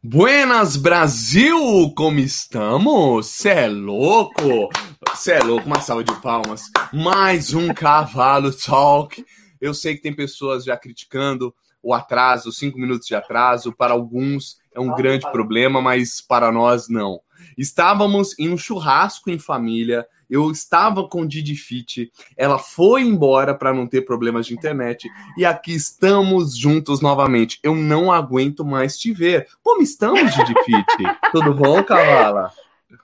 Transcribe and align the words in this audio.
Buenas 0.00 0.76
Brasil, 0.76 1.92
como 1.96 2.20
estamos? 2.20 3.26
Cê 3.26 3.48
é 3.48 3.68
louco? 3.68 4.68
Cê 5.16 5.32
é 5.32 5.40
louco, 5.40 5.66
uma 5.66 5.80
salva 5.80 6.04
de 6.04 6.14
palmas. 6.22 6.70
Mais 6.92 7.52
um 7.52 7.74
Cavalo 7.74 8.52
Talk. 8.52 9.24
Eu 9.60 9.74
sei 9.74 9.96
que 9.96 10.02
tem 10.02 10.14
pessoas 10.14 10.62
já 10.62 10.76
criticando 10.76 11.52
o 11.82 11.92
atraso, 11.92 12.52
cinco 12.52 12.78
minutos 12.78 13.08
de 13.08 13.16
atraso. 13.16 13.72
Para 13.72 13.92
alguns 13.92 14.58
é 14.72 14.78
um 14.78 14.94
grande 14.94 15.28
problema, 15.32 15.82
mas 15.82 16.20
para 16.20 16.52
nós 16.52 16.88
não. 16.88 17.20
Estávamos 17.56 18.38
em 18.38 18.50
um 18.50 18.56
churrasco 18.56 19.30
em 19.30 19.38
família 19.38 20.06
eu 20.30 20.50
estava 20.50 21.08
com 21.08 21.26
Didi 21.26 21.56
Fit, 21.56 22.12
ela 22.36 22.58
foi 22.58 23.02
embora 23.02 23.54
para 23.54 23.72
não 23.72 23.86
ter 23.86 24.02
problemas 24.02 24.46
de 24.46 24.54
internet 24.54 25.08
e 25.36 25.44
aqui 25.44 25.74
estamos 25.74 26.56
juntos 26.56 27.00
novamente. 27.00 27.58
Eu 27.62 27.74
não 27.74 28.12
aguento 28.12 28.64
mais 28.64 28.98
te 28.98 29.12
ver. 29.12 29.46
Como 29.62 29.82
estamos, 29.82 30.34
Didi 30.34 30.54
Fit? 30.64 31.16
Tudo 31.32 31.54
bom, 31.54 31.82
Cavala? 31.82 32.52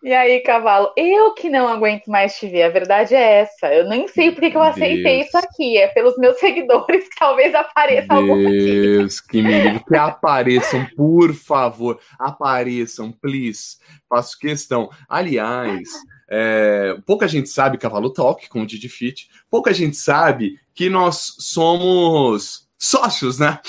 E 0.02 0.12
aí, 0.14 0.40
cavalo? 0.40 0.92
Eu 0.96 1.34
que 1.34 1.50
não 1.50 1.68
aguento 1.68 2.06
mais 2.06 2.38
te 2.38 2.48
ver. 2.48 2.62
A 2.62 2.68
verdade 2.70 3.14
é 3.14 3.40
essa. 3.40 3.72
Eu 3.72 3.86
nem 3.86 4.08
sei 4.08 4.30
porque 4.30 4.50
que 4.50 4.56
eu 4.56 4.62
aceitei 4.62 5.18
Deus. 5.18 5.26
isso 5.26 5.36
aqui. 5.36 5.76
É 5.76 5.88
pelos 5.88 6.16
meus 6.16 6.38
seguidores 6.40 7.08
que 7.08 7.16
talvez 7.16 7.54
apareça 7.54 8.08
Deus, 8.08 8.20
algum 8.20 8.50
Deus, 8.50 9.20
que 9.20 9.42
me 9.42 9.78
que 9.80 9.96
apareçam, 9.96 10.86
por 10.96 11.34
favor. 11.34 12.00
Apareçam, 12.18 13.12
please. 13.12 13.76
Faço 14.08 14.38
questão. 14.38 14.88
Aliás, 15.08 15.88
é, 16.30 16.96
pouca 17.06 17.28
gente 17.28 17.50
sabe 17.50 17.78
Cavalo 17.78 18.12
Talk 18.12 18.48
com 18.48 18.62
o 18.62 18.66
Didi 18.66 18.88
Fit. 18.88 19.28
Pouca 19.50 19.72
gente 19.74 19.96
sabe 19.96 20.58
que 20.74 20.88
nós 20.88 21.36
somos 21.38 22.68
sócios, 22.78 23.38
né? 23.38 23.60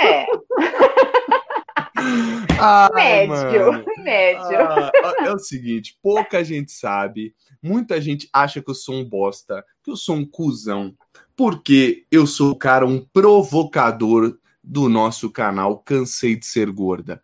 É. 0.00 0.26
Ai, 2.64 3.26
médio, 3.26 3.84
médio. 3.98 4.60
Ah, 4.60 4.92
é 5.26 5.32
o 5.32 5.38
seguinte, 5.38 5.98
pouca 6.00 6.44
gente 6.44 6.70
sabe, 6.70 7.34
muita 7.60 8.00
gente 8.00 8.28
acha 8.32 8.62
que 8.62 8.70
eu 8.70 8.74
sou 8.74 8.94
um 8.94 9.04
bosta, 9.04 9.64
que 9.82 9.90
eu 9.90 9.96
sou 9.96 10.14
um 10.14 10.24
cuzão, 10.24 10.94
porque 11.36 12.06
eu 12.08 12.24
sou, 12.24 12.54
cara, 12.54 12.86
um 12.86 13.04
provocador 13.12 14.38
do 14.62 14.88
nosso 14.88 15.28
canal 15.28 15.78
Cansei 15.78 16.36
de 16.36 16.46
Ser 16.46 16.70
Gorda. 16.70 17.20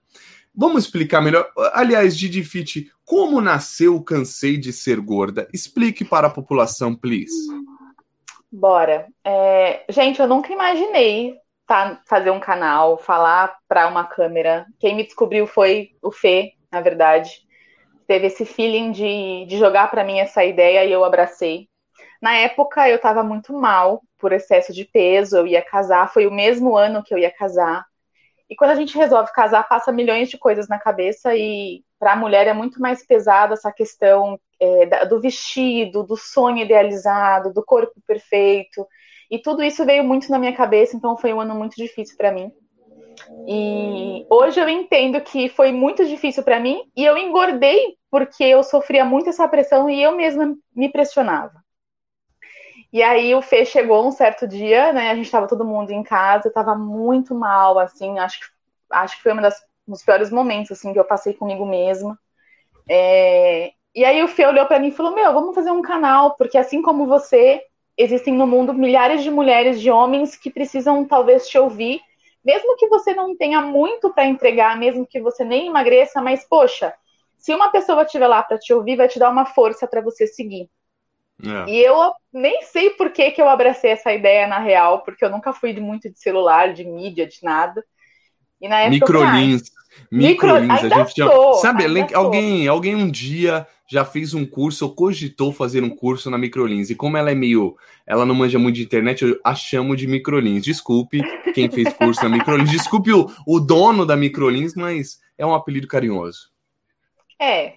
Vamos 0.52 0.86
explicar 0.86 1.20
melhor. 1.20 1.48
Aliás, 1.72 2.18
Didi 2.18 2.42
Fit, 2.42 2.90
como 3.04 3.40
nasceu 3.40 3.94
o 3.94 4.02
Cansei 4.02 4.56
de 4.56 4.72
Ser 4.72 5.00
Gorda? 5.00 5.48
Explique 5.52 6.04
para 6.04 6.26
a 6.26 6.30
população, 6.30 6.96
please. 6.96 7.46
Bora. 8.50 9.06
É, 9.24 9.84
gente, 9.88 10.18
eu 10.18 10.26
nunca 10.26 10.52
imaginei 10.52 11.36
tá, 11.68 12.00
fazer 12.06 12.30
um 12.30 12.40
canal, 12.40 12.98
falar 12.98 13.56
para 13.68 13.86
uma 13.86 14.04
câmera. 14.04 14.66
Quem 14.80 14.96
me 14.96 15.04
descobriu 15.04 15.46
foi 15.46 15.90
o 16.02 16.10
Fê, 16.10 16.54
na 16.72 16.80
verdade. 16.80 17.46
Teve 18.06 18.26
esse 18.26 18.44
feeling 18.46 18.90
de, 18.90 19.44
de 19.46 19.58
jogar 19.58 19.90
para 19.90 20.02
mim 20.02 20.18
essa 20.18 20.42
ideia 20.44 20.84
e 20.84 20.90
eu 20.90 21.04
abracei. 21.04 21.68
Na 22.20 22.34
época 22.34 22.88
eu 22.88 22.96
estava 22.96 23.22
muito 23.22 23.52
mal 23.52 24.02
por 24.18 24.32
excesso 24.32 24.72
de 24.72 24.84
peso, 24.84 25.36
eu 25.36 25.46
ia 25.46 25.62
casar, 25.62 26.12
foi 26.12 26.26
o 26.26 26.32
mesmo 26.32 26.76
ano 26.76 27.04
que 27.04 27.14
eu 27.14 27.18
ia 27.18 27.30
casar. 27.30 27.84
E 28.50 28.56
quando 28.56 28.70
a 28.70 28.74
gente 28.74 28.96
resolve 28.96 29.30
casar, 29.32 29.68
passa 29.68 29.92
milhões 29.92 30.30
de 30.30 30.38
coisas 30.38 30.68
na 30.68 30.78
cabeça 30.78 31.36
e 31.36 31.84
para 31.98 32.14
a 32.14 32.16
mulher 32.16 32.46
é 32.46 32.54
muito 32.54 32.80
mais 32.80 33.06
pesada 33.06 33.52
essa 33.52 33.70
questão 33.70 34.40
é, 34.58 35.04
do 35.04 35.20
vestido, 35.20 36.02
do 36.02 36.16
sonho 36.16 36.64
idealizado, 36.64 37.52
do 37.52 37.62
corpo 37.62 38.00
perfeito. 38.06 38.86
E 39.30 39.38
tudo 39.38 39.62
isso 39.62 39.84
veio 39.84 40.02
muito 40.04 40.30
na 40.30 40.38
minha 40.38 40.54
cabeça, 40.54 40.96
então 40.96 41.16
foi 41.16 41.32
um 41.32 41.40
ano 41.40 41.54
muito 41.54 41.76
difícil 41.76 42.16
para 42.16 42.32
mim. 42.32 42.52
E 43.46 44.26
hoje 44.30 44.60
eu 44.60 44.68
entendo 44.68 45.20
que 45.20 45.48
foi 45.48 45.72
muito 45.72 46.04
difícil 46.06 46.42
para 46.42 46.60
mim 46.60 46.82
e 46.96 47.04
eu 47.04 47.16
engordei 47.16 47.96
porque 48.10 48.44
eu 48.44 48.62
sofria 48.62 49.04
muito 49.04 49.28
essa 49.28 49.46
pressão 49.48 49.88
e 49.88 50.02
eu 50.02 50.16
mesma 50.16 50.54
me 50.74 50.90
pressionava. 50.90 51.62
E 52.92 53.02
aí 53.02 53.34
o 53.34 53.42
Fê 53.42 53.64
chegou 53.64 54.06
um 54.06 54.10
certo 54.10 54.46
dia, 54.46 54.92
né? 54.92 55.10
A 55.10 55.14
gente 55.14 55.26
estava 55.26 55.46
todo 55.46 55.64
mundo 55.64 55.90
em 55.90 56.02
casa, 56.02 56.48
eu 56.48 56.52
tava 56.52 56.74
muito 56.74 57.34
mal, 57.34 57.78
assim, 57.78 58.18
acho 58.18 58.40
que, 58.40 58.46
acho 58.90 59.16
que 59.16 59.22
foi 59.22 59.34
um 59.34 59.42
dos 59.86 60.02
piores 60.02 60.30
momentos 60.30 60.72
assim 60.72 60.92
que 60.92 60.98
eu 60.98 61.04
passei 61.04 61.34
comigo 61.34 61.66
mesma. 61.66 62.18
É, 62.88 63.72
e 63.94 64.04
aí 64.04 64.22
o 64.22 64.28
Fê 64.28 64.46
olhou 64.46 64.64
para 64.66 64.78
mim 64.78 64.88
e 64.88 64.92
falou: 64.92 65.14
Meu, 65.14 65.32
vamos 65.34 65.54
fazer 65.54 65.70
um 65.70 65.82
canal, 65.82 66.34
porque 66.36 66.56
assim 66.56 66.80
como 66.80 67.06
você, 67.06 67.62
existem 67.98 68.32
no 68.32 68.46
mundo 68.46 68.72
milhares 68.72 69.24
de 69.24 69.30
mulheres, 69.30 69.80
de 69.80 69.90
homens 69.90 70.36
que 70.36 70.50
precisam 70.50 71.04
talvez 71.04 71.48
te 71.48 71.58
ouvir, 71.58 72.00
mesmo 72.44 72.76
que 72.76 72.86
você 72.88 73.12
não 73.12 73.36
tenha 73.36 73.60
muito 73.60 74.10
para 74.14 74.24
entregar, 74.24 74.78
mesmo 74.78 75.04
que 75.04 75.20
você 75.20 75.44
nem 75.44 75.66
emagreça, 75.66 76.22
mas 76.22 76.46
poxa, 76.48 76.94
se 77.36 77.52
uma 77.52 77.70
pessoa 77.70 78.02
estiver 78.02 78.28
lá 78.28 78.42
para 78.42 78.58
te 78.58 78.72
ouvir, 78.72 78.96
vai 78.96 79.08
te 79.08 79.18
dar 79.18 79.30
uma 79.30 79.44
força 79.44 79.86
para 79.86 80.00
você 80.00 80.26
seguir. 80.26 80.70
É. 81.42 81.70
E 81.70 81.78
eu 81.78 82.12
nem 82.32 82.62
sei 82.62 82.90
por 82.90 83.10
que, 83.10 83.30
que 83.32 83.42
eu 83.42 83.48
abracei 83.48 83.90
essa 83.90 84.12
ideia 84.12 84.46
na 84.46 84.58
real, 84.58 85.02
porque 85.02 85.24
eu 85.24 85.30
nunca 85.30 85.52
fui 85.52 85.72
muito 85.78 86.10
de 86.10 86.18
celular, 86.18 86.72
de 86.72 86.84
mídia, 86.84 87.26
de 87.26 87.38
nada. 87.42 87.84
E 88.60 88.68
na 88.68 88.80
época. 88.80 88.90
Microlins. 88.90 89.62
Microlins. 90.10 90.82
Micro... 90.82 90.94
A 90.94 91.04
gente 91.04 91.16
já... 91.16 91.28
Sabe, 91.60 91.84
alguém, 92.14 92.66
alguém 92.66 92.96
um 92.96 93.10
dia 93.10 93.66
já 93.88 94.04
fez 94.04 94.34
um 94.34 94.44
curso 94.44 94.84
ou 94.84 94.94
cogitou 94.94 95.50
fazer 95.50 95.82
um 95.82 95.88
curso 95.88 96.30
na 96.30 96.36
Microlins. 96.36 96.90
E 96.90 96.94
como 96.94 97.16
ela 97.16 97.30
é 97.30 97.34
meio. 97.34 97.76
Ela 98.06 98.26
não 98.26 98.34
manja 98.34 98.58
muito 98.58 98.76
de 98.76 98.84
internet, 98.84 99.24
eu 99.24 99.40
a 99.42 99.54
chamo 99.54 99.96
de 99.96 100.06
Microlins. 100.06 100.62
Desculpe 100.62 101.22
quem 101.54 101.70
fez 101.70 101.92
curso 101.94 102.22
na 102.22 102.28
Microlins. 102.28 102.70
Desculpe 102.70 103.12
o, 103.12 103.30
o 103.46 103.58
dono 103.58 104.04
da 104.04 104.16
Microlins, 104.16 104.74
mas 104.74 105.20
é 105.38 105.46
um 105.46 105.54
apelido 105.54 105.88
carinhoso. 105.88 106.50
É, 107.40 107.74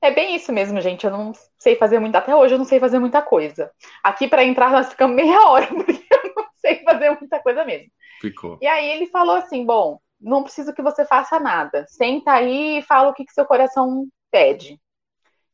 é 0.00 0.10
bem 0.10 0.34
isso 0.34 0.52
mesmo, 0.52 0.80
gente. 0.80 1.04
Eu 1.04 1.12
não 1.12 1.32
sei 1.58 1.76
fazer 1.76 2.00
muito. 2.00 2.16
Até 2.16 2.34
hoje 2.34 2.54
eu 2.54 2.58
não 2.58 2.64
sei 2.64 2.80
fazer 2.80 2.98
muita 2.98 3.22
coisa. 3.22 3.70
Aqui 4.02 4.26
para 4.26 4.44
entrar 4.44 4.72
nós 4.72 4.88
ficamos 4.88 5.14
meia 5.14 5.48
hora, 5.48 5.66
porque 5.72 5.92
eu 5.92 6.34
não 6.34 6.46
sei 6.56 6.82
fazer 6.82 7.10
muita 7.10 7.38
coisa 7.40 7.64
mesmo. 7.64 7.88
Ficou. 8.20 8.58
E 8.60 8.66
aí 8.66 8.90
ele 8.90 9.06
falou 9.06 9.36
assim: 9.36 9.64
bom, 9.64 10.00
não 10.20 10.42
preciso 10.42 10.74
que 10.74 10.82
você 10.82 11.04
faça 11.04 11.38
nada. 11.38 11.84
Senta 11.88 12.32
aí 12.32 12.78
e 12.78 12.82
fala 12.82 13.10
o 13.10 13.14
que, 13.14 13.24
que 13.24 13.32
seu 13.32 13.44
coração 13.44 14.08
pede. 14.30 14.80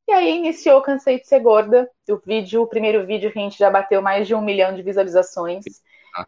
E 0.09 0.13
aí 0.13 0.37
iniciou 0.39 0.81
Cansei 0.81 1.21
de 1.21 1.29
Ser 1.29 1.41
Gorda. 1.41 1.87
O 2.09 2.17
vídeo, 2.17 2.63
o 2.63 2.67
primeiro 2.67 3.05
vídeo 3.05 3.31
que 3.31 3.39
a 3.39 3.43
gente 3.43 3.59
já 3.59 3.71
bateu 3.71 4.01
mais 4.01 4.27
de 4.27 4.35
um 4.35 4.41
milhão 4.41 4.75
de 4.75 4.81
visualizações. 4.81 5.65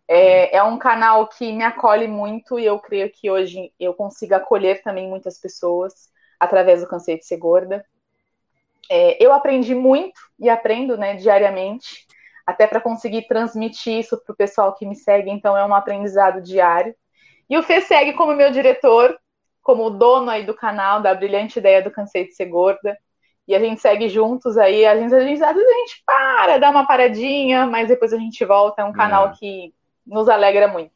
É, 0.06 0.58
é, 0.58 0.62
um 0.62 0.78
canal 0.78 1.26
que 1.26 1.50
me 1.50 1.64
acolhe 1.64 2.06
muito 2.06 2.58
e 2.58 2.66
eu 2.66 2.78
creio 2.78 3.10
que 3.10 3.30
hoje 3.30 3.72
eu 3.80 3.94
consigo 3.94 4.34
acolher 4.34 4.82
também 4.82 5.08
muitas 5.08 5.38
pessoas 5.40 6.10
através 6.38 6.82
do 6.82 6.88
Cansei 6.88 7.18
de 7.18 7.24
Ser 7.24 7.38
Gorda. 7.38 7.82
É, 8.90 9.16
eu 9.18 9.32
aprendi 9.32 9.74
muito 9.74 10.20
e 10.38 10.50
aprendo 10.50 10.98
né, 10.98 11.14
diariamente, 11.14 12.06
até 12.46 12.66
para 12.66 12.82
conseguir 12.82 13.26
transmitir 13.28 13.98
isso 13.98 14.22
para 14.22 14.32
o 14.34 14.36
pessoal 14.36 14.74
que 14.74 14.84
me 14.84 14.94
segue, 14.94 15.30
então 15.30 15.56
é 15.56 15.64
um 15.64 15.74
aprendizado 15.74 16.42
diário. 16.42 16.94
E 17.48 17.56
o 17.56 17.62
Fê 17.62 17.80
segue 17.80 18.12
como 18.12 18.34
meu 18.34 18.50
diretor, 18.50 19.18
como 19.62 19.88
dono 19.88 20.30
aí 20.30 20.44
do 20.44 20.54
canal, 20.54 21.00
da 21.00 21.14
brilhante 21.14 21.58
ideia 21.58 21.80
do 21.80 21.90
Cansei 21.90 22.26
de 22.26 22.34
Ser 22.34 22.46
Gorda. 22.46 22.98
E 23.50 23.54
a 23.56 23.58
gente 23.58 23.80
segue 23.80 24.08
juntos 24.08 24.56
aí, 24.56 24.86
a 24.86 24.96
gente, 24.96 25.12
a 25.12 25.24
gente, 25.24 25.42
às 25.42 25.52
vezes 25.52 25.68
a 25.68 25.78
gente 25.78 26.02
para, 26.06 26.58
dá 26.58 26.70
uma 26.70 26.86
paradinha, 26.86 27.66
mas 27.66 27.88
depois 27.88 28.12
a 28.12 28.16
gente 28.16 28.44
volta. 28.44 28.82
É 28.82 28.84
um 28.84 28.92
canal 28.92 29.30
é. 29.30 29.32
que 29.32 29.74
nos 30.06 30.28
alegra 30.28 30.68
muito. 30.68 30.92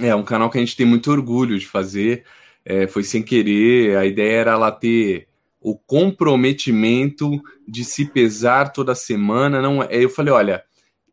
É 0.00 0.12
um 0.16 0.24
canal 0.24 0.50
que 0.50 0.58
a 0.58 0.60
gente 0.60 0.76
tem 0.76 0.84
muito 0.84 1.12
orgulho 1.12 1.56
de 1.56 1.64
fazer. 1.64 2.24
É, 2.64 2.88
foi 2.88 3.04
sem 3.04 3.22
querer, 3.22 3.96
a 3.98 4.04
ideia 4.04 4.40
era 4.40 4.58
lá 4.58 4.72
ter 4.72 5.28
o 5.60 5.78
comprometimento 5.78 7.40
de 7.68 7.84
se 7.84 8.04
pesar 8.04 8.72
toda 8.72 8.92
semana. 8.92 9.62
Não, 9.62 9.80
é, 9.80 10.02
eu 10.02 10.10
falei, 10.10 10.34
olha, 10.34 10.64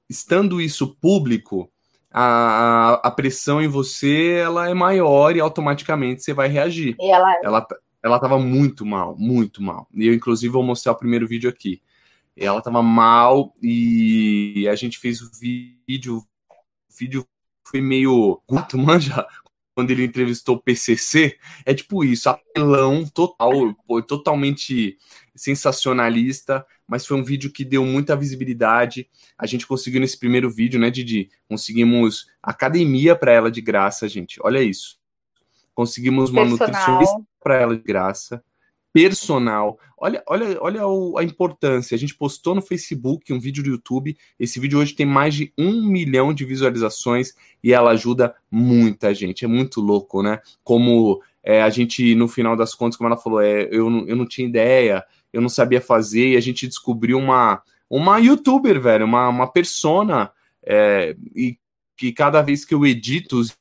estando 0.10 0.60
isso 0.60 0.96
público, 1.00 1.72
a, 2.12 3.00
a 3.04 3.12
pressão 3.12 3.62
em 3.62 3.68
você 3.68 4.40
ela 4.44 4.68
é 4.68 4.74
maior 4.74 5.36
e 5.36 5.40
automaticamente 5.40 6.24
você 6.24 6.34
vai 6.34 6.48
reagir. 6.48 6.96
E 7.00 7.12
ela 7.12 7.32
é. 7.32 7.42
ela 7.44 7.68
ela 8.04 8.16
estava 8.16 8.40
muito 8.40 8.86
mal, 8.86 9.16
muito 9.18 9.62
mal. 9.62 9.88
E 9.94 10.08
eu 10.08 10.14
inclusive 10.14 10.52
vou 10.52 10.64
mostrar 10.64 10.94
o 10.94 10.98
primeiro 10.98 11.28
vídeo 11.28 11.50
aqui. 11.50 11.82
Ela 12.36 12.60
estava 12.60 12.82
mal 12.82 13.54
e 13.62 14.68
a 14.70 14.76
gente 14.76 14.98
fez 14.98 15.22
o 15.22 15.30
vídeo, 15.40 16.18
o 16.18 16.94
vídeo 16.98 17.28
foi 17.64 17.82
meio 17.82 18.42
guto, 18.48 18.78
manja, 18.80 19.28
quando 19.76 19.92
ele 19.92 20.04
entrevistou 20.04 20.56
o 20.56 20.62
PCC, 20.62 21.38
é 21.66 21.74
tipo 21.74 22.04
isso, 22.04 22.30
apelão 22.30 23.06
total, 23.06 23.74
totalmente 24.08 24.98
sensacionalista, 25.36 26.66
mas 26.86 27.06
foi 27.06 27.16
um 27.16 27.24
vídeo 27.24 27.52
que 27.52 27.64
deu 27.64 27.86
muita 27.86 28.16
visibilidade. 28.16 29.10
A 29.38 29.46
gente 29.46 29.66
conseguiu 29.66 30.02
nesse 30.02 30.18
primeiro 30.18 30.50
vídeo, 30.50 30.80
né, 30.80 30.90
Didi? 30.90 31.30
Conseguimos 31.48 32.26
academia 32.44 33.16
para 33.16 33.32
ela 33.32 33.50
de 33.50 33.62
graça, 33.62 34.08
gente. 34.10 34.38
Olha 34.44 34.62
isso. 34.62 35.00
Conseguimos 35.74 36.30
uma 36.30 36.44
nutricionista 36.44 37.22
para 37.40 37.56
ela 37.56 37.76
de 37.76 37.84
graça. 37.84 38.44
personal. 38.92 39.80
Olha, 39.98 40.24
olha, 40.28 40.58
olha 40.62 40.82
a 41.20 41.24
importância. 41.24 41.96
A 41.96 41.98
gente 41.98 42.16
postou 42.16 42.56
no 42.56 42.62
Facebook 42.62 43.32
um 43.32 43.40
vídeo 43.40 43.64
do 43.64 43.70
YouTube. 43.70 44.18
Esse 44.40 44.60
vídeo 44.60 44.80
hoje 44.80 44.96
tem 44.96 45.06
mais 45.06 45.36
de 45.36 45.54
um 45.58 45.84
milhão 45.84 46.34
de 46.34 46.44
visualizações 46.44 47.34
e 47.64 47.72
ela 47.72 47.92
ajuda 47.92 48.36
muita 48.50 49.14
gente. 49.14 49.46
É 49.46 49.48
muito 49.48 49.80
louco, 49.80 50.24
né? 50.24 50.40
Como 50.64 51.22
é, 51.44 51.62
a 51.62 51.70
gente, 51.70 52.16
no 52.16 52.28
final 52.28 52.56
das 52.56 52.74
contas, 52.74 52.98
como 52.98 53.08
ela 53.10 53.18
falou, 53.18 53.42
é, 53.42 53.64
eu, 53.72 53.90
eu 54.08 54.16
não 54.16 54.26
tinha 54.26 54.48
ideia, 54.48 55.04
eu 55.32 55.42
não 55.42 55.50
sabia 55.50 55.82
fazer, 55.82 56.34
e 56.34 56.38
a 56.38 56.42
gente 56.42 56.68
descobriu 56.68 57.18
uma, 57.18 57.62
uma 57.90 58.20
youtuber, 58.20 58.80
velho, 58.80 59.06
uma, 59.06 59.30
uma 59.30 59.52
persona, 59.52 60.32
é, 60.64 61.16
e 61.36 61.58
que 61.96 62.12
cada 62.12 62.42
vez 62.42 62.64
que 62.66 62.74
eu 62.74 62.86
edito 62.86 63.38
os 63.38 63.58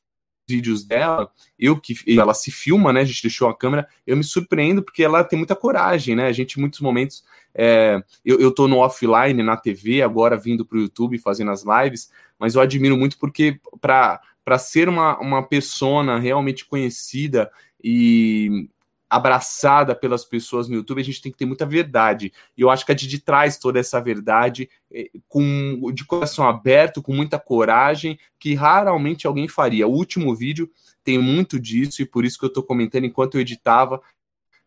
vídeos 0.49 0.83
dela, 0.83 1.31
eu 1.57 1.79
que 1.79 1.95
ela 2.19 2.33
se 2.33 2.51
filma, 2.51 2.91
né? 2.91 3.01
A 3.01 3.05
gente 3.05 3.21
deixou 3.21 3.47
a 3.47 3.55
câmera, 3.55 3.87
eu 4.05 4.17
me 4.17 4.23
surpreendo 4.23 4.81
porque 4.81 5.03
ela 5.03 5.23
tem 5.23 5.37
muita 5.37 5.55
coragem, 5.55 6.15
né? 6.15 6.25
A 6.25 6.31
gente, 6.31 6.57
em 6.57 6.61
muitos 6.61 6.79
momentos, 6.79 7.23
é, 7.53 8.01
eu, 8.25 8.39
eu 8.39 8.51
tô 8.51 8.67
no 8.67 8.77
offline, 8.77 9.43
na 9.43 9.55
TV, 9.55 10.01
agora 10.01 10.35
vindo 10.35 10.65
para 10.65 10.77
o 10.77 10.81
YouTube 10.81 11.19
fazendo 11.19 11.51
as 11.51 11.63
lives, 11.63 12.11
mas 12.39 12.55
eu 12.55 12.61
admiro 12.61 12.97
muito 12.97 13.17
porque 13.19 13.59
para 13.79 14.57
ser 14.57 14.89
uma, 14.89 15.19
uma 15.19 15.43
persona 15.43 16.19
realmente 16.19 16.65
conhecida 16.65 17.51
e 17.83 18.67
abraçada 19.09 19.95
pelas 19.95 20.23
pessoas 20.23 20.67
no 20.69 20.75
YouTube, 20.75 21.01
a 21.01 21.03
gente 21.03 21.21
tem 21.21 21.31
que 21.31 21.37
ter 21.37 21.45
muita 21.45 21.65
verdade. 21.65 22.31
E 22.55 22.61
eu 22.61 22.69
acho 22.69 22.85
que 22.85 22.91
a 22.91 22.95
Didi 22.95 23.19
traz 23.19 23.57
toda 23.57 23.79
essa 23.79 23.99
verdade 23.99 24.69
eh, 24.91 25.09
com 25.27 25.91
de 25.91 26.05
coração 26.05 26.47
aberto, 26.47 27.01
com 27.01 27.13
muita 27.13 27.39
coragem, 27.39 28.19
que 28.37 28.53
raramente 28.53 29.25
alguém 29.25 29.47
faria. 29.47 29.87
O 29.87 29.91
último 29.91 30.35
vídeo 30.35 30.69
tem 31.03 31.17
muito 31.17 31.59
disso, 31.59 32.01
e 32.01 32.05
por 32.05 32.23
isso 32.23 32.37
que 32.37 32.45
eu 32.45 32.49
estou 32.49 32.61
comentando 32.61 33.05
enquanto 33.05 33.35
eu 33.35 33.41
editava. 33.41 33.99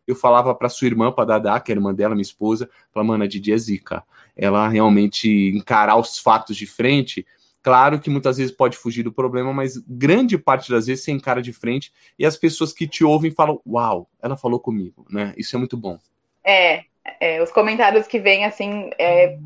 Eu 0.05 0.15
falava 0.15 0.53
para 0.53 0.67
sua 0.67 0.87
irmã, 0.87 1.09
para 1.09 1.39
Dada, 1.39 1.59
que 1.61 1.71
é 1.71 1.75
a 1.75 1.77
irmã 1.77 1.93
dela, 1.93 2.13
minha 2.13 2.21
esposa, 2.21 2.69
falava, 2.91 3.13
mano, 3.13 3.23
a 3.23 3.27
Didi 3.27 3.53
é 3.53 3.57
zica. 3.57 4.03
Ela 4.35 4.67
realmente 4.67 5.29
encarar 5.55 5.95
os 5.95 6.19
fatos 6.19 6.57
de 6.57 6.67
frente 6.67 7.25
Claro 7.63 7.97
que 7.97 8.09
muitas 8.09 8.37
vezes 8.37 8.53
pode 8.53 8.75
fugir 8.75 9.03
do 9.03 9.11
problema, 9.11 9.53
mas 9.53 9.77
grande 9.87 10.37
parte 10.37 10.69
das 10.69 10.85
vezes 10.85 11.05
você 11.05 11.11
encara 11.11 11.41
de 11.41 11.53
frente 11.53 11.93
e 12.19 12.25
as 12.25 12.35
pessoas 12.35 12.73
que 12.73 12.85
te 12.85 13.05
ouvem 13.05 13.31
falam: 13.31 13.61
Uau, 13.65 14.09
ela 14.21 14.35
falou 14.35 14.59
comigo, 14.59 15.05
né? 15.09 15.33
Isso 15.37 15.55
é 15.55 15.59
muito 15.59 15.77
bom. 15.77 15.97
É, 16.43 16.83
é 17.21 17.41
os 17.41 17.51
comentários 17.51 18.05
que 18.05 18.19
vêm 18.19 18.43
assim. 18.43 18.89
É, 18.99 19.39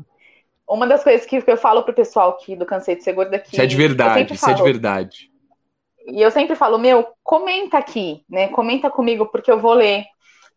uma 0.68 0.84
das 0.84 1.04
coisas 1.04 1.24
que 1.24 1.42
eu 1.46 1.56
falo 1.56 1.84
pro 1.84 1.94
pessoal 1.94 2.30
aqui 2.30 2.56
do 2.56 2.66
Cansei 2.66 2.96
de 2.96 3.04
Ser 3.04 3.12
Gorda 3.12 3.36
aqui. 3.36 3.52
Isso 3.52 3.62
é 3.62 3.66
de 3.66 3.76
verdade, 3.76 4.34
isso 4.34 4.44
falo, 4.44 4.52
é 4.52 4.56
de 4.56 4.62
verdade. 4.64 5.30
E 6.08 6.20
eu 6.20 6.32
sempre 6.32 6.56
falo: 6.56 6.76
Meu, 6.76 7.06
comenta 7.22 7.78
aqui, 7.78 8.24
né? 8.28 8.48
Comenta 8.48 8.90
comigo 8.90 9.26
porque 9.26 9.50
eu 9.50 9.60
vou 9.60 9.74
ler. 9.74 10.04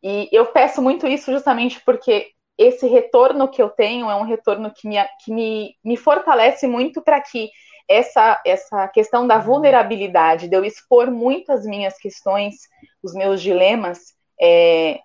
E 0.02 0.28
eu 0.32 0.48
peço 0.48 0.82
muito 0.82 1.06
isso 1.06 1.32
justamente 1.32 1.80
porque 1.86 2.32
esse 2.62 2.88
retorno 2.88 3.50
que 3.50 3.62
eu 3.62 3.70
tenho 3.70 4.10
é 4.10 4.16
um 4.16 4.24
retorno 4.24 4.72
que 4.72 4.88
me, 4.88 4.96
que 5.24 5.34
me, 5.34 5.76
me 5.84 5.98
fortalece 5.98 6.68
muito 6.68 7.02
para 7.02 7.20
que 7.20 7.50
essa, 7.88 8.42
essa 8.46 8.88
questão 8.88 9.26
da 9.26 9.40
vulnerabilidade, 9.40 10.48
de 10.48 10.56
eu 10.56 10.64
expor 10.64 11.10
muito 11.10 11.52
as 11.52 11.66
minhas 11.66 11.98
questões, 11.98 12.56
os 13.02 13.14
meus 13.14 13.42
dilemas, 13.42 14.14
é, 14.40 15.00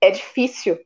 é 0.00 0.10
difícil. 0.10 0.78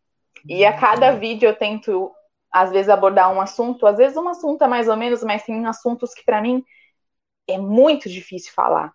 E 0.46 0.64
a 0.64 0.76
cada 0.76 1.12
vídeo 1.12 1.49
eu 1.49 1.56
tento, 1.56 2.12
às 2.52 2.70
vezes, 2.70 2.88
abordar 2.88 3.32
um 3.32 3.40
assunto, 3.40 3.87
às 3.87 3.96
vezes 3.96 4.17
um 4.17 4.28
assunto 4.28 4.62
é 4.62 4.69
mais 4.69 4.88
ou 4.88 4.96
menos, 4.96 5.22
mas 5.22 5.43
tem 5.43 5.67
assuntos 5.67 6.14
que 6.14 6.25
para 6.25 6.40
mim 6.40 6.62
é 7.49 7.58
muito 7.58 8.08
difícil 8.08 8.52
falar. 8.52 8.93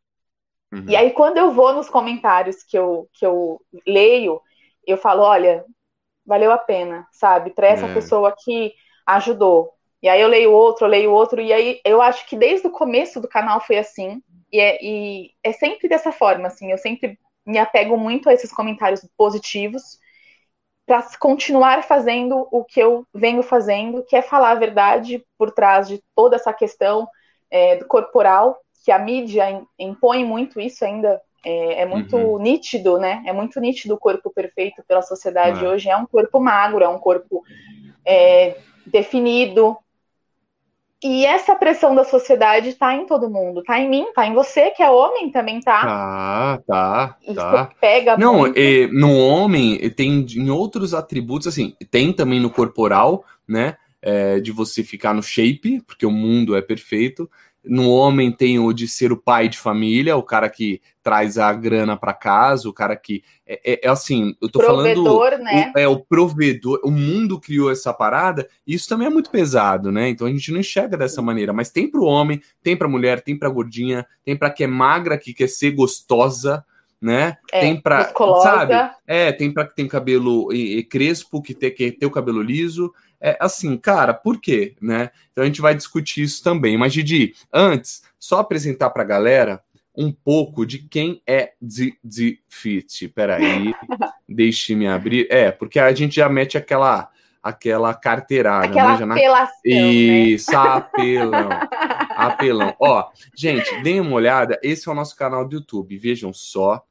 Uhum. 0.72 0.86
E 0.88 0.96
aí, 0.96 1.12
quando 1.12 1.38
eu 1.38 1.52
vou 1.52 1.74
nos 1.74 1.90
comentários 1.90 2.64
que 2.64 2.78
eu, 2.78 3.10
que 3.14 3.26
eu 3.26 3.60
leio, 3.86 4.42
eu 4.86 4.98
falo, 4.98 5.24
olha, 5.24 5.66
valeu 6.26 6.52
a 6.52 6.58
pena, 6.58 7.08
sabe? 7.12 7.52
Para 7.52 7.68
essa 7.68 7.86
é. 7.86 7.94
pessoa 7.94 8.36
que 8.38 8.74
ajudou. 9.06 9.74
E 10.02 10.10
aí 10.10 10.22
eu 10.22 10.28
leio 10.28 10.52
outro, 10.52 10.86
eu 10.86 10.90
leio 10.90 11.12
outro, 11.12 11.42
e 11.42 11.52
aí 11.52 11.80
eu 11.84 12.02
acho 12.02 12.28
que 12.28 12.36
desde 12.36 12.68
o 12.68 12.72
começo 12.72 13.20
do 13.20 13.28
canal 13.28 13.60
foi 13.60 13.78
assim, 13.78 14.22
e 14.52 14.60
é, 14.60 14.78
e 14.84 15.32
é 15.44 15.52
sempre 15.52 15.90
dessa 15.90 16.12
forma, 16.12 16.48
assim, 16.48 16.72
eu 16.72 16.78
sempre 16.78 17.18
me 17.46 17.58
apego 17.58 17.98
muito 17.98 18.30
a 18.30 18.34
esses 18.34 18.52
comentários 18.52 19.08
positivos 19.18 20.00
para 20.86 21.04
continuar 21.20 21.84
fazendo 21.84 22.48
o 22.52 22.64
que 22.64 22.80
eu 22.80 23.06
venho 23.14 23.42
fazendo, 23.42 24.04
que 24.04 24.16
é 24.16 24.22
falar 24.22 24.52
a 24.52 24.56
verdade 24.56 25.26
por 25.38 25.52
trás 25.52 25.88
de 25.88 26.04
toda 26.16 26.36
essa 26.36 26.54
questão 26.54 27.08
é, 27.50 27.76
do 27.78 27.88
corporal, 27.88 28.60
que 28.84 28.92
a 28.92 29.00
mídia 29.00 29.64
impõe 29.80 30.24
muito 30.24 30.60
isso 30.60 30.86
ainda 30.86 31.20
é, 31.46 31.82
é 31.82 31.86
muito 31.86 32.18
uhum. 32.18 32.42
nítido, 32.42 32.98
né? 32.98 33.22
É 33.26 33.32
muito 33.32 33.60
nítido 33.60 33.94
o 33.94 34.00
corpo 34.00 34.32
perfeito 34.34 34.84
pela 34.88 35.04
sociedade 35.04 35.64
é. 35.64 35.70
hoje. 35.70 35.90
É 35.90 35.96
um 35.96 36.08
corpo 36.08 36.40
magro, 36.40 36.84
é 36.84 36.88
um 36.88 36.98
corpo 36.98 37.44
é, 38.04 38.58
definido. 38.86 39.78
E 41.04 41.24
essa 41.24 41.56
pressão 41.56 41.94
da 41.94 42.04
sociedade 42.04 42.74
tá 42.74 42.96
em 42.96 43.06
todo 43.06 43.30
mundo, 43.30 43.62
tá 43.62 43.80
em 43.80 43.88
mim, 43.88 44.08
tá 44.16 44.26
em 44.26 44.34
você, 44.34 44.72
que 44.72 44.82
é 44.82 44.90
homem, 44.90 45.30
também 45.30 45.60
tá. 45.60 45.82
Tá, 45.82 46.62
tá. 46.66 47.18
Isso 47.22 47.36
tá. 47.36 47.70
pega 47.80 48.18
Não, 48.18 48.40
muito. 48.40 48.58
É, 48.58 48.88
no 48.88 49.16
homem 49.16 49.78
tem 49.92 50.26
em 50.36 50.50
outros 50.50 50.96
atributos, 50.96 51.46
assim, 51.46 51.76
tem 51.92 52.12
também 52.12 52.40
no 52.40 52.50
corporal, 52.50 53.24
né? 53.48 53.78
É, 54.02 54.40
de 54.40 54.52
você 54.52 54.84
ficar 54.84 55.14
no 55.14 55.22
shape, 55.22 55.82
porque 55.82 56.06
o 56.06 56.12
mundo 56.12 56.56
é 56.56 56.62
perfeito, 56.62 57.30
no 57.68 57.90
homem 57.90 58.32
tem 58.32 58.60
o 58.60 58.72
de 58.74 58.88
ser 58.88 59.12
o 59.12 59.18
pai 59.18 59.50
de 59.50 59.58
família, 59.58 60.16
o 60.16 60.24
cara 60.24 60.50
que 60.50 60.82
traz 61.02 61.38
a 61.38 61.54
grana 61.54 61.96
para 61.96 62.14
casa, 62.14 62.68
o 62.68 62.74
cara 62.74 62.96
que 62.96 63.24
é, 63.46 63.60
é, 63.64 63.80
é, 63.86 63.90
assim, 63.90 64.36
eu 64.42 64.50
tô 64.50 64.60
provedor, 64.60 65.32
falando 65.32 65.44
né? 65.44 65.72
o, 65.76 65.80
é 65.80 65.88
o 65.88 66.00
provedor, 66.00 66.80
o 66.84 66.90
mundo 66.90 67.40
criou 67.40 67.72
essa 67.72 67.94
parada, 67.94 68.48
e 68.66 68.74
isso 68.74 68.90
também 68.90 69.08
é 69.08 69.10
muito 69.12 69.30
pesado, 69.30 69.92
né? 69.92 70.10
Então 70.10 70.26
a 70.26 70.32
gente 70.32 70.52
não 70.52 70.60
enxerga 70.60 70.98
dessa 70.98 71.22
maneira, 71.22 71.54
mas 71.54 71.70
tem 71.70 71.90
para 71.90 72.02
o 72.02 72.06
homem, 72.06 72.42
tem 72.64 72.76
para 72.76 72.88
mulher, 72.88 73.22
tem 73.22 73.38
para 73.38 73.50
gordinha, 73.50 74.06
tem 74.24 74.36
para 74.36 74.50
que 74.50 74.64
é 74.64 74.68
magra 74.68 75.18
que 75.18 75.34
quer 75.34 75.48
ser 75.48 75.72
gostosa, 75.72 76.66
né? 77.00 77.38
É, 77.52 77.62
tem 77.62 77.80
para, 77.80 78.12
sabe? 78.42 78.74
É, 79.06 79.32
tem 79.32 79.52
para 79.52 79.68
que 79.68 79.76
tem 79.76 79.88
cabelo 79.88 80.52
e, 80.52 80.80
e 80.80 80.84
crespo, 80.84 81.42
que 81.42 81.54
tem 81.54 81.72
que 81.72 81.92
ter 81.92 82.06
o 82.06 82.12
cabelo 82.12 82.42
liso, 82.42 82.92
é 83.20 83.38
assim, 83.40 83.78
cara, 83.78 84.14
por 84.14 84.40
quê, 84.40 84.76
né? 84.82 85.12
Então 85.32 85.44
a 85.44 85.48
gente 85.48 85.62
vai 85.62 85.76
discutir 85.76 86.24
isso 86.24 86.44
também. 86.44 86.78
Mas, 86.78 86.94
Didi, 86.94 87.36
antes, 87.52 88.04
só 88.20 88.40
apresentar 88.40 88.90
para 88.90 89.04
a 89.04 89.06
galera 89.06 89.64
um 89.98 90.12
pouco 90.12 90.66
de 90.66 90.80
quem 90.80 91.22
é 91.26 91.54
Fit. 92.48 93.08
Peraí, 93.10 93.74
deixe-me 94.28 94.88
abrir. 94.88 95.28
É, 95.30 95.52
porque 95.52 95.80
a 95.80 95.94
gente 95.94 96.16
já 96.16 96.28
mete 96.28 96.58
aquela 96.58 97.10
aquela 97.42 97.94
carteirada. 97.94 98.66
Aquela 98.66 99.06
né? 99.06 99.14
apelação, 99.14 99.54
Isso, 99.64 100.52
né? 100.52 100.58
apelão. 100.58 101.50
apelão. 102.10 102.76
Ó, 102.80 103.12
gente, 103.36 103.84
deem 103.84 104.02
uma 104.02 104.16
olhada. 104.16 104.60
Esse 104.64 104.90
é 104.90 104.92
o 104.92 104.96
nosso 104.96 105.16
canal 105.16 105.48
do 105.48 105.58
YouTube. 105.58 105.96
Vejam 105.96 106.34
só. 106.34 106.84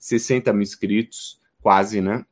60 0.00 0.52
mil 0.52 0.62
inscritos, 0.62 1.38
quase, 1.60 2.00
né? 2.00 2.24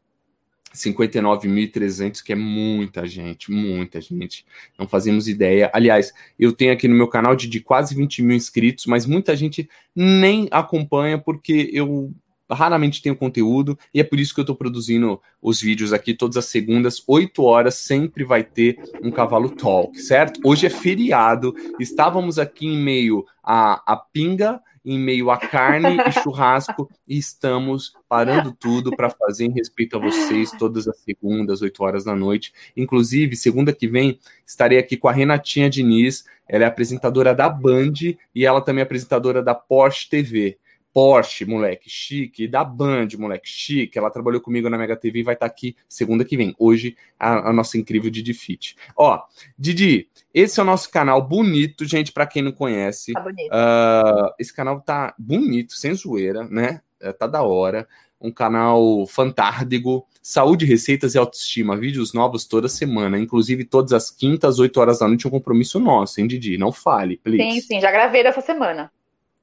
59.300, 0.75 2.23
que 2.23 2.33
é 2.33 2.37
muita 2.37 3.07
gente, 3.07 3.51
muita 3.51 4.01
gente. 4.01 4.45
Não 4.79 4.87
fazemos 4.87 5.29
ideia. 5.29 5.71
Aliás, 5.73 6.13
eu 6.39 6.53
tenho 6.53 6.73
aqui 6.73 6.87
no 6.87 6.95
meu 6.95 7.09
canal 7.09 7.35
de, 7.35 7.49
de 7.49 7.61
quase 7.61 7.95
20 7.95 8.23
mil 8.23 8.37
inscritos, 8.37 8.87
mas 8.87 9.07
muita 9.07 9.35
gente 9.35 9.69
nem 9.95 10.49
acompanha 10.51 11.19
porque 11.19 11.71
eu 11.73 12.13
raramente 12.51 13.03
tenho 13.03 13.17
conteúdo 13.17 13.79
e 13.93 14.01
é 14.01 14.05
por 14.05 14.19
isso 14.19 14.35
que 14.35 14.41
eu 14.41 14.43
estou 14.43 14.57
produzindo 14.57 15.21
os 15.41 15.61
vídeos 15.61 15.93
aqui 15.93 16.15
todas 16.15 16.37
as 16.37 16.47
segundas, 16.47 17.03
8 17.07 17.43
horas, 17.43 17.75
sempre 17.77 18.25
vai 18.25 18.43
ter 18.43 18.79
um 19.03 19.11
cavalo 19.11 19.51
talk, 19.51 19.99
certo? 19.99 20.41
Hoje 20.45 20.67
é 20.67 20.71
feriado, 20.71 21.55
estávamos 21.79 22.39
aqui 22.39 22.67
em 22.67 22.79
meio 22.79 23.25
a, 23.43 23.83
a 23.87 23.97
pinga 23.97 24.61
em 24.85 24.99
meio 24.99 25.31
a 25.31 25.37
carne 25.37 25.99
e 26.07 26.13
churrasco 26.23 26.89
e 27.07 27.19
estamos 27.19 27.95
parando 28.09 28.53
tudo 28.53 28.95
para 28.97 29.11
fazer 29.11 29.45
em 29.45 29.53
respeito 29.53 29.97
a 29.97 30.01
vocês 30.01 30.51
todas 30.53 30.89
as 30.89 30.99
segundas, 31.01 31.61
8 31.61 31.85
horas 31.85 32.05
da 32.05 32.17
noite. 32.17 32.55
Inclusive, 32.75 33.37
segunda 33.37 33.73
que 33.73 33.87
vem, 33.87 34.19
estarei 34.47 34.79
aqui 34.79 34.97
com 34.97 35.09
a 35.09 35.13
Renatinha 35.13 35.69
Diniz, 35.69 36.25
ela 36.49 36.65
é 36.65 36.67
apresentadora 36.67 37.35
da 37.35 37.51
Band 37.51 37.93
e 38.35 38.47
ela 38.47 38.63
também 38.63 38.81
é 38.81 38.85
apresentadora 38.85 39.43
da 39.43 39.55
Porsche 39.55 40.09
TV. 40.09 40.57
Porsche, 40.99 41.45
moleque, 41.45 41.89
chique, 41.89 42.49
da 42.49 42.65
Band, 42.65 43.07
moleque, 43.17 43.49
chique. 43.49 43.97
Ela 43.97 44.11
trabalhou 44.11 44.41
comigo 44.41 44.69
na 44.69 44.77
Mega 44.77 44.97
TV 44.97 45.21
e 45.21 45.23
vai 45.23 45.35
estar 45.35 45.49
tá 45.49 45.53
aqui 45.53 45.77
segunda 45.89 46.25
que 46.25 46.37
vem. 46.37 46.57
Hoje, 46.59 46.97
a, 47.17 47.51
a 47.51 47.53
nossa 47.53 47.79
incrível 47.79 48.11
Didi 48.11 48.35
Fit. 48.35 48.75
Ó, 48.97 49.23
Didi, 49.57 50.09
esse 50.35 50.59
é 50.59 50.63
o 50.65 50.67
nosso 50.67 50.91
canal 50.91 51.23
bonito, 51.23 51.85
gente, 51.85 52.11
para 52.11 52.27
quem 52.27 52.43
não 52.43 52.51
conhece. 52.51 53.13
Tá 53.13 53.21
bonito. 53.21 53.47
Uh, 53.47 54.35
esse 54.41 54.53
canal 54.53 54.81
tá 54.81 55.15
bonito, 55.17 55.75
sem 55.75 55.95
zoeira, 55.95 56.43
né? 56.43 56.81
É, 57.01 57.13
tá 57.13 57.29
da 57.29 57.43
hora. 57.43 57.87
Um 58.21 58.33
canal 58.33 59.07
fantástico. 59.07 60.05
Saúde, 60.21 60.67
receitas 60.67 61.15
e 61.15 61.19
autoestima. 61.19 61.77
Vídeos 61.77 62.13
novos 62.13 62.45
toda 62.45 62.69
semana. 62.69 63.21
Inclusive, 63.21 63.65
todas 63.65 63.93
as 63.93 64.11
quintas, 64.11 64.59
8 64.59 64.81
horas 64.81 64.99
da 64.99 65.07
noite, 65.07 65.27
é 65.27 65.29
um 65.29 65.31
compromisso 65.31 65.79
nosso, 65.79 66.21
hein, 66.21 66.27
Didi? 66.27 66.59
Não 66.59 66.73
fale, 66.73 67.19
please. 67.19 67.53
Sim, 67.53 67.61
sim, 67.61 67.81
já 67.81 67.93
gravei 67.93 68.25
dessa 68.25 68.41
semana. 68.41 68.91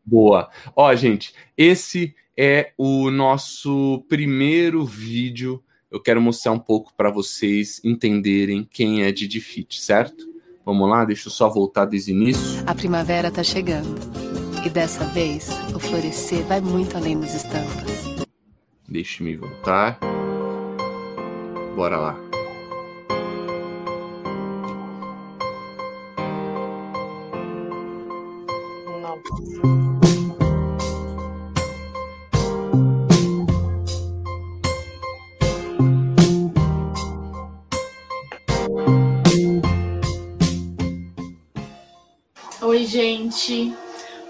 Boa. 0.06 0.50
Ó, 0.76 0.94
gente, 0.96 1.34
esse 1.58 2.14
é 2.38 2.72
o 2.78 3.10
nosso 3.10 4.04
primeiro 4.08 4.86
vídeo. 4.86 5.64
eu 5.90 6.02
quero 6.02 6.22
mostrar 6.22 6.52
um 6.52 6.60
pouco 6.60 6.94
para 6.96 7.10
vocês 7.10 7.80
entenderem 7.84 8.68
quem 8.70 9.04
é 9.04 9.12
Didi 9.12 9.40
Fit, 9.40 9.82
certo? 9.82 10.28
Vamos 10.66 10.90
lá, 10.90 11.06
deixa 11.06 11.28
eu 11.28 11.32
só 11.32 11.48
voltar 11.48 11.86
desde 11.86 12.12
o 12.12 12.16
início. 12.16 12.64
A 12.66 12.76
primavera 12.76 13.32
tá 13.32 13.44
chegando. 13.44 13.96
E 14.66 14.70
dessa 14.70 15.06
vez, 15.06 15.48
o 15.74 15.80
florescer 15.80 16.44
vai 16.46 16.60
muito 16.60 16.98
além 16.98 17.20
das 17.20 17.36
estampas. 17.36 18.26
Deixe-me 18.90 19.36
voltar. 19.36 20.00
Bora 21.76 21.98
lá. 21.98 22.25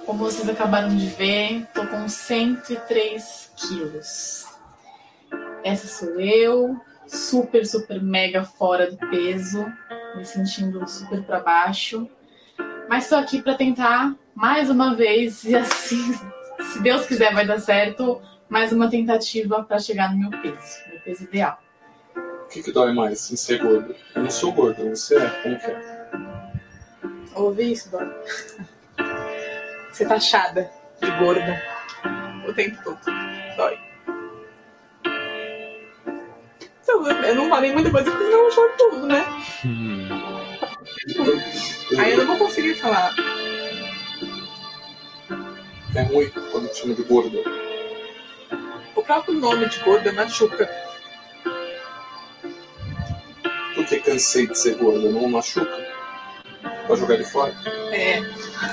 Como 0.05 0.19
vocês 0.25 0.49
acabaram 0.49 0.89
de 0.89 1.07
ver, 1.07 1.65
tô 1.73 1.87
com 1.87 2.05
103 2.05 3.53
quilos. 3.55 4.45
Essa 5.63 5.87
sou 5.87 6.19
eu, 6.19 6.75
super, 7.07 7.65
super 7.65 8.03
mega 8.03 8.43
fora 8.43 8.91
do 8.91 8.97
peso, 8.97 9.65
me 10.17 10.25
sentindo 10.25 10.85
super 10.85 11.23
para 11.23 11.39
baixo. 11.39 12.09
Mas 12.89 13.03
estou 13.03 13.17
aqui 13.17 13.41
para 13.41 13.55
tentar 13.55 14.13
mais 14.35 14.69
uma 14.69 14.93
vez, 14.93 15.45
e 15.45 15.55
assim, 15.55 16.13
se 16.73 16.81
Deus 16.81 17.05
quiser, 17.05 17.33
vai 17.33 17.47
dar 17.47 17.59
certo, 17.59 18.21
mais 18.49 18.73
uma 18.73 18.89
tentativa 18.89 19.63
para 19.63 19.79
chegar 19.79 20.11
no 20.11 20.19
meu 20.19 20.41
peso, 20.41 20.89
meu 20.89 20.99
peso 20.99 21.23
ideal. 21.23 21.57
O 22.17 22.47
que, 22.49 22.61
que 22.61 22.71
dói 22.71 22.91
mais 22.91 23.31
em 23.31 23.37
ser 23.37 23.59
gordo? 23.59 23.95
Eu 24.13 24.23
não 24.23 24.29
sou 24.29 24.51
gordo, 24.51 24.89
você 24.89 25.17
é? 25.17 25.29
Como 25.41 25.57
que 25.57 25.65
é? 25.67 26.11
Ouvi 27.33 27.71
isso, 27.71 27.89
Dói? 27.89 28.07
Você 29.95 30.05
tá 30.05 30.19
chada 30.19 30.69
de 31.01 31.09
gorda 31.11 31.63
o 32.45 32.53
tempo 32.53 32.77
todo. 32.83 32.99
Dói. 33.55 33.79
Então, 36.83 37.07
eu 37.23 37.35
não 37.35 37.47
falei 37.47 37.71
muita 37.71 37.89
coisa 37.89 38.11
porque 38.11 38.25
não 38.25 38.51
choro 38.51 38.73
tudo, 38.77 39.07
né? 39.07 39.25
Hum. 39.63 40.09
Aí 41.97 42.11
eu 42.11 42.17
não 42.17 42.27
vou 42.27 42.37
conseguir 42.39 42.75
falar. 42.75 43.15
É 45.95 46.01
ruim 46.01 46.29
quando 46.51 46.67
te 46.67 46.79
chama 46.79 46.93
de 46.93 47.03
gorda. 47.03 47.37
O 48.97 49.01
próprio 49.01 49.35
nome 49.35 49.69
de 49.69 49.79
gorda 49.79 50.11
machuca. 50.11 50.69
Por 53.73 53.85
que 53.85 54.01
cansei 54.01 54.45
de 54.45 54.57
ser 54.57 54.75
gorda? 54.75 55.09
Não 55.09 55.29
machuca? 55.29 55.85
Pode 56.87 56.99
jogar 56.99 57.15
ele 57.15 57.23
fora? 57.23 57.53
É, 57.91 58.21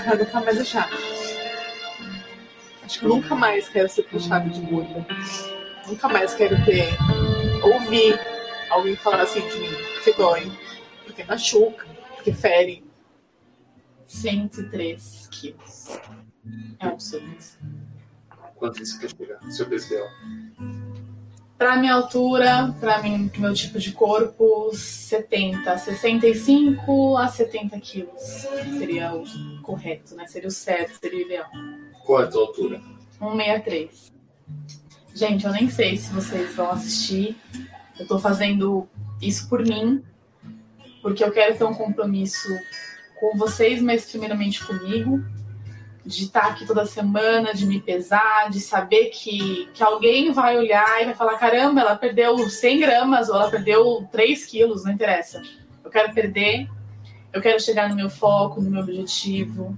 pra 0.05 0.17
nunca 0.17 0.41
mais 0.41 0.61
achar. 0.61 0.89
Acho 2.93 3.01
que 3.01 3.07
nunca 3.07 3.35
mais 3.35 3.71
quero 3.71 3.89
ser 3.89 4.03
taxada 4.03 4.51
de 4.51 4.61
gorda. 4.61 5.07
Nunca 5.89 6.09
mais 6.09 6.35
quero 6.35 6.63
ter. 6.63 6.89
ouvir 7.65 8.21
alguém 8.69 8.95
falar 8.97 9.23
assim 9.23 9.41
de 9.49 9.61
mim, 9.61 9.71
porque 9.95 10.13
dói, 10.13 10.53
porque 11.03 11.25
machuca, 11.25 11.87
porque 12.15 12.35
fere. 12.35 12.85
103 14.07 15.27
quilos. 15.31 15.99
É 16.79 16.87
um 16.87 16.91
absurdo. 16.91 17.35
Quanto 18.57 18.85
você 18.85 18.99
quer 18.99 19.17
chegar? 19.17 19.51
Seu 19.51 19.67
peso 19.67 19.87
ideal? 19.87 20.09
Para 21.57 21.77
minha 21.79 21.95
altura, 21.95 22.77
para 22.79 23.03
meu 23.03 23.55
tipo 23.55 23.79
de 23.79 23.93
corpo, 23.93 24.71
70, 24.75 25.79
65 25.79 27.17
a 27.17 27.27
70 27.27 27.81
quilos 27.81 28.21
seria 28.79 29.15
o 29.15 29.25
correto, 29.63 30.15
né? 30.15 30.27
Seria 30.27 30.49
o 30.49 30.53
certo, 30.53 30.99
seria 31.01 31.21
o 31.21 31.23
ideal. 31.23 31.51
Qual 32.05 32.23
é 32.23 32.25
a 32.25 32.29
tua 32.29 32.43
altura? 32.43 32.81
163. 33.19 34.13
Gente, 35.15 35.45
eu 35.45 35.53
nem 35.53 35.69
sei 35.69 35.97
se 35.97 36.13
vocês 36.13 36.55
vão 36.55 36.71
assistir. 36.71 37.37
Eu 37.99 38.07
tô 38.07 38.19
fazendo 38.19 38.89
isso 39.21 39.49
por 39.49 39.63
mim, 39.63 40.03
porque 41.01 41.23
eu 41.23 41.31
quero 41.31 41.57
ter 41.57 41.65
um 41.65 41.75
compromisso 41.75 42.49
com 43.21 43.37
vocês, 43.37 43.81
mas 43.81 44.11
primeiramente 44.11 44.65
comigo 44.65 45.23
de 46.05 46.25
estar 46.25 46.49
aqui 46.49 46.67
toda 46.67 46.85
semana, 46.85 47.55
de 47.55 47.65
me 47.65 47.81
pesar, 47.81 48.51
de 48.51 48.61
saber 48.61 49.07
que, 49.11 49.69
que 49.73 49.83
alguém 49.83 50.33
vai 50.33 50.59
olhar 50.59 51.01
e 51.01 51.07
vai 51.07 51.15
falar: 51.15 51.39
caramba, 51.39 51.81
ela 51.81 51.97
perdeu 51.97 52.37
100 52.39 52.81
gramas 52.81 53.29
ou 53.29 53.37
ela 53.37 53.51
perdeu 53.51 54.09
3 54.11 54.45
quilos, 54.47 54.85
não 54.85 54.93
interessa. 54.93 55.41
Eu 55.85 55.91
quero 55.91 56.13
perder, 56.13 56.69
eu 57.33 57.41
quero 57.41 57.61
chegar 57.61 57.89
no 57.89 57.95
meu 57.95 58.11
foco, 58.11 58.61
no 58.61 58.71
meu 58.71 58.83
objetivo, 58.83 59.77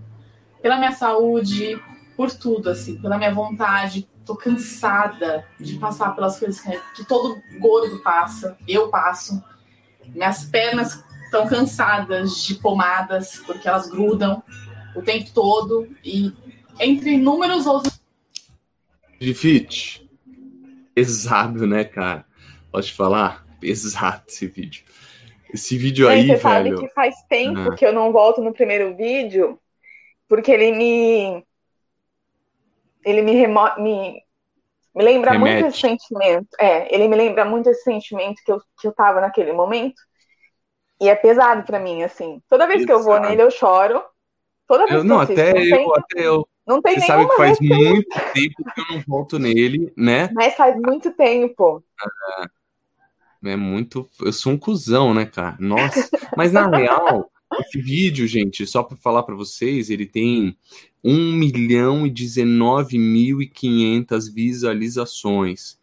pela 0.62 0.78
minha 0.78 0.92
saúde, 0.92 1.78
por 2.16 2.32
tudo, 2.32 2.70
assim, 2.70 2.96
pela 3.00 3.18
minha 3.18 3.32
vontade. 3.32 4.08
Tô 4.24 4.34
cansada 4.34 5.46
de 5.60 5.78
passar 5.78 6.14
pelas 6.14 6.38
coisas 6.38 6.60
que, 6.60 6.70
que 6.96 7.04
todo 7.06 7.36
gordo 7.58 8.02
passa, 8.02 8.56
eu 8.66 8.88
passo. 8.88 9.42
Minhas 10.06 10.44
pernas 10.44 11.04
estão 11.24 11.46
cansadas 11.46 12.42
de 12.42 12.54
pomadas, 12.54 13.38
porque 13.46 13.68
elas 13.68 13.88
grudam 13.88 14.42
o 14.94 15.02
tempo 15.02 15.30
todo 15.32 15.88
e 16.04 16.32
entre 16.80 17.14
inúmeros 17.14 17.66
outros. 17.66 18.00
De 19.20 19.34
fit. 19.34 20.08
Pesado, 20.94 21.66
né, 21.66 21.84
cara? 21.84 22.24
Pode 22.70 22.92
falar? 22.92 23.44
Pesado 23.60 24.22
esse 24.28 24.46
vídeo. 24.46 24.84
Esse 25.52 25.78
vídeo 25.78 26.08
aí, 26.08 26.22
você 26.22 26.36
velho. 26.36 26.40
sabe 26.40 26.76
que 26.76 26.88
faz 26.88 27.14
tempo 27.28 27.70
ah. 27.70 27.74
que 27.76 27.86
eu 27.86 27.92
não 27.92 28.12
volto 28.12 28.40
no 28.40 28.52
primeiro 28.52 28.96
vídeo, 28.96 29.58
porque 30.28 30.50
ele 30.50 30.72
me. 30.72 31.44
Ele 33.04 33.22
me, 33.22 33.32
remo... 33.32 33.60
me... 33.78 34.22
me 34.94 35.04
lembra 35.04 35.32
Remete. 35.32 35.62
muito 35.62 35.72
esse 35.72 35.80
sentimento. 35.80 36.48
É, 36.58 36.94
ele 36.94 37.08
me 37.08 37.16
lembra 37.16 37.44
muito 37.44 37.68
esse 37.68 37.82
sentimento 37.82 38.42
que 38.44 38.52
eu, 38.52 38.60
que 38.80 38.88
eu 38.88 38.92
tava 38.92 39.20
naquele 39.20 39.52
momento. 39.52 40.00
E 41.00 41.08
é 41.08 41.14
pesado 41.14 41.64
para 41.64 41.78
mim, 41.78 42.02
assim. 42.02 42.40
Toda 42.48 42.66
vez 42.66 42.80
pesado. 42.80 42.86
que 42.86 42.92
eu 42.92 43.04
vou 43.04 43.20
nele, 43.20 43.42
eu 43.42 43.50
choro. 43.50 44.02
Toda 44.66 44.86
vez 44.86 44.98
eu, 44.98 45.04
não, 45.04 45.20
até 45.20 45.52
não 45.52 45.60
eu, 45.60 45.70
tem, 45.70 45.92
até 45.96 46.26
eu. 46.26 46.48
Não 46.66 46.80
tem 46.80 46.98
Você 46.98 47.06
sabe 47.06 47.28
que 47.28 47.36
faz 47.36 47.58
muito 47.60 48.08
tempo 48.32 48.64
que 48.74 48.80
eu 48.80 48.96
não 48.96 49.04
volto 49.06 49.38
nele, 49.38 49.92
né? 49.96 50.30
Mas 50.32 50.54
faz 50.54 50.74
muito 50.80 51.12
tempo. 51.12 51.84
É, 53.44 53.50
é 53.52 53.56
muito. 53.56 54.08
Eu 54.20 54.32
sou 54.32 54.52
um 54.52 54.58
cuzão, 54.58 55.12
né, 55.12 55.26
cara? 55.26 55.56
Nossa. 55.60 56.08
Mas 56.36 56.52
na 56.52 56.66
real, 56.68 57.30
esse 57.60 57.80
vídeo, 57.80 58.26
gente, 58.26 58.66
só 58.66 58.82
para 58.82 58.96
falar 58.96 59.22
para 59.24 59.34
vocês, 59.34 59.90
ele 59.90 60.06
tem 60.06 60.56
1 61.04 61.32
milhão 61.32 62.06
e 62.06 62.10
19 62.10 62.98
mil 62.98 63.42
e 63.42 63.46
500 63.46 64.28
visualizações. 64.28 65.78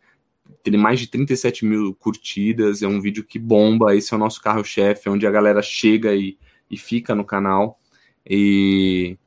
Tem 0.64 0.76
mais 0.78 1.00
de 1.00 1.08
37 1.08 1.66
mil 1.66 1.94
curtidas. 1.94 2.82
É 2.82 2.88
um 2.88 3.00
vídeo 3.00 3.24
que 3.24 3.38
bomba. 3.38 3.96
Esse 3.96 4.14
é 4.14 4.18
o 4.18 4.20
nosso 4.20 4.42
carro-chefe, 4.42 5.10
onde 5.10 5.28
a 5.28 5.32
galera 5.32 5.62
chega 5.62 6.16
e, 6.16 6.38
e 6.70 6.78
fica 6.78 7.14
no 7.14 7.24
canal. 7.24 7.80
E 8.28 9.18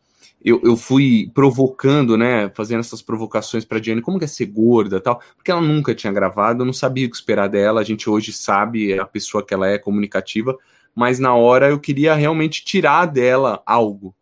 eu, 0.45 0.61
eu 0.63 0.77
fui 0.77 1.31
provocando, 1.33 2.19
né, 2.19 2.51
fazendo 2.55 2.81
essas 2.81 3.01
provocações 3.01 3.65
para 3.65 3.79
Diane, 3.79 4.03
como 4.03 4.19
que 4.19 4.27
é 4.27 4.29
ser 4.29 4.47
gorda 4.47 5.01
tal, 5.01 5.21
porque 5.37 5.51
ela 5.51 5.61
nunca 5.61 5.95
tinha 5.95 6.13
gravado, 6.13 6.63
eu 6.63 6.67
não 6.67 6.73
sabia 6.73 7.07
o 7.07 7.11
que 7.11 7.17
esperar 7.17 7.49
dela, 7.49 7.81
a 7.81 7.85
gente 7.85 8.11
hoje 8.11 8.31
sabe 8.31 8.99
a 8.99 9.07
pessoa 9.07 9.45
que 9.45 9.55
ela 9.55 9.67
é, 9.67 9.79
comunicativa, 9.79 10.57
mas 10.95 11.19
na 11.19 11.35
hora 11.35 11.71
eu 11.71 11.81
queria 11.81 12.15
realmente 12.15 12.63
tirar 12.63 13.07
dela 13.07 13.63
algo. 13.65 14.15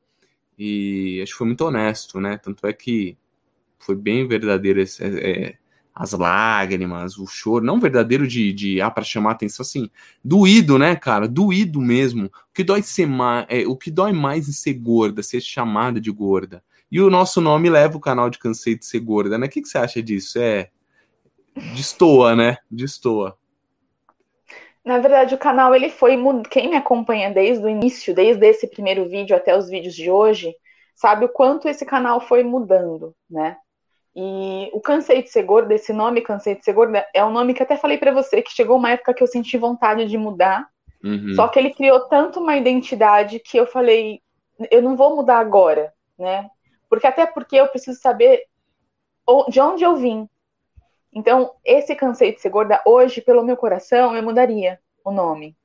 E 0.65 1.21
acho 1.23 1.33
que 1.33 1.39
foi 1.39 1.47
muito 1.49 1.65
honesto, 1.65 2.21
né, 2.21 2.39
tanto 2.39 2.65
é 2.69 2.73
que 2.73 3.17
foi 3.81 3.97
bem 3.97 4.29
verdadeiro 4.29 4.81
esse, 4.81 5.03
é, 5.03 5.57
as 5.93 6.13
lágrimas, 6.13 7.19
o 7.19 7.27
choro, 7.27 7.65
não 7.65 7.81
verdadeiro 7.81 8.29
de, 8.29 8.53
de 8.53 8.81
ah, 8.81 8.89
para 8.89 9.03
chamar 9.03 9.33
atenção, 9.33 9.65
assim, 9.65 9.91
doído, 10.25 10.79
né, 10.79 10.95
cara? 10.95 11.27
Doído 11.27 11.81
mesmo. 11.81 12.27
O 12.27 12.55
que 12.55 12.63
dói 12.63 12.81
ser 12.81 13.07
mais, 13.07 13.45
é, 13.49 13.67
o 13.67 13.77
que 13.77 13.91
dói 13.91 14.13
mais 14.13 14.49
em 14.49 14.53
ser 14.53 14.75
gorda, 14.75 15.21
ser 15.21 15.41
chamada 15.41 16.01
de 16.01 16.13
gorda. 16.13 16.63
E 16.91 17.01
o 17.01 17.11
nosso 17.11 17.41
nome 17.41 17.69
leva 17.69 17.97
o 17.97 18.01
canal 18.01 18.31
de 18.31 18.39
Cansei 18.39 18.79
de 18.79 18.87
Ser 18.87 19.01
Gorda, 19.01 19.37
né? 19.37 19.47
O 19.47 19.51
que, 19.51 19.63
que 19.63 19.69
você 19.69 19.79
acha 19.79 20.01
disso? 20.01 20.39
É. 20.39 20.71
Destoa, 21.75 22.37
né? 22.37 22.59
Destoa. 22.71 23.37
Na 24.85 24.99
verdade, 24.99 25.35
o 25.35 25.39
canal 25.39 25.75
ele 25.75 25.91
foi. 25.91 26.19
Quem 26.51 26.71
me 26.71 26.77
acompanha 26.77 27.31
desde 27.31 27.65
o 27.65 27.69
início, 27.69 28.15
desde 28.15 28.45
esse 28.47 28.67
primeiro 28.67 29.09
vídeo 29.09 29.37
até 29.37 29.57
os 29.57 29.69
vídeos 29.69 29.95
de 29.95 30.11
hoje, 30.11 30.55
sabe 30.95 31.25
o 31.25 31.29
quanto 31.29 31.69
esse 31.69 31.85
canal 31.85 32.21
foi 32.21 32.43
mudando, 32.43 33.15
né? 33.31 33.57
E 34.15 34.69
o 34.73 34.81
Cansei 34.81 35.23
de 35.23 35.31
Ser 35.31 35.43
Gorda, 35.45 35.75
esse 35.75 35.93
nome 35.93 36.21
Cansei 36.21 36.55
de 36.55 36.65
Ser 36.65 36.75
Gorda, 36.75 37.07
é 37.15 37.25
um 37.25 37.31
nome 37.31 37.55
que 37.55 37.63
até 37.63 37.77
falei 37.77 37.97
para 37.97 38.13
você, 38.13 38.43
que 38.43 38.53
chegou 38.53 38.77
uma 38.77 38.91
época 38.91 39.15
que 39.15 39.23
eu 39.23 39.27
senti 39.27 39.57
vontade 39.57 40.07
de 40.07 40.19
mudar. 40.19 40.69
Uhum. 41.03 41.35
Só 41.35 41.49
que 41.49 41.59
ele 41.59 41.73
criou 41.73 42.01
tanto 42.09 42.41
uma 42.41 42.57
identidade 42.57 43.39
que 43.39 43.57
eu 43.57 43.67
falei, 43.67 44.21
eu 44.71 44.83
não 44.83 44.97
vou 44.97 45.17
mudar 45.17 45.39
agora, 45.39 45.93
né? 46.19 46.49
Porque 46.91 47.07
até 47.07 47.25
porque 47.25 47.57
eu 47.57 47.69
preciso 47.69 47.99
saber 48.01 48.43
de 49.49 49.61
onde 49.61 49.83
eu 49.83 49.97
vim. 49.97 50.29
Então, 51.15 51.53
esse 51.65 51.95
Cansei 51.95 52.35
de 52.35 52.41
Ser 52.41 52.49
Gorda, 52.49 52.81
hoje, 52.87 53.21
pelo 53.21 53.45
meu 53.45 53.57
coração, 53.57 54.17
eu 54.17 54.23
mudaria 54.23 54.79
o 55.05 55.11
nome. 55.11 55.57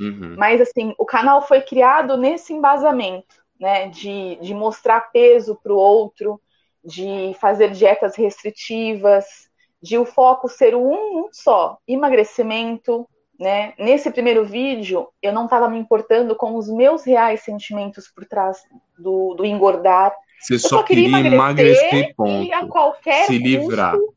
Uhum. 0.00 0.34
Mas, 0.36 0.60
assim, 0.60 0.94
o 0.98 1.04
canal 1.04 1.46
foi 1.46 1.60
criado 1.60 2.16
nesse 2.16 2.52
embasamento, 2.52 3.36
né? 3.58 3.88
De, 3.88 4.36
de 4.36 4.52
mostrar 4.52 5.12
peso 5.12 5.58
para 5.62 5.72
o 5.72 5.76
outro, 5.76 6.40
de 6.84 7.34
fazer 7.40 7.70
dietas 7.70 8.16
restritivas, 8.16 9.48
de 9.80 9.96
o 9.96 10.04
foco 10.04 10.48
ser 10.48 10.74
um, 10.74 10.92
um 10.92 11.28
só, 11.32 11.78
emagrecimento, 11.86 13.08
né? 13.38 13.74
Nesse 13.78 14.10
primeiro 14.10 14.44
vídeo, 14.44 15.08
eu 15.22 15.32
não 15.32 15.44
estava 15.44 15.68
me 15.68 15.78
importando 15.78 16.34
com 16.34 16.56
os 16.56 16.68
meus 16.68 17.04
reais 17.04 17.42
sentimentos 17.42 18.08
por 18.08 18.24
trás 18.24 18.58
do, 18.98 19.34
do 19.34 19.44
engordar. 19.44 20.12
Você 20.40 20.54
eu 20.54 20.58
só 20.58 20.82
queria, 20.82 21.10
queria 21.10 21.34
emagrecer, 21.34 21.84
emagrecer 21.84 22.14
ponto. 22.16 22.44
E 22.44 22.52
a 22.52 22.66
qualquer 22.66 23.26
se 23.26 23.38
livrar. 23.38 23.92
Custo, 23.92 24.15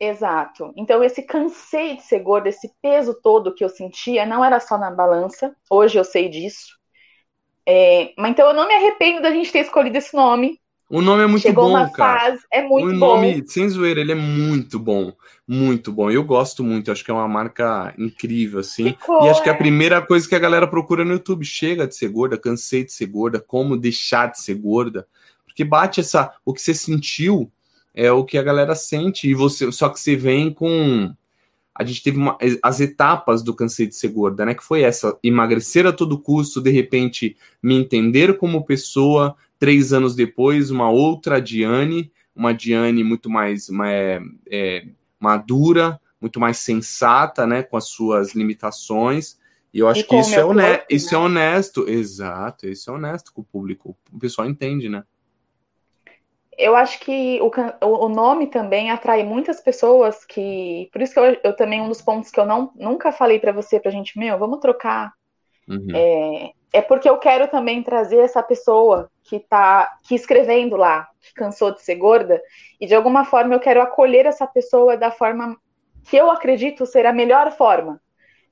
Exato. 0.00 0.72
Então, 0.76 1.02
esse 1.02 1.22
cansei 1.22 1.96
de 1.96 2.02
ser 2.02 2.20
gorda, 2.20 2.48
esse 2.48 2.70
peso 2.80 3.14
todo 3.14 3.54
que 3.54 3.64
eu 3.64 3.68
sentia, 3.68 4.24
não 4.24 4.44
era 4.44 4.60
só 4.60 4.78
na 4.78 4.90
balança. 4.90 5.54
Hoje 5.68 5.98
eu 5.98 6.04
sei 6.04 6.28
disso. 6.28 6.78
É, 7.66 8.14
mas 8.16 8.30
então 8.30 8.48
eu 8.48 8.54
não 8.54 8.66
me 8.66 8.74
arrependo 8.74 9.20
da 9.20 9.30
gente 9.30 9.52
ter 9.52 9.58
escolhido 9.58 9.98
esse 9.98 10.14
nome. 10.16 10.58
O 10.90 11.02
nome 11.02 11.22
é 11.22 11.26
muito 11.26 11.42
Chegou 11.42 11.64
bom, 11.64 11.70
uma 11.70 11.90
cara. 11.90 12.30
Fase, 12.30 12.42
é 12.50 12.62
muito 12.62 12.88
o 12.88 12.92
nome, 12.94 13.42
bom. 13.42 13.46
sem 13.46 13.68
zoeira, 13.68 14.00
ele 14.00 14.12
é 14.12 14.14
muito 14.14 14.78
bom. 14.78 15.12
Muito 15.46 15.92
bom. 15.92 16.10
Eu 16.10 16.24
gosto 16.24 16.64
muito, 16.64 16.90
acho 16.90 17.04
que 17.04 17.10
é 17.10 17.14
uma 17.14 17.28
marca 17.28 17.92
incrível, 17.98 18.60
assim. 18.60 18.90
Ficou, 18.92 19.26
e 19.26 19.28
acho 19.28 19.42
que 19.42 19.50
é 19.50 19.52
a 19.52 19.56
primeira 19.56 20.00
coisa 20.00 20.26
que 20.26 20.34
a 20.34 20.38
galera 20.38 20.66
procura 20.66 21.04
no 21.04 21.12
YouTube. 21.12 21.44
Chega 21.44 21.86
de 21.86 21.94
ser 21.94 22.08
gorda, 22.08 22.38
cansei 22.38 22.84
de 22.84 22.92
ser 22.92 23.06
gorda, 23.06 23.38
como 23.38 23.76
deixar 23.76 24.30
de 24.30 24.40
ser 24.40 24.54
gorda. 24.54 25.06
Porque 25.44 25.62
bate 25.62 26.00
essa. 26.00 26.32
O 26.42 26.54
que 26.54 26.62
você 26.62 26.72
sentiu 26.72 27.52
é 27.98 28.12
o 28.12 28.24
que 28.24 28.38
a 28.38 28.42
galera 28.44 28.76
sente. 28.76 29.28
E 29.28 29.34
você, 29.34 29.72
só 29.72 29.88
que 29.88 29.98
você 29.98 30.14
vem 30.14 30.52
com. 30.54 31.12
A 31.74 31.84
gente 31.84 32.02
teve 32.02 32.16
uma, 32.16 32.38
as 32.62 32.80
etapas 32.80 33.42
do 33.42 33.54
cansei 33.54 33.86
de 33.88 33.94
ser 33.96 34.08
gorda, 34.08 34.46
né? 34.46 34.54
Que 34.54 34.62
foi 34.62 34.82
essa: 34.82 35.18
emagrecer 35.22 35.84
a 35.84 35.92
todo 35.92 36.20
custo, 36.20 36.60
de 36.60 36.70
repente 36.70 37.36
me 37.60 37.74
entender 37.74 38.38
como 38.38 38.64
pessoa. 38.64 39.36
Três 39.58 39.92
anos 39.92 40.14
depois, 40.14 40.70
uma 40.70 40.88
outra 40.88 41.42
Diane, 41.42 42.12
uma 42.32 42.54
Diane 42.54 43.02
muito 43.02 43.28
mais 43.28 43.68
é, 43.68 44.20
é, 44.48 44.86
madura, 45.18 46.00
muito 46.20 46.38
mais 46.38 46.58
sensata, 46.58 47.44
né? 47.44 47.64
Com 47.64 47.76
as 47.76 47.88
suas 47.88 48.36
limitações. 48.36 49.36
E 49.74 49.80
eu 49.80 49.88
acho 49.88 50.02
e 50.02 50.04
que 50.04 50.14
isso 50.14 50.36
é, 50.36 50.44
honesto, 50.44 50.86
isso 50.88 51.08
é 51.08 51.18
né? 51.18 51.24
honesto. 51.24 51.88
Exato, 51.88 52.68
isso 52.68 52.88
é 52.88 52.92
honesto 52.92 53.32
com 53.32 53.40
o 53.40 53.44
público. 53.44 53.96
O 54.12 54.18
pessoal 54.20 54.48
entende, 54.48 54.88
né? 54.88 55.02
Eu 56.58 56.74
acho 56.74 56.98
que 56.98 57.40
o, 57.40 57.50
o 57.86 58.08
nome 58.08 58.48
também 58.48 58.90
atrai 58.90 59.22
muitas 59.22 59.60
pessoas 59.60 60.24
que. 60.24 60.88
Por 60.92 61.00
isso 61.00 61.14
que 61.14 61.20
eu, 61.20 61.36
eu 61.44 61.56
também, 61.56 61.80
um 61.80 61.88
dos 61.88 62.02
pontos 62.02 62.32
que 62.32 62.40
eu 62.40 62.44
não, 62.44 62.72
nunca 62.74 63.12
falei 63.12 63.38
para 63.38 63.52
você, 63.52 63.78
pra 63.78 63.92
gente, 63.92 64.18
meu, 64.18 64.36
vamos 64.36 64.58
trocar. 64.58 65.12
Uhum. 65.68 65.86
É, 65.94 66.50
é 66.72 66.82
porque 66.82 67.08
eu 67.08 67.16
quero 67.18 67.46
também 67.46 67.82
trazer 67.82 68.18
essa 68.18 68.42
pessoa 68.42 69.08
que 69.22 69.38
tá 69.38 69.98
que 70.02 70.16
escrevendo 70.16 70.76
lá, 70.76 71.08
que 71.20 71.32
cansou 71.32 71.72
de 71.72 71.80
ser 71.80 71.94
gorda, 71.94 72.42
e 72.80 72.86
de 72.86 72.94
alguma 72.94 73.24
forma 73.24 73.54
eu 73.54 73.60
quero 73.60 73.80
acolher 73.80 74.26
essa 74.26 74.46
pessoa 74.46 74.96
da 74.96 75.12
forma 75.12 75.56
que 76.04 76.16
eu 76.16 76.28
acredito 76.30 76.86
ser 76.86 77.06
a 77.06 77.12
melhor 77.12 77.52
forma, 77.52 78.00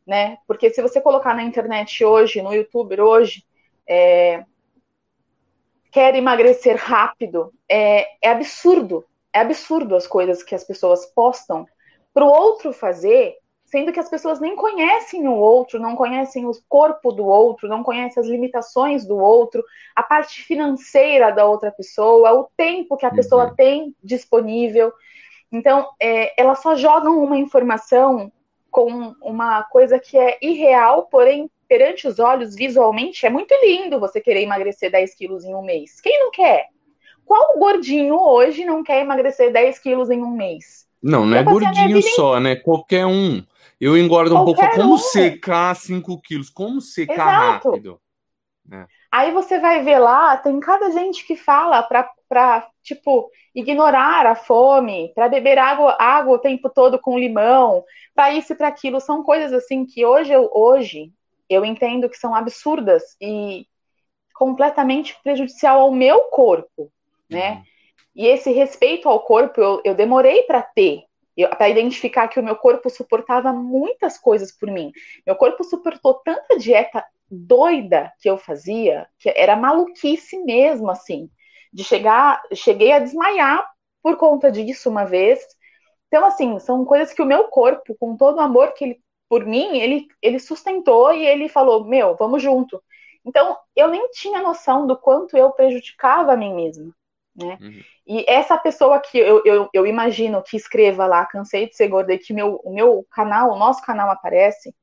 né? 0.06 0.38
Porque 0.46 0.70
se 0.70 0.80
você 0.80 1.00
colocar 1.00 1.34
na 1.34 1.42
internet 1.42 2.04
hoje, 2.04 2.40
no 2.40 2.54
YouTube 2.54 3.00
hoje, 3.00 3.42
é, 3.88 4.44
quer 5.96 6.14
emagrecer 6.14 6.76
rápido, 6.76 7.50
é, 7.66 8.06
é 8.20 8.30
absurdo. 8.30 9.02
É 9.32 9.40
absurdo 9.40 9.96
as 9.96 10.06
coisas 10.06 10.42
que 10.42 10.54
as 10.54 10.62
pessoas 10.62 11.06
postam 11.06 11.66
para 12.12 12.22
o 12.22 12.28
outro 12.28 12.70
fazer, 12.70 13.36
sendo 13.64 13.90
que 13.90 13.98
as 13.98 14.10
pessoas 14.10 14.38
nem 14.38 14.54
conhecem 14.54 15.26
o 15.26 15.32
outro, 15.32 15.80
não 15.80 15.96
conhecem 15.96 16.44
o 16.44 16.52
corpo 16.68 17.12
do 17.12 17.24
outro, 17.24 17.66
não 17.66 17.82
conhecem 17.82 18.20
as 18.22 18.28
limitações 18.28 19.06
do 19.06 19.16
outro, 19.16 19.64
a 19.94 20.02
parte 20.02 20.42
financeira 20.42 21.32
da 21.32 21.46
outra 21.46 21.72
pessoa, 21.72 22.30
o 22.34 22.46
tempo 22.54 22.98
que 22.98 23.06
a 23.06 23.10
pessoa 23.10 23.46
uhum. 23.46 23.54
tem 23.54 23.96
disponível. 24.04 24.92
Então, 25.50 25.88
é, 25.98 26.38
elas 26.38 26.60
só 26.60 26.76
jogam 26.76 27.24
uma 27.24 27.38
informação 27.38 28.30
com 28.70 29.14
uma 29.22 29.62
coisa 29.62 29.98
que 29.98 30.18
é 30.18 30.36
irreal, 30.42 31.04
porém 31.04 31.50
perante 31.68 32.06
os 32.06 32.18
olhos, 32.18 32.54
visualmente, 32.54 33.26
é 33.26 33.30
muito 33.30 33.54
lindo 33.62 34.00
você 34.00 34.20
querer 34.20 34.42
emagrecer 34.42 34.90
10 34.90 35.14
quilos 35.14 35.44
em 35.44 35.54
um 35.54 35.62
mês. 35.62 36.00
Quem 36.00 36.18
não 36.20 36.30
quer? 36.30 36.66
Qual 37.24 37.58
gordinho 37.58 38.14
hoje 38.14 38.64
não 38.64 38.84
quer 38.84 39.00
emagrecer 39.00 39.52
10 39.52 39.78
quilos 39.80 40.10
em 40.10 40.22
um 40.22 40.30
mês? 40.30 40.86
Não, 41.02 41.26
não 41.26 41.36
é 41.36 41.42
gordinho 41.42 42.00
só, 42.14 42.38
né? 42.40 42.56
Qualquer 42.56 43.06
um. 43.06 43.44
Eu 43.80 43.96
engordo 43.98 44.34
um 44.34 44.44
Qualquer 44.44 44.70
pouco. 44.70 44.76
Como 44.76 44.94
um. 44.94 44.98
secar 44.98 45.74
5 45.74 46.20
quilos? 46.22 46.48
Como 46.48 46.80
secar 46.80 47.14
Exato. 47.14 47.70
rápido? 47.70 48.00
É. 48.72 48.86
Aí 49.12 49.32
você 49.32 49.58
vai 49.58 49.82
ver 49.82 49.98
lá, 49.98 50.36
tem 50.36 50.58
cada 50.60 50.90
gente 50.90 51.24
que 51.26 51.36
fala 51.36 51.82
pra, 51.82 52.10
pra 52.28 52.68
tipo, 52.82 53.30
ignorar 53.54 54.26
a 54.26 54.34
fome, 54.34 55.12
para 55.14 55.28
beber 55.28 55.58
água, 55.58 55.96
água 55.98 56.34
o 56.36 56.40
tempo 56.40 56.68
todo 56.68 56.98
com 56.98 57.18
limão, 57.18 57.84
para 58.14 58.32
isso 58.32 58.52
e 58.52 58.56
para 58.56 58.68
aquilo. 58.68 59.00
São 59.00 59.22
coisas 59.22 59.52
assim 59.52 59.86
que 59.86 60.04
hoje, 60.04 60.32
hoje 60.52 61.12
eu 61.48 61.64
entendo 61.64 62.08
que 62.08 62.18
são 62.18 62.34
absurdas 62.34 63.02
e 63.20 63.66
completamente 64.34 65.16
prejudicial 65.22 65.80
ao 65.80 65.90
meu 65.90 66.20
corpo, 66.24 66.92
né? 67.30 67.52
Uhum. 67.52 67.62
E 68.14 68.26
esse 68.26 68.50
respeito 68.50 69.08
ao 69.08 69.20
corpo 69.20 69.60
eu, 69.60 69.80
eu 69.84 69.94
demorei 69.94 70.42
para 70.42 70.62
ter, 70.62 71.04
para 71.56 71.68
identificar 71.68 72.28
que 72.28 72.40
o 72.40 72.42
meu 72.42 72.56
corpo 72.56 72.88
suportava 72.88 73.52
muitas 73.52 74.18
coisas 74.18 74.50
por 74.50 74.70
mim. 74.70 74.90
Meu 75.26 75.36
corpo 75.36 75.62
suportou 75.64 76.14
tanta 76.14 76.58
dieta 76.58 77.04
doida 77.30 78.12
que 78.20 78.28
eu 78.28 78.38
fazia, 78.38 79.06
que 79.18 79.28
era 79.34 79.56
maluquice 79.56 80.38
mesmo, 80.44 80.90
assim, 80.90 81.28
de 81.72 81.84
chegar, 81.84 82.40
cheguei 82.54 82.92
a 82.92 82.98
desmaiar 82.98 83.68
por 84.02 84.16
conta 84.16 84.50
disso 84.50 84.88
uma 84.88 85.04
vez. 85.04 85.40
Então, 86.08 86.24
assim, 86.24 86.58
são 86.58 86.84
coisas 86.84 87.12
que 87.12 87.20
o 87.20 87.26
meu 87.26 87.44
corpo, 87.44 87.94
com 87.98 88.16
todo 88.16 88.36
o 88.36 88.40
amor 88.40 88.72
que 88.72 88.84
ele 88.84 89.00
por 89.28 89.44
mim, 89.44 89.78
ele, 89.78 90.06
ele 90.22 90.38
sustentou 90.38 91.12
e 91.12 91.26
ele 91.26 91.48
falou: 91.48 91.84
Meu, 91.84 92.14
vamos 92.16 92.42
junto. 92.42 92.82
Então, 93.24 93.56
eu 93.74 93.88
nem 93.88 94.08
tinha 94.10 94.40
noção 94.40 94.86
do 94.86 94.96
quanto 94.96 95.36
eu 95.36 95.50
prejudicava 95.50 96.32
a 96.32 96.36
mim 96.36 96.54
mesma. 96.54 96.94
Né? 97.34 97.58
Uhum. 97.60 97.82
E 98.06 98.24
essa 98.28 98.56
pessoa 98.56 99.00
que 99.00 99.18
eu, 99.18 99.42
eu, 99.44 99.68
eu, 99.72 99.86
imagino 99.86 100.42
que 100.42 100.56
escreva 100.56 101.06
lá, 101.06 101.26
cansei 101.26 101.68
de 101.68 101.76
ser 101.76 101.88
gorda, 101.88 102.14
e 102.14 102.18
que 102.18 102.32
meu, 102.32 102.60
o 102.64 102.72
meu 102.72 103.04
canal, 103.10 103.50
o 103.50 103.58
nosso 103.58 103.82
canal 103.82 104.08
aparece, 104.10 104.74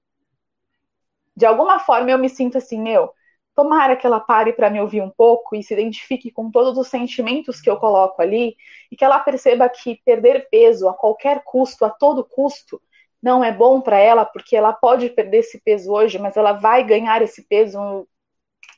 de 1.35 1.45
alguma 1.45 1.79
forma 1.79 2.11
eu 2.11 2.19
me 2.19 2.29
sinto 2.29 2.57
assim, 2.57 2.79
meu, 2.79 3.11
tomara 3.55 3.95
que 3.95 4.05
ela 4.05 4.19
pare 4.19 4.53
para 4.53 4.69
me 4.69 4.79
ouvir 4.79 5.01
um 5.01 5.09
pouco 5.09 5.55
e 5.55 5.63
se 5.63 5.73
identifique 5.73 6.29
com 6.31 6.51
todos 6.51 6.77
os 6.77 6.87
sentimentos 6.89 7.59
que 7.59 7.69
eu 7.69 7.77
coloco 7.77 8.21
ali, 8.21 8.55
e 8.91 8.95
que 8.95 9.05
ela 9.05 9.19
perceba 9.19 9.67
que 9.69 9.99
perder 10.05 10.49
peso 10.49 10.87
a 10.87 10.93
qualquer 10.93 11.43
custo, 11.43 11.85
a 11.85 11.89
todo 11.89 12.25
custo, 12.25 12.79
não 13.23 13.41
é 13.41 13.53
bom 13.53 13.79
para 13.79 13.97
ela, 13.97 14.25
porque 14.25 14.53
ela 14.53 14.73
pode 14.73 15.09
perder 15.09 15.37
esse 15.37 15.61
peso 15.61 15.89
hoje, 15.89 16.19
mas 16.19 16.35
ela 16.35 16.51
vai 16.51 16.83
ganhar 16.83 17.21
esse 17.21 17.47
peso 17.47 18.05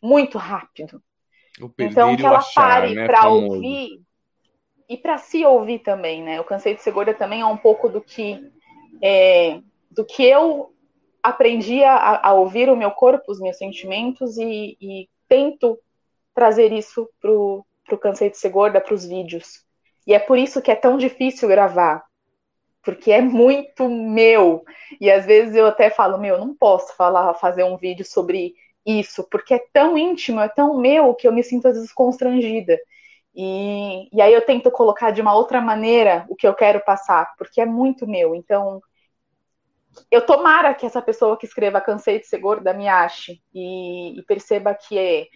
muito 0.02 0.38
rápido. 0.38 1.02
Então, 1.80 2.16
que 2.16 2.24
ela 2.24 2.38
achar, 2.38 2.82
pare 2.82 2.94
né, 2.94 3.08
para 3.08 3.28
ouvir 3.28 4.02
e 4.88 4.98
para 4.98 5.18
se 5.18 5.44
ouvir 5.44 5.80
também, 5.80 6.22
né? 6.22 6.40
O 6.40 6.44
cansei 6.44 6.76
de 6.76 6.84
ser 6.84 6.92
gorda 6.92 7.12
também 7.12 7.42
é 7.42 7.46
um 7.46 7.58
pouco 7.58 7.90
do 7.90 8.00
que 8.00 8.40
é, 9.02 9.62
do 9.90 10.06
que 10.06 10.24
eu 10.24 10.72
aprendi 11.24 11.84
a, 11.84 12.28
a, 12.28 12.34
ouvir 12.34 12.70
o 12.70 12.76
meu 12.76 12.92
corpo, 12.92 13.32
os 13.32 13.40
meus 13.40 13.58
sentimentos 13.58 14.38
e, 14.38 14.78
e 14.80 15.10
tento 15.28 15.80
trazer 16.36 16.72
isso 16.72 17.10
pro, 17.20 17.66
pro 17.84 17.98
cansei 17.98 18.30
de 18.30 18.38
ser 18.38 18.50
gorda, 18.50 18.80
para 18.80 18.94
os 18.94 19.06
vídeos. 19.06 19.66
E 20.06 20.14
é 20.14 20.20
por 20.20 20.38
isso 20.38 20.62
que 20.62 20.70
é 20.70 20.76
tão 20.76 20.98
difícil 20.98 21.48
gravar, 21.48 22.04
porque 22.86 23.12
é 23.12 23.22
muito 23.22 23.90
meu. 23.90 24.64
E 25.02 25.12
às 25.12 25.26
vezes 25.26 25.56
eu 25.56 25.66
até 25.66 25.90
falo, 25.90 26.18
meu, 26.20 26.38
não 26.40 26.56
posso 26.56 26.96
falar, 26.96 27.34
fazer 27.36 27.64
um 27.64 27.78
vídeo 27.78 28.06
sobre 28.06 28.54
isso, 28.86 29.28
porque 29.30 29.56
é 29.56 29.60
tão 29.74 29.98
íntimo, 29.98 30.40
é 30.40 30.48
tão 30.48 30.78
meu 30.80 31.16
que 31.16 31.28
eu 31.28 31.34
me 31.34 31.44
sinto 31.44 31.68
às 31.68 31.76
vezes 31.76 31.92
constrangida. 31.92 32.80
E, 33.36 34.08
e 34.16 34.22
aí 34.22 34.34
eu 34.34 34.46
tento 34.46 34.72
colocar 34.72 35.12
de 35.12 35.22
uma 35.22 35.36
outra 35.36 35.60
maneira 35.62 36.26
o 36.30 36.36
que 36.36 36.48
eu 36.48 36.54
quero 36.54 36.80
passar, 36.86 37.34
porque 37.38 37.60
é 37.60 37.66
muito 37.66 38.08
meu. 38.08 38.36
Então, 38.36 38.82
eu 40.12 40.26
tomara 40.26 40.74
que 40.74 40.86
essa 40.86 41.02
pessoa 41.02 41.38
que 41.38 41.46
escreva 41.46 41.82
Cansei 41.82 42.20
de 42.20 42.28
Ser 42.28 42.40
Gorda 42.40 42.74
me 42.74 42.88
ache 42.88 43.42
e, 43.54 44.20
e 44.20 44.24
perceba 44.24 44.74
que 44.76 44.98
é 44.98 45.28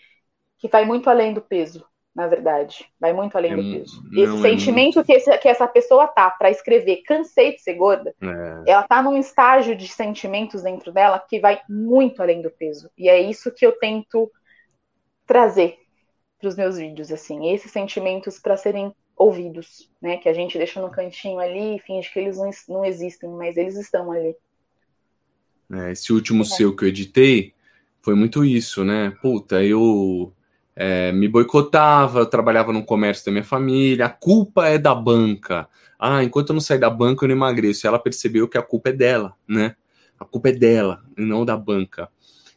que 0.59 0.67
vai 0.67 0.85
muito 0.85 1.09
além 1.09 1.33
do 1.33 1.41
peso 1.41 1.88
na 2.15 2.27
verdade. 2.27 2.85
Vai 2.99 3.13
muito 3.13 3.37
além 3.37 3.53
é, 3.53 3.55
do 3.55 3.61
peso. 3.61 4.03
Esse 4.13 4.41
sentimento 4.41 5.03
que, 5.03 5.13
esse, 5.13 5.37
que, 5.37 5.47
essa 5.47 5.67
pessoa 5.67 6.07
tá 6.07 6.29
para 6.29 6.49
escrever 6.49 7.03
cansei 7.05 7.53
de 7.53 7.61
ser 7.61 7.75
gorda, 7.75 8.13
é. 8.21 8.71
ela 8.71 8.83
tá 8.83 9.01
num 9.01 9.17
estágio 9.17 9.75
de 9.75 9.87
sentimentos 9.87 10.63
dentro 10.63 10.91
dela 10.91 11.19
que 11.19 11.39
vai 11.39 11.61
muito 11.69 12.21
além 12.21 12.41
do 12.41 12.51
peso. 12.51 12.89
E 12.97 13.07
é 13.09 13.19
isso 13.19 13.51
que 13.51 13.65
eu 13.65 13.71
tento 13.73 14.31
trazer 15.25 15.77
para 16.39 16.49
os 16.49 16.55
meus 16.55 16.77
vídeos, 16.77 17.11
assim, 17.11 17.53
esses 17.53 17.71
sentimentos 17.71 18.39
para 18.39 18.55
serem 18.55 18.93
ouvidos, 19.15 19.91
né? 20.01 20.17
Que 20.17 20.29
a 20.29 20.33
gente 20.33 20.57
deixa 20.57 20.81
no 20.81 20.89
cantinho 20.89 21.39
ali 21.39 21.75
e 21.75 21.79
finge 21.79 22.11
que 22.11 22.19
eles 22.19 22.37
não, 22.37 22.49
não 22.69 22.85
existem, 22.85 23.29
mas 23.29 23.57
eles 23.57 23.75
estão 23.77 24.11
ali. 24.11 24.35
É, 25.71 25.91
esse 25.91 26.11
último 26.11 26.43
é. 26.43 26.45
seu 26.45 26.75
que 26.75 26.85
eu 26.85 26.89
editei 26.89 27.53
foi 28.01 28.15
muito 28.15 28.43
isso, 28.43 28.83
né? 28.83 29.11
Puta, 29.21 29.61
eu 29.61 30.33
é, 30.81 31.11
me 31.11 31.27
boicotava, 31.27 32.19
eu 32.19 32.25
trabalhava 32.25 32.71
no 32.71 32.85
comércio 32.85 33.25
da 33.25 33.33
minha 33.33 33.43
família, 33.43 34.05
a 34.05 34.09
culpa 34.09 34.65
é 34.65 34.77
da 34.77 34.95
banca. 34.95 35.67
Ah, 35.99 36.23
enquanto 36.23 36.51
eu 36.51 36.53
não 36.53 36.61
sair 36.61 36.79
da 36.79 36.89
banca, 36.89 37.25
eu 37.25 37.27
não 37.27 37.35
emagreço. 37.35 37.85
Ela 37.85 37.99
percebeu 37.99 38.47
que 38.47 38.57
a 38.57 38.61
culpa 38.61 38.87
é 38.87 38.93
dela, 38.93 39.35
né? 39.45 39.75
A 40.17 40.23
culpa 40.23 40.47
é 40.47 40.51
dela, 40.53 41.01
e 41.17 41.21
não 41.21 41.43
da 41.43 41.57
banca. 41.57 42.07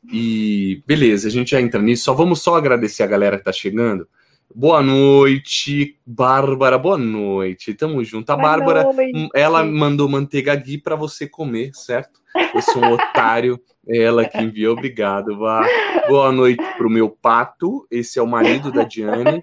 E 0.04 0.84
beleza, 0.86 1.26
a 1.26 1.30
gente 1.32 1.50
já 1.50 1.60
entra 1.60 1.82
nisso. 1.82 2.04
Só 2.04 2.14
vamos 2.14 2.40
só 2.40 2.54
agradecer 2.54 3.02
a 3.02 3.08
galera 3.08 3.38
que 3.38 3.44
tá 3.44 3.52
chegando. 3.52 4.06
Boa 4.54 4.82
noite, 4.82 5.98
Bárbara. 6.04 6.76
Boa 6.76 6.98
noite. 6.98 7.72
Tamo 7.74 8.04
junto. 8.04 8.30
A 8.30 8.36
boa 8.36 8.48
Bárbara, 8.48 8.84
noite. 8.84 9.28
ela 9.34 9.64
mandou 9.64 10.08
manteiga 10.08 10.54
Gui 10.54 10.78
para 10.78 10.94
você 10.94 11.26
comer, 11.26 11.70
certo? 11.74 12.20
Eu 12.54 12.60
sou 12.60 12.82
um 12.82 12.92
otário. 12.92 13.58
É 13.88 13.98
ela 14.02 14.24
que 14.24 14.38
enviou. 14.38 14.74
Obrigado, 14.74 15.38
Vá. 15.38 15.66
Boa 16.06 16.30
noite 16.30 16.62
pro 16.76 16.90
meu 16.90 17.08
pato. 17.08 17.86
Esse 17.90 18.18
é 18.18 18.22
o 18.22 18.26
marido 18.26 18.70
da 18.70 18.84
Diane 18.84 19.40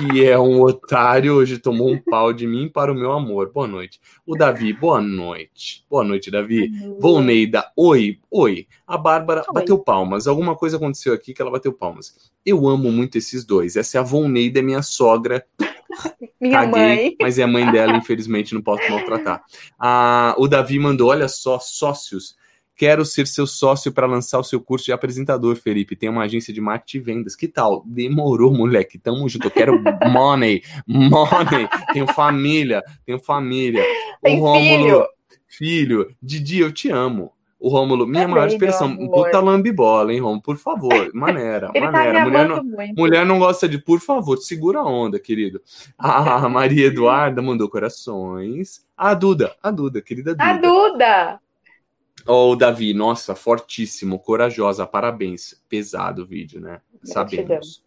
que 0.00 0.24
é 0.24 0.38
um 0.38 0.62
otário, 0.62 1.34
hoje 1.34 1.58
tomou 1.58 1.92
um 1.92 1.98
pau 1.98 2.32
de 2.32 2.46
mim 2.46 2.68
para 2.68 2.90
o 2.90 2.94
meu 2.94 3.12
amor. 3.12 3.52
Boa 3.52 3.66
noite. 3.66 4.00
O 4.24 4.34
Davi, 4.34 4.72
boa 4.72 4.98
noite. 5.00 5.84
Boa 5.90 6.02
noite, 6.02 6.30
Davi. 6.30 6.72
Volneida, 6.98 7.70
oi, 7.76 8.18
oi. 8.30 8.66
A 8.86 8.96
Bárbara 8.96 9.42
oi. 9.42 9.52
bateu 9.52 9.78
palmas. 9.78 10.26
Alguma 10.26 10.56
coisa 10.56 10.78
aconteceu 10.78 11.12
aqui 11.12 11.34
que 11.34 11.42
ela 11.42 11.50
bateu 11.50 11.72
palmas. 11.72 12.32
Eu 12.46 12.66
amo 12.66 12.90
muito 12.90 13.18
esses 13.18 13.44
dois. 13.44 13.76
Essa 13.76 13.98
é 13.98 14.00
a 14.00 14.04
Volneida, 14.04 14.62
minha 14.62 14.82
sogra. 14.82 15.44
Minha 16.40 16.60
Caguei, 16.60 16.70
mãe. 16.70 17.16
Mas 17.20 17.38
é 17.38 17.42
a 17.42 17.46
mãe 17.46 17.70
dela, 17.70 17.94
infelizmente, 17.94 18.54
não 18.54 18.62
posso 18.62 18.88
maltratar. 18.90 19.42
Ah, 19.78 20.34
o 20.38 20.48
Davi 20.48 20.78
mandou: 20.78 21.10
olha 21.10 21.28
só, 21.28 21.58
sócios. 21.58 22.34
Quero 22.80 23.04
ser 23.04 23.26
seu 23.26 23.46
sócio 23.46 23.92
para 23.92 24.06
lançar 24.06 24.38
o 24.38 24.42
seu 24.42 24.58
curso 24.58 24.86
de 24.86 24.92
apresentador, 24.92 25.54
Felipe. 25.54 25.94
Tem 25.94 26.08
uma 26.08 26.22
agência 26.22 26.50
de 26.50 26.62
marketing 26.62 26.96
e 26.96 27.00
vendas. 27.00 27.36
Que 27.36 27.46
tal? 27.46 27.82
Demorou, 27.84 28.54
moleque. 28.54 28.98
Tamo 28.98 29.28
junto. 29.28 29.48
Eu 29.48 29.50
quero 29.50 29.78
money, 30.10 30.62
money. 30.86 31.68
Tenho 31.92 32.06
família, 32.06 32.82
tenho 33.04 33.18
família. 33.18 33.84
Tem 34.22 34.38
o 34.38 34.40
Rômulo, 34.40 34.82
filho. 34.82 35.06
filho. 35.46 36.16
Didi, 36.22 36.60
eu 36.60 36.72
te 36.72 36.88
amo. 36.88 37.32
O 37.58 37.68
Rômulo, 37.68 38.06
minha 38.06 38.22
Também, 38.22 38.34
maior 38.34 38.48
expressão, 38.48 38.96
puta 38.96 39.40
lambibola, 39.40 40.14
hein, 40.14 40.20
Rômulo? 40.20 40.40
Por 40.40 40.56
favor, 40.56 41.10
maneira, 41.12 41.70
Ele 41.76 41.84
tá 41.84 41.92
maneira. 41.92 42.18
Tá 42.20 42.24
mulher, 42.24 42.48
não, 42.48 42.94
mulher 42.96 43.26
não 43.26 43.38
gosta 43.38 43.68
de, 43.68 43.76
por 43.76 44.00
favor, 44.00 44.38
segura 44.38 44.78
a 44.78 44.86
onda, 44.86 45.20
querido. 45.20 45.60
A 45.98 46.48
Maria 46.48 46.86
Eduarda 46.86 47.42
mandou 47.42 47.68
corações. 47.68 48.86
A 48.96 49.12
Duda, 49.12 49.54
a 49.62 49.70
Duda, 49.70 50.00
querida 50.00 50.30
Duda. 50.30 50.44
A 50.44 50.56
Duda! 50.56 51.40
Ó, 52.26 52.50
oh, 52.50 52.56
Davi, 52.56 52.92
nossa, 52.94 53.34
fortíssimo, 53.34 54.18
corajosa, 54.18 54.86
parabéns. 54.86 55.60
Pesado 55.68 56.22
o 56.22 56.26
vídeo, 56.26 56.60
né? 56.60 56.80
Sabemos. 57.02 57.82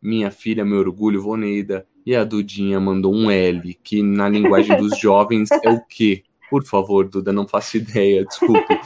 Minha 0.00 0.30
filha, 0.30 0.64
meu 0.64 0.78
orgulho, 0.78 1.22
Voneida. 1.22 1.86
E 2.04 2.14
a 2.14 2.24
Dudinha 2.24 2.78
mandou 2.78 3.14
um 3.14 3.30
L, 3.30 3.74
que 3.74 4.02
na 4.02 4.28
linguagem 4.28 4.76
dos 4.76 4.96
jovens 5.00 5.48
é 5.50 5.70
o 5.70 5.80
quê? 5.84 6.22
Por 6.48 6.64
favor, 6.64 7.08
Duda, 7.08 7.32
não 7.32 7.48
faço 7.48 7.76
ideia, 7.76 8.24
desculpe. 8.24 8.78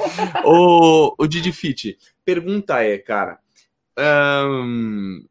ô, 0.45 1.15
ô 1.19 1.27
Didi 1.27 1.53
Fit, 1.53 1.99
pergunta 2.25 2.83
é, 2.83 2.97
cara. 2.97 3.39
Hum, 3.99 5.27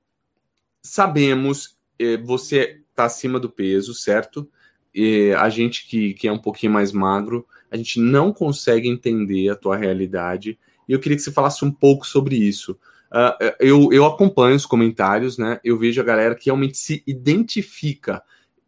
sabemos, 0.84 1.75
eh, 1.97 2.17
você 2.17 2.82
tá 2.93 3.05
acima 3.05 3.39
do 3.39 3.49
peso, 3.49 3.93
certo? 3.95 4.47
E 4.93 5.34
a 5.38 5.49
gente 5.49 5.88
que, 5.88 6.13
que 6.13 6.27
é 6.27 6.32
um 6.32 6.38
pouquinho 6.38 6.73
mais 6.73 6.91
magro, 6.91 7.47
a 7.71 7.77
gente 7.77 7.99
não 7.99 8.34
consegue 8.34 8.88
entender 8.88 9.49
a 9.49 9.55
tua 9.55 9.77
realidade. 9.77 10.58
E 10.88 10.93
eu 10.93 10.99
queria 10.99 11.17
que 11.17 11.23
você 11.23 11.32
falasse 11.32 11.63
um 11.63 11.71
pouco 11.71 12.05
sobre 12.05 12.36
isso. 12.36 12.77
Uh, 13.12 13.55
eu, 13.60 13.89
eu 13.91 14.05
acompanho 14.05 14.55
os 14.55 14.65
comentários, 14.65 15.38
né? 15.38 15.60
Eu 15.63 15.77
vejo 15.77 15.99
a 15.99 16.03
galera 16.03 16.36
que 16.36 16.45
realmente 16.45 16.77
se 16.77 17.03
identifica, 17.05 18.21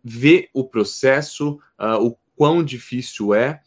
vê 0.04 0.50
o 0.54 0.64
processo, 0.64 1.60
uh, 1.80 2.04
o 2.06 2.18
quão 2.36 2.64
difícil 2.64 3.34
é. 3.34 3.62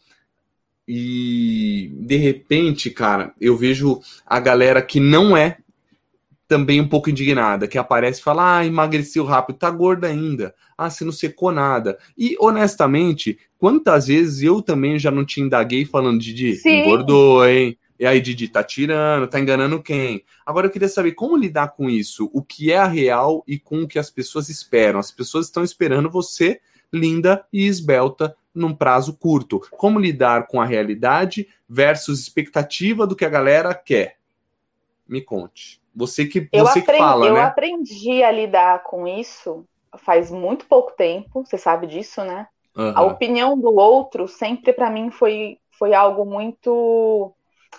E 0.86 1.92
de 1.94 2.16
repente, 2.16 2.90
cara, 2.90 3.32
eu 3.40 3.56
vejo 3.56 4.00
a 4.26 4.38
galera 4.38 4.82
que 4.82 5.00
não 5.00 5.36
é 5.36 5.58
também 6.46 6.80
um 6.80 6.88
pouco 6.88 7.10
indignada, 7.10 7.66
que 7.66 7.78
aparece 7.78 8.20
e 8.20 8.22
fala: 8.22 8.58
ah, 8.58 8.66
emagreceu 8.66 9.24
rápido, 9.24 9.58
tá 9.58 9.70
gorda 9.70 10.06
ainda, 10.06 10.54
ah, 10.76 10.90
você 10.90 11.04
não 11.04 11.12
secou 11.12 11.50
nada. 11.52 11.98
E 12.16 12.36
honestamente, 12.38 13.38
quantas 13.58 14.06
vezes 14.06 14.42
eu 14.42 14.60
também 14.60 14.98
já 14.98 15.10
não 15.10 15.24
te 15.24 15.40
indaguei 15.40 15.84
falando, 15.84 16.20
Didi, 16.20 16.56
Sim. 16.56 16.80
engordou, 16.80 17.46
hein? 17.46 17.78
E 17.98 18.04
aí, 18.04 18.20
Didi, 18.20 18.48
tá 18.48 18.62
tirando, 18.62 19.28
tá 19.28 19.38
enganando 19.38 19.82
quem? 19.82 20.24
Agora 20.44 20.66
eu 20.66 20.70
queria 20.70 20.88
saber 20.88 21.12
como 21.12 21.36
lidar 21.36 21.68
com 21.68 21.88
isso, 21.88 22.28
o 22.32 22.42
que 22.42 22.72
é 22.72 22.76
a 22.76 22.86
real 22.86 23.44
e 23.46 23.58
com 23.58 23.82
o 23.82 23.88
que 23.88 23.98
as 23.98 24.10
pessoas 24.10 24.48
esperam. 24.48 24.98
As 24.98 25.12
pessoas 25.12 25.46
estão 25.46 25.62
esperando 25.62 26.10
você 26.10 26.60
linda 26.92 27.44
e 27.52 27.66
esbelta 27.66 28.36
num 28.52 28.74
prazo 28.74 29.16
curto. 29.16 29.60
Como 29.70 29.98
lidar 29.98 30.48
com 30.48 30.60
a 30.60 30.66
realidade 30.66 31.48
versus 31.68 32.20
expectativa 32.20 33.06
do 33.06 33.16
que 33.16 33.24
a 33.24 33.28
galera 33.28 33.72
quer? 33.74 34.18
Me 35.06 35.20
conte. 35.20 35.83
Você 35.94 36.26
que, 36.26 36.48
eu 36.52 36.66
você 36.66 36.80
aprendi, 36.80 36.92
que 36.92 36.98
fala, 36.98 37.26
eu 37.26 37.34
né? 37.34 37.40
Eu 37.40 37.44
aprendi 37.44 38.22
a 38.22 38.30
lidar 38.30 38.82
com 38.82 39.06
isso 39.06 39.64
faz 39.98 40.30
muito 40.30 40.66
pouco 40.66 40.92
tempo, 40.92 41.44
você 41.44 41.58
sabe 41.58 41.86
disso, 41.86 42.22
né? 42.24 42.46
Uhum. 42.76 42.92
A 42.94 43.02
opinião 43.02 43.58
do 43.58 43.74
outro 43.74 44.26
sempre 44.26 44.72
para 44.72 44.90
mim 44.90 45.10
foi, 45.10 45.58
foi 45.78 45.94
algo 45.94 46.24
muito. 46.24 47.32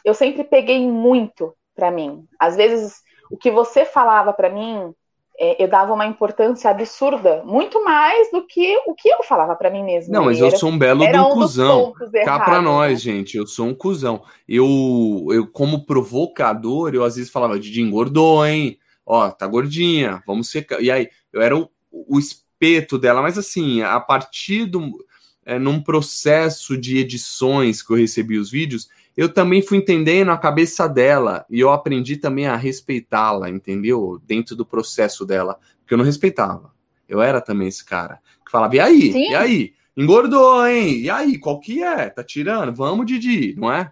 Eu 0.03 0.13
sempre 0.13 0.43
peguei 0.43 0.87
muito 0.89 1.53
para 1.75 1.91
mim. 1.91 2.25
Às 2.39 2.55
vezes, 2.55 3.01
o 3.29 3.37
que 3.37 3.51
você 3.51 3.83
falava 3.85 4.31
para 4.31 4.49
mim 4.49 4.93
é, 5.37 5.61
eu 5.63 5.67
dava 5.67 5.93
uma 5.93 6.05
importância 6.05 6.69
absurda, 6.69 7.43
muito 7.43 7.83
mais 7.83 8.31
do 8.31 8.45
que 8.45 8.77
o 8.85 8.93
que 8.93 9.09
eu 9.09 9.23
falava 9.23 9.55
para 9.55 9.69
mim 9.69 9.83
mesmo. 9.83 10.13
Não, 10.13 10.25
mas 10.25 10.39
eu 10.39 10.51
sou 10.51 10.69
um 10.69 10.77
belo 10.77 11.05
do 11.05 11.27
um 11.27 11.33
cuzão. 11.33 11.93
Cá 12.23 12.39
para 12.39 12.61
nós, 12.61 13.05
né? 13.05 13.13
gente, 13.13 13.37
eu 13.37 13.45
sou 13.45 13.67
um 13.67 13.75
cuzão. 13.75 14.23
Eu, 14.47 15.27
eu, 15.31 15.47
como 15.47 15.85
provocador, 15.85 16.93
eu 16.93 17.03
às 17.03 17.15
vezes 17.15 17.31
falava, 17.31 17.59
Didi 17.59 17.81
engordou, 17.81 18.45
hein? 18.45 18.77
Ó, 19.05 19.29
tá 19.29 19.45
gordinha, 19.45 20.23
vamos 20.25 20.49
secar. 20.49 20.81
E 20.81 20.89
aí, 20.89 21.09
eu 21.33 21.41
era 21.41 21.55
o, 21.55 21.69
o 21.91 22.17
espeto 22.17 22.97
dela, 22.97 23.21
mas 23.21 23.37
assim, 23.37 23.81
a 23.81 23.99
partir 23.99 24.65
do. 24.65 25.03
É, 25.47 25.59
num 25.59 25.79
processo 25.79 26.75
de 26.75 26.97
edições 26.97 27.83
que 27.83 27.93
eu 27.93 27.97
recebi 27.97 28.39
os 28.39 28.49
vídeos, 28.49 28.87
eu 29.15 29.33
também 29.33 29.61
fui 29.61 29.77
entendendo 29.77 30.31
a 30.31 30.37
cabeça 30.37 30.87
dela 30.89 31.45
e 31.49 31.59
eu 31.59 31.71
aprendi 31.71 32.17
também 32.17 32.47
a 32.47 32.55
respeitá-la, 32.55 33.49
entendeu? 33.49 34.19
Dentro 34.23 34.55
do 34.55 34.65
processo 34.65 35.25
dela, 35.25 35.57
porque 35.79 35.93
eu 35.93 35.97
não 35.97 36.05
respeitava. 36.05 36.73
Eu 37.07 37.21
era 37.21 37.39
também 37.39 37.67
esse 37.67 37.85
cara 37.85 38.19
que 38.45 38.51
falava: 38.51 38.75
e 38.75 38.79
aí? 38.79 39.11
Sim. 39.11 39.29
E 39.29 39.35
aí? 39.35 39.73
Engordou, 39.95 40.67
hein? 40.67 40.99
E 40.99 41.09
aí? 41.09 41.39
Qual 41.39 41.59
que 41.59 41.81
é? 41.81 42.09
Tá 42.09 42.23
tirando? 42.23 42.75
Vamos, 42.75 43.05
Didi, 43.05 43.55
não 43.57 43.71
é? 43.71 43.91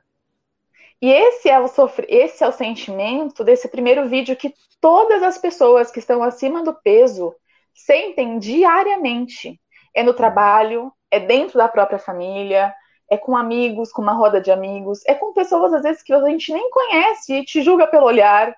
E 1.02 1.10
esse 1.10 1.50
é 1.50 1.60
o 1.60 1.68
sofr... 1.68 2.06
esse 2.08 2.44
é 2.44 2.48
o 2.48 2.52
sentimento 2.52 3.44
desse 3.44 3.68
primeiro 3.68 4.08
vídeo 4.08 4.36
que 4.36 4.54
todas 4.80 5.22
as 5.24 5.38
pessoas 5.38 5.92
que 5.92 6.00
estão 6.00 6.24
acima 6.24 6.64
do 6.64 6.74
peso 6.74 7.34
sentem 7.74 8.40
diariamente. 8.40 9.60
É 9.94 10.02
no 10.04 10.14
trabalho, 10.14 10.92
é 11.12 11.20
dentro 11.20 11.58
da 11.58 11.68
própria 11.68 12.00
família, 12.00 12.74
é 13.14 13.18
com 13.18 13.38
amigos, 13.38 13.92
com 13.92 14.02
uma 14.02 14.14
roda 14.14 14.42
de 14.42 14.52
amigos, 14.52 15.02
é 15.06 15.14
com 15.14 15.34
pessoas 15.34 15.72
às 15.72 15.84
vezes 15.84 16.02
que 16.02 16.12
a 16.12 16.28
gente 16.28 16.52
nem 16.52 16.70
conhece 16.72 17.34
e 17.34 17.46
te 17.46 17.62
julga 17.62 17.86
pelo 17.86 18.06
olhar. 18.06 18.56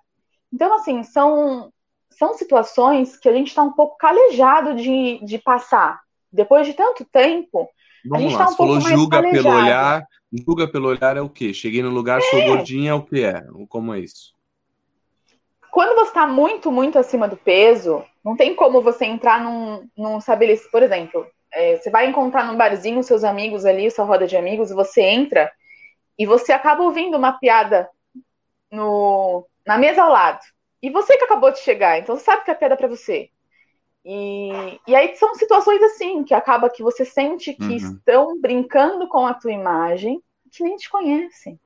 Então, 0.52 0.74
assim, 0.76 1.04
são, 1.04 1.72
são 2.10 2.34
situações 2.34 3.18
que 3.18 3.28
a 3.28 3.34
gente 3.34 3.48
está 3.48 3.62
um 3.62 3.74
pouco 3.74 3.98
calejado 3.98 4.74
de, 4.76 5.20
de 5.26 5.38
passar. 5.38 6.00
Depois 6.32 6.65
de 6.65 6.74
tanto 6.74 7.04
tempo, 7.06 7.70
Vamos 8.06 8.18
a 8.18 8.22
gente 8.22 8.32
está 8.32 8.50
um 8.50 8.56
pouco 8.56 8.82
mais 8.82 8.98
julga 8.98 9.18
calejado. 9.18 9.44
pelo 9.44 9.63
olhar. 9.63 10.08
Julga 10.46 10.68
pelo 10.72 10.88
olhar 10.88 11.18
é 11.18 11.22
o 11.22 11.30
quê? 11.30 11.54
Cheguei 11.54 11.84
no 11.84 11.89
lugar, 11.89 12.20
é. 12.20 12.22
sou 12.22 12.41
gordinha, 12.46 12.91
é 12.91 12.94
o 12.94 13.02
que 13.02 13.24
é? 13.24 13.46
Como 13.68 13.94
é 13.94 14.00
isso? 14.00 14.34
Quando 15.70 15.96
você 15.96 16.08
está 16.08 16.26
muito, 16.26 16.72
muito 16.72 16.98
acima 16.98 17.28
do 17.28 17.36
peso, 17.36 18.02
não 18.24 18.38
tem 18.38 18.56
como 18.56 18.82
você 18.82 19.04
entrar 19.04 19.44
num, 19.44 19.89
num 19.98 20.18
estabelecimento, 20.18 20.72
por 20.72 20.82
exemplo, 20.82 21.28
é, 21.56 21.78
você 21.78 21.89
vai 21.89 22.06
encontrar 22.08 22.46
num 22.46 22.58
barzinho 22.58 23.02
seus 23.02 23.24
amigos 23.24 23.65
ali, 23.65 23.89
sua 23.89 24.04
roda 24.04 24.28
de 24.28 24.36
amigos, 24.36 24.72
você 24.72 25.02
entra 25.02 25.50
e 26.20 26.26
você 26.26 26.52
acaba 26.52 26.84
ouvindo 26.84 27.18
uma 27.18 27.32
piada 27.34 27.89
no, 28.70 29.48
na 29.65 29.78
mesa 29.78 30.04
ao 30.04 30.12
lado. 30.12 30.41
E 30.82 30.89
você 30.89 31.18
que 31.18 31.24
acabou 31.24 31.52
de 31.52 31.60
chegar, 31.60 31.98
então 31.98 32.18
você 32.18 32.26
sabe 32.26 32.44
que 32.44 32.52
é 32.52 32.54
piada 32.54 32.76
para 32.76 32.89
você. 32.89 33.30
E, 34.04 34.80
e 34.86 34.96
aí 34.96 35.15
são 35.15 35.34
situações 35.34 35.82
assim, 35.82 36.24
que 36.24 36.34
acaba 36.34 36.70
que 36.70 36.84
você 36.84 37.06
sente 37.06 37.54
que 37.54 37.63
uhum. 37.63 37.76
estão 37.76 38.39
brincando 38.39 39.08
com 39.08 39.26
a 39.26 39.34
tua 39.34 39.52
imagem, 39.52 40.22
que 40.52 40.62
nem 40.62 40.76
te 40.76 40.89
conhecem. 40.89 41.60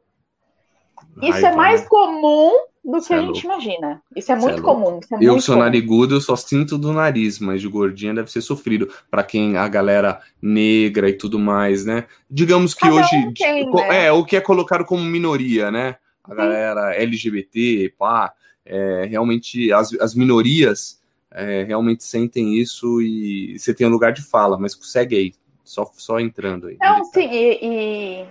Isso 1.21 1.45
é 1.45 1.51
mais 1.53 1.81
né? 1.81 1.87
comum 1.89 2.51
do 2.91 3.01
que 3.05 3.13
a 3.13 3.17
é 3.17 3.19
gente 3.21 3.45
louco. 3.45 3.45
imagina. 3.45 4.01
Isso 4.15 4.31
é 4.31 4.39
Cê 4.39 4.41
muito 4.41 4.59
é 4.59 4.61
comum. 4.61 4.99
É 5.11 5.15
Eu 5.21 5.31
muito 5.33 5.41
sou 5.43 5.55
comum. 5.55 5.65
narigudo, 5.65 6.15
eu 6.15 6.21
só 6.21 6.35
sinto 6.35 6.77
do 6.77 6.91
nariz, 6.93 7.39
mas 7.39 7.61
de 7.61 7.67
gordinha 7.67 8.13
deve 8.13 8.31
ser 8.31 8.41
sofrido 8.41 8.89
para 9.09 9.23
quem 9.23 9.57
a 9.57 9.67
galera 9.67 10.19
negra 10.41 11.09
e 11.09 11.13
tudo 11.13 11.37
mais, 11.39 11.85
né? 11.85 12.05
Digamos 12.29 12.73
que 12.73 12.81
Cada 12.81 12.95
hoje 12.95 13.15
um 13.15 13.33
tem, 13.33 13.69
né? 13.71 14.05
é 14.05 14.11
o 14.11 14.23
que 14.25 14.35
é 14.35 14.41
colocado 14.41 14.85
como 14.85 15.03
minoria, 15.03 15.69
né? 15.71 15.97
A 16.23 16.29
Sim. 16.31 16.35
galera 16.35 16.95
LGBT, 16.95 17.93
pá, 17.97 18.33
é, 18.65 19.05
realmente 19.09 19.71
as, 19.73 19.93
as 19.99 20.13
minorias 20.13 20.99
é, 21.31 21.63
realmente 21.63 22.03
sentem 22.03 22.55
isso 22.57 23.01
e 23.01 23.57
você 23.57 23.73
tem 23.73 23.87
um 23.87 23.91
lugar 23.91 24.11
de 24.13 24.21
fala, 24.21 24.57
mas 24.57 24.77
segue 24.81 25.15
aí, 25.15 25.33
só, 25.63 25.89
só 25.95 26.19
entrando 26.19 26.67
aí. 26.67 26.77
Não, 26.79 27.03
sim, 27.05 27.29
e, 27.31 27.59
e 27.61 28.25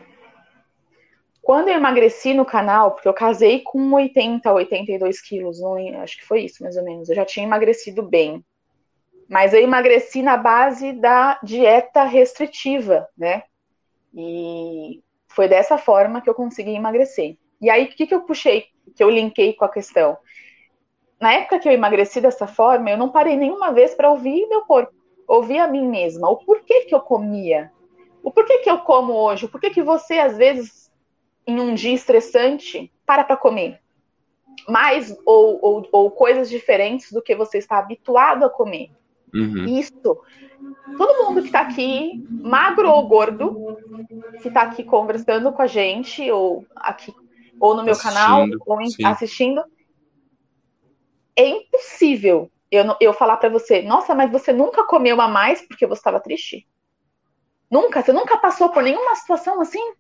quando 1.49 1.69
eu 1.69 1.77
emagreci 1.77 2.35
no 2.35 2.45
canal, 2.45 2.91
porque 2.91 3.09
eu 3.09 3.15
casei 3.15 3.61
com 3.61 3.91
80, 3.95 4.53
82 4.53 5.19
quilos, 5.23 5.59
não, 5.59 5.79
acho 6.03 6.19
que 6.19 6.27
foi 6.27 6.43
isso, 6.43 6.63
mais 6.63 6.77
ou 6.77 6.85
menos. 6.85 7.09
Eu 7.09 7.15
já 7.15 7.25
tinha 7.25 7.47
emagrecido 7.47 8.03
bem. 8.03 8.45
Mas 9.27 9.55
eu 9.55 9.63
emagreci 9.63 10.21
na 10.21 10.37
base 10.37 10.93
da 10.93 11.41
dieta 11.43 12.05
restritiva, 12.05 13.09
né? 13.17 13.45
E 14.15 15.03
foi 15.27 15.49
dessa 15.49 15.79
forma 15.79 16.21
que 16.21 16.29
eu 16.29 16.35
consegui 16.35 16.75
emagrecer. 16.75 17.39
E 17.63 17.71
aí, 17.71 17.85
o 17.85 17.89
que, 17.89 18.07
que 18.07 18.15
eu 18.15 18.27
puxei, 18.27 18.67
que 18.95 19.03
eu 19.03 19.09
linkei 19.09 19.55
com 19.55 19.65
a 19.65 19.73
questão? 19.73 20.19
Na 21.19 21.33
época 21.33 21.61
que 21.61 21.67
eu 21.67 21.73
emagreci 21.73 22.21
dessa 22.21 22.47
forma, 22.47 22.91
eu 22.91 22.99
não 22.99 23.09
parei 23.09 23.39
nenhuma 23.39 23.73
vez 23.73 23.95
para 23.95 24.11
ouvir 24.11 24.47
meu 24.49 24.67
corpo, 24.67 24.93
ouvir 25.27 25.61
a 25.61 25.67
mim 25.67 25.89
mesma, 25.89 26.29
o 26.29 26.37
porquê 26.37 26.85
que 26.85 26.95
eu 26.95 27.01
comia, 27.01 27.73
o 28.23 28.31
porquê 28.31 28.59
que 28.59 28.69
eu 28.69 28.81
como 28.81 29.15
hoje? 29.15 29.47
O 29.47 29.49
porquê 29.49 29.71
que 29.71 29.83
você, 29.83 30.19
às 30.19 30.37
vezes, 30.37 30.88
em 31.49 31.59
um 31.59 31.75
dia 31.75 31.95
estressante, 31.95 32.93
para 33.07 33.25
para 33.25 33.37
comer? 33.37 33.81
Mais 34.69 35.17
ou, 35.25 35.59
ou, 35.63 35.89
ou 35.91 36.11
coisas 36.11 36.51
diferentes 36.51 37.11
do 37.11 37.23
que 37.23 37.35
você 37.35 37.57
está 37.57 37.79
habituado 37.79 38.45
a 38.45 38.51
comer. 38.51 38.91
Uhum. 39.35 39.65
Isso. 39.67 40.21
Todo 40.99 41.25
mundo 41.25 41.41
que 41.41 41.49
está 41.49 41.61
aqui, 41.61 42.23
magro 42.43 42.91
ou 42.91 43.09
gordo, 43.09 43.79
que 44.43 44.49
está 44.49 44.63
aqui 44.63 44.85
conversando 44.85 45.51
com 45.51 45.63
a 45.63 45.67
gente, 45.67 46.31
ou 46.31 46.67
aqui, 46.77 47.15
ou 47.59 47.75
no 47.75 47.83
meu 47.83 47.97
canal, 47.97 48.43
Assistindo, 48.43 48.63
ou 48.67 48.81
em- 48.83 49.07
assistindo, 49.07 49.65
é 51.35 51.47
impossível 51.47 52.51
eu, 52.71 52.85
eu 53.01 53.13
falar 53.15 53.39
para 53.39 53.49
você, 53.49 53.81
nossa, 53.81 54.15
mas 54.15 54.31
você 54.31 54.53
nunca 54.53 54.85
comeu 54.87 55.19
a 55.21 55.29
mais 55.29 55.63
porque 55.67 55.87
você 55.87 56.01
estava 56.01 56.21
triste? 56.21 56.67
Nunca? 57.71 58.03
Você 58.03 58.13
nunca 58.13 58.37
passou 58.37 58.71
por 58.71 58.83
nenhuma 58.83 59.15
situação 59.15 59.61
assim? 59.61 59.95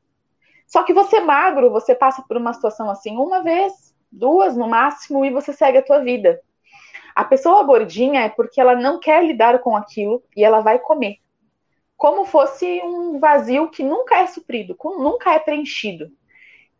Só 0.68 0.84
que 0.84 0.92
você 0.92 1.16
é 1.16 1.20
magro, 1.20 1.70
você 1.70 1.94
passa 1.94 2.22
por 2.28 2.36
uma 2.36 2.52
situação 2.52 2.90
assim 2.90 3.16
uma 3.16 3.42
vez, 3.42 3.72
duas 4.12 4.54
no 4.56 4.68
máximo, 4.68 5.24
e 5.24 5.30
você 5.30 5.52
segue 5.52 5.78
a 5.78 5.82
tua 5.82 5.98
vida. 6.00 6.40
A 7.16 7.24
pessoa 7.24 7.64
gordinha 7.64 8.20
é 8.20 8.28
porque 8.28 8.60
ela 8.60 8.76
não 8.76 9.00
quer 9.00 9.24
lidar 9.24 9.58
com 9.60 9.74
aquilo 9.74 10.22
e 10.36 10.44
ela 10.44 10.60
vai 10.60 10.78
comer. 10.78 11.16
Como 11.96 12.24
fosse 12.26 12.80
um 12.84 13.18
vazio 13.18 13.70
que 13.70 13.82
nunca 13.82 14.18
é 14.18 14.26
suprido, 14.26 14.76
nunca 14.84 15.32
é 15.32 15.38
preenchido. 15.38 16.10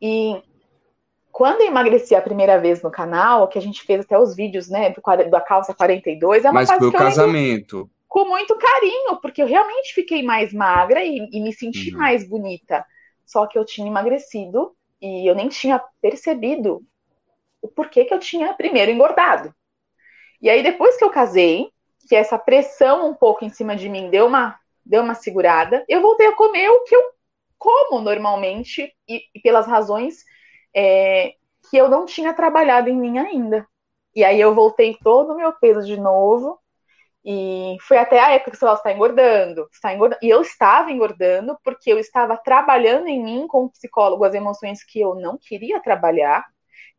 E 0.00 0.40
quando 1.32 1.62
eu 1.62 1.68
emagreci 1.68 2.14
a 2.14 2.22
primeira 2.22 2.60
vez 2.60 2.82
no 2.82 2.90
canal, 2.90 3.48
que 3.48 3.58
a 3.58 3.62
gente 3.62 3.82
fez 3.82 4.04
até 4.04 4.18
os 4.18 4.36
vídeos, 4.36 4.68
né, 4.68 4.90
do, 4.90 5.00
da 5.30 5.40
calça 5.40 5.74
42, 5.74 6.44
é 6.44 6.50
uma 6.50 6.60
Mas 6.60 6.68
fase 6.68 6.78
foi 6.78 6.88
o 6.88 6.92
casamento. 6.92 7.90
com 8.06 8.26
muito 8.26 8.56
carinho, 8.56 9.16
porque 9.20 9.42
eu 9.42 9.46
realmente 9.46 9.94
fiquei 9.94 10.22
mais 10.22 10.52
magra 10.52 11.02
e, 11.02 11.28
e 11.32 11.40
me 11.40 11.52
senti 11.52 11.90
Uhum. 11.92 11.98
mais 11.98 12.28
bonita. 12.28 12.84
Só 13.28 13.46
que 13.46 13.58
eu 13.58 13.64
tinha 13.64 13.86
emagrecido 13.86 14.74
e 15.02 15.30
eu 15.30 15.34
nem 15.34 15.50
tinha 15.50 15.78
percebido 16.00 16.82
o 17.60 17.68
porquê 17.68 18.06
que 18.06 18.14
eu 18.14 18.18
tinha 18.18 18.54
primeiro 18.54 18.90
engordado. 18.90 19.54
E 20.40 20.48
aí, 20.48 20.62
depois 20.62 20.96
que 20.96 21.04
eu 21.04 21.10
casei, 21.10 21.70
que 22.08 22.16
essa 22.16 22.38
pressão 22.38 23.10
um 23.10 23.14
pouco 23.14 23.44
em 23.44 23.50
cima 23.50 23.76
de 23.76 23.86
mim 23.86 24.08
deu 24.08 24.26
uma, 24.26 24.58
deu 24.82 25.02
uma 25.02 25.14
segurada, 25.14 25.84
eu 25.86 26.00
voltei 26.00 26.26
a 26.26 26.34
comer 26.34 26.70
o 26.70 26.84
que 26.84 26.96
eu 26.96 27.02
como 27.58 28.00
normalmente 28.00 28.94
e, 29.06 29.24
e 29.34 29.40
pelas 29.40 29.66
razões 29.66 30.24
é, 30.74 31.34
que 31.68 31.76
eu 31.76 31.86
não 31.86 32.06
tinha 32.06 32.32
trabalhado 32.32 32.88
em 32.88 32.96
mim 32.96 33.18
ainda. 33.18 33.68
E 34.16 34.24
aí 34.24 34.40
eu 34.40 34.54
voltei 34.54 34.96
todo 35.02 35.34
o 35.34 35.36
meu 35.36 35.52
peso 35.52 35.84
de 35.84 36.00
novo. 36.00 36.58
E 37.24 37.76
foi 37.82 37.98
até 37.98 38.20
a 38.20 38.30
época 38.30 38.52
que 38.52 38.56
você 38.56 38.60
falou, 38.60 38.76
está 38.76 38.92
engordando, 38.92 39.68
está 39.72 39.92
engordando. 39.92 40.20
E 40.22 40.28
eu 40.28 40.40
estava 40.40 40.90
engordando 40.90 41.58
porque 41.64 41.92
eu 41.92 41.98
estava 41.98 42.36
trabalhando 42.36 43.08
em 43.08 43.22
mim 43.22 43.46
com 43.46 43.64
o 43.64 43.70
psicólogo 43.70 44.24
as 44.24 44.34
emoções 44.34 44.84
que 44.84 45.00
eu 45.00 45.14
não 45.14 45.36
queria 45.36 45.80
trabalhar, 45.80 46.44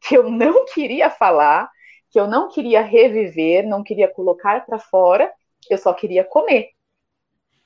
que 0.01 0.15
eu 0.15 0.29
não 0.29 0.65
queria 0.65 1.09
falar, 1.09 1.69
que 2.09 2.19
eu 2.19 2.27
não 2.27 2.49
queria 2.49 2.81
reviver, 2.81 3.65
não 3.65 3.83
queria 3.83 4.07
colocar 4.07 4.65
para 4.65 4.79
fora, 4.79 5.31
eu 5.69 5.77
só 5.77 5.93
queria 5.93 6.23
comer. 6.23 6.69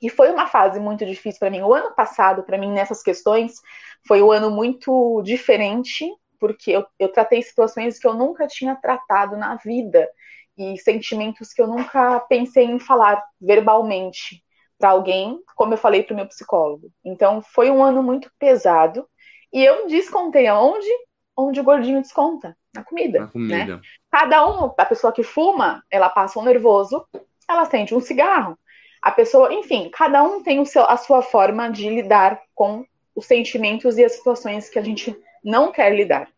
E 0.02 0.10
foi 0.10 0.32
uma 0.32 0.48
fase 0.48 0.80
muito 0.80 1.06
difícil 1.06 1.40
para 1.40 1.50
mim. 1.50 1.62
O 1.62 1.74
ano 1.74 1.96
passado, 1.96 2.44
para 2.44 2.58
mim, 2.58 2.72
nessas 2.72 3.02
questões, 3.02 3.62
foi 4.06 4.22
um 4.22 4.32
ano 4.32 4.52
muito 4.52 5.22
diferente, 5.24 6.06
porque 6.40 6.72
eu, 6.72 6.86
eu 7.00 7.10
tratei 7.10 7.42
situações 7.42 7.98
que 7.98 8.06
eu 8.06 8.14
nunca 8.14 8.46
tinha 8.46 8.76
tratado 8.76 9.38
na 9.38 9.56
vida 9.56 10.10
e 10.58 10.78
sentimentos 10.78 11.54
que 11.54 11.62
eu 11.62 11.68
nunca 11.68 12.20
pensei 12.22 12.66
em 12.66 12.80
falar 12.80 13.24
verbalmente 13.42 14.44
para 14.78 14.90
alguém, 14.90 15.40
como 15.56 15.74
eu 15.74 15.78
falei 15.78 16.04
para 16.04 16.14
o 16.14 16.16
meu 16.16 16.28
psicólogo. 16.28 16.90
Então, 17.04 17.42
foi 17.42 17.70
um 17.72 17.84
ano 17.84 18.04
muito 18.04 18.30
pesado 18.38 19.08
e 19.52 19.64
eu 19.64 19.88
descontei 19.88 20.48
aonde? 20.48 20.88
Onde 21.36 21.60
o 21.60 21.64
gordinho 21.64 22.02
desconta? 22.02 22.56
Na 22.76 22.84
comida. 22.84 23.20
Na 23.20 23.26
Né? 23.26 23.32
comida. 23.32 23.82
Cada 24.12 24.48
um, 24.48 24.72
a 24.78 24.86
pessoa 24.86 25.12
que 25.14 25.24
fuma, 25.24 25.84
ela 25.90 26.10
passa 26.10 26.40
um 26.40 26.44
nervoso, 26.44 27.06
ela 27.50 27.66
sente 27.66 27.96
um 27.96 28.00
cigarro. 28.00 28.58
A 29.02 29.12
pessoa, 29.12 29.54
enfim, 29.54 29.90
cada 29.90 30.24
um 30.24 30.42
tem 30.44 30.60
o 30.60 30.66
seu, 30.66 30.84
a 30.84 30.96
sua 30.98 31.22
forma 31.22 31.70
de 31.70 31.90
lidar 31.90 32.40
com 32.56 32.86
os 33.16 33.26
sentimentos 33.26 33.98
e 33.98 34.04
as 34.04 34.14
situações 34.14 34.70
que 34.70 34.80
a 34.80 34.82
gente 34.82 35.16
não 35.44 35.72
quer 35.72 35.94
lidar. 35.96 36.30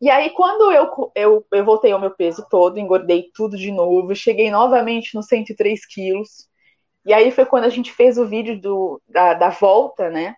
E 0.00 0.08
aí, 0.08 0.30
quando 0.30 0.72
eu, 0.72 1.12
eu, 1.14 1.46
eu 1.52 1.64
voltei 1.64 1.92
ao 1.92 2.00
meu 2.00 2.10
peso 2.10 2.46
todo, 2.48 2.78
engordei 2.78 3.30
tudo 3.34 3.56
de 3.56 3.70
novo, 3.70 4.14
cheguei 4.14 4.50
novamente 4.50 5.14
nos 5.14 5.26
103 5.26 5.84
quilos. 5.86 6.48
E 7.04 7.12
aí 7.12 7.30
foi 7.30 7.44
quando 7.44 7.64
a 7.64 7.68
gente 7.68 7.92
fez 7.92 8.16
o 8.16 8.26
vídeo 8.26 8.58
do, 8.58 9.00
da, 9.06 9.34
da 9.34 9.50
volta, 9.50 10.08
né? 10.08 10.36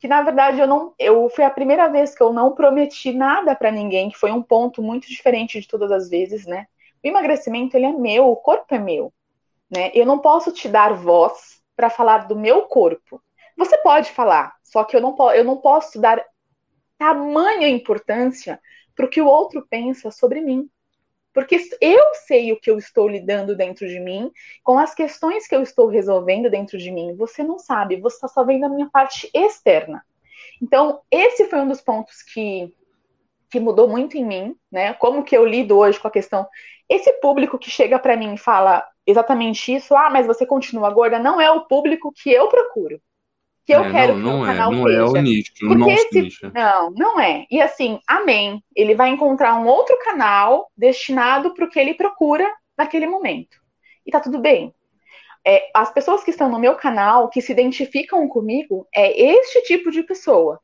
Que 0.00 0.08
na 0.08 0.22
verdade 0.22 0.58
eu 0.60 0.66
não. 0.66 0.94
Eu, 0.98 1.28
foi 1.28 1.44
a 1.44 1.50
primeira 1.50 1.88
vez 1.88 2.14
que 2.14 2.22
eu 2.22 2.32
não 2.32 2.54
prometi 2.54 3.12
nada 3.12 3.54
para 3.54 3.70
ninguém, 3.70 4.10
que 4.10 4.18
foi 4.18 4.32
um 4.32 4.42
ponto 4.42 4.82
muito 4.82 5.06
diferente 5.08 5.60
de 5.60 5.68
todas 5.68 5.92
as 5.92 6.08
vezes, 6.08 6.46
né? 6.46 6.66
O 7.04 7.08
emagrecimento 7.08 7.76
ele 7.76 7.86
é 7.86 7.92
meu, 7.92 8.28
o 8.28 8.36
corpo 8.36 8.74
é 8.74 8.78
meu. 8.78 9.12
Né? 9.70 9.90
Eu 9.94 10.06
não 10.06 10.18
posso 10.18 10.52
te 10.52 10.68
dar 10.68 10.94
voz 10.94 11.60
para 11.76 11.90
falar 11.90 12.28
do 12.28 12.36
meu 12.36 12.62
corpo. 12.62 13.22
Você 13.56 13.76
pode 13.78 14.10
falar, 14.10 14.54
só 14.62 14.84
que 14.84 14.96
eu 14.96 15.00
não, 15.00 15.16
eu 15.32 15.44
não 15.44 15.56
posso 15.56 16.00
dar 16.00 16.22
tamanha 16.98 17.68
importância 17.68 18.60
para 18.94 19.06
o 19.06 19.08
que 19.08 19.20
o 19.20 19.26
outro 19.26 19.66
pensa 19.68 20.10
sobre 20.10 20.40
mim. 20.40 20.68
Porque 21.32 21.58
eu 21.80 22.02
sei 22.26 22.52
o 22.52 22.60
que 22.60 22.70
eu 22.70 22.76
estou 22.76 23.08
lidando 23.08 23.56
dentro 23.56 23.88
de 23.88 23.98
mim, 23.98 24.30
com 24.62 24.78
as 24.78 24.94
questões 24.94 25.46
que 25.46 25.54
eu 25.54 25.62
estou 25.62 25.86
resolvendo 25.86 26.50
dentro 26.50 26.76
de 26.76 26.90
mim. 26.90 27.16
Você 27.16 27.42
não 27.42 27.58
sabe, 27.58 28.00
você 28.00 28.16
está 28.16 28.28
só 28.28 28.44
vendo 28.44 28.64
a 28.64 28.68
minha 28.68 28.90
parte 28.90 29.30
externa. 29.32 30.04
Então, 30.60 31.00
esse 31.10 31.46
foi 31.46 31.60
um 31.60 31.68
dos 31.68 31.80
pontos 31.80 32.22
que, 32.22 32.74
que 33.50 33.58
mudou 33.58 33.88
muito 33.88 34.16
em 34.18 34.24
mim, 34.24 34.56
né? 34.70 34.92
Como 34.94 35.24
que 35.24 35.36
eu 35.36 35.46
lido 35.46 35.78
hoje 35.78 35.98
com 35.98 36.08
a 36.08 36.10
questão. 36.10 36.46
Esse 36.88 37.12
público 37.14 37.58
que 37.58 37.70
chega 37.70 37.98
para 37.98 38.16
mim 38.16 38.34
e 38.34 38.38
fala 38.38 38.86
exatamente 39.06 39.74
isso, 39.74 39.96
ah, 39.96 40.10
mas 40.10 40.26
você 40.26 40.44
continua 40.44 40.90
gorda, 40.90 41.18
não 41.18 41.40
é 41.40 41.50
o 41.50 41.66
público 41.66 42.12
que 42.12 42.30
eu 42.30 42.48
procuro. 42.48 43.00
Que 43.64 43.72
eu 43.74 43.84
É, 43.84 43.90
quero 43.92 44.16
não, 44.16 44.22
que 44.22 44.28
o 44.28 44.32
não 44.38 44.44
é, 44.44 44.46
canal 44.52 44.72
não 44.72 44.84
seja. 44.84 44.98
é 44.98 45.04
o 45.04 45.12
nicho, 45.22 45.52
o 45.54 45.58
Porque 45.68 45.74
nosso 45.76 45.92
esse- 45.92 46.22
nicho. 46.22 46.50
Não, 46.54 46.90
não 46.90 47.20
é. 47.20 47.46
E 47.50 47.60
assim, 47.60 48.00
amém. 48.08 48.62
Ele 48.74 48.94
vai 48.94 49.10
encontrar 49.10 49.54
um 49.60 49.66
outro 49.66 49.96
canal 50.04 50.70
destinado 50.76 51.54
para 51.54 51.64
o 51.64 51.70
que 51.70 51.78
ele 51.78 51.94
procura 51.94 52.52
naquele 52.76 53.06
momento. 53.06 53.56
E 54.04 54.10
tá 54.10 54.18
tudo 54.20 54.38
bem. 54.40 54.74
É, 55.46 55.70
as 55.74 55.92
pessoas 55.92 56.22
que 56.24 56.30
estão 56.30 56.48
no 56.48 56.58
meu 56.58 56.74
canal, 56.76 57.28
que 57.28 57.40
se 57.40 57.52
identificam 57.52 58.26
comigo, 58.28 58.86
é 58.94 59.20
este 59.20 59.62
tipo 59.62 59.90
de 59.90 60.02
pessoa 60.02 60.60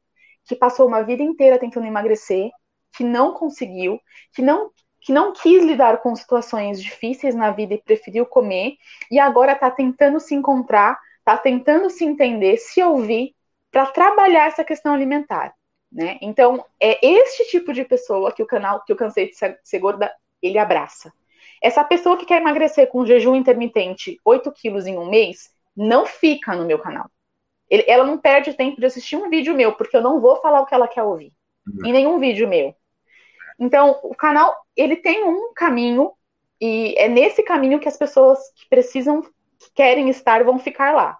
que 0.46 0.56
passou 0.56 0.86
uma 0.86 1.02
vida 1.02 1.22
inteira 1.22 1.58
tentando 1.58 1.86
emagrecer, 1.86 2.50
que 2.96 3.04
não 3.04 3.32
conseguiu, 3.34 4.00
que 4.34 4.42
não 4.42 4.70
que 5.00 5.12
não 5.12 5.32
quis 5.32 5.62
lidar 5.64 5.98
com 6.02 6.14
situações 6.16 6.82
difíceis 6.82 7.34
na 7.34 7.50
vida 7.52 7.72
e 7.72 7.80
preferiu 7.82 8.26
comer, 8.26 8.72
e 9.10 9.18
agora 9.18 9.52
está 9.52 9.70
tentando 9.70 10.18
se 10.18 10.34
encontrar, 10.34 10.98
está 11.28 11.36
tentando 11.36 11.90
se 11.90 12.04
entender, 12.04 12.56
se 12.56 12.82
ouvir, 12.82 13.34
para 13.70 13.84
trabalhar 13.86 14.46
essa 14.46 14.64
questão 14.64 14.94
alimentar. 14.94 15.54
Né? 15.92 16.18
Então, 16.22 16.64
é 16.80 16.98
este 17.06 17.50
tipo 17.50 17.72
de 17.72 17.84
pessoa 17.84 18.32
que 18.32 18.42
o 18.42 18.46
canal, 18.46 18.82
que 18.82 18.90
eu 18.90 18.96
cansei 18.96 19.28
de 19.28 19.36
ser, 19.36 19.78
gorda, 19.78 20.10
ele 20.40 20.58
abraça. 20.58 21.12
Essa 21.62 21.84
pessoa 21.84 22.16
que 22.16 22.24
quer 22.24 22.40
emagrecer 22.40 22.86
com 22.88 23.04
jejum 23.04 23.34
intermitente 23.34 24.18
8 24.24 24.50
quilos 24.52 24.86
em 24.86 24.96
um 24.96 25.10
mês, 25.10 25.50
não 25.76 26.06
fica 26.06 26.56
no 26.56 26.64
meu 26.64 26.78
canal. 26.78 27.10
Ele, 27.68 27.84
ela 27.86 28.04
não 28.04 28.16
perde 28.16 28.54
tempo 28.54 28.80
de 28.80 28.86
assistir 28.86 29.16
um 29.16 29.28
vídeo 29.28 29.54
meu, 29.54 29.72
porque 29.72 29.96
eu 29.96 30.02
não 30.02 30.20
vou 30.20 30.36
falar 30.36 30.62
o 30.62 30.66
que 30.66 30.74
ela 30.74 30.88
quer 30.88 31.02
ouvir. 31.02 31.32
Uhum. 31.66 31.86
Em 31.86 31.92
nenhum 31.92 32.18
vídeo 32.18 32.48
meu. 32.48 32.74
Então, 33.58 34.00
o 34.02 34.14
canal, 34.14 34.56
ele 34.74 34.96
tem 34.96 35.24
um 35.24 35.52
caminho, 35.52 36.12
e 36.58 36.94
é 36.96 37.06
nesse 37.06 37.42
caminho 37.42 37.78
que 37.78 37.88
as 37.88 37.98
pessoas 37.98 38.38
que 38.54 38.66
precisam, 38.68 39.22
querem 39.74 40.08
estar, 40.08 40.44
vão 40.44 40.58
ficar 40.58 40.94
lá. 40.94 41.18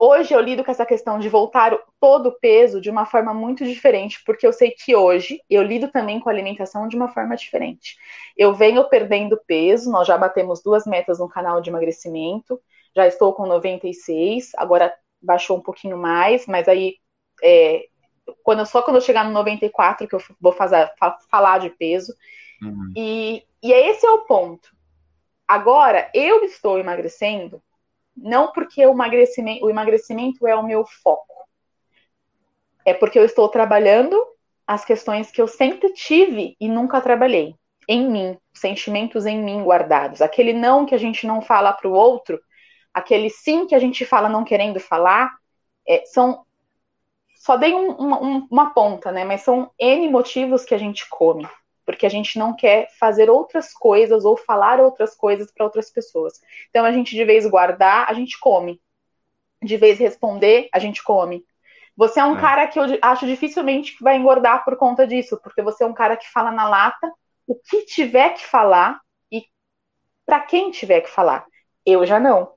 Hoje 0.00 0.32
eu 0.32 0.40
lido 0.40 0.64
com 0.64 0.70
essa 0.70 0.86
questão 0.86 1.18
de 1.18 1.28
voltar 1.28 1.76
todo 1.98 2.28
o 2.28 2.38
peso 2.38 2.80
de 2.80 2.88
uma 2.88 3.04
forma 3.04 3.34
muito 3.34 3.64
diferente, 3.64 4.22
porque 4.24 4.46
eu 4.46 4.52
sei 4.52 4.70
que 4.70 4.94
hoje 4.94 5.40
eu 5.50 5.60
lido 5.60 5.88
também 5.88 6.20
com 6.20 6.28
a 6.28 6.32
alimentação 6.32 6.86
de 6.86 6.94
uma 6.94 7.08
forma 7.08 7.36
diferente. 7.36 7.96
Eu 8.36 8.54
venho 8.54 8.88
perdendo 8.88 9.40
peso, 9.44 9.90
nós 9.90 10.06
já 10.06 10.16
batemos 10.16 10.62
duas 10.62 10.86
metas 10.86 11.18
no 11.18 11.28
canal 11.28 11.60
de 11.60 11.68
emagrecimento, 11.68 12.60
já 12.94 13.08
estou 13.08 13.32
com 13.32 13.44
96, 13.46 14.52
agora 14.56 14.94
baixou 15.20 15.56
um 15.56 15.62
pouquinho 15.62 15.98
mais, 15.98 16.46
mas 16.46 16.68
aí 16.68 16.94
é, 17.42 17.86
quando, 18.44 18.64
só 18.66 18.82
quando 18.82 18.96
eu 18.96 19.02
chegar 19.02 19.24
no 19.24 19.32
94 19.32 20.06
que 20.06 20.14
eu 20.14 20.22
vou 20.40 20.52
fazer, 20.52 20.90
falar 21.28 21.58
de 21.58 21.70
peso. 21.70 22.14
Uhum. 22.62 22.92
E, 22.96 23.42
e 23.62 23.72
esse 23.72 24.06
é 24.06 24.10
o 24.10 24.22
ponto. 24.22 24.77
Agora, 25.48 26.10
eu 26.12 26.44
estou 26.44 26.78
emagrecendo 26.78 27.62
não 28.14 28.52
porque 28.52 28.84
o 28.84 28.90
emagrecimento, 28.90 29.64
o 29.64 29.70
emagrecimento 29.70 30.46
é 30.46 30.54
o 30.54 30.62
meu 30.62 30.84
foco. 30.84 31.48
É 32.84 32.92
porque 32.92 33.18
eu 33.18 33.24
estou 33.24 33.48
trabalhando 33.48 34.22
as 34.66 34.84
questões 34.84 35.30
que 35.30 35.40
eu 35.40 35.48
sempre 35.48 35.92
tive 35.94 36.54
e 36.60 36.68
nunca 36.68 37.00
trabalhei. 37.00 37.54
Em 37.88 38.10
mim, 38.10 38.38
sentimentos 38.52 39.24
em 39.24 39.42
mim 39.42 39.62
guardados. 39.62 40.20
Aquele 40.20 40.52
não 40.52 40.84
que 40.84 40.94
a 40.94 40.98
gente 40.98 41.26
não 41.26 41.40
fala 41.40 41.72
para 41.72 41.88
o 41.88 41.92
outro, 41.92 42.38
aquele 42.92 43.30
sim 43.30 43.66
que 43.66 43.74
a 43.74 43.78
gente 43.78 44.04
fala 44.04 44.28
não 44.28 44.44
querendo 44.44 44.78
falar, 44.78 45.34
é, 45.86 46.04
são. 46.04 46.44
Só 47.36 47.56
dei 47.56 47.72
um, 47.72 47.92
uma, 47.92 48.18
uma 48.50 48.74
ponta, 48.74 49.10
né? 49.10 49.24
Mas 49.24 49.42
são 49.42 49.70
N 49.78 50.10
motivos 50.10 50.64
que 50.64 50.74
a 50.74 50.78
gente 50.78 51.08
come 51.08 51.48
porque 51.88 52.04
a 52.04 52.10
gente 52.10 52.38
não 52.38 52.54
quer 52.54 52.86
fazer 53.00 53.30
outras 53.30 53.72
coisas 53.72 54.26
ou 54.26 54.36
falar 54.36 54.78
outras 54.78 55.14
coisas 55.14 55.50
para 55.50 55.64
outras 55.64 55.90
pessoas. 55.90 56.38
Então 56.68 56.84
a 56.84 56.92
gente 56.92 57.16
de 57.16 57.24
vez 57.24 57.46
guardar, 57.46 58.06
a 58.10 58.12
gente 58.12 58.38
come. 58.38 58.78
De 59.62 59.74
vez 59.78 59.98
responder, 59.98 60.68
a 60.70 60.78
gente 60.78 61.02
come. 61.02 61.42
Você 61.96 62.20
é 62.20 62.24
um 62.26 62.36
é. 62.36 62.40
cara 62.42 62.66
que 62.66 62.78
eu 62.78 62.84
acho 63.00 63.24
dificilmente 63.24 63.96
que 63.96 64.04
vai 64.04 64.18
engordar 64.18 64.66
por 64.66 64.76
conta 64.76 65.06
disso, 65.06 65.40
porque 65.42 65.62
você 65.62 65.82
é 65.82 65.86
um 65.86 65.94
cara 65.94 66.14
que 66.14 66.30
fala 66.30 66.50
na 66.50 66.68
lata 66.68 67.10
o 67.46 67.54
que 67.54 67.86
tiver 67.86 68.34
que 68.34 68.44
falar 68.44 69.00
e 69.32 69.46
para 70.26 70.40
quem 70.40 70.70
tiver 70.70 71.00
que 71.00 71.08
falar. 71.08 71.46
Eu 71.86 72.04
já 72.04 72.20
não. 72.20 72.52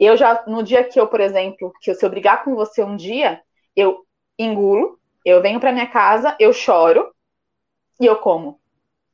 Eu 0.00 0.16
já, 0.16 0.42
no 0.46 0.62
dia 0.62 0.82
que 0.82 0.98
eu, 0.98 1.06
por 1.06 1.20
exemplo, 1.20 1.70
que 1.82 1.90
eu 1.90 1.94
se 1.94 2.02
eu 2.02 2.08
brigar 2.08 2.42
com 2.42 2.54
você 2.54 2.82
um 2.82 2.96
dia, 2.96 3.42
eu 3.76 4.06
engulo, 4.38 4.98
eu 5.22 5.42
venho 5.42 5.60
para 5.60 5.70
minha 5.70 5.86
casa, 5.86 6.34
eu 6.40 6.50
choro, 6.50 7.13
e 8.00 8.06
eu 8.06 8.16
como. 8.16 8.60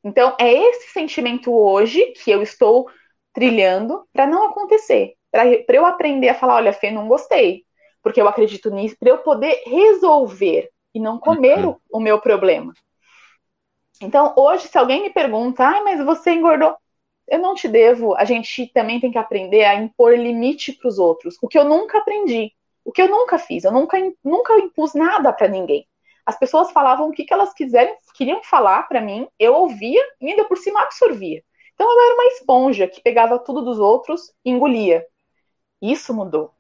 Então, 0.03 0.35
é 0.39 0.53
esse 0.53 0.93
sentimento 0.93 1.53
hoje 1.53 2.13
que 2.13 2.31
eu 2.31 2.43
estou 2.43 2.89
trilhando 3.33 4.07
para 4.13 4.27
não 4.27 4.49
acontecer. 4.49 5.15
Para 5.31 5.45
eu 5.77 5.87
aprender 5.87 6.29
a 6.31 6.35
falar: 6.35 6.57
olha, 6.57 6.73
Fê, 6.73 6.91
não 6.91 7.09
gostei. 7.09 7.65
Porque 8.03 8.21
eu 8.21 8.29
acredito 8.29 8.71
nisso, 8.71 8.97
para 8.99 9.11
eu 9.11 9.19
poder 9.19 9.63
resolver 9.67 10.71
e 10.95 10.99
não 10.99 11.19
comer 11.19 11.59
uhum. 11.59 11.77
o, 11.91 11.99
o 11.99 12.01
meu 12.01 12.19
problema. 12.19 12.73
Então, 14.01 14.33
hoje, 14.37 14.67
se 14.69 14.79
alguém 14.79 15.03
me 15.03 15.11
pergunta, 15.11 15.63
ai, 15.63 15.83
mas 15.83 16.03
você 16.03 16.33
engordou, 16.33 16.75
eu 17.29 17.39
não 17.39 17.55
te 17.55 17.69
devo. 17.69 18.15
A 18.17 18.25
gente 18.25 18.67
também 18.73 18.99
tem 18.99 19.13
que 19.13 19.19
aprender 19.19 19.65
a 19.65 19.75
impor 19.75 20.17
limite 20.17 20.73
para 20.73 20.89
os 20.89 20.99
outros. 20.99 21.37
O 21.43 21.49
que 21.49 21.59
eu 21.59 21.65
nunca 21.65 21.99
aprendi, 21.99 22.53
o 22.85 22.91
que 22.91 23.03
eu 23.03 23.09
nunca 23.09 23.39
fiz, 23.39 23.65
eu 23.65 23.73
nunca, 23.73 23.99
nunca 24.25 24.59
impus 24.59 24.95
nada 24.95 25.31
para 25.33 25.47
ninguém. 25.47 25.87
As 26.31 26.39
pessoas 26.39 26.71
falavam 26.71 27.09
o 27.09 27.13
que, 27.13 27.25
que 27.25 27.35
elas 27.35 27.53
quiserem, 27.53 27.93
queriam 28.15 28.41
falar 28.45 28.85
para 28.85 29.01
mim, 29.01 29.27
eu 29.37 29.53
ouvia 29.53 30.01
e 30.21 30.31
ainda 30.31 30.45
por 30.45 30.57
cima 30.57 30.81
absorvia. 30.81 31.43
Então 31.75 31.91
eu 31.91 32.05
era 32.05 32.15
uma 32.15 32.27
esponja 32.27 32.87
que 32.87 33.03
pegava 33.03 33.37
tudo 33.37 33.63
dos 33.63 33.81
outros 33.81 34.33
e 34.45 34.51
engolia. 34.51 35.05
Isso 35.83 36.15
mudou, 36.15 36.55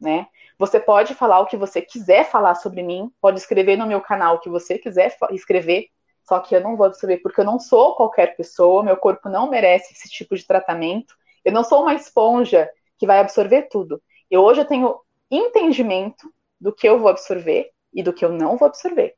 né? 0.00 0.28
Você 0.56 0.78
pode 0.78 1.12
falar 1.16 1.40
o 1.40 1.46
que 1.46 1.56
você 1.56 1.82
quiser 1.82 2.30
falar 2.30 2.54
sobre 2.54 2.84
mim, 2.84 3.10
pode 3.20 3.40
escrever 3.40 3.76
no 3.76 3.84
meu 3.84 4.00
canal 4.00 4.36
o 4.36 4.38
que 4.38 4.48
você 4.48 4.78
quiser 4.78 5.16
escrever, 5.32 5.88
só 6.22 6.38
que 6.38 6.54
eu 6.54 6.60
não 6.60 6.76
vou 6.76 6.86
absorver 6.86 7.16
porque 7.16 7.40
eu 7.40 7.44
não 7.44 7.58
sou 7.58 7.96
qualquer 7.96 8.36
pessoa, 8.36 8.84
meu 8.84 8.96
corpo 8.96 9.28
não 9.28 9.50
merece 9.50 9.92
esse 9.92 10.08
tipo 10.08 10.36
de 10.36 10.46
tratamento. 10.46 11.16
Eu 11.44 11.50
não 11.50 11.64
sou 11.64 11.82
uma 11.82 11.94
esponja 11.94 12.70
que 12.96 13.08
vai 13.08 13.18
absorver 13.18 13.62
tudo. 13.62 14.00
Eu 14.30 14.42
hoje 14.42 14.60
eu 14.60 14.64
tenho 14.64 15.00
entendimento 15.28 16.32
do 16.60 16.72
que 16.72 16.88
eu 16.88 17.00
vou 17.00 17.08
absorver 17.08 17.72
e 17.96 18.02
do 18.02 18.12
que 18.12 18.24
eu 18.24 18.30
não 18.30 18.58
vou 18.58 18.68
absorver. 18.68 19.14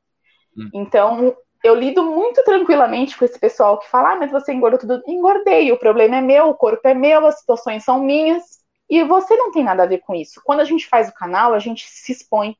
Hum. 0.56 0.70
Então, 0.72 1.36
eu 1.64 1.74
lido 1.74 2.04
muito 2.04 2.42
tranquilamente 2.44 3.18
com 3.18 3.24
esse 3.24 3.38
pessoal 3.38 3.78
que 3.78 3.90
fala, 3.90 4.12
ah, 4.12 4.16
mas 4.16 4.30
você 4.30 4.52
engordou 4.52 4.78
tudo. 4.78 5.02
Engordei, 5.06 5.72
o 5.72 5.78
problema 5.78 6.16
é 6.16 6.20
meu, 6.20 6.48
o 6.48 6.54
corpo 6.54 6.86
é 6.86 6.94
meu, 6.94 7.26
as 7.26 7.40
situações 7.40 7.84
são 7.84 8.00
minhas. 8.00 8.58
E 8.88 9.02
você 9.02 9.36
não 9.36 9.50
tem 9.50 9.64
nada 9.64 9.82
a 9.82 9.86
ver 9.86 9.98
com 9.98 10.14
isso. 10.14 10.40
Quando 10.44 10.60
a 10.60 10.64
gente 10.64 10.86
faz 10.86 11.08
o 11.08 11.14
canal, 11.14 11.52
a 11.52 11.58
gente 11.58 11.84
se 11.86 12.12
expõe. 12.12 12.56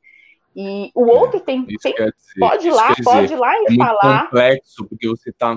E 0.54 0.90
o 0.94 1.08
é, 1.08 1.12
outro 1.12 1.38
tem, 1.40 1.64
tem 1.64 1.76
dizer, 1.76 2.14
pode 2.38 2.66
ir 2.66 2.72
lá, 2.72 2.94
pode 3.04 3.32
ir 3.32 3.36
lá 3.36 3.54
e 3.54 3.66
é 3.70 3.76
falar. 3.76 4.24
complexo, 4.24 4.84
porque 4.86 5.06
você 5.06 5.30
está 5.30 5.56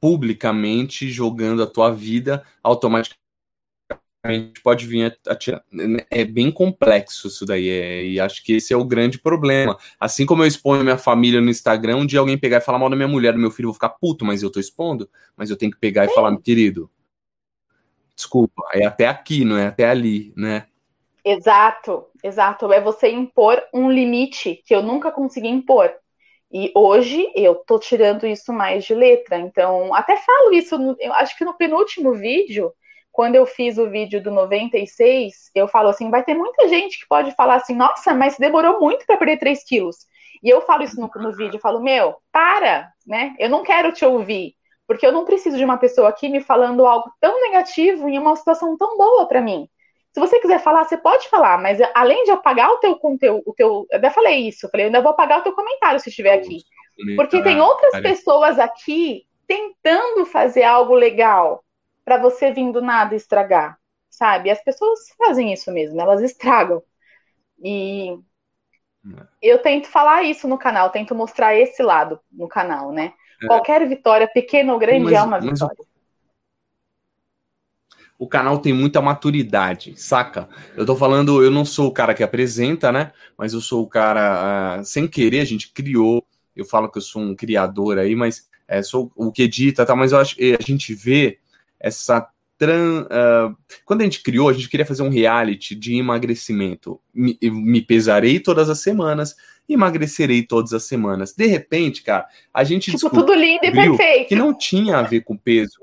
publicamente 0.00 1.10
jogando 1.10 1.62
a 1.62 1.66
tua 1.66 1.90
vida 1.90 2.44
automaticamente 2.62 3.27
pode 4.62 4.86
vir 4.86 5.16
atirar. 5.26 5.64
É 6.10 6.24
bem 6.24 6.50
complexo 6.50 7.28
isso 7.28 7.46
daí, 7.46 7.68
é, 7.68 8.04
e 8.04 8.20
acho 8.20 8.42
que 8.44 8.54
esse 8.54 8.72
é 8.72 8.76
o 8.76 8.84
grande 8.84 9.18
problema. 9.18 9.76
Assim 9.98 10.26
como 10.26 10.42
eu 10.42 10.46
exponho 10.46 10.82
minha 10.82 10.98
família 10.98 11.40
no 11.40 11.50
Instagram, 11.50 11.96
um 11.96 12.06
dia 12.06 12.20
alguém 12.20 12.38
pegar 12.38 12.58
e 12.58 12.62
falar 12.62 12.78
mal 12.78 12.90
da 12.90 12.96
minha 12.96 13.08
mulher, 13.08 13.32
do 13.32 13.38
meu 13.38 13.50
filho, 13.50 13.66
eu 13.66 13.70
vou 13.70 13.74
ficar 13.74 13.90
puto, 13.90 14.24
mas 14.24 14.42
eu 14.42 14.50
tô 14.50 14.60
expondo, 14.60 15.08
mas 15.36 15.50
eu 15.50 15.56
tenho 15.56 15.72
que 15.72 15.78
pegar 15.78 16.04
e 16.04 16.08
falar, 16.14 16.30
meu 16.30 16.40
querido, 16.40 16.90
desculpa, 18.14 18.62
é 18.72 18.84
até 18.84 19.06
aqui, 19.06 19.44
não 19.44 19.56
é 19.56 19.68
até 19.68 19.88
ali, 19.88 20.32
né? 20.36 20.66
Exato, 21.24 22.06
exato. 22.22 22.72
É 22.72 22.80
você 22.80 23.08
impor 23.10 23.62
um 23.72 23.90
limite 23.90 24.62
que 24.64 24.74
eu 24.74 24.82
nunca 24.82 25.12
consegui 25.12 25.48
impor. 25.48 25.92
E 26.50 26.72
hoje 26.74 27.30
eu 27.34 27.54
tô 27.54 27.78
tirando 27.78 28.26
isso 28.26 28.52
mais 28.52 28.84
de 28.84 28.94
letra. 28.94 29.38
Então, 29.38 29.94
até 29.94 30.16
falo 30.16 30.52
isso, 30.52 30.74
eu 30.98 31.12
acho 31.12 31.36
que 31.36 31.44
no 31.44 31.54
penúltimo 31.54 32.14
vídeo, 32.14 32.72
quando 33.18 33.34
eu 33.34 33.44
fiz 33.46 33.78
o 33.78 33.90
vídeo 33.90 34.22
do 34.22 34.30
96, 34.30 35.50
eu 35.52 35.66
falo 35.66 35.88
assim: 35.88 36.08
vai 36.08 36.22
ter 36.22 36.34
muita 36.34 36.68
gente 36.68 37.00
que 37.00 37.08
pode 37.08 37.32
falar 37.32 37.56
assim, 37.56 37.74
nossa, 37.74 38.14
mas 38.14 38.38
demorou 38.38 38.78
muito 38.78 39.04
para 39.04 39.16
perder 39.16 39.38
3 39.38 39.64
quilos. 39.64 40.06
E 40.40 40.48
eu 40.48 40.60
falo 40.60 40.84
isso 40.84 41.00
no, 41.00 41.10
no 41.16 41.32
vídeo, 41.32 41.56
eu 41.56 41.60
falo, 41.60 41.82
meu, 41.82 42.14
para, 42.30 42.92
né? 43.04 43.34
Eu 43.36 43.50
não 43.50 43.64
quero 43.64 43.90
te 43.90 44.04
ouvir, 44.04 44.54
porque 44.86 45.04
eu 45.04 45.10
não 45.10 45.24
preciso 45.24 45.56
de 45.56 45.64
uma 45.64 45.76
pessoa 45.78 46.08
aqui 46.08 46.28
me 46.28 46.40
falando 46.40 46.86
algo 46.86 47.10
tão 47.20 47.40
negativo 47.40 48.08
em 48.08 48.16
uma 48.20 48.36
situação 48.36 48.76
tão 48.76 48.96
boa 48.96 49.26
para 49.26 49.40
mim. 49.40 49.68
Se 50.14 50.20
você 50.20 50.38
quiser 50.38 50.60
falar, 50.60 50.84
você 50.84 50.96
pode 50.96 51.28
falar, 51.28 51.58
mas 51.58 51.80
além 51.96 52.22
de 52.22 52.30
apagar 52.30 52.70
o 52.70 52.78
teu 52.78 52.94
conteúdo, 53.00 53.42
o 53.44 53.52
teu, 53.52 53.84
eu 53.90 53.98
até 53.98 54.10
falei 54.10 54.46
isso, 54.46 54.64
eu 54.64 54.70
falei, 54.70 54.86
eu 54.86 54.90
ainda 54.90 55.02
vou 55.02 55.10
apagar 55.10 55.40
o 55.40 55.42
teu 55.42 55.54
comentário 55.54 55.98
se 55.98 56.08
estiver 56.08 56.34
aqui. 56.34 56.58
Porque 57.16 57.42
tem 57.42 57.60
outras 57.60 58.00
pessoas 58.00 58.60
aqui 58.60 59.24
tentando 59.44 60.24
fazer 60.24 60.62
algo 60.62 60.94
legal 60.94 61.64
para 62.08 62.16
você 62.16 62.50
vir 62.50 62.72
do 62.72 62.80
nada 62.80 63.14
estragar, 63.14 63.78
sabe? 64.08 64.48
As 64.48 64.64
pessoas 64.64 65.00
fazem 65.18 65.52
isso 65.52 65.70
mesmo, 65.70 66.00
elas 66.00 66.22
estragam. 66.22 66.82
E 67.62 68.18
eu 69.42 69.58
tento 69.58 69.88
falar 69.88 70.22
isso 70.22 70.48
no 70.48 70.56
canal, 70.56 70.88
tento 70.88 71.14
mostrar 71.14 71.54
esse 71.54 71.82
lado 71.82 72.18
no 72.32 72.48
canal, 72.48 72.92
né? 72.92 73.12
É. 73.42 73.46
Qualquer 73.46 73.86
vitória, 73.86 74.26
pequena 74.26 74.72
ou 74.72 74.78
grande, 74.78 75.04
mas, 75.04 75.12
é 75.12 75.22
uma 75.22 75.38
vitória. 75.38 75.76
O, 78.18 78.24
o 78.24 78.26
canal 78.26 78.58
tem 78.58 78.72
muita 78.72 79.02
maturidade, 79.02 79.94
saca? 80.00 80.48
Eu 80.74 80.86
tô 80.86 80.96
falando, 80.96 81.44
eu 81.44 81.50
não 81.50 81.66
sou 81.66 81.88
o 81.88 81.92
cara 81.92 82.14
que 82.14 82.22
apresenta, 82.22 82.90
né? 82.90 83.12
Mas 83.36 83.52
eu 83.52 83.60
sou 83.60 83.82
o 83.82 83.86
cara, 83.86 84.78
uh, 84.80 84.84
sem 84.84 85.06
querer, 85.06 85.40
a 85.40 85.44
gente 85.44 85.70
criou. 85.74 86.26
Eu 86.56 86.64
falo 86.64 86.90
que 86.90 86.96
eu 86.96 87.02
sou 87.02 87.20
um 87.20 87.36
criador 87.36 87.98
aí, 87.98 88.16
mas 88.16 88.48
é, 88.66 88.82
sou 88.82 89.12
o 89.14 89.30
que 89.30 89.42
edita, 89.42 89.84
tá? 89.84 89.94
Mas 89.94 90.12
eu 90.12 90.18
acho, 90.18 90.36
a 90.58 90.62
gente 90.62 90.94
vê 90.94 91.38
essa 91.80 92.28
Tran, 92.58 93.02
uh, 93.04 93.56
quando 93.84 94.00
a 94.00 94.04
gente 94.04 94.20
criou, 94.20 94.48
a 94.48 94.52
gente 94.52 94.68
queria 94.68 94.84
fazer 94.84 95.04
um 95.04 95.08
reality 95.08 95.76
de 95.76 95.96
emagrecimento. 95.96 97.00
Me, 97.14 97.38
me, 97.40 97.80
pesarei 97.80 98.40
todas 98.40 98.68
as 98.68 98.80
semanas, 98.80 99.36
emagrecerei 99.68 100.42
todas 100.42 100.72
as 100.72 100.82
semanas. 100.82 101.32
De 101.32 101.46
repente, 101.46 102.02
cara, 102.02 102.26
a 102.52 102.64
gente 102.64 102.90
tipo, 102.90 103.10
tudo 103.10 103.32
lindo 103.32 103.64
e 103.64 103.70
perfeito. 103.70 104.28
que 104.28 104.34
não 104.34 104.52
tinha 104.52 104.98
a 104.98 105.02
ver 105.02 105.22
com 105.22 105.36
peso. 105.36 105.78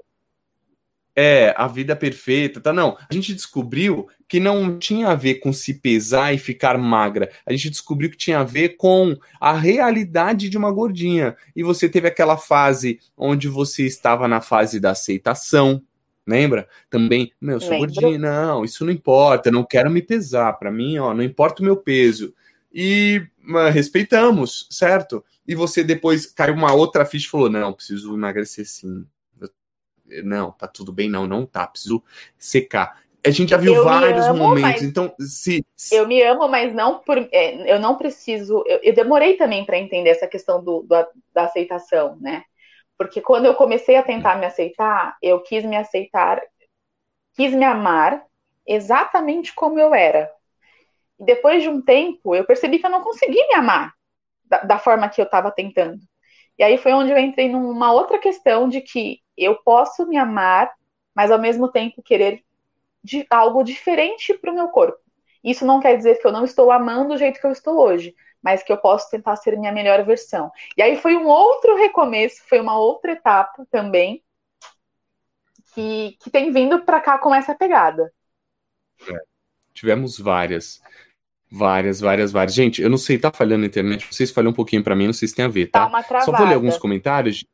É, 1.15 1.53
a 1.55 1.65
vida 1.67 1.95
perfeita, 1.95 2.59
tá? 2.59 2.73
Não, 2.73 2.97
a 3.09 3.13
gente 3.13 3.33
descobriu 3.33 4.09
que 4.27 4.39
não 4.39 4.77
tinha 4.77 5.09
a 5.09 5.15
ver 5.15 5.35
com 5.35 5.53
se 5.53 5.75
pesar 5.75 6.33
e 6.33 6.37
ficar 6.37 6.77
magra. 6.77 7.31
A 7.45 7.53
gente 7.53 7.69
descobriu 7.69 8.09
que 8.09 8.17
tinha 8.17 8.39
a 8.39 8.43
ver 8.43 8.75
com 8.75 9.15
a 9.39 9.53
realidade 9.53 10.49
de 10.49 10.57
uma 10.57 10.71
gordinha. 10.71 11.35
E 11.55 11.63
você 11.63 11.87
teve 11.87 12.07
aquela 12.07 12.35
fase 12.35 12.99
onde 13.15 13.47
você 13.47 13.85
estava 13.85 14.27
na 14.27 14.41
fase 14.41 14.79
da 14.79 14.91
aceitação, 14.91 15.81
lembra? 16.27 16.67
Também, 16.89 17.31
meu, 17.39 17.61
sou 17.61 17.71
Lembro. 17.71 17.93
gordinha, 17.93 18.19
não, 18.19 18.65
isso 18.65 18.83
não 18.83 18.91
importa, 18.91 19.49
não 19.49 19.63
quero 19.63 19.89
me 19.89 20.01
pesar. 20.01 20.53
Para 20.53 20.71
mim, 20.71 20.97
ó, 20.97 21.13
não 21.13 21.23
importa 21.23 21.61
o 21.61 21.65
meu 21.65 21.77
peso. 21.77 22.33
E 22.73 23.25
respeitamos, 23.71 24.67
certo? 24.69 25.23
E 25.47 25.55
você 25.55 25.81
depois 25.83 26.25
caiu 26.25 26.55
uma 26.55 26.73
outra 26.73 27.05
ficha 27.05 27.27
e 27.27 27.29
falou: 27.29 27.49
não, 27.49 27.71
preciso 27.71 28.13
emagrecer 28.13 28.65
sim. 28.67 29.05
Não, 30.23 30.51
tá 30.51 30.67
tudo 30.67 30.91
bem, 30.91 31.09
não, 31.09 31.25
não 31.27 31.45
tá, 31.45 31.65
preciso 31.67 32.03
secar. 32.37 33.01
A 33.25 33.31
gente 33.31 33.49
já 33.49 33.57
viu 33.57 33.73
eu 33.73 33.83
vários 33.83 34.25
amo, 34.27 34.37
momentos, 34.37 34.83
então 34.83 35.13
se, 35.19 35.65
se, 35.75 35.95
Eu 35.95 36.07
me 36.07 36.21
amo, 36.21 36.47
mas 36.47 36.73
não 36.73 36.99
por. 36.99 37.17
É, 37.31 37.73
eu 37.73 37.79
não 37.79 37.97
preciso. 37.97 38.63
Eu, 38.67 38.79
eu 38.83 38.93
demorei 38.93 39.35
também 39.35 39.65
para 39.65 39.79
entender 39.79 40.11
essa 40.11 40.27
questão 40.27 40.63
do, 40.63 40.83
do, 40.83 41.07
da 41.33 41.45
aceitação, 41.45 42.17
né? 42.21 42.43
Porque 42.97 43.21
quando 43.21 43.45
eu 43.45 43.55
comecei 43.55 43.95
a 43.95 44.03
tentar 44.03 44.37
me 44.37 44.45
aceitar, 44.45 45.17
eu 45.21 45.41
quis 45.41 45.65
me 45.65 45.75
aceitar, 45.75 46.39
quis 47.35 47.51
me 47.51 47.65
amar 47.65 48.23
exatamente 48.65 49.53
como 49.55 49.79
eu 49.79 49.93
era. 49.93 50.31
E 51.19 51.25
depois 51.25 51.63
de 51.63 51.69
um 51.69 51.81
tempo, 51.81 52.35
eu 52.35 52.45
percebi 52.45 52.77
que 52.77 52.85
eu 52.85 52.91
não 52.91 53.01
consegui 53.01 53.45
me 53.47 53.55
amar 53.55 53.93
da, 54.45 54.59
da 54.59 54.79
forma 54.79 55.09
que 55.09 55.19
eu 55.19 55.25
estava 55.25 55.51
tentando. 55.51 55.99
E 56.57 56.63
aí 56.63 56.77
foi 56.77 56.93
onde 56.93 57.11
eu 57.11 57.17
entrei 57.17 57.49
numa 57.49 57.91
outra 57.91 58.17
questão 58.17 58.67
de 58.69 58.81
que 58.81 59.19
eu 59.37 59.55
posso 59.55 60.07
me 60.07 60.17
amar, 60.17 60.71
mas 61.13 61.31
ao 61.31 61.39
mesmo 61.39 61.67
tempo 61.69 62.01
querer 62.01 62.43
de 63.03 63.25
algo 63.29 63.63
diferente 63.63 64.33
para 64.33 64.51
o 64.51 64.55
meu 64.55 64.69
corpo. 64.69 64.99
Isso 65.43 65.65
não 65.65 65.79
quer 65.79 65.95
dizer 65.95 66.19
que 66.19 66.25
eu 66.25 66.31
não 66.31 66.43
estou 66.43 66.71
amando 66.71 67.09
do 67.09 67.17
jeito 67.17 67.39
que 67.39 67.45
eu 67.45 67.51
estou 67.51 67.79
hoje, 67.79 68.15
mas 68.41 68.63
que 68.63 68.71
eu 68.71 68.77
posso 68.77 69.09
tentar 69.11 69.35
ser 69.35 69.57
minha 69.57 69.71
melhor 69.71 70.03
versão. 70.03 70.51
E 70.75 70.81
aí 70.81 70.97
foi 70.97 71.15
um 71.15 71.27
outro 71.27 71.75
recomeço, 71.75 72.43
foi 72.47 72.59
uma 72.59 72.77
outra 72.77 73.11
etapa 73.11 73.65
também 73.69 74.23
que, 75.73 76.17
que 76.21 76.29
tem 76.31 76.51
vindo 76.51 76.83
para 76.83 77.01
cá 77.01 77.17
com 77.19 77.33
essa 77.33 77.53
pegada. 77.53 78.11
É, 79.07 79.19
tivemos 79.73 80.17
várias. 80.17 80.81
Várias, 81.51 81.99
várias, 81.99 82.31
várias. 82.31 82.53
Gente, 82.53 82.81
eu 82.81 82.89
não 82.89 82.97
sei, 82.97 83.17
tá 83.17 83.31
falhando 83.31 83.63
a 83.63 83.67
internet, 83.67 84.07
vocês 84.11 84.31
falham 84.31 84.51
um 84.51 84.53
pouquinho 84.53 84.83
para 84.83 84.95
mim, 84.95 85.05
não 85.05 85.13
sei 85.13 85.27
se 85.27 85.35
tem 85.35 85.45
a 85.45 85.49
ver, 85.49 85.67
tá? 85.67 85.87
tá 85.89 86.21
Só 86.21 86.31
vou 86.31 86.45
ler 86.45 86.55
alguns 86.55 86.77
comentários. 86.77 87.45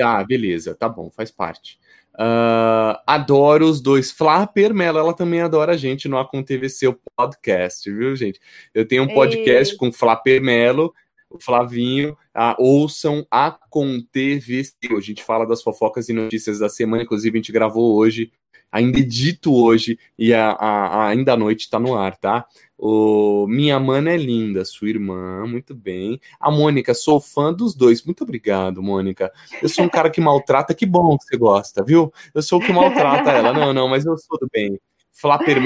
Ah, 0.00 0.22
beleza, 0.24 0.74
tá 0.74 0.88
bom, 0.88 1.10
faz 1.10 1.30
parte. 1.30 1.78
Uh, 2.16 2.96
adoro 3.06 3.66
os 3.66 3.80
dois. 3.80 4.10
Flapper 4.10 4.72
Melo, 4.72 4.98
ela 4.98 5.12
também 5.12 5.42
adora 5.42 5.72
a 5.72 5.76
gente 5.76 6.08
no 6.08 6.18
Acon 6.18 6.42
TVC, 6.42 6.88
o 6.88 6.98
podcast, 7.14 7.90
viu, 7.90 8.16
gente? 8.16 8.40
Eu 8.72 8.88
tenho 8.88 9.02
um 9.02 9.08
podcast 9.08 9.74
e... 9.74 9.76
com 9.76 9.92
Flapper 9.92 10.42
Melo, 10.42 10.94
o 11.28 11.38
Flavinho. 11.38 12.16
Uh, 12.34 12.54
ouçam 12.58 13.26
Acon 13.30 14.00
TVC. 14.10 14.74
A 14.96 15.00
gente 15.00 15.22
fala 15.22 15.46
das 15.46 15.62
fofocas 15.62 16.08
e 16.08 16.14
notícias 16.14 16.58
da 16.58 16.70
semana, 16.70 17.02
inclusive 17.02 17.36
a 17.36 17.40
gente 17.40 17.52
gravou 17.52 17.94
hoje, 17.94 18.32
ainda 18.72 18.98
edito 18.98 19.54
hoje, 19.54 19.98
e 20.18 20.32
a, 20.32 20.52
a, 20.52 20.86
a 20.86 21.08
ainda 21.08 21.34
à 21.34 21.36
noite 21.36 21.68
tá 21.68 21.78
no 21.78 21.94
ar, 21.94 22.16
tá? 22.16 22.46
O 22.78 23.46
Minha 23.46 23.80
Mana 23.80 24.10
é 24.10 24.16
linda, 24.16 24.64
sua 24.64 24.88
irmã, 24.88 25.46
muito 25.46 25.74
bem. 25.74 26.20
A 26.38 26.50
Mônica, 26.50 26.92
sou 26.92 27.20
fã 27.20 27.52
dos 27.52 27.74
dois. 27.74 28.04
Muito 28.04 28.22
obrigado, 28.22 28.82
Mônica. 28.82 29.32
Eu 29.62 29.68
sou 29.68 29.84
um 29.84 29.88
cara 29.88 30.10
que 30.10 30.20
maltrata, 30.20 30.74
que 30.74 30.84
bom 30.84 31.16
que 31.16 31.24
você 31.24 31.36
gosta, 31.36 31.82
viu? 31.82 32.12
Eu 32.34 32.42
sou 32.42 32.60
o 32.60 32.64
que 32.64 32.72
maltrata 32.72 33.30
ela. 33.30 33.52
Não, 33.52 33.72
não, 33.72 33.88
mas 33.88 34.04
eu 34.04 34.16
sou 34.18 34.38
do 34.38 34.48
bem. 34.52 34.78
Flapper 35.10 35.58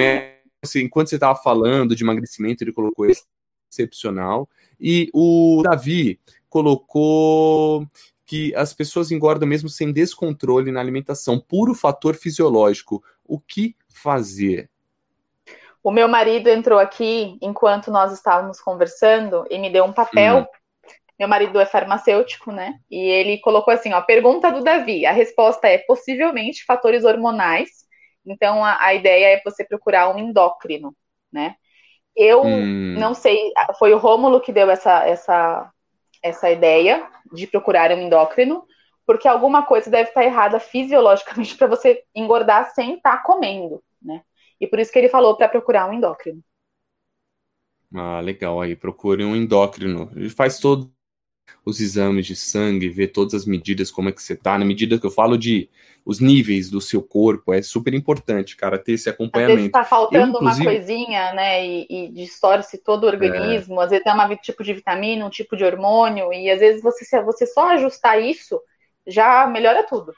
assim, 0.62 0.82
enquanto 0.82 1.08
você 1.08 1.16
estava 1.16 1.38
falando 1.40 1.96
de 1.96 2.04
emagrecimento, 2.04 2.62
ele 2.62 2.72
colocou 2.72 3.06
excepcional. 3.70 4.48
E 4.78 5.10
o 5.12 5.62
Davi 5.64 6.20
colocou 6.48 7.86
que 8.24 8.54
as 8.54 8.72
pessoas 8.72 9.10
engordam 9.10 9.48
mesmo 9.48 9.68
sem 9.68 9.92
descontrole 9.92 10.70
na 10.70 10.78
alimentação, 10.78 11.40
puro 11.40 11.74
fator 11.74 12.14
fisiológico. 12.14 13.02
O 13.24 13.40
que 13.40 13.74
fazer? 13.88 14.70
O 15.82 15.90
meu 15.90 16.08
marido 16.08 16.48
entrou 16.48 16.78
aqui 16.78 17.38
enquanto 17.40 17.90
nós 17.90 18.12
estávamos 18.12 18.60
conversando 18.60 19.46
e 19.50 19.58
me 19.58 19.70
deu 19.70 19.84
um 19.84 19.92
papel. 19.92 20.40
Hum. 20.40 20.46
Meu 21.18 21.28
marido 21.28 21.60
é 21.60 21.66
farmacêutico, 21.66 22.50
né? 22.50 22.78
E 22.90 22.98
ele 22.98 23.38
colocou 23.40 23.72
assim: 23.72 23.92
ó, 23.92 24.00
pergunta 24.00 24.50
do 24.50 24.62
Davi. 24.62 25.06
A 25.06 25.12
resposta 25.12 25.68
é 25.68 25.78
possivelmente 25.78 26.64
fatores 26.64 27.04
hormonais. 27.04 27.68
Então 28.26 28.64
a, 28.64 28.82
a 28.82 28.94
ideia 28.94 29.34
é 29.34 29.42
você 29.42 29.64
procurar 29.64 30.14
um 30.14 30.18
endócrino, 30.18 30.94
né? 31.32 31.54
Eu 32.14 32.42
hum. 32.42 32.96
não 32.98 33.14
sei, 33.14 33.52
foi 33.78 33.94
o 33.94 33.98
Rômulo 33.98 34.40
que 34.40 34.52
deu 34.52 34.68
essa, 34.70 35.06
essa, 35.06 35.70
essa 36.22 36.50
ideia 36.50 37.08
de 37.32 37.46
procurar 37.46 37.90
um 37.92 37.98
endócrino, 37.98 38.64
porque 39.06 39.28
alguma 39.28 39.62
coisa 39.62 39.90
deve 39.90 40.10
estar 40.10 40.24
errada 40.24 40.60
fisiologicamente 40.60 41.56
para 41.56 41.66
você 41.66 42.02
engordar 42.14 42.74
sem 42.74 42.94
estar 42.94 43.18
tá 43.18 43.22
comendo? 43.22 43.82
E 44.60 44.66
por 44.66 44.78
isso 44.78 44.92
que 44.92 44.98
ele 44.98 45.08
falou 45.08 45.36
para 45.36 45.48
procurar 45.48 45.88
um 45.88 45.94
endócrino. 45.94 46.42
Ah, 47.94 48.20
legal. 48.20 48.60
Aí 48.60 48.76
procure 48.76 49.24
um 49.24 49.34
endócrino. 49.34 50.10
Ele 50.14 50.30
faz 50.30 50.58
todos 50.58 50.88
os 51.64 51.80
exames 51.80 52.26
de 52.26 52.36
sangue, 52.36 52.88
vê 52.88 53.06
todas 53.06 53.34
as 53.34 53.44
medidas, 53.44 53.90
como 53.90 54.08
é 54.08 54.12
que 54.12 54.22
você 54.22 54.36
tá. 54.36 54.58
Na 54.58 54.64
medida 54.64 54.98
que 54.98 55.06
eu 55.06 55.10
falo 55.10 55.36
de 55.36 55.68
os 56.04 56.20
níveis 56.20 56.70
do 56.70 56.80
seu 56.80 57.02
corpo, 57.02 57.52
é 57.52 57.60
super 57.60 57.92
importante, 57.92 58.56
cara, 58.56 58.78
ter 58.78 58.92
esse 58.92 59.08
acompanhamento. 59.08 59.52
Às 59.52 59.58
vezes 59.58 59.72
tá 59.72 59.84
faltando 59.84 60.38
eu, 60.38 60.40
inclusive... 60.40 60.66
uma 60.66 60.72
coisinha, 60.72 61.32
né, 61.34 61.66
e, 61.66 61.86
e 61.88 62.08
distorce 62.08 62.78
todo 62.78 63.04
o 63.04 63.06
organismo. 63.06 63.80
É. 63.80 63.84
Às 63.84 63.90
vezes 63.90 64.04
tem 64.04 64.12
um 64.12 64.36
tipo 64.36 64.64
de 64.64 64.74
vitamina, 64.74 65.26
um 65.26 65.30
tipo 65.30 65.56
de 65.56 65.64
hormônio, 65.64 66.32
e 66.32 66.50
às 66.50 66.60
vezes 66.60 66.82
você, 66.82 67.04
se 67.04 67.20
você 67.22 67.46
só 67.46 67.70
ajustar 67.70 68.20
isso, 68.20 68.60
já 69.06 69.46
melhora 69.46 69.82
tudo. 69.82 70.14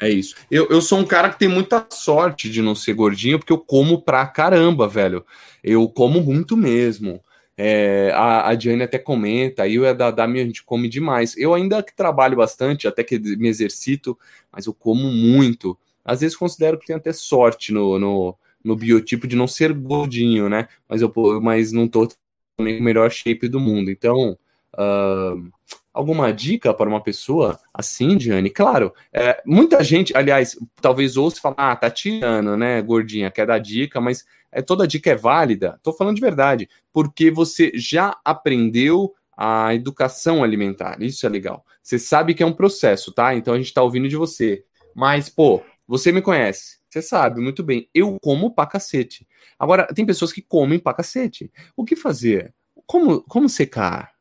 É 0.00 0.08
isso. 0.08 0.36
Eu, 0.50 0.68
eu 0.68 0.80
sou 0.80 0.98
um 0.98 1.04
cara 1.04 1.28
que 1.28 1.38
tem 1.38 1.48
muita 1.48 1.84
sorte 1.90 2.48
de 2.48 2.62
não 2.62 2.74
ser 2.74 2.94
gordinho, 2.94 3.38
porque 3.38 3.52
eu 3.52 3.58
como 3.58 4.00
pra 4.00 4.26
caramba, 4.26 4.86
velho. 4.86 5.24
Eu 5.62 5.88
como 5.88 6.20
muito 6.20 6.56
mesmo. 6.56 7.20
É, 7.56 8.12
a, 8.14 8.50
a 8.50 8.54
Diane 8.54 8.84
até 8.84 8.98
comenta, 8.98 9.66
eu 9.66 9.82
e 9.82 9.88
a 9.88 9.92
Dami 9.92 10.40
a 10.40 10.44
gente 10.44 10.62
come 10.62 10.88
demais. 10.88 11.36
Eu 11.36 11.52
ainda 11.52 11.82
que 11.82 11.94
trabalho 11.94 12.36
bastante, 12.36 12.86
até 12.86 13.02
que 13.02 13.18
me 13.18 13.48
exercito, 13.48 14.16
mas 14.52 14.66
eu 14.66 14.72
como 14.72 15.10
muito. 15.10 15.76
Às 16.04 16.20
vezes 16.20 16.36
considero 16.36 16.78
que 16.78 16.86
tenho 16.86 16.98
até 16.98 17.12
sorte 17.12 17.72
no, 17.72 17.98
no, 17.98 18.36
no 18.62 18.76
biotipo 18.76 19.26
de 19.26 19.34
não 19.34 19.48
ser 19.48 19.72
gordinho, 19.72 20.48
né? 20.48 20.68
Mas 20.88 21.02
eu 21.02 21.12
mas 21.42 21.72
não 21.72 21.88
tô 21.88 22.08
também 22.56 22.78
o 22.80 22.82
melhor 22.82 23.10
shape 23.10 23.48
do 23.48 23.58
mundo. 23.58 23.90
Então, 23.90 24.38
uh, 24.74 25.50
alguma 25.92 26.32
dica 26.32 26.72
para 26.72 26.88
uma 26.88 27.02
pessoa 27.02 27.58
assim, 27.72 28.16
Diane? 28.16 28.50
Claro, 28.50 28.92
é, 29.12 29.40
muita 29.44 29.82
gente, 29.82 30.16
aliás, 30.16 30.56
talvez 30.80 31.16
ouça 31.16 31.40
falar, 31.40 31.56
ah, 31.56 31.76
tá 31.76 31.90
tirando, 31.90 32.56
né, 32.56 32.80
gordinha, 32.82 33.30
quer 33.30 33.46
dar 33.46 33.58
dica, 33.58 34.00
mas 34.00 34.24
é, 34.50 34.62
toda 34.62 34.86
dica 34.86 35.10
é 35.10 35.16
válida. 35.16 35.78
Tô 35.82 35.92
falando 35.92 36.16
de 36.16 36.20
verdade, 36.20 36.68
porque 36.92 37.30
você 37.30 37.72
já 37.74 38.16
aprendeu 38.24 39.14
a 39.36 39.72
educação 39.74 40.42
alimentar. 40.42 41.00
Isso 41.00 41.24
é 41.24 41.28
legal. 41.28 41.64
Você 41.82 41.98
sabe 41.98 42.34
que 42.34 42.42
é 42.42 42.46
um 42.46 42.52
processo, 42.52 43.12
tá? 43.12 43.34
Então 43.34 43.54
a 43.54 43.56
gente 43.56 43.72
tá 43.72 43.82
ouvindo 43.82 44.08
de 44.08 44.16
você. 44.16 44.64
Mas, 44.94 45.28
pô, 45.28 45.62
você 45.86 46.10
me 46.10 46.20
conhece. 46.20 46.78
Você 46.90 47.00
sabe 47.00 47.40
muito 47.40 47.62
bem. 47.62 47.88
Eu 47.94 48.18
como 48.20 48.52
pra 48.52 48.66
cacete. 48.66 49.28
Agora, 49.58 49.86
tem 49.86 50.04
pessoas 50.04 50.32
que 50.32 50.42
comem 50.42 50.78
pra 50.78 50.94
cacete. 50.94 51.52
O 51.76 51.84
que 51.84 51.94
fazer? 51.94 52.52
Como, 52.84 53.22
como 53.22 53.48
secar? 53.48 54.12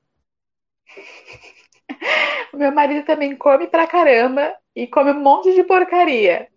Meu 2.58 2.72
marido 2.72 3.06
também 3.06 3.36
come 3.36 3.68
pra 3.68 3.88
caramba 3.88 4.54
e 4.76 4.88
come 4.88 5.12
um 5.12 5.22
monte 5.22 5.54
de 5.54 5.64
porcaria. 5.64 6.48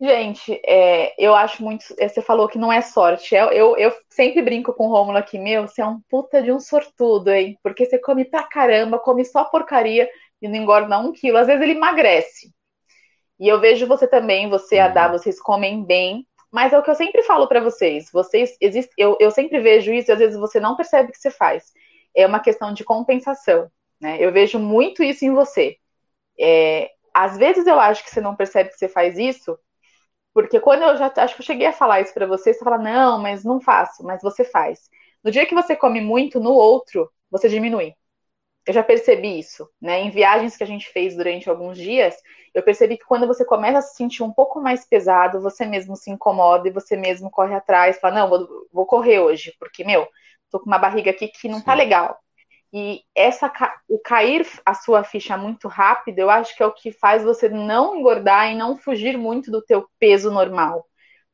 Gente, 0.00 0.58
é, 0.66 1.14
eu 1.22 1.34
acho 1.34 1.62
muito. 1.62 1.84
É, 1.98 2.08
você 2.08 2.22
falou 2.22 2.48
que 2.48 2.58
não 2.58 2.72
é 2.72 2.80
sorte. 2.80 3.34
Eu, 3.34 3.50
eu, 3.50 3.76
eu, 3.76 3.92
sempre 4.08 4.40
brinco 4.40 4.72
com 4.72 4.86
o 4.86 4.90
Rômulo 4.90 5.18
aqui, 5.18 5.38
meu, 5.38 5.68
você 5.68 5.82
é 5.82 5.86
um 5.86 6.00
puta 6.08 6.42
de 6.42 6.50
um 6.50 6.58
sortudo, 6.58 7.30
hein? 7.30 7.58
Porque 7.62 7.84
você 7.84 7.98
come 7.98 8.24
pra 8.24 8.44
caramba, 8.44 8.98
come 8.98 9.24
só 9.26 9.44
porcaria 9.44 10.08
e 10.40 10.48
não 10.48 10.56
engorda 10.56 10.98
um 10.98 11.12
quilo. 11.12 11.36
Às 11.36 11.46
vezes 11.46 11.62
ele 11.62 11.72
emagrece. 11.72 12.50
E 13.38 13.48
eu 13.48 13.60
vejo 13.60 13.86
você 13.86 14.06
também, 14.06 14.48
você 14.48 14.78
a 14.78 14.88
Dá, 14.88 15.08
vocês 15.08 15.40
comem 15.40 15.84
bem. 15.84 16.26
Mas 16.50 16.72
é 16.72 16.78
o 16.78 16.82
que 16.82 16.90
eu 16.90 16.94
sempre 16.94 17.22
falo 17.22 17.46
para 17.46 17.60
vocês. 17.60 18.10
Vocês 18.10 18.56
existe, 18.60 18.92
eu, 18.96 19.16
eu 19.20 19.30
sempre 19.30 19.60
vejo 19.60 19.92
isso 19.92 20.10
e 20.10 20.12
às 20.12 20.18
vezes 20.18 20.38
você 20.38 20.58
não 20.58 20.76
percebe 20.76 21.10
o 21.10 21.12
que 21.12 21.18
você 21.18 21.30
faz. 21.30 21.72
É 22.14 22.26
uma 22.26 22.40
questão 22.40 22.72
de 22.72 22.84
compensação. 22.84 23.70
Né? 24.00 24.22
Eu 24.22 24.32
vejo 24.32 24.58
muito 24.58 25.02
isso 25.02 25.24
em 25.24 25.32
você. 25.34 25.76
É, 26.38 26.90
às 27.14 27.36
vezes 27.36 27.66
eu 27.66 27.78
acho 27.78 28.02
que 28.04 28.10
você 28.10 28.20
não 28.20 28.36
percebe 28.36 28.70
que 28.70 28.78
você 28.78 28.88
faz 28.88 29.18
isso, 29.18 29.58
porque 30.32 30.60
quando 30.60 30.82
eu 30.82 30.96
já 30.96 31.12
acho 31.16 31.34
que 31.34 31.42
eu 31.42 31.46
cheguei 31.46 31.66
a 31.66 31.72
falar 31.72 32.00
isso 32.00 32.14
para 32.14 32.26
você, 32.26 32.54
você 32.54 32.64
fala, 32.64 32.78
não, 32.78 33.20
mas 33.20 33.44
não 33.44 33.60
faço, 33.60 34.04
mas 34.04 34.22
você 34.22 34.44
faz. 34.44 34.88
No 35.22 35.30
dia 35.30 35.46
que 35.46 35.54
você 35.54 35.76
come 35.76 36.00
muito 36.00 36.40
no 36.40 36.52
outro, 36.52 37.10
você 37.30 37.48
diminui. 37.48 37.94
Eu 38.66 38.74
já 38.74 38.82
percebi 38.82 39.38
isso, 39.38 39.68
né? 39.80 40.00
Em 40.00 40.10
viagens 40.10 40.56
que 40.56 40.62
a 40.62 40.66
gente 40.66 40.88
fez 40.90 41.16
durante 41.16 41.48
alguns 41.48 41.76
dias, 41.78 42.14
eu 42.54 42.62
percebi 42.62 42.96
que 42.96 43.04
quando 43.04 43.26
você 43.26 43.44
começa 43.44 43.78
a 43.78 43.82
se 43.82 43.96
sentir 43.96 44.22
um 44.22 44.32
pouco 44.32 44.60
mais 44.60 44.86
pesado, 44.86 45.40
você 45.40 45.66
mesmo 45.66 45.96
se 45.96 46.10
incomoda 46.10 46.68
e 46.68 46.72
você 46.72 46.96
mesmo 46.96 47.30
corre 47.30 47.54
atrás, 47.54 47.98
fala, 47.98 48.20
não, 48.20 48.28
vou, 48.28 48.48
vou 48.72 48.86
correr 48.86 49.18
hoje, 49.20 49.54
porque, 49.58 49.82
meu, 49.84 50.06
tô 50.50 50.60
com 50.60 50.66
uma 50.66 50.78
barriga 50.78 51.10
aqui 51.10 51.28
que 51.28 51.48
não 51.48 51.60
tá 51.60 51.74
legal. 51.74 52.18
E 52.72 53.02
essa 53.14 53.52
o 53.88 53.98
cair 53.98 54.46
a 54.64 54.74
sua 54.74 55.02
ficha 55.02 55.36
muito 55.36 55.66
rápido, 55.68 56.20
eu 56.20 56.30
acho 56.30 56.56
que 56.56 56.62
é 56.62 56.66
o 56.66 56.72
que 56.72 56.92
faz 56.92 57.24
você 57.24 57.48
não 57.48 57.96
engordar 57.96 58.50
e 58.50 58.56
não 58.56 58.76
fugir 58.76 59.18
muito 59.18 59.50
do 59.50 59.60
teu 59.62 59.88
peso 59.98 60.30
normal, 60.30 60.86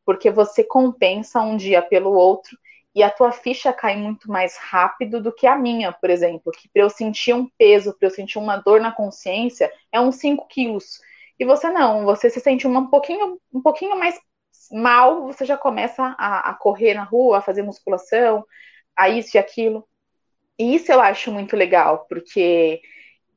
porque 0.05 0.31
você 0.31 0.65
compensa 0.65 1.41
um 1.43 1.57
dia 1.57 1.83
pelo 1.83 2.13
outro 2.13 2.57
e 2.95 3.03
a 3.03 3.11
tua 3.11 3.31
ficha 3.33 3.73
cai 3.73 3.95
muito 3.97 4.31
mais 4.31 4.57
rápido 4.57 5.21
do 5.23 5.31
que 5.33 5.47
a 5.47 5.55
minha, 5.57 5.93
por 5.93 6.09
exemplo, 6.09 6.51
que 6.53 6.69
para 6.71 6.83
eu 6.83 6.89
sentir 6.91 7.35
um 7.35 7.47
peso, 7.59 7.93
para 7.99 8.09
eu 8.09 8.11
sentir 8.11 8.39
uma 8.39 8.57
dor 8.57 8.81
na 8.81 8.91
consciência, 8.91 9.71
é 9.93 10.01
uns 10.01 10.17
5 10.17 10.47
quilos. 10.49 11.01
E 11.39 11.45
você 11.45 11.69
não, 11.71 12.05
você 12.07 12.31
se 12.31 12.41
sente 12.41 12.67
um 12.67 12.87
pouquinho, 12.87 13.39
um 13.53 13.61
pouquinho 13.61 13.99
mais 13.99 14.19
mal, 14.73 15.25
você 15.27 15.45
já 15.45 15.59
começa 15.59 16.03
a, 16.19 16.51
a 16.51 16.55
correr 16.55 16.95
na 16.95 17.05
rua, 17.05 17.39
a 17.39 17.43
fazer 17.43 17.63
musculação, 17.63 18.45
a 18.97 19.09
isso 19.11 19.37
e 19.37 19.39
aquilo. 19.39 19.87
E 20.59 20.75
isso 20.75 20.91
eu 20.91 21.01
acho 21.01 21.31
muito 21.33 21.57
legal, 21.57 22.07
porque 22.09 22.81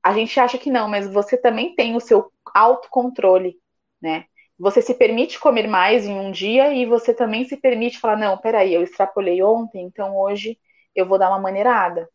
a 0.04 0.14
gente 0.14 0.40
acha 0.40 0.58
que 0.58 0.72
não, 0.72 0.88
mas 0.88 1.12
você 1.12 1.38
também 1.38 1.76
tem 1.76 1.96
o 1.96 2.00
seu 2.00 2.32
autocontrole, 2.54 3.58
né? 4.02 4.26
Você 4.58 4.82
se 4.82 4.94
permite 4.94 5.40
comer 5.40 5.68
mais 5.68 6.06
em 6.06 6.14
um 6.14 6.32
dia 6.32 6.74
e 6.74 6.86
você 6.86 7.14
também 7.14 7.46
se 7.46 7.58
permite 7.58 8.00
falar, 8.00 8.18
não, 8.18 8.38
peraí, 8.38 8.74
eu 8.74 8.84
extrapolei 8.84 9.42
ontem, 9.42 9.84
então 9.84 10.18
hoje 10.18 10.58
eu 10.96 11.06
vou 11.06 11.18
dar 11.18 11.30
uma 11.30 11.40
maneirada. 11.40 12.10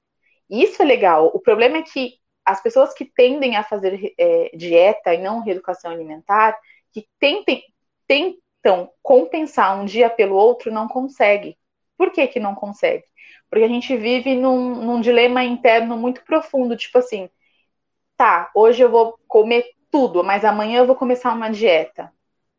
Isso 0.50 0.82
é 0.82 0.84
legal. 0.84 1.30
O 1.34 1.40
problema 1.40 1.78
é 1.78 1.82
que 1.82 2.14
as 2.44 2.62
pessoas 2.62 2.92
que 2.94 3.04
tendem 3.04 3.56
a 3.56 3.64
fazer 3.64 4.14
é, 4.18 4.50
dieta 4.56 5.14
e 5.14 5.22
não 5.22 5.40
reeducação 5.40 5.90
alimentar, 5.90 6.58
que 6.92 7.08
tentem, 7.18 7.62
tentam 8.06 8.90
compensar 9.02 9.78
um 9.80 9.84
dia 9.84 10.10
pelo 10.10 10.36
outro, 10.36 10.70
não 10.72 10.86
conseguem. 10.88 11.56
Por 11.96 12.12
que, 12.12 12.26
que 12.26 12.40
não 12.40 12.54
consegue? 12.54 13.04
Porque 13.54 13.66
a 13.66 13.68
gente 13.68 13.96
vive 13.96 14.34
num, 14.34 14.74
num 14.84 15.00
dilema 15.00 15.44
interno 15.44 15.96
muito 15.96 16.24
profundo, 16.24 16.76
tipo 16.76 16.98
assim, 16.98 17.30
tá, 18.16 18.50
hoje 18.52 18.82
eu 18.82 18.90
vou 18.90 19.16
comer 19.28 19.64
tudo, 19.92 20.24
mas 20.24 20.44
amanhã 20.44 20.78
eu 20.78 20.86
vou 20.88 20.96
começar 20.96 21.32
uma 21.32 21.48
dieta. 21.48 22.12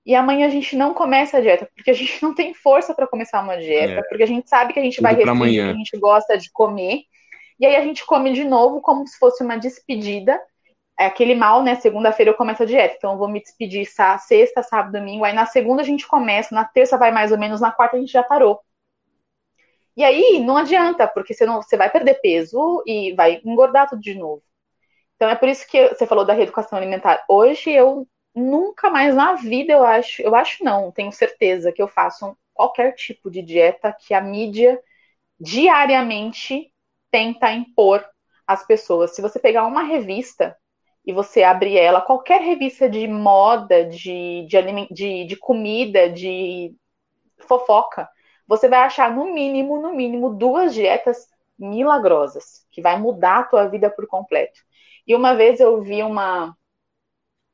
E 0.06 0.16
amanhã 0.16 0.48
a 0.48 0.50
gente 0.50 0.74
não 0.74 0.94
começa 0.94 1.38
a 1.38 1.42
dieta, 1.42 1.70
porque 1.76 1.92
a 1.92 1.94
gente 1.94 2.24
não 2.24 2.34
tem 2.34 2.54
força 2.54 2.94
para 2.94 3.06
começar 3.08 3.42
uma 3.42 3.58
dieta, 3.58 4.00
é. 4.00 4.04
porque 4.04 4.24
a 4.24 4.26
gente 4.26 4.50
sabe 4.50 4.72
que 4.72 4.80
a 4.80 4.84
gente 4.84 4.96
tudo 4.96 5.04
vai 5.04 5.16
restringir 5.16 5.66
que 5.66 5.70
a 5.70 5.74
gente 5.74 6.00
gosta 6.00 6.38
de 6.38 6.50
comer. 6.50 7.02
E 7.60 7.66
aí 7.66 7.76
a 7.76 7.82
gente 7.82 8.06
come 8.06 8.32
de 8.32 8.46
novo 8.46 8.80
como 8.80 9.06
se 9.06 9.20
fosse 9.20 9.44
uma 9.44 9.58
despedida. 9.58 10.42
É 10.98 11.08
aquele 11.08 11.36
mal, 11.36 11.62
né? 11.62 11.76
Segunda-feira 11.76 12.32
eu 12.32 12.36
começo 12.36 12.64
a 12.64 12.66
dieta, 12.66 12.96
então 12.98 13.12
eu 13.12 13.18
vou 13.18 13.28
me 13.28 13.42
despedir 13.42 13.86
sexta, 14.18 14.64
sábado, 14.64 14.94
domingo. 14.94 15.26
Aí 15.26 15.34
na 15.34 15.46
segunda 15.46 15.82
a 15.82 15.86
gente 15.86 16.08
começa, 16.08 16.56
na 16.56 16.64
terça 16.64 16.98
vai 16.98 17.12
mais 17.12 17.34
ou 17.34 17.38
menos, 17.38 17.60
na 17.60 17.74
quarta 17.74 17.98
a 17.98 18.00
gente 18.00 18.14
já 18.14 18.24
parou. 18.24 18.62
E 19.96 20.04
aí 20.04 20.40
não 20.46 20.58
adianta, 20.58 21.08
porque 21.08 21.34
você, 21.34 21.46
não, 21.46 21.62
você 21.62 21.78
vai 21.78 21.90
perder 21.90 22.16
peso 22.22 22.84
e 22.86 23.14
vai 23.14 23.42
engordar 23.46 23.90
tudo 23.90 24.02
de 24.02 24.14
novo. 24.16 24.44
Então 25.16 25.30
é 25.30 25.36
por 25.36 25.48
isso 25.50 25.68
que 25.68 25.90
você 25.90 26.06
falou 26.08 26.26
da 26.26 26.34
reeducação 26.34 26.78
alimentar. 26.78 27.24
Hoje 27.30 27.72
eu 27.72 28.08
nunca 28.36 28.90
mais 28.90 29.16
na 29.16 29.34
vida 29.36 29.74
eu 29.74 29.84
acho, 29.84 30.22
eu 30.22 30.36
acho 30.36 30.64
não, 30.64 30.92
tenho 30.92 31.12
certeza 31.12 31.72
que 31.72 31.82
eu 31.82 31.88
faço 31.88 32.38
qualquer 32.54 32.94
tipo 32.94 33.32
de 33.32 33.42
dieta 33.42 33.94
que 33.94 34.14
a 34.14 34.22
mídia 34.22 34.80
diariamente 35.40 36.72
tenta 37.12 37.52
impor 37.52 38.06
às 38.48 38.66
pessoas. 38.66 39.16
Se 39.16 39.22
você 39.22 39.40
pegar 39.40 39.66
uma 39.66 39.84
revista 39.84 40.58
e 41.06 41.14
você 41.14 41.44
abrir 41.44 41.78
ela, 41.78 42.02
qualquer 42.02 42.42
revista 42.42 42.90
de 42.90 43.08
moda, 43.08 43.86
de, 43.86 44.46
de, 44.48 44.88
de, 44.92 45.26
de 45.26 45.36
comida, 45.38 46.10
de 46.10 46.76
fofoca, 47.48 48.10
você 48.48 48.68
vai 48.68 48.80
achar 48.80 49.14
no 49.14 49.34
mínimo, 49.34 49.82
no 49.82 49.94
mínimo, 49.94 50.34
duas 50.34 50.74
dietas 50.74 51.28
milagrosas, 51.58 52.66
que 52.72 52.82
vai 52.82 53.00
mudar 53.00 53.40
a 53.40 53.44
tua 53.44 53.68
vida 53.68 53.90
por 53.90 54.08
completo. 54.08 54.60
E 55.08 55.16
uma 55.16 55.34
vez 55.34 55.60
eu 55.60 55.82
vi 55.82 56.04
uma, 56.04 56.56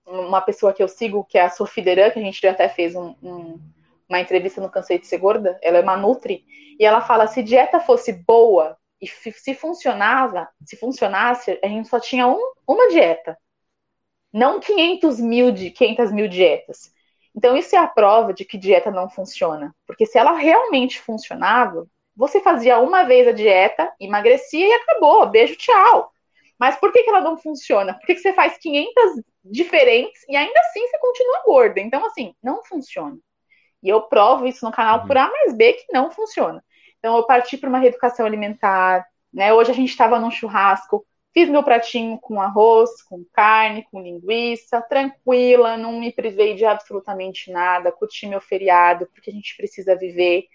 uma 0.05 0.41
pessoa 0.41 0.73
que 0.73 0.81
eu 0.81 0.87
sigo, 0.87 1.23
que 1.23 1.37
é 1.37 1.43
a 1.43 1.49
Sophie 1.49 1.83
Deran, 1.83 2.11
que 2.11 2.19
a 2.19 2.23
gente 2.23 2.45
até 2.47 2.67
fez 2.67 2.95
um, 2.95 3.15
um, 3.21 3.59
uma 4.07 4.19
entrevista 4.19 4.61
no 4.61 4.69
Cansei 4.69 4.99
de 4.99 5.07
Ser 5.07 5.17
Gorda, 5.17 5.57
ela 5.61 5.77
é 5.77 5.81
uma 5.81 5.97
Nutri, 5.97 6.45
e 6.79 6.85
ela 6.85 7.01
fala, 7.01 7.27
se 7.27 7.43
dieta 7.43 7.79
fosse 7.79 8.13
boa, 8.13 8.77
e 9.01 9.07
se 9.07 9.55
funcionava, 9.55 10.47
se 10.63 10.77
funcionasse, 10.77 11.59
a 11.63 11.67
gente 11.67 11.87
só 11.87 11.99
tinha 11.99 12.27
um, 12.27 12.39
uma 12.67 12.89
dieta. 12.89 13.35
Não 14.31 14.59
500 14.59 15.19
mil, 15.19 15.51
de, 15.51 15.71
500 15.71 16.11
mil 16.11 16.27
dietas. 16.27 16.93
Então, 17.35 17.55
isso 17.55 17.75
é 17.75 17.79
a 17.79 17.87
prova 17.87 18.33
de 18.33 18.43
que 18.43 18.57
dieta 18.57 18.91
não 18.91 19.09
funciona. 19.09 19.73
Porque 19.87 20.05
se 20.05 20.17
ela 20.17 20.33
realmente 20.33 20.99
funcionava, 20.99 21.87
você 22.15 22.41
fazia 22.41 22.79
uma 22.79 23.03
vez 23.03 23.27
a 23.27 23.31
dieta, 23.31 23.91
emagrecia 23.99 24.67
e 24.67 24.73
acabou. 24.73 25.25
Beijo, 25.27 25.55
tchau. 25.55 26.11
Mas 26.59 26.75
por 26.75 26.91
que, 26.91 27.03
que 27.03 27.09
ela 27.09 27.21
não 27.21 27.37
funciona? 27.37 27.93
Por 27.95 28.05
que, 28.05 28.15
que 28.15 28.21
você 28.21 28.33
faz 28.33 28.57
500 28.57 29.23
diferentes 29.43 30.23
e 30.29 30.35
ainda 30.35 30.59
assim 30.59 30.87
você 30.87 30.99
continua 30.99 31.43
gorda? 31.43 31.79
Então, 31.79 32.05
assim, 32.05 32.35
não 32.43 32.63
funciona. 32.63 33.17
E 33.81 33.89
eu 33.89 34.01
provo 34.03 34.45
isso 34.45 34.63
no 34.63 34.71
canal 34.71 34.99
uhum. 34.99 35.07
por 35.07 35.17
A 35.17 35.29
mais 35.29 35.53
B 35.53 35.73
que 35.73 35.91
não 35.91 36.11
funciona. 36.11 36.63
Então, 36.99 37.17
eu 37.17 37.25
parti 37.25 37.57
para 37.57 37.69
uma 37.69 37.79
reeducação 37.79 38.25
alimentar. 38.25 39.07
Né? 39.33 39.51
Hoje 39.53 39.71
a 39.71 39.73
gente 39.73 39.89
estava 39.89 40.19
num 40.19 40.29
churrasco 40.29 41.05
Fiz 41.33 41.49
meu 41.49 41.63
pratinho 41.63 42.17
com 42.17 42.41
arroz, 42.41 43.01
com 43.03 43.23
carne, 43.31 43.85
com 43.89 44.01
linguiça, 44.01 44.81
tranquila, 44.81 45.77
não 45.77 45.97
me 45.99 46.11
privei 46.11 46.55
de 46.55 46.65
absolutamente 46.65 47.49
nada, 47.49 47.91
curti 47.91 48.27
meu 48.27 48.41
feriado, 48.41 49.07
porque 49.13 49.29
a 49.29 49.33
gente 49.33 49.55
precisa 49.55 49.95
viver. 49.95 50.45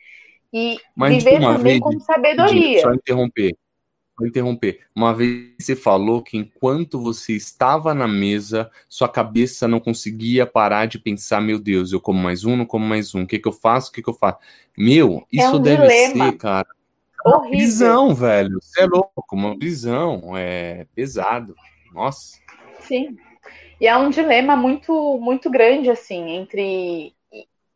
E 0.52 0.78
Mas 0.94 1.24
viver 1.24 1.40
também 1.40 1.62
vez, 1.62 1.80
com 1.80 1.98
sabedoria. 2.00 2.82
Só 2.82 2.92
interromper. 2.92 3.56
Só 4.18 4.26
interromper. 4.26 4.80
Uma 4.94 5.14
vez 5.14 5.54
você 5.58 5.74
falou 5.74 6.22
que 6.22 6.36
enquanto 6.36 7.00
você 7.00 7.32
estava 7.32 7.94
na 7.94 8.06
mesa, 8.06 8.70
sua 8.86 9.08
cabeça 9.08 9.66
não 9.66 9.80
conseguia 9.80 10.46
parar 10.46 10.86
de 10.86 10.98
pensar: 10.98 11.40
meu 11.40 11.58
Deus, 11.58 11.90
eu 11.90 12.00
como 12.02 12.18
mais 12.20 12.44
um, 12.44 12.54
não 12.54 12.66
como 12.66 12.84
mais 12.84 13.14
um, 13.14 13.22
o 13.22 13.26
que, 13.26 13.38
que 13.38 13.48
eu 13.48 13.52
faço, 13.52 13.90
o 13.90 13.92
que, 13.94 14.02
que 14.02 14.10
eu 14.10 14.14
faço? 14.14 14.38
Meu, 14.76 15.26
isso 15.32 15.42
é 15.42 15.50
um 15.50 15.60
deve 15.60 15.82
dilema. 15.82 16.26
ser, 16.26 16.36
cara 16.36 16.75
Horrível. 17.26 17.50
prisão, 17.50 18.14
velho. 18.14 18.58
Você 18.62 18.82
é 18.82 18.86
louco, 18.86 19.24
uma 19.32 19.58
prisão. 19.58 20.36
É 20.36 20.86
pesado. 20.94 21.54
Nossa. 21.92 22.38
Sim. 22.80 23.16
E 23.80 23.86
é 23.86 23.96
um 23.96 24.10
dilema 24.10 24.56
muito, 24.56 25.18
muito 25.18 25.50
grande, 25.50 25.90
assim, 25.90 26.30
entre. 26.30 27.14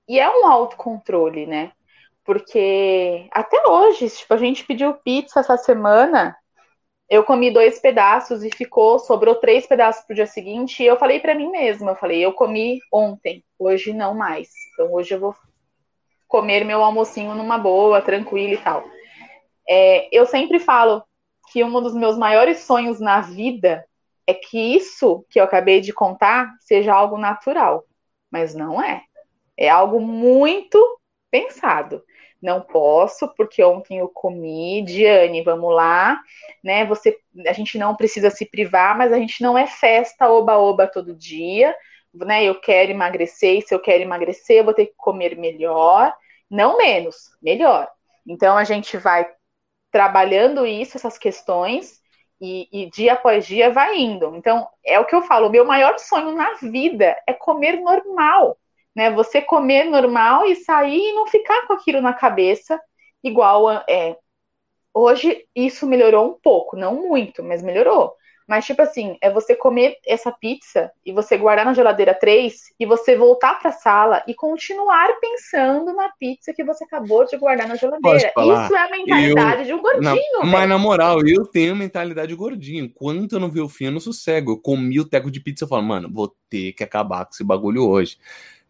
E 0.09 0.19
é 0.19 0.29
um 0.29 0.47
autocontrole, 0.47 1.47
né? 1.47 1.73
Porque 2.25 3.29
até 3.33 3.67
hoje, 3.67 4.09
tipo, 4.09 4.33
a 4.33 4.37
gente 4.37 4.65
pediu 4.65 4.95
pizza 4.95 5.41
essa 5.41 5.57
semana, 5.57 6.37
eu 7.09 7.25
comi 7.25 7.51
dois 7.53 7.81
pedaços 7.81 8.45
e 8.45 8.51
ficou, 8.51 8.99
sobrou 8.99 9.35
três 9.35 9.67
pedaços 9.67 10.05
pro 10.05 10.15
dia 10.15 10.27
seguinte, 10.27 10.83
e 10.83 10.87
eu 10.87 10.97
falei 10.97 11.19
para 11.19 11.35
mim 11.35 11.51
mesma, 11.51 11.91
eu 11.91 11.97
falei, 11.97 12.25
eu 12.25 12.33
comi 12.33 12.79
ontem, 12.93 13.45
hoje 13.59 13.93
não 13.93 14.15
mais. 14.15 14.49
Então 14.73 14.93
hoje 14.93 15.15
eu 15.15 15.21
vou 15.21 15.35
comer 16.29 16.65
meu 16.65 16.83
almocinho 16.83 17.35
numa 17.35 17.59
boa, 17.59 18.01
tranquila 18.01 18.55
e 18.55 18.59
tal. 18.59 18.85
É, 19.73 20.09
eu 20.11 20.27
sempre 20.27 20.59
falo 20.59 21.05
que 21.53 21.63
um 21.63 21.81
dos 21.81 21.95
meus 21.95 22.19
maiores 22.19 22.59
sonhos 22.65 22.99
na 22.99 23.21
vida 23.21 23.87
é 24.27 24.35
que 24.35 24.59
isso 24.59 25.25
que 25.31 25.39
eu 25.39 25.45
acabei 25.45 25.81
de 25.81 25.93
contar 25.93 26.53
seja 26.59 26.93
algo 26.93 27.17
natural, 27.17 27.85
mas 28.29 28.53
não 28.53 28.83
é. 28.83 29.05
É 29.57 29.69
algo 29.69 30.01
muito 30.01 31.01
pensado. 31.31 32.03
Não 32.43 32.61
posso, 32.61 33.33
porque 33.37 33.63
ontem 33.63 33.99
eu 33.99 34.09
comi, 34.09 34.83
Diane, 34.83 35.43
vamos 35.43 35.73
lá, 35.73 36.19
né? 36.65 36.85
Você, 36.87 37.17
a 37.47 37.53
gente 37.53 37.79
não 37.79 37.95
precisa 37.95 38.31
se 38.31 38.47
privar, 38.47 38.99
mas 38.99 39.13
a 39.13 39.19
gente 39.19 39.41
não 39.41 39.57
é 39.57 39.67
festa 39.69 40.29
oba-oba 40.29 40.89
todo 40.89 41.15
dia, 41.15 41.77
né? 42.13 42.43
Eu 42.43 42.59
quero 42.61 42.91
emagrecer, 42.91 43.59
e 43.59 43.63
se 43.63 43.75
eu 43.75 43.79
quero 43.79 44.03
emagrecer, 44.03 44.57
eu 44.59 44.65
vou 44.65 44.75
ter 44.75 44.87
que 44.87 44.95
comer 44.97 45.37
melhor, 45.37 46.13
não 46.51 46.79
menos, 46.79 47.31
melhor. 47.41 47.89
Então 48.27 48.57
a 48.57 48.65
gente 48.65 48.97
vai 48.97 49.29
trabalhando 49.91 50.67
isso, 50.67 50.97
essas 50.97 51.19
questões, 51.19 52.01
e, 52.41 52.69
e, 52.73 52.91
dia 52.91 53.13
após 53.15 53.47
dia 53.47 53.71
vai 53.71 53.99
indo. 53.99 54.35
Então, 54.35 54.67
é 54.85 54.99
o 54.99 55.05
que 55.05 55.15
eu 55.15 55.23
falo, 55.23 55.49
o 55.49 55.51
meu 55.51 55.65
maior 55.65 55.99
sonho 55.99 56.35
na 56.35 56.55
vida 56.55 57.17
é 57.27 57.33
comer 57.35 57.81
normal, 57.81 58.57
né? 58.95 59.11
Você 59.11 59.43
comer 59.43 59.85
normal 59.85 60.47
e 60.47 60.57
sair 60.57 61.11
e 61.11 61.13
não 61.13 61.27
ficar 61.27 61.67
com 61.67 61.75
aquilo 61.75 62.01
na 62.01 62.15
cabeça, 62.15 62.81
igual 63.23 63.71
é. 63.89 64.17
Hoje 64.95 65.47
isso 65.55 65.87
melhorou 65.87 66.27
um 66.31 66.41
pouco, 66.41 66.77
não 66.77 66.97
muito, 66.97 67.43
mas 67.43 67.63
melhorou. 67.63 68.15
Mas, 68.51 68.67
tipo 68.67 68.83
assim, 68.83 69.17
é 69.23 69.31
você 69.31 69.55
comer 69.55 69.95
essa 70.05 70.33
pizza 70.33 70.91
e 71.07 71.13
você 71.13 71.39
guardar 71.39 71.65
na 71.65 71.73
geladeira 71.73 72.13
três 72.13 72.63
e 72.81 72.85
você 72.85 73.15
voltar 73.15 73.61
pra 73.61 73.71
sala 73.71 74.25
e 74.27 74.35
continuar 74.35 75.09
pensando 75.21 75.95
na 75.95 76.09
pizza 76.19 76.53
que 76.53 76.65
você 76.65 76.83
acabou 76.83 77.25
de 77.25 77.37
guardar 77.37 77.69
na 77.69 77.77
geladeira. 77.77 78.17
Isso 78.37 78.75
é 78.75 78.77
a 78.77 78.91
mentalidade 78.91 79.61
eu, 79.61 79.67
de 79.67 79.75
um 79.75 79.81
gordinho. 79.81 80.41
Na, 80.41 80.47
mas, 80.47 80.69
na 80.69 80.79
moral, 80.79 81.25
eu 81.25 81.47
tenho 81.47 81.77
mentalidade 81.77 82.27
de 82.27 82.35
gordinho. 82.35 82.87
Enquanto 82.87 83.35
eu 83.35 83.41
não 83.41 83.53
ver 83.53 83.61
o 83.61 83.69
fim, 83.69 83.85
eu 83.85 83.93
não 83.93 84.01
sossego. 84.01 84.51
Eu 84.51 84.59
comi 84.59 84.99
o 84.99 85.09
teco 85.09 85.31
de 85.31 85.39
pizza 85.39 85.65
e 85.65 85.69
falo, 85.69 85.85
mano, 85.85 86.11
vou 86.13 86.35
ter 86.49 86.73
que 86.73 86.83
acabar 86.83 87.27
com 87.27 87.31
esse 87.31 87.45
bagulho 87.45 87.89
hoje 87.89 88.19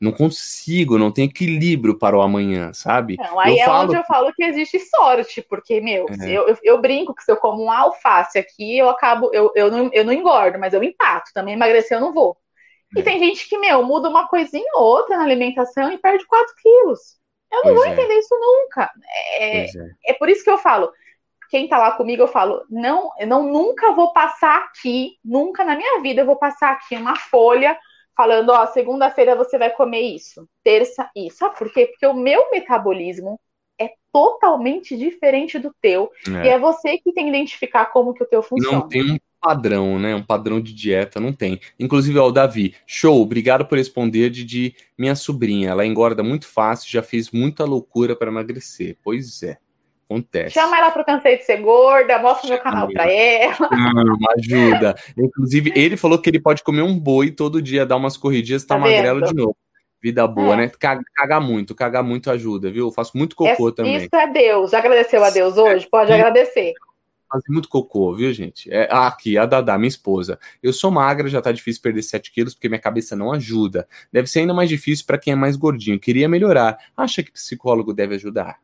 não 0.00 0.12
consigo, 0.12 0.96
não 0.96 1.12
tem 1.12 1.26
equilíbrio 1.26 1.98
para 1.98 2.16
o 2.16 2.22
amanhã, 2.22 2.72
sabe? 2.72 3.16
Não, 3.18 3.38
aí 3.38 3.58
eu 3.58 3.62
é 3.62 3.66
falo... 3.66 3.84
onde 3.84 3.96
eu 3.96 4.04
falo 4.04 4.32
que 4.32 4.42
existe 4.42 4.78
sorte, 4.80 5.42
porque, 5.42 5.78
meu, 5.80 6.06
é. 6.08 6.30
eu, 6.30 6.48
eu, 6.48 6.58
eu, 6.62 6.80
brinco 6.80 7.14
que 7.14 7.22
se 7.22 7.30
eu 7.30 7.36
como 7.36 7.62
um 7.62 7.70
alface 7.70 8.38
aqui, 8.38 8.78
eu 8.78 8.88
acabo, 8.88 9.30
eu, 9.34 9.52
eu, 9.54 9.70
não, 9.70 9.90
eu 9.92 10.04
não 10.04 10.12
engordo, 10.12 10.58
mas 10.58 10.72
eu 10.72 10.82
empato, 10.82 11.30
também 11.34 11.52
emagrecer 11.52 11.98
eu 11.98 12.00
não 12.00 12.14
vou. 12.14 12.34
E 12.96 13.00
é. 13.00 13.02
tem 13.02 13.18
gente 13.18 13.46
que, 13.46 13.58
meu, 13.58 13.82
muda 13.82 14.08
uma 14.08 14.26
coisinha 14.26 14.72
ou 14.74 14.84
outra 14.84 15.18
na 15.18 15.24
alimentação 15.24 15.92
e 15.92 15.98
perde 15.98 16.26
4 16.26 16.54
quilos. 16.62 17.20
Eu 17.52 17.58
não 17.58 17.62
pois 17.64 17.76
vou 17.76 17.84
é. 17.84 17.88
entender 17.90 18.18
isso 18.18 18.38
nunca. 18.40 18.90
É, 19.38 19.64
é, 19.64 19.66
é. 20.06 20.12
por 20.14 20.30
isso 20.30 20.42
que 20.42 20.50
eu 20.50 20.56
falo, 20.56 20.90
quem 21.50 21.68
tá 21.68 21.76
lá 21.76 21.92
comigo, 21.92 22.22
eu 22.22 22.28
falo, 22.28 22.64
não, 22.70 23.10
eu 23.18 23.26
não 23.26 23.42
nunca 23.42 23.92
vou 23.92 24.14
passar 24.14 24.64
aqui, 24.64 25.18
nunca 25.22 25.62
na 25.62 25.76
minha 25.76 26.00
vida 26.00 26.22
eu 26.22 26.26
vou 26.26 26.36
passar 26.36 26.70
aqui 26.70 26.96
uma 26.96 27.16
folha 27.16 27.76
falando, 28.16 28.50
ó, 28.50 28.66
segunda-feira 28.66 29.36
você 29.36 29.58
vai 29.58 29.70
comer 29.70 30.00
isso, 30.00 30.48
terça 30.62 31.10
isso. 31.16 31.38
Sabe 31.38 31.58
por 31.58 31.72
quê? 31.72 31.86
Porque 31.86 32.06
o 32.06 32.14
meu 32.14 32.50
metabolismo 32.50 33.40
é 33.78 33.92
totalmente 34.12 34.96
diferente 34.96 35.58
do 35.58 35.74
teu. 35.80 36.10
É. 36.28 36.46
E 36.46 36.48
é 36.50 36.58
você 36.58 36.98
que 36.98 37.12
tem 37.12 37.24
que 37.24 37.30
identificar 37.30 37.86
como 37.86 38.12
que 38.12 38.22
o 38.22 38.26
teu 38.26 38.42
funciona. 38.42 38.78
Não 38.78 38.88
tem 38.88 39.12
um 39.12 39.18
padrão, 39.40 39.98
né? 39.98 40.14
Um 40.14 40.22
padrão 40.22 40.60
de 40.60 40.74
dieta, 40.74 41.18
não 41.18 41.32
tem. 41.32 41.58
Inclusive, 41.78 42.18
ó, 42.18 42.28
o 42.28 42.32
Davi, 42.32 42.74
show, 42.86 43.20
obrigado 43.20 43.64
por 43.64 43.78
responder, 43.78 44.28
Didi, 44.28 44.76
minha 44.98 45.14
sobrinha, 45.14 45.70
ela 45.70 45.86
engorda 45.86 46.22
muito 46.22 46.46
fácil, 46.46 46.90
já 46.90 47.02
fez 47.02 47.30
muita 47.30 47.64
loucura 47.64 48.14
para 48.14 48.30
emagrecer. 48.30 48.98
Pois 49.02 49.42
é. 49.42 49.58
Acontece. 50.10 50.54
Chama 50.54 50.76
ela 50.76 50.90
pro 50.90 51.04
Cansei 51.04 51.38
de 51.38 51.44
Ser 51.44 51.58
Gorda, 51.58 52.18
mostra 52.18 52.48
o 52.48 52.50
meu 52.50 52.60
canal 52.60 52.88
para 52.88 53.08
ela. 53.08 53.70
Não, 53.94 54.16
ajuda. 54.36 54.96
Inclusive, 55.16 55.72
ele 55.76 55.96
falou 55.96 56.18
que 56.18 56.28
ele 56.28 56.40
pode 56.40 56.64
comer 56.64 56.82
um 56.82 56.98
boi 56.98 57.30
todo 57.30 57.62
dia, 57.62 57.86
dar 57.86 57.96
umas 57.96 58.16
corridinhas, 58.16 58.64
tá, 58.64 58.74
tá 58.74 58.80
magrelo 58.80 59.22
de 59.22 59.32
novo. 59.32 59.56
Vida 60.02 60.26
boa, 60.26 60.54
é. 60.54 60.56
né? 60.56 60.72
Cagar, 61.14 61.40
muito, 61.40 61.76
cagar 61.76 62.02
muito 62.02 62.28
ajuda, 62.28 62.70
viu? 62.72 62.88
Eu 62.88 62.92
faço 62.92 63.16
muito 63.16 63.36
cocô 63.36 63.68
é, 63.68 63.72
também. 63.72 63.96
Isso 63.98 64.16
é 64.16 64.26
Deus. 64.32 64.72
Já 64.72 64.78
agradeceu 64.78 65.22
a 65.22 65.30
Deus 65.30 65.56
hoje? 65.56 65.86
Pode 65.88 66.12
agradecer. 66.12 66.72
Fazer 67.30 67.52
muito 67.52 67.68
cocô, 67.68 68.12
viu, 68.12 68.32
gente? 68.32 68.68
É, 68.72 68.88
ah, 68.90 69.06
aqui, 69.06 69.38
a 69.38 69.46
Dada, 69.46 69.78
minha 69.78 69.86
esposa. 69.86 70.40
Eu 70.60 70.72
sou 70.72 70.90
magra, 70.90 71.28
já 71.28 71.40
tá 71.40 71.52
difícil 71.52 71.82
perder 71.82 72.02
7 72.02 72.32
quilos 72.32 72.54
porque 72.54 72.68
minha 72.68 72.80
cabeça 72.80 73.14
não 73.14 73.30
ajuda. 73.30 73.86
Deve 74.10 74.26
ser 74.26 74.40
ainda 74.40 74.54
mais 74.54 74.68
difícil 74.68 75.06
para 75.06 75.18
quem 75.18 75.34
é 75.34 75.36
mais 75.36 75.54
gordinho. 75.54 76.00
Queria 76.00 76.28
melhorar. 76.28 76.76
Acha 76.96 77.22
que 77.22 77.30
psicólogo 77.30 77.92
deve 77.92 78.16
ajudar? 78.16 78.58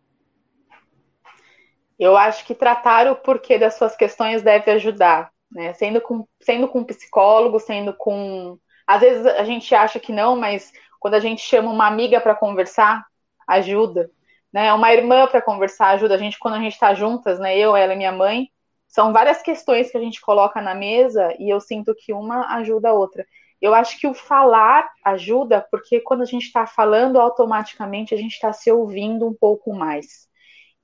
Eu 1.98 2.16
acho 2.16 2.44
que 2.44 2.54
tratar 2.54 3.10
o 3.10 3.16
porquê 3.16 3.58
das 3.58 3.74
suas 3.74 3.96
questões 3.96 4.42
deve 4.42 4.70
ajudar, 4.72 5.30
né? 5.50 5.72
Sendo 5.74 6.00
com, 6.00 6.26
sendo 6.40 6.68
com 6.68 6.84
psicólogo, 6.84 7.58
sendo 7.58 7.94
com. 7.94 8.58
Às 8.86 9.00
vezes 9.00 9.26
a 9.26 9.44
gente 9.44 9.74
acha 9.74 9.98
que 9.98 10.12
não, 10.12 10.36
mas 10.36 10.72
quando 11.00 11.14
a 11.14 11.20
gente 11.20 11.42
chama 11.42 11.70
uma 11.70 11.86
amiga 11.86 12.20
para 12.20 12.34
conversar, 12.34 13.04
ajuda. 13.46 14.10
Né? 14.52 14.72
Uma 14.72 14.92
irmã 14.92 15.26
para 15.26 15.42
conversar 15.42 15.88
ajuda 15.90 16.14
a 16.14 16.18
gente 16.18 16.38
quando 16.38 16.54
a 16.54 16.60
gente 16.60 16.72
está 16.72 16.94
juntas, 16.94 17.38
né? 17.38 17.58
Eu, 17.58 17.76
ela 17.76 17.94
e 17.94 17.96
minha 17.96 18.12
mãe. 18.12 18.48
São 18.88 19.12
várias 19.12 19.42
questões 19.42 19.90
que 19.90 19.96
a 19.98 20.00
gente 20.00 20.20
coloca 20.20 20.60
na 20.62 20.74
mesa 20.74 21.34
e 21.38 21.50
eu 21.50 21.60
sinto 21.60 21.94
que 21.94 22.12
uma 22.12 22.56
ajuda 22.56 22.90
a 22.90 22.92
outra. 22.92 23.26
Eu 23.60 23.74
acho 23.74 23.98
que 23.98 24.06
o 24.06 24.14
falar 24.14 24.88
ajuda, 25.04 25.66
porque 25.70 26.00
quando 26.00 26.22
a 26.22 26.26
gente 26.26 26.44
está 26.46 26.66
falando, 26.66 27.20
automaticamente 27.20 28.14
a 28.14 28.16
gente 28.16 28.32
está 28.32 28.52
se 28.52 28.70
ouvindo 28.70 29.26
um 29.26 29.34
pouco 29.34 29.72
mais. 29.74 30.28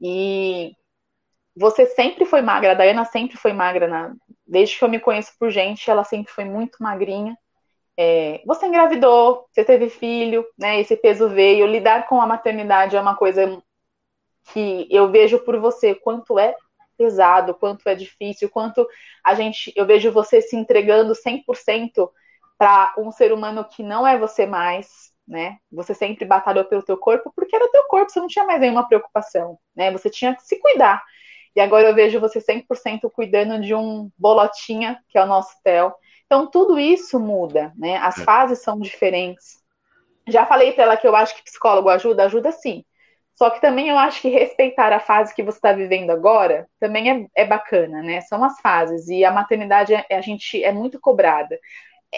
E 0.00 0.72
você 1.57 1.86
sempre 1.86 2.24
foi 2.24 2.40
magra, 2.42 2.72
a 2.72 2.74
Dayana 2.74 3.05
sempre 3.05 3.36
foi 3.36 3.53
magra, 3.53 3.86
na, 3.86 4.14
desde 4.46 4.78
que 4.78 4.84
eu 4.84 4.88
me 4.88 5.00
conheço 5.00 5.32
por 5.38 5.50
gente, 5.50 5.90
ela 5.90 6.05
sempre 6.05 6.32
foi 6.32 6.44
muito 6.44 6.82
magrinha. 6.82 7.36
É, 7.96 8.42
você 8.46 8.66
engravidou, 8.66 9.46
você 9.53 9.64
teve 9.64 9.90
filho, 9.90 10.46
né? 10.59 10.80
Esse 10.80 10.96
peso 10.96 11.28
veio. 11.28 11.66
Lidar 11.66 12.07
com 12.09 12.20
a 12.20 12.26
maternidade 12.26 12.96
é 12.96 13.00
uma 13.00 13.14
coisa 13.14 13.62
que 14.53 14.88
eu 14.90 15.11
vejo 15.11 15.38
por 15.40 15.59
você, 15.59 15.94
quanto 15.94 16.38
é 16.38 16.55
pesado, 16.96 17.55
quanto 17.55 17.88
é 17.88 17.94
difícil, 17.94 18.48
quanto 18.50 18.86
a 19.24 19.34
gente, 19.34 19.72
eu 19.76 19.86
vejo 19.86 20.12
você 20.12 20.40
se 20.40 20.57
entregando 20.57 21.14
100% 21.14 22.11
para 22.59 22.94
um 22.98 23.11
ser 23.11 23.32
humano 23.32 23.64
que 23.64 23.82
não 23.82 24.07
é 24.07 24.16
você 24.18 24.46
mais, 24.46 25.12
né? 25.26 25.59
Você 25.70 25.94
sempre 25.94 26.24
batalhou 26.24 26.64
pelo 26.64 26.82
teu 26.82 26.96
corpo 26.96 27.32
porque 27.34 27.55
era 27.57 27.70
teu 27.70 27.84
corpo, 27.84 28.11
você 28.11 28.20
não 28.20 28.28
tinha 28.28 28.44
mais 28.44 28.61
nenhuma 28.61 28.86
preocupação, 28.86 29.59
né? 29.74 29.90
Você 29.92 30.09
tinha 30.11 30.34
que 30.34 30.42
se 30.42 30.59
cuidar. 30.61 31.03
E 31.55 31.61
agora 31.61 31.88
eu 31.88 31.94
vejo 31.94 32.20
você 32.20 32.40
100% 32.40 33.11
cuidando 33.11 33.61
de 33.61 33.74
um 33.74 34.11
bolotinha, 34.18 34.98
que 35.09 35.18
é 35.18 35.22
o 35.22 35.26
nosso 35.26 35.55
TEL. 35.62 35.94
Então, 36.26 36.46
tudo 36.46 36.78
isso 36.78 37.20
muda, 37.20 37.72
né? 37.76 37.98
As 37.98 38.18
é. 38.18 38.24
fases 38.24 38.61
são 38.61 38.80
diferentes. 38.80 39.62
Já 40.26 40.46
falei 40.46 40.72
para 40.72 40.84
ela 40.84 40.96
que 40.96 41.07
eu 41.07 41.14
acho 41.14 41.36
que 41.36 41.44
psicólogo 41.44 41.88
ajuda, 41.88 42.24
ajuda 42.24 42.53
sim. 42.53 42.84
Só 43.34 43.50
que 43.50 43.61
também 43.61 43.88
eu 43.88 43.98
acho 43.98 44.20
que 44.22 44.28
respeitar 44.28 44.92
a 44.92 45.00
fase 45.00 45.34
que 45.34 45.42
você 45.42 45.59
está 45.59 45.72
vivendo 45.72 46.11
agora 46.11 46.68
também 46.78 47.11
é, 47.11 47.26
é, 47.34 47.44
bacana, 47.44 48.03
né? 48.03 48.20
São 48.22 48.42
as 48.44 48.61
fases. 48.61 49.09
E 49.09 49.24
a 49.24 49.30
maternidade, 49.30 49.94
é, 49.94 50.07
a 50.16 50.20
gente 50.20 50.62
é 50.62 50.72
muito 50.72 51.00
cobrada. 51.00 51.59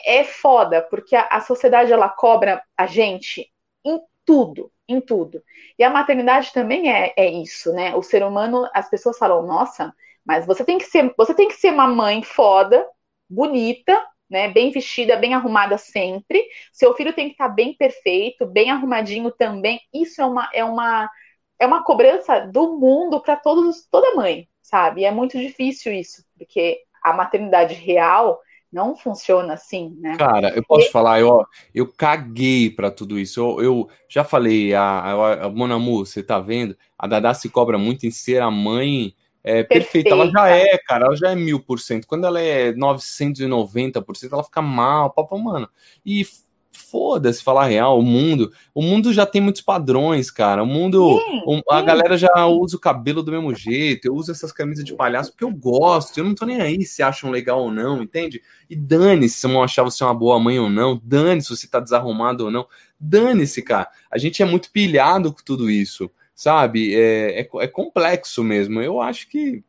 É 0.05 0.25
foda, 0.25 0.83
porque 0.83 1.15
a, 1.17 1.23
a 1.31 1.41
sociedade 1.41 1.93
ela 1.93 2.09
cobra 2.09 2.63
a 2.77 2.87
gente 2.87 3.51
em 3.85 4.01
tudo 4.25 4.71
em 4.89 5.01
tudo. 5.01 5.43
E 5.79 5.85
a 5.85 5.91
maternidade 5.91 6.53
também 6.53 6.93
é, 6.93 7.13
é 7.17 7.31
isso, 7.31 7.73
né? 7.73 7.95
O 7.95 8.03
ser 8.03 8.23
humano, 8.23 8.69
as 8.75 8.89
pessoas 8.89 9.19
falam, 9.19 9.47
nossa, 9.47 9.95
mas 10.25 10.47
você 10.47 10.65
tem 10.65 10.79
que 10.79 10.85
ser, 10.85 11.13
você 11.17 11.35
tem 11.35 11.49
que 11.49 11.55
ser 11.55 11.73
uma 11.73 11.87
mãe 11.87 12.23
foda, 12.23 12.87
bonita, 13.29 14.01
né? 14.29 14.49
Bem 14.49 14.71
vestida, 14.71 15.17
bem 15.17 15.35
arrumada 15.35 15.79
sempre. 15.79 16.45
Seu 16.73 16.95
filho 16.95 17.13
tem 17.13 17.27
que 17.27 17.33
estar 17.33 17.49
bem 17.49 17.75
perfeito, 17.77 18.47
bem 18.47 18.71
arrumadinho 18.71 19.31
também. 19.31 19.81
Isso 19.93 20.21
é 20.21 20.27
uma, 20.27 20.51
é 20.53 20.65
uma, 20.65 21.11
é 21.59 21.67
uma 21.67 21.85
cobrança 21.85 22.41
do 22.41 22.79
mundo 22.79 23.21
para 23.21 23.37
todos, 23.37 23.87
toda 23.91 24.15
mãe, 24.15 24.49
sabe? 24.63 25.03
E 25.03 25.05
é 25.05 25.11
muito 25.11 25.39
difícil 25.39 25.93
isso, 25.93 26.25
porque 26.37 26.81
a 27.03 27.13
maternidade 27.13 27.75
real 27.75 28.41
não 28.75 28.97
funciona 28.97 29.55
assim, 29.55 29.97
né? 30.01 30.17
Cara, 30.17 30.53
eu 30.57 30.65
posso 30.65 30.89
e... 30.89 30.91
falar, 30.91 31.21
eu, 31.21 31.47
eu 31.73 31.87
caguei 31.87 32.69
para 32.69 32.91
tudo 32.91 33.21
isso. 33.21 33.39
Eu, 33.41 33.63
eu, 33.63 33.89
já 34.09 34.25
falei, 34.25 34.75
a, 34.75 34.83
a, 34.83 35.45
a 35.45 35.49
Monamu, 35.49 36.05
você 36.05 36.25
tá 36.25 36.41
vendo? 36.41 36.77
A 36.99 37.07
Dada 37.07 37.33
se 37.33 37.49
cobra 37.49 37.79
muito 37.79 38.05
em 38.05 38.11
ser 38.11 38.43
a 38.43 38.51
mãe 38.51 39.15
é, 39.45 39.63
perfeita. 39.63 40.09
perfeita. 40.09 40.11
Ela 40.11 40.29
já 40.29 40.49
é, 40.49 40.77
cara, 40.79 41.07
ela 41.07 41.17
já 41.17 41.31
é 41.31 41.37
mil 41.37 41.61
por 41.61 41.79
cento. 41.79 42.09
Quando 42.09 42.27
ela 42.27 42.41
é 42.41 42.73
990%, 42.73 44.33
ela 44.33 44.43
fica 44.43 44.61
mal, 44.61 45.11
papo, 45.11 45.39
mano. 45.39 45.69
E 46.05 46.27
foda-se 46.75 47.43
falar 47.43 47.67
real, 47.67 47.99
o 47.99 48.03
mundo, 48.03 48.53
o 48.75 48.83
mundo 48.83 49.13
já 49.13 49.25
tem 49.25 49.41
muitos 49.41 49.63
padrões, 49.63 50.31
cara. 50.31 50.63
O 50.63 50.67
mundo, 50.67 51.19
sim, 51.19 51.63
a 51.71 51.81
sim. 51.81 51.87
galera 51.87 52.19
já 52.19 52.47
usa 52.47 52.77
o 52.77 52.81
cabelo 52.81 53.23
do 53.23 53.31
mesmo 53.31 53.55
jeito. 53.55 54.07
Eu 54.07 54.15
uso 54.15 54.33
essas 54.33 54.53
camisas 54.53 54.85
de 54.85 54.95
palhaço 54.95 55.31
porque 55.31 55.45
eu 55.45 55.51
gosto. 55.51 56.19
Eu 56.19 56.25
não 56.25 56.35
tô 56.35 56.45
nem 56.45 56.61
aí 56.61 56.85
se 56.85 57.03
acham 57.03 57.31
legal 57.31 57.61
ou 57.61 57.71
não, 57.71 58.03
entende? 58.03 58.43
E 58.69 58.75
dane-se 58.75 59.37
se 59.37 59.47
vão 59.47 59.63
achar 59.63 59.83
você 59.83 60.03
uma 60.05 60.15
boa 60.15 60.39
mãe 60.39 60.59
ou 60.59 60.69
não. 60.69 61.01
Dane-se 61.03 61.49
se 61.49 61.57
você 61.57 61.69
tá 61.69 61.81
desarrumado 61.81 62.45
ou 62.45 62.51
não. 62.51 62.67
Dane-se, 62.99 63.63
cara. 63.63 63.89
A 64.11 64.19
gente 64.19 64.43
é 64.43 64.47
muito 64.47 64.71
pilhado 64.71 65.33
com 65.33 65.43
tudo 65.45 65.71
isso, 65.71 66.11
sabe? 66.35 66.95
É, 66.95 67.43
é, 67.43 67.49
é 67.61 67.67
complexo 67.69 68.43
mesmo. 68.43 68.83
Eu 68.83 69.01
acho 69.01 69.29
que 69.29 69.63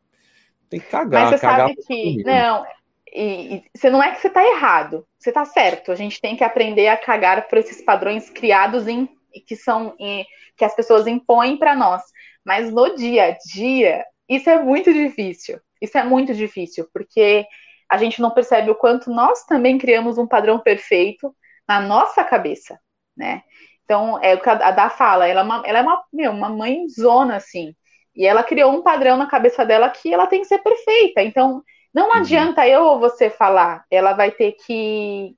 tem 0.69 0.79
que 0.79 0.87
cagar. 0.87 1.31
Mas 1.31 1.39
você 1.39 1.45
cagar 1.45 1.69
sabe 1.69 1.81
que, 1.85 2.23
não, 2.23 2.65
e, 3.13 3.55
e 3.55 3.63
você 3.75 3.89
não 3.89 4.01
é 4.01 4.11
que 4.11 4.21
você 4.21 4.27
está 4.27 4.43
errado, 4.43 5.05
você 5.17 5.29
está 5.29 5.45
certo. 5.45 5.91
A 5.91 5.95
gente 5.95 6.19
tem 6.19 6.35
que 6.35 6.43
aprender 6.43 6.87
a 6.87 6.97
cagar 6.97 7.47
por 7.47 7.57
esses 7.57 7.81
padrões 7.81 8.29
criados 8.29 8.87
em 8.87 9.09
que 9.45 9.55
são 9.55 9.95
em, 9.99 10.25
que 10.55 10.63
as 10.63 10.75
pessoas 10.75 11.07
impõem 11.07 11.57
para 11.57 11.75
nós. 11.75 12.01
Mas 12.45 12.71
no 12.71 12.95
dia 12.95 13.25
a 13.25 13.37
dia, 13.53 14.05
isso 14.29 14.49
é 14.49 14.61
muito 14.61 14.93
difícil. 14.93 15.59
Isso 15.81 15.97
é 15.97 16.03
muito 16.03 16.33
difícil, 16.33 16.87
porque 16.93 17.45
a 17.89 17.97
gente 17.97 18.21
não 18.21 18.31
percebe 18.31 18.71
o 18.71 18.75
quanto 18.75 19.11
nós 19.11 19.43
também 19.45 19.77
criamos 19.77 20.17
um 20.17 20.27
padrão 20.27 20.59
perfeito 20.59 21.35
na 21.67 21.79
nossa 21.79 22.23
cabeça, 22.23 22.79
né? 23.15 23.43
Então, 23.83 24.19
é 24.21 24.33
o 24.33 24.41
que 24.41 24.49
a 24.49 24.71
Dá 24.71 24.89
fala, 24.89 25.27
ela 25.27 25.41
é 25.41 25.43
uma, 25.43 25.63
ela 25.65 25.79
é 25.79 25.81
uma, 25.81 26.03
meu, 26.11 26.31
uma 26.31 27.35
assim. 27.35 27.75
E 28.15 28.25
ela 28.25 28.43
criou 28.43 28.71
um 28.71 28.81
padrão 28.81 29.15
na 29.17 29.27
cabeça 29.27 29.63
dela 29.63 29.89
que 29.89 30.11
ela 30.11 30.25
tem 30.25 30.41
que 30.41 30.47
ser 30.47 30.59
perfeita. 30.59 31.21
Então, 31.21 31.61
não 31.95 32.09
uhum. 32.09 32.17
adianta 32.17 32.67
eu 32.67 32.83
ou 32.83 32.99
você 32.99 33.29
falar, 33.29 33.85
ela 33.89 34.11
vai 34.11 34.29
ter 34.29 34.51
que 34.51 35.33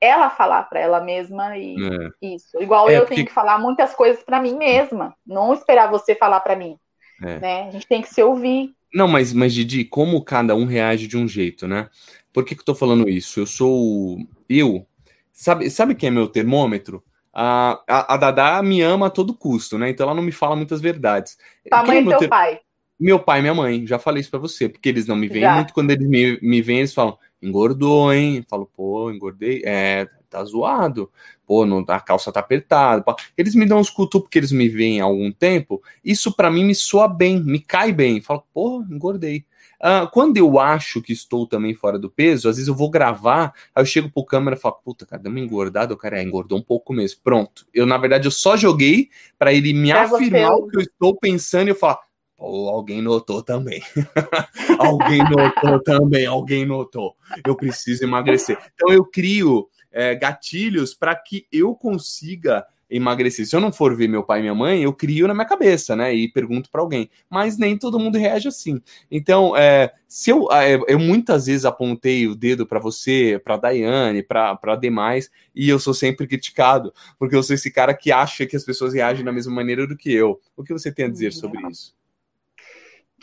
ela 0.00 0.30
falar 0.30 0.62
para 0.62 0.78
ela 0.78 1.00
mesma 1.00 1.58
e 1.58 1.74
é. 1.74 2.34
isso. 2.34 2.62
Igual 2.62 2.88
é, 2.88 2.94
eu 2.94 3.00
porque... 3.00 3.16
tenho 3.16 3.26
que 3.26 3.32
falar 3.32 3.58
muitas 3.58 3.92
coisas 3.92 4.22
para 4.22 4.40
mim 4.40 4.56
mesma, 4.56 5.12
não 5.26 5.52
esperar 5.52 5.90
você 5.90 6.14
falar 6.14 6.38
para 6.38 6.54
mim. 6.54 6.78
É. 7.20 7.40
Né? 7.40 7.62
A 7.66 7.70
gente 7.72 7.88
tem 7.88 8.00
que 8.00 8.14
se 8.14 8.22
ouvir. 8.22 8.72
Não, 8.94 9.08
mas, 9.08 9.32
mas 9.32 9.52
Didi, 9.52 9.84
como 9.84 10.24
cada 10.24 10.54
um 10.54 10.66
reage 10.66 11.08
de 11.08 11.16
um 11.16 11.26
jeito, 11.26 11.66
né? 11.66 11.90
Por 12.32 12.44
que, 12.44 12.54
que 12.54 12.60
eu 12.60 12.66
tô 12.66 12.74
falando 12.74 13.08
isso? 13.08 13.40
Eu 13.40 13.46
sou. 13.46 14.18
Eu. 14.48 14.86
Sabe, 15.32 15.68
sabe 15.68 15.96
quem 15.96 16.08
é 16.08 16.12
meu 16.12 16.28
termômetro? 16.28 17.02
A, 17.32 17.82
a, 17.88 18.14
a 18.14 18.16
Dadá 18.16 18.62
me 18.62 18.82
ama 18.82 19.08
a 19.08 19.10
todo 19.10 19.34
custo, 19.34 19.76
né? 19.76 19.90
Então 19.90 20.04
ela 20.04 20.14
não 20.14 20.22
me 20.22 20.32
fala 20.32 20.54
muitas 20.54 20.80
verdades. 20.80 21.36
Tamanho 21.68 22.00
é 22.00 22.02
do 22.04 22.10
teu 22.10 22.18
ter... 22.20 22.28
pai. 22.28 22.60
Meu 22.98 23.18
pai 23.18 23.38
e 23.38 23.42
minha 23.42 23.54
mãe, 23.54 23.86
já 23.86 23.98
falei 23.98 24.20
isso 24.20 24.30
pra 24.30 24.38
você, 24.38 24.68
porque 24.68 24.88
eles 24.88 25.06
não 25.06 25.16
me 25.16 25.28
veem 25.28 25.42
Já. 25.42 25.54
muito. 25.54 25.74
Quando 25.74 25.90
eles 25.90 26.08
me, 26.08 26.38
me 26.40 26.62
veem, 26.62 26.78
eles 26.78 26.94
falam, 26.94 27.18
engordou, 27.42 28.12
hein? 28.12 28.38
Eu 28.38 28.44
falo, 28.48 28.70
pô, 28.74 29.10
engordei. 29.10 29.62
É, 29.64 30.08
tá 30.30 30.42
zoado. 30.44 31.10
Pô, 31.46 31.64
não, 31.64 31.84
a 31.88 32.00
calça 32.00 32.32
tá 32.32 32.40
apertada. 32.40 33.04
Eles 33.36 33.54
me 33.54 33.66
dão 33.66 33.78
uns 33.78 33.90
cutucos 33.90 34.26
porque 34.26 34.38
eles 34.38 34.50
me 34.50 34.68
veem 34.68 35.00
há 35.00 35.04
algum 35.04 35.30
tempo. 35.30 35.82
Isso 36.04 36.34
pra 36.34 36.50
mim 36.50 36.64
me 36.64 36.74
soa 36.74 37.06
bem, 37.06 37.42
me 37.42 37.60
cai 37.60 37.92
bem. 37.92 38.20
Falo, 38.20 38.44
pô, 38.52 38.82
engordei. 38.90 39.44
Ah, 39.78 40.08
quando 40.10 40.38
eu 40.38 40.58
acho 40.58 41.02
que 41.02 41.12
estou 41.12 41.46
também 41.46 41.74
fora 41.74 41.98
do 41.98 42.10
peso, 42.10 42.48
às 42.48 42.56
vezes 42.56 42.66
eu 42.68 42.74
vou 42.74 42.88
gravar, 42.90 43.52
aí 43.74 43.82
eu 43.82 43.86
chego 43.86 44.10
pro 44.10 44.24
câmera 44.24 44.56
e 44.56 44.58
falo, 44.58 44.76
puta, 44.82 45.04
cara, 45.04 45.22
deu 45.22 45.30
uma 45.30 45.38
engordada, 45.38 45.92
o 45.92 45.96
cara 45.98 46.18
é, 46.18 46.22
engordou 46.22 46.58
um 46.58 46.62
pouco 46.62 46.92
mesmo. 46.94 47.20
Pronto. 47.22 47.66
Eu, 47.74 47.84
na 47.84 47.98
verdade, 47.98 48.26
eu 48.26 48.30
só 48.30 48.56
joguei 48.56 49.10
pra 49.38 49.52
ele 49.52 49.74
me 49.74 49.92
afirmar 49.92 50.50
eu- 50.52 50.64
o 50.64 50.68
que 50.68 50.78
eu 50.78 50.80
estou 50.80 51.14
pensando 51.16 51.68
e 51.68 51.70
eu 51.70 51.74
falar, 51.76 52.00
alguém 52.38 53.00
notou 53.00 53.42
também. 53.42 53.82
alguém 54.78 55.22
notou 55.24 55.82
também, 55.82 56.26
alguém 56.26 56.66
notou. 56.66 57.16
Eu 57.46 57.56
preciso 57.56 58.04
emagrecer. 58.04 58.58
Então 58.74 58.92
eu 58.92 59.04
crio 59.04 59.68
é, 59.90 60.14
gatilhos 60.14 60.94
para 60.94 61.14
que 61.14 61.46
eu 61.50 61.74
consiga 61.74 62.66
emagrecer. 62.88 63.46
Se 63.46 63.56
eu 63.56 63.60
não 63.60 63.72
for 63.72 63.96
ver 63.96 64.08
meu 64.08 64.22
pai 64.22 64.38
e 64.38 64.42
minha 64.42 64.54
mãe, 64.54 64.82
eu 64.82 64.92
crio 64.92 65.26
na 65.26 65.34
minha 65.34 65.46
cabeça, 65.46 65.96
né? 65.96 66.14
E 66.14 66.30
pergunto 66.30 66.70
para 66.70 66.80
alguém. 66.80 67.10
Mas 67.28 67.58
nem 67.58 67.76
todo 67.76 67.98
mundo 67.98 68.18
reage 68.18 68.46
assim. 68.48 68.80
Então, 69.10 69.56
é, 69.56 69.92
se 70.06 70.30
eu, 70.30 70.48
é, 70.52 70.78
eu 70.86 70.98
muitas 70.98 71.46
vezes 71.46 71.64
apontei 71.64 72.26
o 72.26 72.34
dedo 72.34 72.66
para 72.66 72.78
você, 72.78 73.40
para 73.42 73.56
Daiane, 73.56 74.22
para 74.22 74.76
demais, 74.80 75.30
e 75.54 75.68
eu 75.68 75.78
sou 75.78 75.94
sempre 75.94 76.26
criticado, 76.26 76.92
porque 77.18 77.34
eu 77.34 77.42
sou 77.42 77.54
esse 77.54 77.70
cara 77.70 77.92
que 77.94 78.12
acha 78.12 78.46
que 78.46 78.56
as 78.56 78.64
pessoas 78.64 78.94
reagem 78.94 79.24
da 79.24 79.32
mesma 79.32 79.52
maneira 79.52 79.86
do 79.86 79.96
que 79.96 80.12
eu. 80.12 80.40
O 80.56 80.62
que 80.62 80.72
você 80.72 80.92
tem 80.92 81.06
a 81.06 81.10
dizer 81.10 81.32
sobre 81.32 81.60
isso? 81.68 81.95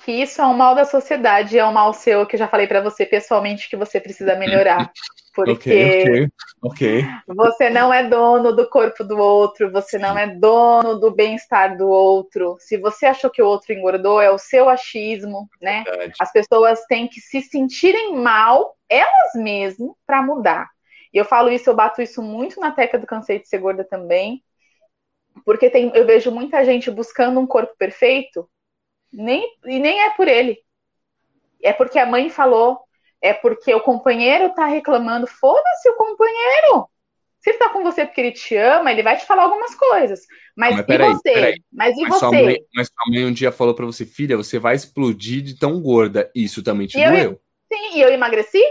Que 0.03 0.11
isso 0.11 0.41
é 0.41 0.45
um 0.45 0.53
mal 0.53 0.75
da 0.75 0.85
sociedade, 0.85 1.57
é 1.57 1.65
um 1.65 1.71
mal 1.71 1.93
seu 1.93 2.25
que 2.25 2.35
eu 2.35 2.39
já 2.39 2.47
falei 2.47 2.67
pra 2.67 2.81
você 2.81 3.05
pessoalmente 3.05 3.69
que 3.69 3.77
você 3.77 3.99
precisa 3.99 4.35
melhorar. 4.35 4.91
Porque 5.33 5.53
Ok, 5.53 6.05
ok, 6.05 6.29
ok. 6.61 7.05
você 7.27 7.69
não 7.69 7.91
é 7.91 8.07
dono 8.07 8.55
do 8.55 8.69
corpo 8.69 9.03
do 9.03 9.17
outro, 9.17 9.71
você 9.71 9.97
não 9.97 10.15
é 10.17 10.27
dono 10.27 10.99
do 10.99 11.09
bem-estar 11.09 11.75
do 11.75 11.87
outro. 11.87 12.55
Se 12.59 12.77
você 12.77 13.07
achou 13.07 13.31
que 13.31 13.41
o 13.41 13.47
outro 13.47 13.73
engordou, 13.73 14.21
é 14.21 14.29
o 14.29 14.37
seu 14.37 14.69
achismo, 14.69 15.49
né? 15.61 15.83
Verdade. 15.83 16.13
As 16.19 16.31
pessoas 16.31 16.85
têm 16.85 17.07
que 17.07 17.19
se 17.19 17.41
sentirem 17.41 18.15
mal, 18.15 18.75
elas 18.87 19.33
mesmas, 19.35 19.89
para 20.05 20.21
mudar. 20.21 20.69
E 21.11 21.17
eu 21.17 21.25
falo 21.25 21.49
isso, 21.49 21.69
eu 21.69 21.75
bato 21.75 22.01
isso 22.01 22.21
muito 22.21 22.59
na 22.59 22.71
tecla 22.71 22.99
do 22.99 23.07
cansei 23.07 23.39
de 23.39 23.47
ser 23.47 23.59
gorda 23.59 23.83
também, 23.83 24.43
porque 25.45 25.69
tem, 25.69 25.91
eu 25.95 26.05
vejo 26.05 26.31
muita 26.31 26.63
gente 26.63 26.91
buscando 26.91 27.39
um 27.39 27.47
corpo 27.47 27.73
perfeito, 27.77 28.47
nem, 29.13 29.47
e 29.65 29.79
nem 29.79 30.01
é 30.03 30.11
por 30.11 30.27
ele. 30.27 30.59
É 31.61 31.71
porque 31.73 31.97
a 31.99 32.05
mãe 32.05 32.29
falou, 32.29 32.79
é 33.21 33.33
porque 33.33 33.73
o 33.73 33.81
companheiro 33.81 34.53
tá 34.53 34.65
reclamando. 34.67 35.27
Foda-se 35.27 35.89
o 35.89 35.95
companheiro! 35.95 36.89
Se 37.39 37.51
ele 37.51 37.59
tá 37.59 37.69
com 37.69 37.83
você 37.83 38.05
porque 38.05 38.21
ele 38.21 38.31
te 38.33 38.55
ama, 38.57 38.91
ele 38.91 39.03
vai 39.03 39.17
te 39.17 39.25
falar 39.25 39.43
algumas 39.43 39.75
coisas. 39.75 40.21
Mas, 40.57 40.75
mas 40.75 40.85
e 40.87 40.97
peraí, 40.97 41.21
você? 41.21 41.31
peraí. 41.31 41.63
Mas 41.71 41.97
e 41.97 42.05
Mas 42.05 42.17
você? 42.19 42.37
mãe, 42.37 42.57
mas 42.75 42.87
sua 42.87 43.11
mãe 43.11 43.25
um 43.25 43.31
dia 43.33 43.51
falou 43.51 43.73
pra 43.75 43.85
você, 43.85 44.05
filha, 44.05 44.35
você 44.37 44.59
vai 44.59 44.75
explodir 44.75 45.41
de 45.41 45.57
tão 45.57 45.81
gorda. 45.81 46.29
Isso 46.35 46.61
também 46.63 46.87
te 46.87 46.99
E 46.99 47.03
eu- 47.03 47.11
doeu. 47.11 47.39
Sim, 47.71 47.97
e 47.97 48.01
eu 48.01 48.09
emagreci? 48.11 48.61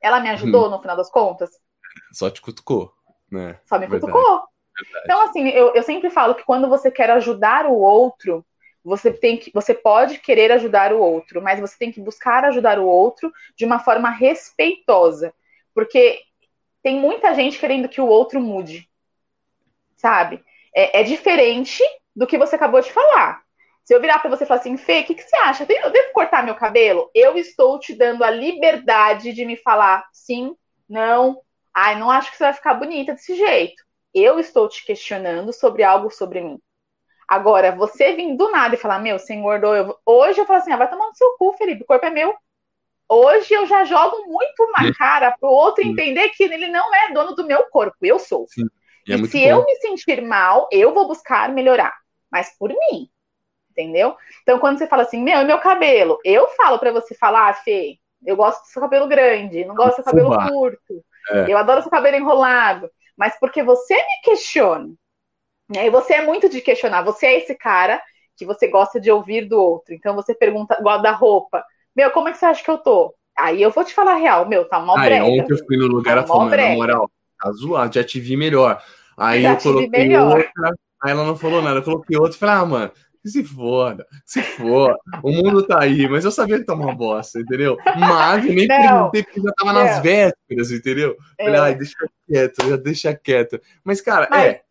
Ela 0.00 0.20
me 0.20 0.28
ajudou 0.30 0.68
Hum. 0.68 0.70
no 0.70 0.80
final 0.80 0.96
das 0.96 1.10
contas? 1.10 1.50
Só 2.12 2.30
te 2.30 2.40
cutucou, 2.42 2.92
né? 3.30 3.60
Só 3.66 3.78
me 3.78 3.86
Verdade, 3.86 3.88
cutucou. 3.88 4.42
verdade. 4.76 5.04
Então, 5.04 5.22
assim, 5.22 5.48
eu, 5.50 5.74
eu 5.74 5.82
sempre 5.82 6.10
falo 6.10 6.34
que 6.34 6.44
quando 6.44 6.68
você 6.68 6.90
quer 6.90 7.10
ajudar 7.10 7.66
o 7.66 7.74
outro, 7.78 8.46
você 8.84 9.12
tem 9.12 9.36
que. 9.36 9.50
Você 9.52 9.74
pode 9.74 10.18
querer 10.18 10.52
ajudar 10.52 10.92
o 10.92 11.00
outro, 11.00 11.42
mas 11.42 11.60
você 11.60 11.76
tem 11.78 11.92
que 11.92 12.00
buscar 12.00 12.44
ajudar 12.44 12.78
o 12.78 12.86
outro 12.86 13.32
de 13.56 13.64
uma 13.64 13.78
forma 13.78 14.10
respeitosa. 14.10 15.34
Porque 15.74 16.20
tem 16.82 16.98
muita 16.98 17.34
gente 17.34 17.58
querendo 17.58 17.88
que 17.88 18.00
o 18.00 18.06
outro 18.06 18.40
mude. 18.40 18.88
Sabe? 19.96 20.44
É, 20.74 21.00
é 21.00 21.02
diferente 21.02 21.82
do 22.14 22.26
que 22.26 22.38
você 22.38 22.56
acabou 22.56 22.80
de 22.80 22.92
falar. 22.92 23.42
Se 23.84 23.94
eu 23.94 24.00
virar 24.00 24.18
pra 24.18 24.28
você 24.28 24.44
e 24.44 24.46
falar 24.46 24.60
assim, 24.60 24.76
Fê, 24.76 25.00
o 25.00 25.04
que, 25.04 25.14
que 25.14 25.22
você 25.22 25.36
acha? 25.38 25.66
Eu 25.68 25.90
devo 25.90 26.12
cortar 26.12 26.44
meu 26.44 26.54
cabelo? 26.54 27.10
Eu 27.14 27.38
estou 27.38 27.78
te 27.78 27.94
dando 27.94 28.22
a 28.22 28.30
liberdade 28.30 29.32
de 29.32 29.46
me 29.46 29.56
falar 29.56 30.06
sim, 30.12 30.54
não. 30.88 31.40
Ai, 31.74 31.98
não 31.98 32.10
acho 32.10 32.30
que 32.30 32.36
você 32.36 32.44
vai 32.44 32.52
ficar 32.52 32.74
bonita 32.74 33.14
desse 33.14 33.34
jeito. 33.34 33.82
Eu 34.12 34.38
estou 34.38 34.68
te 34.68 34.84
questionando 34.84 35.52
sobre 35.52 35.82
algo 35.82 36.10
sobre 36.10 36.40
mim. 36.40 36.60
Agora, 37.28 37.72
você 37.72 38.14
vir 38.14 38.34
do 38.36 38.50
nada 38.50 38.74
e 38.74 38.78
falar, 38.78 38.98
meu, 39.00 39.18
você 39.18 39.34
engordou. 39.34 39.76
Eu... 39.76 39.96
Hoje 40.06 40.40
eu 40.40 40.46
falo 40.46 40.60
assim, 40.60 40.72
ah, 40.72 40.76
vai 40.76 40.88
tomar 40.88 41.06
no 41.08 41.14
seu 41.14 41.36
cu, 41.38 41.52
Felipe, 41.58 41.82
o 41.82 41.86
corpo 41.86 42.06
é 42.06 42.10
meu. 42.10 42.34
Hoje 43.10 43.54
eu 43.54 43.66
já 43.66 43.84
jogo 43.84 44.26
muito 44.26 44.70
na 44.76 44.92
cara 44.94 45.34
pro 45.38 45.48
outro 45.48 45.82
Sim. 45.82 45.90
entender 45.90 46.28
que 46.30 46.42
ele 46.44 46.68
não 46.68 46.94
é 46.94 47.12
dono 47.12 47.34
do 47.34 47.46
meu 47.46 47.64
corpo, 47.70 47.96
eu 48.02 48.18
sou. 48.18 48.46
E 49.06 49.12
é 49.12 49.14
E 49.14 49.18
muito 49.18 49.30
se 49.30 49.38
bom. 49.40 49.46
eu 49.46 49.64
me 49.64 49.74
sentir 49.76 50.20
mal, 50.22 50.68
eu 50.70 50.92
vou 50.92 51.06
buscar 51.06 51.48
melhorar, 51.48 51.94
mas 52.30 52.54
por 52.58 52.68
mim, 52.68 53.08
entendeu? 53.70 54.14
Então, 54.42 54.58
quando 54.58 54.78
você 54.78 54.86
fala 54.86 55.02
assim, 55.04 55.22
meu, 55.22 55.40
e 55.40 55.44
meu 55.44 55.58
cabelo? 55.58 56.18
Eu 56.24 56.48
falo 56.48 56.78
pra 56.78 56.92
você 56.92 57.14
falar, 57.14 57.48
ah, 57.48 57.54
Fê, 57.54 57.98
eu 58.26 58.36
gosto 58.36 58.62
do 58.62 58.68
seu 58.68 58.82
cabelo 58.82 59.06
grande, 59.06 59.64
não 59.64 59.74
gosto 59.74 59.92
do 59.92 59.94
seu 59.96 60.04
cabelo 60.04 60.30
curto, 60.50 61.02
É. 61.30 61.50
eu 61.50 61.56
adoro 61.56 61.80
seu 61.82 61.90
cabelo 61.90 62.16
enrolado, 62.16 62.90
mas 63.16 63.38
porque 63.40 63.62
você 63.62 63.94
me 63.94 64.20
questiona, 64.22 64.92
né? 65.68 65.86
E 65.86 65.90
você 65.90 66.14
é 66.14 66.24
muito 66.26 66.48
de 66.48 66.60
questionar, 66.60 67.02
você 67.02 67.26
é 67.26 67.38
esse 67.38 67.54
cara 67.54 68.00
que 68.36 68.46
você 68.46 68.68
gosta 68.68 69.00
de 69.00 69.10
ouvir 69.10 69.46
do 69.48 69.60
outro. 69.60 69.92
Então, 69.94 70.14
você 70.14 70.34
pergunta, 70.34 70.76
igual 70.78 71.02
da 71.02 71.10
roupa, 71.12 71.64
meu, 71.94 72.10
como 72.10 72.28
é 72.28 72.32
que 72.32 72.38
você 72.38 72.46
acha 72.46 72.62
que 72.64 72.70
eu 72.70 72.78
tô? 72.78 73.14
Aí 73.36 73.60
eu 73.62 73.70
vou 73.70 73.84
te 73.84 73.94
falar 73.94 74.12
a 74.12 74.16
real, 74.16 74.48
meu, 74.48 74.64
tá 74.68 74.78
Aí, 74.96 75.08
brega. 75.08 75.24
ontem 75.24 75.52
eu 75.52 75.66
fui 75.66 75.76
no 75.76 75.86
lugar, 75.86 76.20
Tá 76.22 76.26
mó 76.26 76.38
"Mano, 76.38 76.50
na 76.50 76.56
brega." 76.56 76.74
moral, 76.74 77.10
tá 77.40 77.52
zoado, 77.52 77.94
já 77.94 78.02
te 78.04 78.18
vi 78.20 78.36
melhor. 78.36 78.80
Aí 79.16 79.42
Já 79.42 79.52
eu 79.52 79.56
coloquei 79.58 80.16
outra, 80.16 80.74
aí 81.02 81.10
ela 81.12 81.24
não 81.24 81.36
falou 81.36 81.60
nada, 81.62 81.78
eu 81.78 81.82
coloquei 81.84 82.16
outra 82.16 82.34
e 82.36 82.38
falei, 82.38 82.54
ah, 82.54 82.64
mano, 82.66 82.92
se 83.26 83.42
foda, 83.44 84.06
se 84.24 84.40
foda, 84.42 84.96
o 85.22 85.30
mundo 85.32 85.66
tá 85.66 85.82
aí, 85.82 86.08
mas 86.08 86.24
eu 86.24 86.30
sabia 86.30 86.58
que 86.58 86.64
tá 86.64 86.74
uma 86.74 86.94
bosta, 86.94 87.40
entendeu? 87.40 87.76
Mas 87.98 88.46
eu 88.46 88.54
nem 88.54 88.66
Não. 88.66 88.76
perguntei 89.10 89.22
porque 89.24 89.40
já 89.40 89.52
tava 89.52 89.72
nas 89.72 89.96
Não. 89.96 90.02
vésperas, 90.02 90.70
entendeu? 90.72 91.16
Falei, 91.36 91.54
É. 91.54 91.58
ai, 91.58 91.74
deixa 91.74 91.96
quieto, 92.26 92.68
já 92.68 92.76
deixa 92.76 93.14
quieto. 93.14 93.60
Mas, 93.84 94.00
cara, 94.00 94.28
Mas- 94.30 94.44
é. 94.46 94.62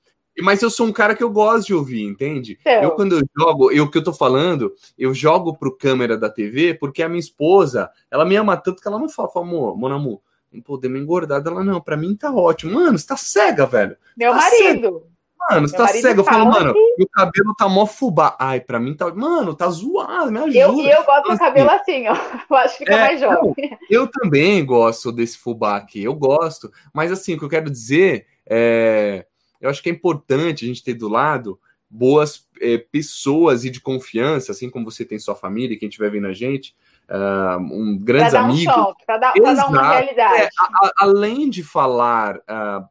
Mas 0.41 0.61
eu 0.61 0.69
sou 0.69 0.87
um 0.87 0.91
cara 0.91 1.15
que 1.15 1.23
eu 1.23 1.29
gosto 1.29 1.67
de 1.67 1.73
ouvir, 1.73 2.03
entende? 2.03 2.57
Então. 2.61 2.83
Eu, 2.83 2.91
quando 2.91 3.17
eu 3.17 3.21
jogo, 3.37 3.71
eu 3.71 3.89
que 3.89 3.97
eu 3.97 4.03
tô 4.03 4.13
falando, 4.13 4.73
eu 4.97 5.13
jogo 5.13 5.57
pro 5.57 5.75
câmera 5.75 6.17
da 6.17 6.29
TV 6.29 6.73
porque 6.73 7.01
a 7.01 7.09
minha 7.09 7.19
esposa, 7.19 7.89
ela 8.11 8.25
me 8.25 8.35
ama 8.35 8.57
tanto 8.57 8.81
que 8.81 8.87
ela 8.87 8.99
não 8.99 9.09
fala, 9.09 9.29
amor, 9.35 9.77
mon 9.77 9.91
amor, 9.91 10.21
pô, 10.63 10.77
deu 10.77 10.89
uma 10.89 10.99
engordada. 10.99 11.49
Ela, 11.49 11.63
não, 11.63 11.81
pra 11.81 11.97
mim 11.97 12.15
tá 12.15 12.31
ótimo. 12.31 12.73
Mano, 12.73 12.97
você 12.97 13.07
tá 13.07 13.17
cega, 13.17 13.65
velho. 13.65 13.97
Meu 14.15 14.31
Tá 14.31 14.37
marido. 14.37 15.03
Mano, 15.49 15.67
você 15.67 15.77
tá 15.77 15.87
cega. 15.87 16.19
Eu 16.19 16.25
falo, 16.25 16.45
mano, 16.45 16.73
meu 16.97 17.07
cabelo 17.11 17.53
tá 17.55 17.69
mó 17.69 17.85
fubá. 17.85 18.35
Ai, 18.39 18.59
pra 18.59 18.79
mim 18.79 18.95
tá. 18.95 19.13
Mano, 19.13 19.53
tá 19.53 19.69
zoado, 19.69 20.31
me 20.31 20.39
ajuda. 20.39 20.57
Eu, 20.57 20.73
e 20.79 20.89
eu 20.89 21.03
gosto 21.03 21.23
do 21.23 21.31
Assim, 21.31 21.39
cabelo 21.39 21.69
assim, 21.69 22.07
ó. 22.07 22.15
Eu 22.49 22.55
acho 22.57 22.77
que 22.77 22.85
fica 22.85 22.95
É, 22.95 22.99
mais 22.99 23.19
jovem. 23.19 23.77
Eu 23.89 24.07
também 24.07 24.65
gosto 24.65 25.11
desse 25.11 25.37
fubá 25.37 25.77
aqui, 25.77 26.03
eu 26.03 26.15
gosto. 26.15 26.71
Mas 26.93 27.11
assim, 27.11 27.35
o 27.35 27.39
que 27.39 27.45
eu 27.45 27.49
quero 27.49 27.69
dizer 27.69 28.25
é. 28.45 29.25
Eu 29.61 29.69
acho 29.69 29.81
que 29.81 29.89
é 29.89 29.91
importante 29.93 30.65
a 30.65 30.67
gente 30.67 30.83
ter 30.83 30.93
do 30.93 31.07
lado 31.07 31.59
boas 31.89 32.45
é, 32.59 32.77
pessoas 32.77 33.63
e 33.63 33.69
de 33.69 33.79
confiança, 33.79 34.51
assim 34.51 34.69
como 34.69 34.83
você 34.89 35.05
tem 35.05 35.17
sua 35.17 35.35
família, 35.35 35.77
quem 35.79 35.87
estiver 35.87 36.11
vendo 36.11 36.27
a 36.27 36.33
gente, 36.33 36.75
ah, 37.07 37.57
um, 37.61 37.95
Pra 37.97 38.05
grandes 38.05 38.33
dar 38.33 38.41
um 38.43 38.45
amigos. 38.51 38.73
choque, 38.73 39.05
pra 39.05 39.17
dar, 39.17 39.31
pra 39.33 39.53
dar 39.53 39.67
uma 39.69 39.77
Exato. 39.77 39.93
realidade. 39.93 40.41
É, 40.41 40.49
a- 40.59 40.85
a- 40.87 40.91
além 40.99 41.49
de 41.49 41.63
falar, 41.63 42.41
ah, 42.47 42.85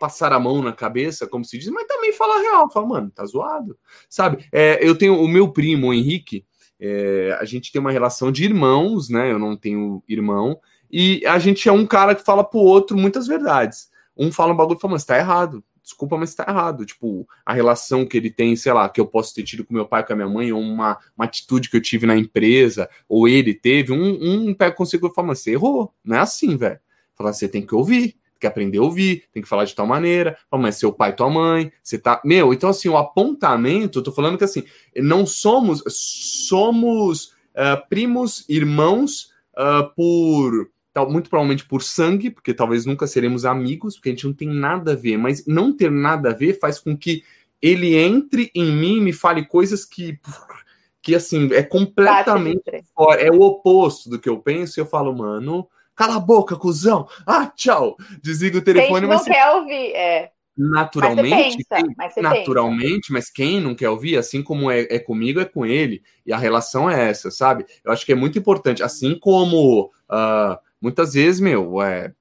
passar 0.00 0.32
a 0.32 0.40
mão 0.40 0.60
na 0.60 0.72
cabeça, 0.72 1.26
como 1.28 1.44
se 1.44 1.56
diz, 1.56 1.68
mas 1.68 1.86
também 1.86 2.12
falar 2.12 2.40
real. 2.40 2.68
Fala, 2.68 2.86
mano, 2.86 3.10
tá 3.10 3.24
zoado. 3.24 3.78
Sabe? 4.08 4.44
É, 4.50 4.78
eu 4.84 4.96
tenho 4.98 5.20
o 5.20 5.28
meu 5.28 5.52
primo, 5.52 5.88
o 5.88 5.94
Henrique, 5.94 6.44
é, 6.80 7.36
a 7.40 7.44
gente 7.44 7.70
tem 7.70 7.80
uma 7.80 7.92
relação 7.92 8.32
de 8.32 8.42
irmãos, 8.44 9.08
né? 9.08 9.30
Eu 9.30 9.38
não 9.38 9.56
tenho 9.56 10.02
irmão. 10.08 10.58
E 10.90 11.24
a 11.26 11.38
gente 11.38 11.68
é 11.68 11.72
um 11.72 11.86
cara 11.86 12.16
que 12.16 12.24
fala 12.24 12.42
pro 12.42 12.58
outro 12.58 12.96
muitas 12.96 13.28
verdades. 13.28 13.88
Um 14.16 14.32
fala 14.32 14.52
um 14.52 14.56
bagulho 14.56 14.76
e 14.78 14.80
fala, 14.80 14.94
mas 14.94 15.04
tá 15.04 15.16
errado. 15.16 15.62
Desculpa, 15.82 16.16
mas 16.16 16.34
tá 16.34 16.46
errado. 16.48 16.86
Tipo, 16.86 17.26
a 17.44 17.52
relação 17.52 18.06
que 18.06 18.16
ele 18.16 18.30
tem, 18.30 18.54
sei 18.54 18.72
lá, 18.72 18.88
que 18.88 19.00
eu 19.00 19.06
posso 19.06 19.34
ter 19.34 19.42
tido 19.42 19.64
com 19.64 19.74
meu 19.74 19.86
pai, 19.86 20.06
com 20.06 20.12
a 20.12 20.16
minha 20.16 20.28
mãe, 20.28 20.52
ou 20.52 20.60
uma, 20.60 20.98
uma 21.16 21.24
atitude 21.24 21.68
que 21.68 21.76
eu 21.76 21.80
tive 21.80 22.06
na 22.06 22.16
empresa, 22.16 22.88
ou 23.08 23.26
ele 23.26 23.52
teve, 23.52 23.92
um, 23.92 24.48
um 24.48 24.54
pega 24.54 24.74
consigo 24.74 25.08
e 25.08 25.14
fala, 25.14 25.28
mas 25.28 25.40
você 25.40 25.52
errou. 25.52 25.92
Não 26.04 26.16
é 26.16 26.20
assim, 26.20 26.56
velho. 26.56 26.78
Fala, 27.14 27.32
você 27.32 27.48
tem 27.48 27.66
que 27.66 27.74
ouvir, 27.74 28.12
tem 28.12 28.40
que 28.40 28.46
aprender 28.46 28.78
a 28.78 28.82
ouvir, 28.82 29.24
tem 29.32 29.42
que 29.42 29.48
falar 29.48 29.64
de 29.64 29.74
tal 29.74 29.86
maneira. 29.86 30.36
Fala, 30.50 30.62
mas 30.62 30.76
seu 30.76 30.92
pai, 30.92 31.14
tua 31.14 31.28
mãe, 31.28 31.72
você 31.82 31.98
tá. 31.98 32.20
Meu, 32.24 32.52
então 32.52 32.70
assim, 32.70 32.88
o 32.88 32.96
apontamento, 32.96 33.98
eu 33.98 34.02
tô 34.02 34.12
falando 34.12 34.38
que 34.38 34.44
assim, 34.44 34.64
não 34.96 35.26
somos, 35.26 35.82
somos 35.88 37.34
ah, 37.54 37.76
primos, 37.76 38.44
irmãos 38.48 39.30
ah, 39.56 39.90
por. 39.94 40.70
Tal- 40.92 41.10
Muito 41.10 41.30
provavelmente 41.30 41.64
por 41.64 41.82
sangue, 41.82 42.30
porque 42.30 42.54
talvez 42.54 42.84
nunca 42.86 43.06
seremos 43.06 43.44
amigos, 43.44 43.96
porque 43.96 44.10
a 44.10 44.12
gente 44.12 44.26
não 44.26 44.34
tem 44.34 44.48
nada 44.48 44.92
a 44.92 44.96
ver, 44.96 45.16
mas 45.16 45.46
não 45.46 45.74
ter 45.76 45.90
nada 45.90 46.30
a 46.30 46.34
ver 46.34 46.58
faz 46.58 46.78
com 46.78 46.96
que 46.96 47.24
ele 47.60 47.94
entre 47.96 48.50
em 48.54 48.72
mim 48.72 48.96
e 48.96 49.00
me 49.00 49.12
fale 49.12 49.46
coisas 49.46 49.84
que, 49.84 50.18
que 51.00 51.14
assim, 51.14 51.48
é 51.52 51.62
completamente 51.62 52.84
fora, 52.94 53.20
é 53.20 53.30
o 53.30 53.40
oposto 53.40 54.10
do 54.10 54.18
que 54.18 54.28
eu 54.28 54.38
penso, 54.38 54.78
e 54.78 54.80
eu 54.80 54.86
falo, 54.86 55.16
mano, 55.16 55.68
cala 55.94 56.16
a 56.16 56.20
boca, 56.20 56.56
cuzão. 56.56 57.08
Ah, 57.26 57.46
tchau. 57.46 57.96
Desliga 58.20 58.58
o 58.58 58.62
telefone, 58.62 59.00
Quem 59.00 59.00
não 59.02 59.08
mas 59.08 59.24
quer 59.24 59.50
ouvir, 59.54 59.94
é. 59.94 60.32
Naturalmente, 60.56 61.56
mas 61.70 61.80
pensa, 61.80 61.94
mas 61.96 62.14
naturalmente, 62.16 63.08
pensa. 63.08 63.12
mas 63.12 63.30
quem 63.30 63.58
não 63.58 63.74
quer 63.74 63.88
ouvir, 63.88 64.18
assim 64.18 64.42
como 64.42 64.70
é, 64.70 64.82
é, 64.90 64.98
comigo, 64.98 65.40
é 65.40 65.46
com 65.46 65.64
ele. 65.64 66.02
E 66.26 66.32
a 66.32 66.36
relação 66.36 66.90
é 66.90 67.08
essa, 67.08 67.30
sabe? 67.30 67.64
Eu 67.82 67.90
acho 67.90 68.04
que 68.04 68.12
é 68.12 68.14
muito 68.14 68.38
importante. 68.38 68.82
Assim 68.82 69.18
como 69.18 69.84
uh, 70.10 70.58
muitas 70.82 71.14
vezes, 71.14 71.40
meu, 71.40 71.80
é, 71.80 72.12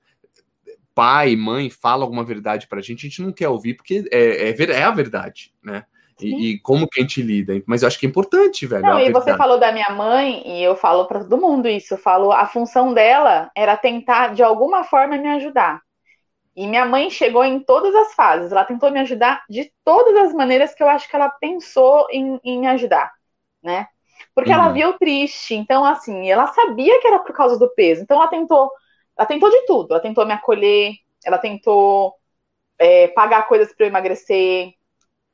pai, 0.93 1.35
mãe 1.35 1.69
fala 1.69 2.03
alguma 2.03 2.23
verdade 2.23 2.67
pra 2.67 2.81
gente, 2.81 3.05
a 3.05 3.09
gente 3.09 3.21
não 3.21 3.31
quer 3.31 3.49
ouvir, 3.49 3.73
porque 3.73 4.07
é, 4.11 4.49
é, 4.49 4.71
é 4.71 4.83
a 4.83 4.91
verdade, 4.91 5.53
né? 5.63 5.83
E, 6.21 6.51
e, 6.51 6.59
como 6.59 6.87
que 6.87 6.99
a 6.99 7.03
gente 7.03 7.21
lida. 7.21 7.61
Mas 7.65 7.81
eu 7.81 7.87
acho 7.87 7.99
que 7.99 8.05
é 8.05 8.09
importante, 8.09 8.67
velho. 8.67 8.83
Não, 8.83 8.99
e 8.99 9.11
você 9.11 9.35
falou 9.35 9.59
da 9.59 9.71
minha 9.71 9.89
mãe, 9.89 10.43
e 10.45 10.63
eu 10.63 10.75
falo 10.75 11.05
para 11.05 11.21
todo 11.21 11.41
mundo 11.41 11.67
isso. 11.67 11.95
Eu 11.95 11.97
falo, 11.97 12.31
a 12.31 12.45
função 12.45 12.93
dela 12.93 13.49
era 13.55 13.75
tentar, 13.75 14.35
de 14.35 14.43
alguma 14.43 14.83
forma, 14.83 15.17
me 15.17 15.27
ajudar. 15.29 15.81
E 16.55 16.67
minha 16.67 16.85
mãe 16.85 17.09
chegou 17.09 17.43
em 17.43 17.59
todas 17.59 17.95
as 17.95 18.13
fases. 18.13 18.51
Ela 18.51 18.65
tentou 18.65 18.91
me 18.91 18.99
ajudar 18.99 19.43
de 19.49 19.71
todas 19.83 20.15
as 20.27 20.33
maneiras 20.33 20.75
que 20.75 20.83
eu 20.83 20.89
acho 20.89 21.09
que 21.09 21.15
ela 21.15 21.29
pensou 21.29 22.05
em, 22.11 22.39
em 22.43 22.59
me 22.59 22.67
ajudar, 22.67 23.11
né? 23.63 23.87
Porque 24.33 24.49
uhum. 24.49 24.55
ela 24.55 24.69
viu 24.69 24.97
triste. 24.97 25.55
Então, 25.55 25.83
assim, 25.85 26.29
ela 26.29 26.47
sabia 26.47 26.99
que 26.99 27.07
era 27.07 27.19
por 27.19 27.35
causa 27.35 27.57
do 27.57 27.69
peso. 27.69 28.01
Então, 28.01 28.17
ela 28.17 28.27
tentou, 28.27 28.71
ela 29.17 29.27
tentou 29.27 29.49
de 29.49 29.65
tudo. 29.65 29.91
Ela 29.91 30.01
tentou 30.01 30.25
me 30.25 30.33
acolher, 30.33 30.93
ela 31.25 31.37
tentou 31.37 32.15
é, 32.79 33.07
pagar 33.09 33.47
coisas 33.47 33.73
para 33.73 33.85
eu 33.85 33.89
emagrecer, 33.89 34.73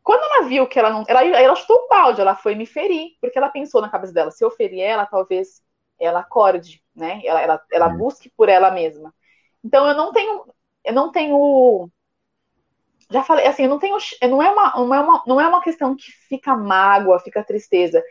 quando 0.08 0.24
ela 0.24 0.48
viu 0.48 0.66
que 0.66 0.80
ela 0.80 0.90
não. 0.90 1.04
Ela, 1.06 1.22
ela 1.22 1.54
chutou 1.54 1.76
o 1.76 1.90
balde, 1.90 2.22
ela 2.22 2.34
foi 2.34 2.56
me 2.56 2.66
ferir, 2.66 3.18
porque 3.20 3.38
ela 3.38 3.50
pensou 3.50 3.82
na 3.82 3.90
cabeça 3.90 4.14
dela: 4.14 4.32
se 4.32 4.42
eu 4.42 4.50
ferir 4.50 4.80
ela, 4.80 5.06
talvez 5.06 5.62
ela 6.00 6.22
acorde, 6.22 6.82
né? 6.96 7.20
Ela, 7.26 7.42
ela, 7.42 7.62
ela 7.70 7.88
uhum. 7.90 7.98
busque 7.98 8.30
por 8.30 8.48
ela 8.48 8.72
mesma. 8.72 9.14
Então 9.62 9.86
eu 9.86 9.94
não 9.94 10.14
tenho. 10.14 10.46
Eu 10.86 10.94
não 10.94 11.12
tenho. 11.12 11.92
Já 13.12 13.22
falei, 13.22 13.48
assim, 13.48 13.64
eu 13.64 13.70
não 13.70 13.80
tenho. 13.80 13.98
Não 14.30 14.42
é 14.42 14.50
uma, 14.50 14.74
não 14.78 14.94
é 14.96 15.00
uma, 15.02 15.24
não 15.28 15.42
é 15.42 15.48
uma 15.50 15.62
questão 15.62 15.94
que 15.94 16.10
fica 16.30 16.56
mágoa, 16.56 17.20
fica 17.20 17.44
tristeza. 17.44 18.02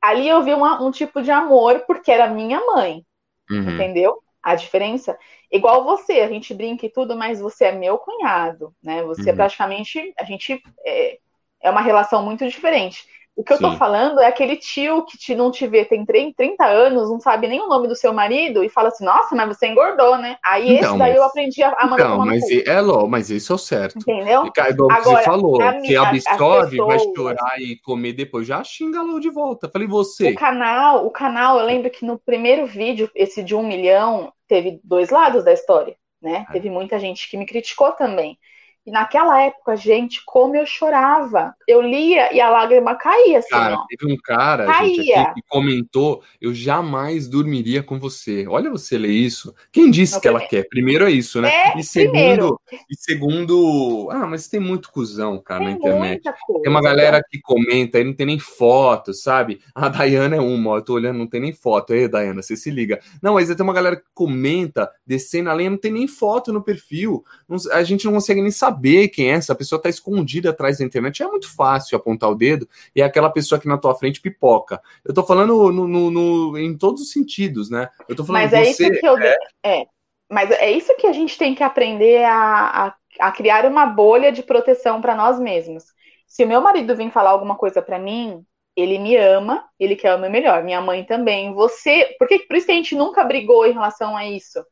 Ali 0.00 0.28
eu 0.28 0.42
vi 0.42 0.54
uma, 0.54 0.82
um 0.82 0.90
tipo 0.90 1.22
de 1.22 1.30
amor, 1.30 1.84
porque 1.86 2.10
era 2.10 2.28
minha 2.28 2.60
mãe. 2.64 3.04
Uhum. 3.50 3.70
Entendeu? 3.74 4.22
A 4.42 4.54
diferença. 4.54 5.18
Igual 5.50 5.84
você, 5.84 6.20
a 6.20 6.28
gente 6.28 6.54
brinca 6.54 6.86
e 6.86 6.90
tudo, 6.90 7.16
mas 7.16 7.40
você 7.40 7.66
é 7.66 7.72
meu 7.72 7.98
cunhado, 7.98 8.74
né? 8.82 9.02
Você 9.04 9.28
é 9.28 9.32
uhum. 9.32 9.36
praticamente. 9.36 10.12
A 10.18 10.24
gente. 10.24 10.62
É, 10.84 11.18
é 11.62 11.70
uma 11.70 11.80
relação 11.80 12.22
muito 12.22 12.46
diferente. 12.46 13.04
O 13.36 13.44
que 13.44 13.52
eu 13.52 13.58
tô 13.58 13.72
falando 13.72 14.18
é 14.18 14.26
aquele 14.26 14.56
tio 14.56 15.04
que 15.04 15.18
te, 15.18 15.34
não 15.34 15.50
te 15.50 15.66
vê 15.66 15.84
tem 15.84 16.06
30 16.06 16.64
anos, 16.64 17.10
não 17.10 17.20
sabe 17.20 17.46
nem 17.46 17.60
o 17.60 17.68
nome 17.68 17.86
do 17.86 17.94
seu 17.94 18.10
marido 18.10 18.64
e 18.64 18.70
fala 18.70 18.88
assim, 18.88 19.04
nossa, 19.04 19.36
mas 19.36 19.46
você 19.46 19.66
engordou, 19.66 20.16
né? 20.16 20.38
Aí 20.42 20.78
então, 20.78 20.92
esse 20.92 20.98
daí 20.98 21.14
eu 21.14 21.22
aprendi 21.22 21.62
a, 21.62 21.68
a 21.78 21.86
mandar 21.86 22.08
Não, 22.08 22.24
mas 22.24 22.50
é 22.50 22.80
lógico, 22.80 23.08
mas 23.08 23.28
isso 23.28 23.52
é 23.52 23.54
o 23.54 23.58
certo. 23.58 23.98
Entendeu? 23.98 24.46
E, 24.46 24.70
igual 24.70 24.90
Agora, 24.90 25.18
você 25.18 25.22
falou, 25.22 25.58
que 25.82 25.94
absorve, 25.94 26.78
pessoas... 26.78 27.04
vai 27.04 27.14
chorar 27.14 27.60
e 27.60 27.76
comer 27.80 28.14
depois, 28.14 28.46
já 28.46 28.64
xinga 28.64 29.02
logo 29.02 29.20
de 29.20 29.28
volta. 29.28 29.68
Falei, 29.68 29.86
você. 29.86 30.30
O 30.30 30.34
canal, 30.34 31.06
o 31.06 31.10
canal, 31.10 31.58
eu 31.58 31.66
lembro 31.66 31.90
que 31.90 32.06
no 32.06 32.18
primeiro 32.18 32.66
vídeo, 32.66 33.10
esse 33.14 33.42
de 33.42 33.54
um 33.54 33.62
milhão, 33.62 34.32
teve 34.48 34.80
dois 34.82 35.10
lados 35.10 35.44
da 35.44 35.52
história, 35.52 35.94
né? 36.22 36.46
É. 36.48 36.52
Teve 36.54 36.70
muita 36.70 36.98
gente 36.98 37.28
que 37.28 37.36
me 37.36 37.44
criticou 37.44 37.92
também. 37.92 38.38
E 38.86 38.90
naquela 38.92 39.42
época, 39.42 39.76
gente, 39.76 40.22
como 40.24 40.54
eu 40.54 40.64
chorava. 40.64 41.56
Eu 41.66 41.82
lia 41.82 42.32
e 42.32 42.40
a 42.40 42.48
lágrima 42.48 42.94
caía. 42.94 43.40
Assim, 43.40 43.48
cara, 43.48 43.74
ó. 43.74 43.84
teve 43.88 44.12
um 44.12 44.16
cara 44.16 44.72
gente, 44.84 45.02
que 45.34 45.42
comentou: 45.48 46.22
eu 46.40 46.54
jamais 46.54 47.26
dormiria 47.26 47.82
com 47.82 47.98
você. 47.98 48.46
Olha 48.46 48.70
você 48.70 48.96
ler 48.96 49.10
isso. 49.10 49.52
Quem 49.72 49.90
disse 49.90 50.14
Não, 50.14 50.20
que 50.20 50.28
ela 50.28 50.40
quer? 50.40 50.68
Primeiro 50.68 51.04
é 51.04 51.10
isso, 51.10 51.40
né? 51.40 51.50
É, 51.50 51.78
e 51.78 51.82
segundo, 51.82 52.60
e 52.88 52.96
segundo. 52.96 54.08
Ah, 54.12 54.24
mas 54.24 54.46
tem 54.46 54.60
muito 54.60 54.92
cuzão, 54.92 55.42
cara, 55.42 55.64
tem 55.64 55.70
na 55.70 55.78
internet. 55.78 56.22
Tem 56.62 56.70
uma 56.70 56.80
galera 56.80 57.20
que 57.28 57.40
comenta 57.40 57.98
aí, 57.98 58.04
não 58.04 58.14
tem 58.14 58.26
nem 58.26 58.38
foto, 58.38 59.12
sabe? 59.12 59.60
A 59.74 59.88
Dayana 59.88 60.36
é 60.36 60.40
uma, 60.40 60.70
ó, 60.70 60.76
eu 60.76 60.82
tô 60.82 60.94
olhando, 60.94 61.18
não 61.18 61.26
tem 61.26 61.40
nem 61.40 61.52
foto. 61.52 61.92
Aí, 61.92 62.06
Dayana, 62.06 62.40
você 62.40 62.56
se 62.56 62.70
liga. 62.70 63.00
Não, 63.20 63.34
mas 63.34 63.52
tem 63.52 63.64
uma 63.64 63.74
galera 63.74 63.96
que 63.96 64.06
comenta, 64.14 64.88
descendo 65.04 65.50
a 65.50 65.54
lenha, 65.54 65.70
não 65.70 65.76
tem 65.76 65.90
nem 65.90 66.06
foto 66.06 66.52
no 66.52 66.62
perfil. 66.62 67.24
A 67.72 67.82
gente 67.82 68.04
não 68.04 68.12
consegue 68.12 68.40
nem 68.40 68.52
saber 68.52 68.75
saber 68.76 69.08
quem 69.08 69.30
é 69.30 69.34
essa 69.34 69.54
pessoa, 69.54 69.78
está 69.78 69.88
escondida 69.88 70.50
atrás 70.50 70.78
da 70.78 70.84
internet. 70.84 71.22
É 71.22 71.26
muito 71.26 71.54
fácil 71.54 71.96
apontar 71.96 72.30
o 72.30 72.34
dedo 72.34 72.68
e 72.94 73.00
é 73.00 73.04
aquela 73.04 73.30
pessoa 73.30 73.60
que 73.60 73.66
na 73.66 73.78
tua 73.78 73.94
frente 73.94 74.20
pipoca. 74.20 74.80
Eu 75.04 75.14
tô 75.14 75.22
falando 75.24 75.72
no, 75.72 75.88
no, 75.88 76.10
no 76.10 76.58
em 76.58 76.76
todos 76.76 77.02
os 77.02 77.10
sentidos, 77.10 77.70
né? 77.70 77.88
Eu 78.08 78.14
tô 78.14 78.24
falando 78.24 78.42
Mas 78.42 78.52
é 78.52 78.64
você, 78.64 78.88
isso 78.88 79.00
que 79.00 79.06
eu. 79.06 79.18
É... 79.18 79.36
é... 79.64 79.86
Mas 80.28 80.50
é 80.50 80.70
isso 80.70 80.94
que 80.96 81.06
a 81.06 81.12
gente 81.12 81.38
tem 81.38 81.54
que 81.54 81.62
aprender 81.62 82.24
a, 82.24 82.86
a, 82.86 82.94
a 83.20 83.32
criar 83.32 83.64
uma 83.64 83.86
bolha 83.86 84.32
de 84.32 84.42
proteção 84.42 85.00
para 85.00 85.14
nós 85.14 85.38
mesmos. 85.38 85.84
Se 86.26 86.44
o 86.44 86.48
meu 86.48 86.60
marido 86.60 86.96
vir 86.96 87.12
falar 87.12 87.30
alguma 87.30 87.54
coisa 87.54 87.80
para 87.80 87.96
mim, 87.96 88.44
ele 88.74 88.98
me 88.98 89.16
ama, 89.16 89.64
ele 89.78 89.94
quer 89.94 90.16
o 90.16 90.18
meu 90.18 90.28
melhor. 90.28 90.64
Minha 90.64 90.80
mãe 90.80 91.04
também. 91.04 91.54
Você, 91.54 92.16
porque 92.18 92.40
por 92.40 92.56
isso 92.56 92.66
que 92.66 92.72
a 92.72 92.74
gente 92.74 92.96
nunca 92.96 93.22
brigou 93.22 93.64
em 93.66 93.72
relação 93.72 94.16
a 94.16 94.26
isso 94.26 94.64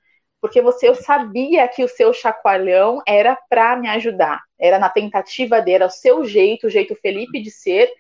porque 0.45 0.61
você 0.61 0.91
eu 0.91 0.95
sabia 0.95 1.67
que 1.67 1.83
o 1.83 1.89
seu 1.89 2.13
chacoalhão 2.13 3.01
era 3.09 3.35
para 3.49 3.77
me 3.77 3.89
ajudar, 3.89 4.43
era 4.61 4.79
na 4.79 4.91
tentativa 4.91 5.59
dele, 5.63 5.77
era 5.77 5.87
o 5.87 5.91
seu 5.91 6.23
jeito, 6.27 6.67
o 6.67 6.71
jeito 6.71 6.95
Felipe 6.97 7.41
de 7.41 7.51
ser, 7.51 7.91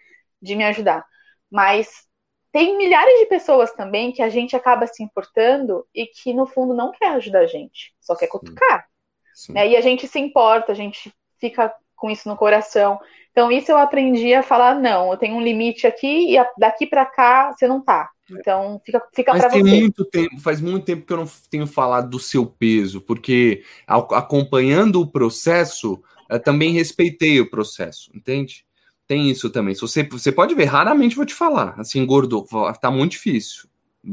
de 0.42 0.54
me 0.54 0.62
ajudar. 0.64 1.02
Mas 1.50 2.06
tem 2.52 2.76
milhares 2.76 3.18
de 3.18 3.24
pessoas 3.24 3.72
também 3.72 4.12
que 4.12 4.20
a 4.20 4.28
gente 4.28 4.54
acaba 4.54 4.86
se 4.86 5.02
importando 5.02 5.86
e 5.94 6.04
que 6.04 6.34
no 6.34 6.44
fundo 6.44 6.74
não 6.74 6.92
quer 6.92 7.12
ajudar 7.12 7.38
a 7.38 7.46
gente, 7.46 7.94
só 7.98 8.14
quer 8.14 8.26
cutucar. 8.26 8.84
Sim. 9.32 9.54
Né? 9.54 9.68
E 9.68 9.76
a 9.78 9.80
gente 9.80 10.06
se 10.06 10.18
importa, 10.18 10.70
a 10.70 10.74
gente 10.74 11.10
fica 11.40 11.74
com 11.96 12.10
isso 12.10 12.28
no 12.28 12.36
coração. 12.36 13.00
Então 13.34 13.50
isso 13.50 13.72
eu 13.72 13.76
aprendi 13.76 14.32
a 14.32 14.44
falar 14.44 14.76
não, 14.76 15.10
eu 15.10 15.16
tenho 15.16 15.34
um 15.34 15.42
limite 15.42 15.88
aqui 15.88 16.36
e 16.36 16.46
daqui 16.56 16.86
para 16.86 17.04
cá 17.04 17.52
você 17.52 17.66
não 17.66 17.80
tá. 17.80 18.08
Então, 18.30 18.80
fica, 18.86 19.02
fica 19.12 19.32
para 19.32 19.50
você. 19.50 19.60
Muito 19.60 20.04
tempo, 20.04 20.40
faz 20.40 20.60
muito 20.60 20.84
tempo 20.84 21.04
que 21.04 21.12
eu 21.12 21.16
não 21.16 21.26
tenho 21.50 21.66
falado 21.66 22.08
do 22.08 22.20
seu 22.20 22.46
peso, 22.46 23.00
porque 23.00 23.64
acompanhando 23.86 25.00
o 25.00 25.06
processo, 25.06 26.00
também 26.44 26.72
respeitei 26.72 27.40
o 27.40 27.50
processo, 27.50 28.10
entende? 28.14 28.64
Tem 29.06 29.28
isso 29.28 29.50
também. 29.50 29.74
Se 29.74 29.80
você, 29.80 30.04
você 30.04 30.30
pode 30.30 30.54
ver, 30.54 30.66
raramente 30.66 31.16
vou 31.16 31.26
te 31.26 31.34
falar. 31.34 31.74
Assim, 31.76 31.98
engordou, 31.98 32.46
tá 32.80 32.88
muito 32.88 33.12
difícil. 33.12 33.68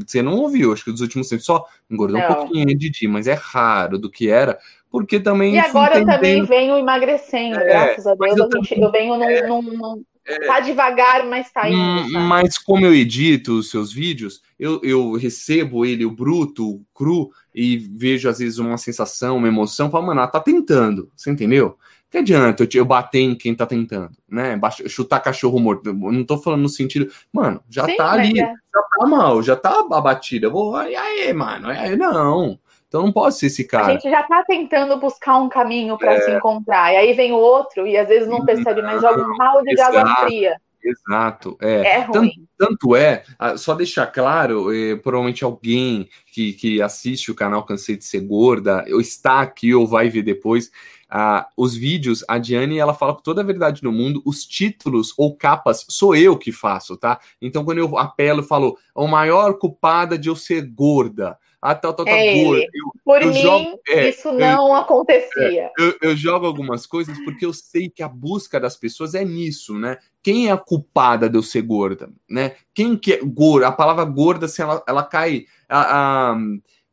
Você 0.06 0.20
não 0.20 0.36
ouviu, 0.36 0.72
acho 0.72 0.84
que 0.84 0.90
dos 0.90 1.00
últimos 1.00 1.28
tempos 1.28 1.46
só 1.46 1.64
engordou 1.88 2.18
não. 2.18 2.30
um 2.30 2.34
pouquinho, 2.34 2.76
Didi, 2.76 3.06
mas 3.06 3.26
é 3.26 3.34
raro 3.34 3.98
do 3.98 4.10
que 4.10 4.28
era, 4.28 4.58
porque 4.92 5.18
também. 5.18 5.54
E 5.54 5.58
agora 5.58 5.98
eu 5.98 6.06
também 6.06 6.44
venho 6.44 6.76
emagrecendo, 6.76 7.58
é, 7.58 7.64
graças 7.64 8.06
a 8.06 8.14
Deus. 8.14 8.36
Eu, 8.38 8.48
eu, 8.76 8.92
venho 8.92 9.14
é, 9.24 9.46
num, 9.48 9.62
num 9.62 10.04
é, 10.26 10.46
tá 10.46 10.60
devagar, 10.60 11.26
mas 11.26 11.50
tá 11.50 11.68
indo. 11.68 11.78
Hum, 11.78 12.20
mas 12.28 12.58
como 12.58 12.84
eu 12.84 12.94
edito 12.94 13.58
os 13.58 13.70
seus 13.70 13.90
vídeos, 13.90 14.42
eu, 14.60 14.78
eu 14.82 15.14
recebo 15.14 15.86
ele, 15.86 16.04
o 16.04 16.10
bruto, 16.10 16.68
o 16.68 16.84
cru, 16.94 17.30
e 17.54 17.78
vejo 17.78 18.28
às 18.28 18.38
vezes 18.38 18.58
uma 18.58 18.76
sensação, 18.76 19.38
uma 19.38 19.48
emoção, 19.48 19.90
falo, 19.90 20.06
mano, 20.06 20.20
ela 20.20 20.28
tá 20.28 20.40
tentando, 20.40 21.10
você 21.16 21.30
entendeu? 21.30 21.78
Que 22.10 22.18
adianta 22.18 22.62
eu, 22.62 22.68
eu 22.74 22.84
bater 22.84 23.20
em 23.20 23.34
quem 23.34 23.54
tá 23.54 23.64
tentando, 23.64 24.10
né? 24.28 24.60
Chutar 24.86 25.20
cachorro 25.20 25.58
morto. 25.58 25.88
Eu 25.88 25.94
não 25.94 26.24
tô 26.24 26.36
falando 26.36 26.60
no 26.60 26.68
sentido, 26.68 27.10
mano, 27.32 27.62
já 27.70 27.86
Sim, 27.86 27.96
tá 27.96 28.12
ali, 28.12 28.38
é. 28.38 28.44
já 28.44 28.82
tá 28.98 29.06
mal, 29.06 29.42
já 29.42 29.56
tá 29.56 29.86
abatida. 29.90 30.48
Eu 30.48 30.50
vou, 30.50 30.82
e 30.82 30.94
aí, 30.94 31.32
mano? 31.32 31.68
Aí, 31.68 31.96
não. 31.96 32.58
Então 32.92 33.04
não 33.04 33.12
pode 33.12 33.38
ser 33.38 33.46
esse 33.46 33.64
cara. 33.64 33.86
A 33.86 33.90
gente 33.92 34.10
já 34.10 34.20
está 34.20 34.44
tentando 34.44 34.98
buscar 34.98 35.38
um 35.38 35.48
caminho 35.48 35.96
para 35.96 36.12
é. 36.12 36.20
se 36.20 36.30
encontrar. 36.30 36.92
E 36.92 36.96
aí 36.98 37.14
vem 37.14 37.32
o 37.32 37.38
outro 37.38 37.86
e 37.86 37.96
às 37.96 38.06
vezes 38.06 38.28
não 38.28 38.44
percebe, 38.44 38.82
mas 38.82 39.00
joga 39.00 39.24
um 39.26 39.34
balde 39.34 39.74
de 39.74 39.80
água 39.80 40.14
fria. 40.16 40.60
Exato, 40.84 41.56
é. 41.62 42.00
é 42.00 42.08
tanto, 42.12 42.34
tanto, 42.58 42.96
é, 42.96 43.22
só 43.56 43.72
deixar 43.72 44.08
claro, 44.08 44.74
é, 44.74 44.96
provavelmente 44.96 45.44
alguém 45.44 46.08
que, 46.26 46.52
que 46.54 46.82
assiste 46.82 47.30
o 47.30 47.36
canal 47.36 47.64
Cansei 47.64 47.96
de 47.96 48.04
Ser 48.04 48.20
Gorda, 48.20 48.84
ou 48.90 49.00
está 49.00 49.40
aqui 49.40 49.72
ou 49.72 49.86
vai 49.86 50.08
ver 50.08 50.22
depois, 50.22 50.72
ah, 51.08 51.48
os 51.56 51.76
vídeos, 51.76 52.24
a 52.28 52.36
Diane, 52.36 52.78
ela 52.78 52.92
fala 52.92 53.14
com 53.14 53.22
toda 53.22 53.42
a 53.42 53.44
verdade 53.44 53.82
no 53.84 53.92
mundo, 53.92 54.20
os 54.26 54.44
títulos 54.44 55.14
ou 55.16 55.36
capas 55.36 55.86
sou 55.88 56.16
eu 56.16 56.36
que 56.36 56.50
faço, 56.50 56.96
tá? 56.96 57.20
Então 57.40 57.64
quando 57.64 57.78
eu 57.78 57.96
apelo 57.96 58.42
e 58.42 58.46
falo, 58.46 58.76
o 58.92 59.06
maior 59.06 59.58
culpada 59.58 60.18
de 60.18 60.28
eu 60.28 60.34
ser 60.34 60.66
gorda, 60.66 61.38
ah, 61.64 61.76
tal, 61.76 61.94
tal, 61.94 62.04
tal, 62.04 62.12
é 62.12 62.36
Eu, 62.36 62.66
Por 63.04 63.22
eu 63.22 63.28
mim, 63.28 63.40
jogo, 63.40 63.80
é, 63.88 64.08
isso 64.08 64.32
não 64.32 64.66
eu, 64.66 64.74
acontecia. 64.74 65.62
É, 65.62 65.72
eu, 65.78 65.96
eu, 66.02 66.16
jogo 66.16 66.44
algumas 66.44 66.86
coisas 66.86 67.16
porque 67.24 67.46
eu 67.46 67.52
sei 67.52 67.88
que 67.88 68.02
a 68.02 68.08
busca 68.08 68.58
das 68.58 68.76
pessoas 68.76 69.14
é 69.14 69.24
nisso, 69.24 69.78
né? 69.78 69.98
Quem 70.20 70.48
é 70.48 70.50
a 70.50 70.56
culpada 70.56 71.30
de 71.30 71.38
eu 71.38 71.42
ser 71.42 71.62
gorda, 71.62 72.10
né? 72.28 72.56
Quem 72.74 72.96
que 72.96 73.12
é 73.12 73.20
gorda? 73.22 73.68
A 73.68 73.72
palavra 73.72 74.04
gorda, 74.04 74.46
assim, 74.46 74.60
ela, 74.60 74.82
ela 74.88 75.04
cai, 75.04 75.44
a, 75.68 76.32
a, 76.32 76.36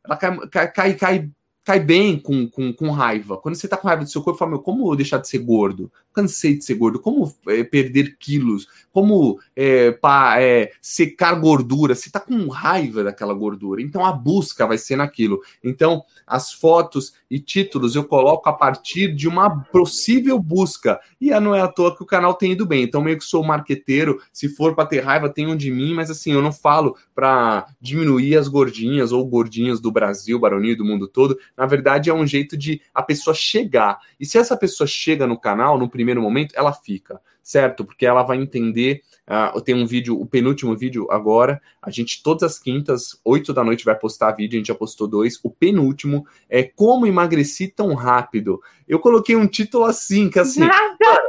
ela 0.06 0.16
cai, 0.16 0.38
cai, 0.48 0.72
cai, 0.72 0.94
cai 0.94 1.30
cai 1.62 1.78
bem 1.78 2.18
com, 2.18 2.48
com, 2.48 2.72
com 2.72 2.90
raiva. 2.90 3.36
Quando 3.36 3.54
você 3.54 3.68
tá 3.68 3.76
com 3.76 3.86
raiva 3.86 4.02
do 4.02 4.10
seu 4.10 4.22
corpo, 4.22 4.38
fala, 4.38 4.52
meu, 4.52 4.60
como 4.60 4.96
deixar 4.96 5.18
de 5.18 5.28
ser 5.28 5.38
gordo? 5.38 5.92
Cansei 6.12 6.56
de 6.56 6.64
ser 6.64 6.74
gordo, 6.74 6.98
como 6.98 7.32
é, 7.48 7.62
perder 7.62 8.16
quilos, 8.18 8.66
como 8.92 9.40
é, 9.56 9.96
é, 10.38 10.72
secar 10.80 11.34
gordura, 11.34 11.94
você 11.94 12.08
está 12.08 12.18
com 12.18 12.48
raiva 12.48 13.04
daquela 13.04 13.32
gordura. 13.32 13.80
Então 13.80 14.04
a 14.04 14.12
busca 14.12 14.66
vai 14.66 14.78
ser 14.78 14.96
naquilo. 14.96 15.40
Então 15.62 16.02
as 16.26 16.52
fotos 16.52 17.14
e 17.30 17.38
títulos 17.38 17.94
eu 17.94 18.04
coloco 18.04 18.48
a 18.48 18.52
partir 18.52 19.14
de 19.14 19.28
uma 19.28 19.64
possível 19.64 20.38
busca. 20.38 21.00
E 21.20 21.30
não 21.40 21.54
é 21.54 21.60
à 21.60 21.68
toa 21.68 21.96
que 21.96 22.02
o 22.02 22.06
canal 22.06 22.34
tem 22.34 22.52
ido 22.52 22.66
bem. 22.66 22.82
Então 22.82 23.02
meio 23.02 23.18
que 23.18 23.24
sou 23.24 23.44
marqueteiro, 23.44 24.20
se 24.32 24.48
for 24.48 24.74
para 24.74 24.86
ter 24.86 25.00
raiva, 25.00 25.28
tenham 25.28 25.56
de 25.56 25.70
mim, 25.70 25.94
mas 25.94 26.10
assim, 26.10 26.32
eu 26.32 26.42
não 26.42 26.52
falo 26.52 26.96
para 27.14 27.66
diminuir 27.80 28.36
as 28.36 28.48
gordinhas 28.48 29.12
ou 29.12 29.24
gordinhas 29.24 29.80
do 29.80 29.92
Brasil, 29.92 30.38
baronia 30.38 30.76
do 30.76 30.84
mundo 30.84 31.06
todo. 31.06 31.38
Na 31.56 31.66
verdade 31.66 32.10
é 32.10 32.14
um 32.14 32.26
jeito 32.26 32.56
de 32.56 32.80
a 32.92 33.02
pessoa 33.02 33.34
chegar. 33.34 33.98
E 34.18 34.26
se 34.26 34.36
essa 34.36 34.56
pessoa 34.56 34.86
chega 34.86 35.26
no 35.26 35.38
canal 35.38 35.78
no 35.78 35.88
primeiro 35.88 35.99
momento, 36.04 36.54
ela 36.56 36.72
fica 36.72 37.20
certo? 37.42 37.84
Porque 37.84 38.06
ela 38.06 38.22
vai 38.22 38.38
entender. 38.38 39.02
Uh, 39.28 39.60
tem 39.60 39.74
um 39.74 39.86
vídeo, 39.86 40.20
o 40.20 40.26
penúltimo 40.26 40.76
vídeo 40.76 41.06
agora. 41.10 41.60
A 41.80 41.90
gente, 41.90 42.22
todas 42.22 42.42
as 42.42 42.58
quintas, 42.58 43.20
8 43.24 43.52
da 43.52 43.64
noite, 43.64 43.84
vai 43.84 43.96
postar 43.96 44.32
vídeo. 44.32 44.56
A 44.56 44.58
gente 44.58 44.68
já 44.68 44.74
postou 44.74 45.08
dois. 45.08 45.38
O 45.42 45.50
penúltimo 45.50 46.26
é 46.48 46.62
Como 46.62 47.06
Emagreci 47.06 47.68
Tão 47.68 47.94
Rápido. 47.94 48.60
Eu 48.86 48.98
coloquei 48.98 49.36
um 49.36 49.46
título 49.46 49.84
assim, 49.84 50.30
que 50.30 50.38
assim. 50.38 50.60
Nada, 50.60 51.22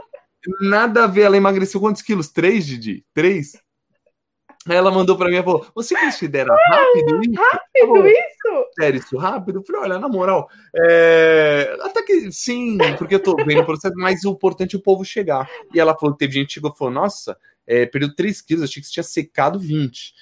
nada 0.61 1.03
a 1.03 1.07
ver. 1.07 1.21
Ela 1.21 1.37
emagreceu 1.37 1.79
quantos 1.79 2.01
quilos? 2.01 2.29
Três, 2.29 2.65
Didi? 2.65 3.05
Três? 3.13 3.53
Aí 4.67 4.77
ela 4.77 4.91
mandou 4.91 5.17
para 5.17 5.29
mim 5.29 5.37
e 5.37 5.43
falou: 5.43 5.65
Você 5.73 5.99
considera 5.99 6.53
rápido 6.69 7.19
isso? 7.21 7.41
Rápido 7.41 8.07
isso? 8.07 8.69
Sério, 8.79 8.99
isso 8.99 9.17
rápido? 9.17 9.59
Eu 9.59 9.63
falei: 9.65 9.81
Olha, 9.81 9.99
na 9.99 10.07
moral, 10.07 10.47
é... 10.75 11.75
até 11.81 12.03
que 12.03 12.31
sim, 12.31 12.77
porque 12.97 13.15
eu 13.15 13.19
tô 13.23 13.35
vendo 13.35 13.61
o 13.61 13.65
processo, 13.65 13.95
mas 13.97 14.23
o 14.23 14.31
importante 14.31 14.75
é 14.75 14.79
o 14.79 14.81
povo 14.81 15.03
chegar. 15.03 15.49
E 15.73 15.79
ela 15.79 15.97
falou: 15.97 16.15
Teve 16.15 16.33
gente 16.33 16.47
que 16.47 16.53
chegou 16.53 16.71
e 16.71 16.77
falou: 16.77 16.93
Nossa, 16.93 17.35
é, 17.65 17.85
perdeu 17.87 18.13
3 18.15 18.41
quilos, 18.41 18.63
achei 18.63 18.81
que 18.81 18.87
você 18.87 18.93
tinha 18.93 19.03
secado 19.03 19.59
20. 19.59 20.13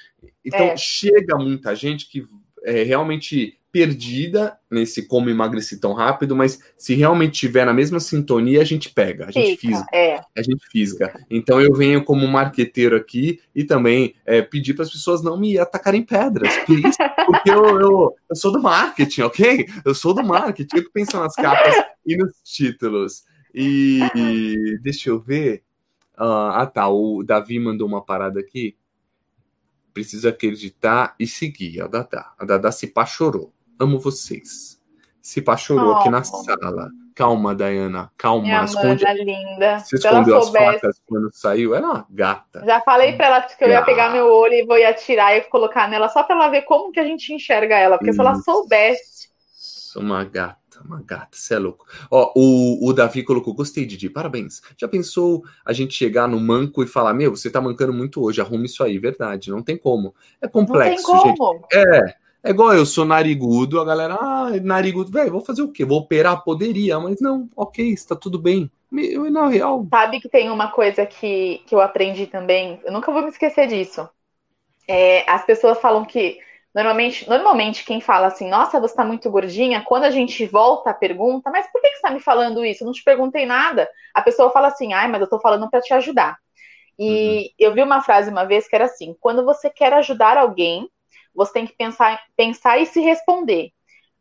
Então 0.46 0.68
é. 0.68 0.78
chega 0.78 1.38
muita 1.38 1.76
gente 1.76 2.10
que 2.10 2.26
é, 2.64 2.84
realmente 2.84 3.59
perdida 3.72 4.58
nesse 4.70 5.08
como 5.08 5.30
emagrecer 5.30 5.80
tão 5.80 5.94
rápido, 5.94 6.36
mas 6.36 6.60
se 6.78 6.96
realmente 6.96 7.40
tiver 7.40 7.66
na 7.66 7.74
mesma 7.74 8.00
sintonia, 8.00 8.62
a 8.62 8.66
gente 8.66 8.90
pega, 8.90 9.28
a 9.28 9.32
gente 9.32 9.58
Fica, 9.58 9.78
fisga. 9.78 9.86
É. 9.94 10.16
A 10.36 10.42
gente 10.42 10.68
fisga. 10.72 11.26
Então 11.30 11.62
eu 11.62 11.74
venho 11.74 12.04
como 12.04 12.28
marqueteiro 12.28 12.96
aqui 12.96 13.40
e 13.54 13.64
também 13.64 14.16
é, 14.26 14.42
pedir 14.42 14.74
para 14.74 14.84
as 14.84 14.92
pessoas 14.92 15.22
não 15.22 15.40
me 15.40 15.58
atacarem 15.58 16.04
pedras, 16.04 16.52
please, 16.66 16.98
porque 17.26 17.52
eu, 17.52 17.80
eu, 17.80 18.16
eu, 18.30 18.36
sou 18.36 18.52
do 18.52 18.62
marketing, 18.62 19.22
ok? 19.22 19.68
Eu 19.86 19.94
sou 19.94 20.14
do 20.14 20.24
marketing, 20.24 20.78
eu 20.78 20.84
que 20.84 20.92
penso 20.92 21.20
nas 21.20 21.36
capas 21.36 21.76
e 22.06 22.18
nos 22.18 22.34
títulos. 22.44 23.24
E 23.54 24.80
deixa 24.82 25.10
eu 25.10 25.20
ver. 25.20 25.64
Uh, 26.18 26.52
ah, 26.54 26.66
tá. 26.66 26.88
O 26.90 27.24
Davi 27.24 27.60
mandou 27.60 27.88
uma 27.88 28.04
parada 28.04 28.40
aqui. 28.40 28.76
Precisa 29.94 30.30
acreditar 30.30 31.16
e 31.20 31.26
seguir. 31.26 31.82
A 31.82 31.88
Dada. 31.88 32.26
A 32.38 32.46
Dada 32.46 32.72
se 32.72 32.88
pá 32.88 33.06
chorou. 33.06 33.54
Amo 33.80 34.00
vocês. 34.00 34.80
Se 35.22 35.44
chorou 35.58 35.94
oh. 35.94 35.96
aqui 35.98 36.10
na 36.10 36.24
sala. 36.24 36.90
Calma, 37.16 37.54
Dayana. 37.54 38.12
Calma. 38.18 38.44
Minha 38.44 38.64
esconde... 38.64 39.04
linda. 39.06 39.80
Você 39.80 39.98
escondeu 39.98 40.38
as 40.38 40.50
facas 40.50 41.02
quando 41.06 41.30
saiu? 41.34 41.76
Era 41.76 41.86
uma 41.86 42.08
gata. 42.10 42.64
Já 42.66 42.82
falei 42.82 43.14
pra 43.14 43.28
ela 43.28 43.42
que 43.42 43.64
eu 43.64 43.70
ia 43.70 43.84
pegar 43.84 44.12
meu 44.12 44.26
olho 44.26 44.54
e 44.54 44.66
vou 44.66 44.78
ir 44.78 44.86
atirar 44.86 45.36
e 45.36 45.42
colocar 45.42 45.90
nela 45.90 46.10
só 46.10 46.24
pra 46.24 46.36
ela 46.36 46.50
ver 46.50 46.62
como 46.64 46.92
que 46.92 47.00
a 47.00 47.04
gente 47.04 47.34
enxerga 47.34 47.78
ela. 47.78 47.98
Porque 47.98 48.12
Isso. 48.12 48.22
se 48.22 48.22
ela 48.22 48.36
soubesse. 48.36 49.30
Uma 49.96 50.24
gata 50.24 50.60
uma 50.86 51.02
gata, 51.02 51.30
você 51.32 51.56
é 51.56 51.60
louco. 51.60 51.86
Ó, 52.10 52.32
o, 52.36 52.90
o 52.90 52.94
Davi 52.94 53.24
colocou, 53.24 53.54
gostei, 53.54 53.86
Didi, 53.86 54.10
parabéns. 54.10 54.62
Já 54.78 54.88
pensou 54.88 55.44
a 55.66 55.74
gente 55.74 55.94
chegar 55.94 56.28
no 56.28 56.40
manco 56.40 56.84
e 56.84 56.88
falar, 56.88 57.14
meu, 57.14 57.36
você 57.36 57.50
tá 57.50 57.60
mancando 57.60 57.94
muito 57.94 58.24
hoje, 58.24 58.42
arrume 58.42 58.66
isso 58.66 58.84
aí, 58.84 58.98
verdade, 58.98 59.52
não 59.52 59.62
tem 59.62 59.78
como. 59.78 60.14
É 60.42 60.48
complexo, 60.48 61.12
não 61.12 61.24
tem 61.24 61.36
como. 61.36 61.68
gente. 61.72 61.76
É, 61.76 62.16
é 62.44 62.50
igual 62.50 62.74
eu 62.74 62.86
sou 62.86 63.06
narigudo, 63.06 63.80
a 63.80 63.86
galera, 63.86 64.16
ah, 64.16 64.50
narigudo, 64.62 65.12
velho, 65.12 65.32
vou 65.32 65.42
fazer 65.42 65.62
o 65.62 65.72
quê? 65.72 65.86
Vou 65.86 66.00
operar? 66.00 66.44
Poderia, 66.44 67.00
mas 67.00 67.20
não, 67.20 67.50
ok, 67.56 67.92
está 67.92 68.16
tudo 68.16 68.40
bem. 68.40 68.70
Eu, 68.92 69.30
na 69.30 69.48
real. 69.48 69.86
Sabe 69.90 70.20
que 70.20 70.30
tem 70.30 70.50
uma 70.50 70.72
coisa 70.72 71.06
que, 71.06 71.62
que 71.68 71.76
eu 71.76 71.82
aprendi 71.82 72.28
também, 72.28 72.80
eu 72.84 72.92
nunca 72.92 73.12
vou 73.12 73.22
me 73.22 73.30
esquecer 73.30 73.68
disso. 73.68 74.10
É, 74.88 75.30
as 75.30 75.46
pessoas 75.46 75.80
falam 75.80 76.04
que 76.04 76.40
normalmente, 76.74 77.28
normalmente 77.30 77.86
quem 77.86 78.02
fala 78.02 78.28
assim, 78.28 78.50
nossa, 78.50 78.80
você 78.80 78.94
está 78.94 79.06
muito 79.06 79.30
gordinha, 79.30 79.84
quando 79.86 80.06
a 80.06 80.12
gente 80.12 80.46
volta 80.46 80.90
a 80.90 80.94
pergunta, 80.94 81.52
mas 81.52 81.72
por 81.72 81.82
que, 81.82 81.90
que 81.90 81.96
você 81.96 81.98
está 81.98 82.12
me 82.12 82.20
falando 82.20 82.66
isso? 82.66 82.84
Eu 82.84 82.88
não 82.88 82.94
te 82.94 83.04
perguntei 83.04 83.46
nada. 83.46 83.88
A 84.14 84.22
pessoa 84.22 84.50
fala 84.50 84.68
assim, 84.68 84.94
ai, 84.94 85.08
mas 85.08 85.20
eu 85.20 85.26
estou 85.26 85.40
falando 85.40 85.70
para 85.70 85.82
te 85.82 85.94
ajudar. 85.94 86.38
E 87.00 87.38
uhum. 87.38 87.50
eu 87.58 87.74
vi 87.74 87.82
uma 87.82 88.02
frase 88.02 88.30
uma 88.30 88.44
vez 88.44 88.68
que 88.68 88.76
era 88.76 88.86
assim: 88.86 89.16
quando 89.22 89.46
você 89.46 89.70
quer 89.70 89.94
ajudar 89.94 90.38
alguém, 90.38 90.90
você 91.34 91.54
tem 91.54 91.68
que 91.68 91.74
pensar, 91.74 92.22
pensar 92.36 92.78
e 92.80 92.86
se 92.86 93.00
responder. 93.02 93.72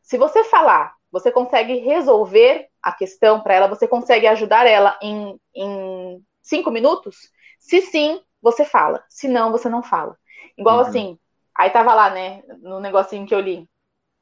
Se 0.02 0.16
você 0.16 0.44
falar, 0.44 0.94
você 1.10 1.30
consegue 1.30 1.78
resolver 1.78 2.68
a 2.82 2.92
questão 2.92 3.40
para 3.40 3.54
ela, 3.54 3.68
você 3.68 3.88
consegue 3.88 4.26
ajudar 4.26 4.66
ela 4.66 4.98
em, 5.02 5.38
em 5.54 6.24
cinco 6.42 6.70
minutos? 6.70 7.30
Se 7.58 7.80
sim, 7.80 8.20
você 8.40 8.64
fala. 8.64 9.04
Se 9.08 9.28
não, 9.28 9.50
você 9.50 9.68
não 9.68 9.82
fala. 9.82 10.16
Igual 10.56 10.76
uhum. 10.76 10.82
assim, 10.82 11.18
aí 11.54 11.70
tava 11.70 11.94
lá, 11.94 12.10
né, 12.10 12.42
no 12.60 12.80
negocinho 12.80 13.26
que 13.26 13.34
eu 13.34 13.40
li. 13.40 13.68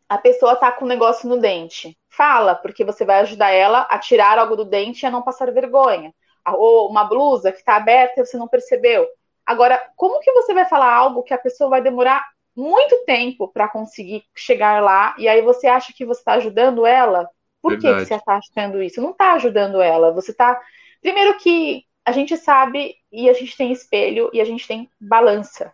A 0.09 0.18
pessoa 0.18 0.57
tá 0.57 0.70
com 0.70 0.84
um 0.84 0.89
negócio 0.89 1.28
no 1.28 1.39
dente. 1.39 1.99
Fala, 2.09 2.55
porque 2.55 2.84
você 2.84 3.05
vai 3.05 3.20
ajudar 3.20 3.51
ela 3.51 3.80
a 3.91 3.99
tirar 3.99 4.39
algo 4.39 4.57
do 4.57 4.64
dente 4.64 5.03
e 5.03 5.07
a 5.07 5.11
não 5.11 5.22
passar 5.22 5.53
vergonha. 5.53 6.14
Ou 6.55 6.89
uma 6.89 7.05
blusa 7.05 7.51
que 7.51 7.64
tá 7.64 7.76
aberta 7.76 8.20
e 8.20 8.26
você 8.26 8.37
não 8.37 8.47
percebeu. 8.47 9.07
Agora, 9.45 9.80
como 9.97 10.20
que 10.20 10.32
você 10.32 10.55
vai 10.55 10.64
falar 10.64 10.93
algo 10.93 11.22
que 11.22 11.34
a 11.34 11.39
pessoa 11.39 11.68
vai 11.70 11.80
demorar 11.80 12.24
muito 12.57 13.04
tempo 13.04 13.48
para 13.48 13.68
conseguir 13.68 14.24
chegar 14.34 14.82
lá, 14.82 15.14
e 15.18 15.28
aí 15.28 15.42
você 15.42 15.66
acha 15.66 15.92
que 15.94 16.07
você 16.07 16.20
está 16.20 16.34
ajudando 16.34 16.86
ela? 16.86 17.28
Por 17.61 17.78
que, 17.78 17.92
que, 17.92 18.04
você 18.07 18.14
está 18.14 18.36
achando 18.36 18.82
isso? 18.82 19.02
Não 19.02 19.11
está 19.11 19.34
ajudando 19.34 19.82
ela. 19.82 20.12
Você 20.12 20.30
está. 20.30 20.61
Primeiro 21.02 21.36
que 21.38 21.84
a 22.04 22.12
gente 22.12 22.36
sabe 22.36 22.94
e 23.11 23.28
a 23.28 23.32
gente 23.32 23.57
tem 23.57 23.72
espelho 23.72 24.30
e 24.32 24.40
a 24.40 24.44
gente 24.44 24.66
tem 24.66 24.88
balança. 25.00 25.72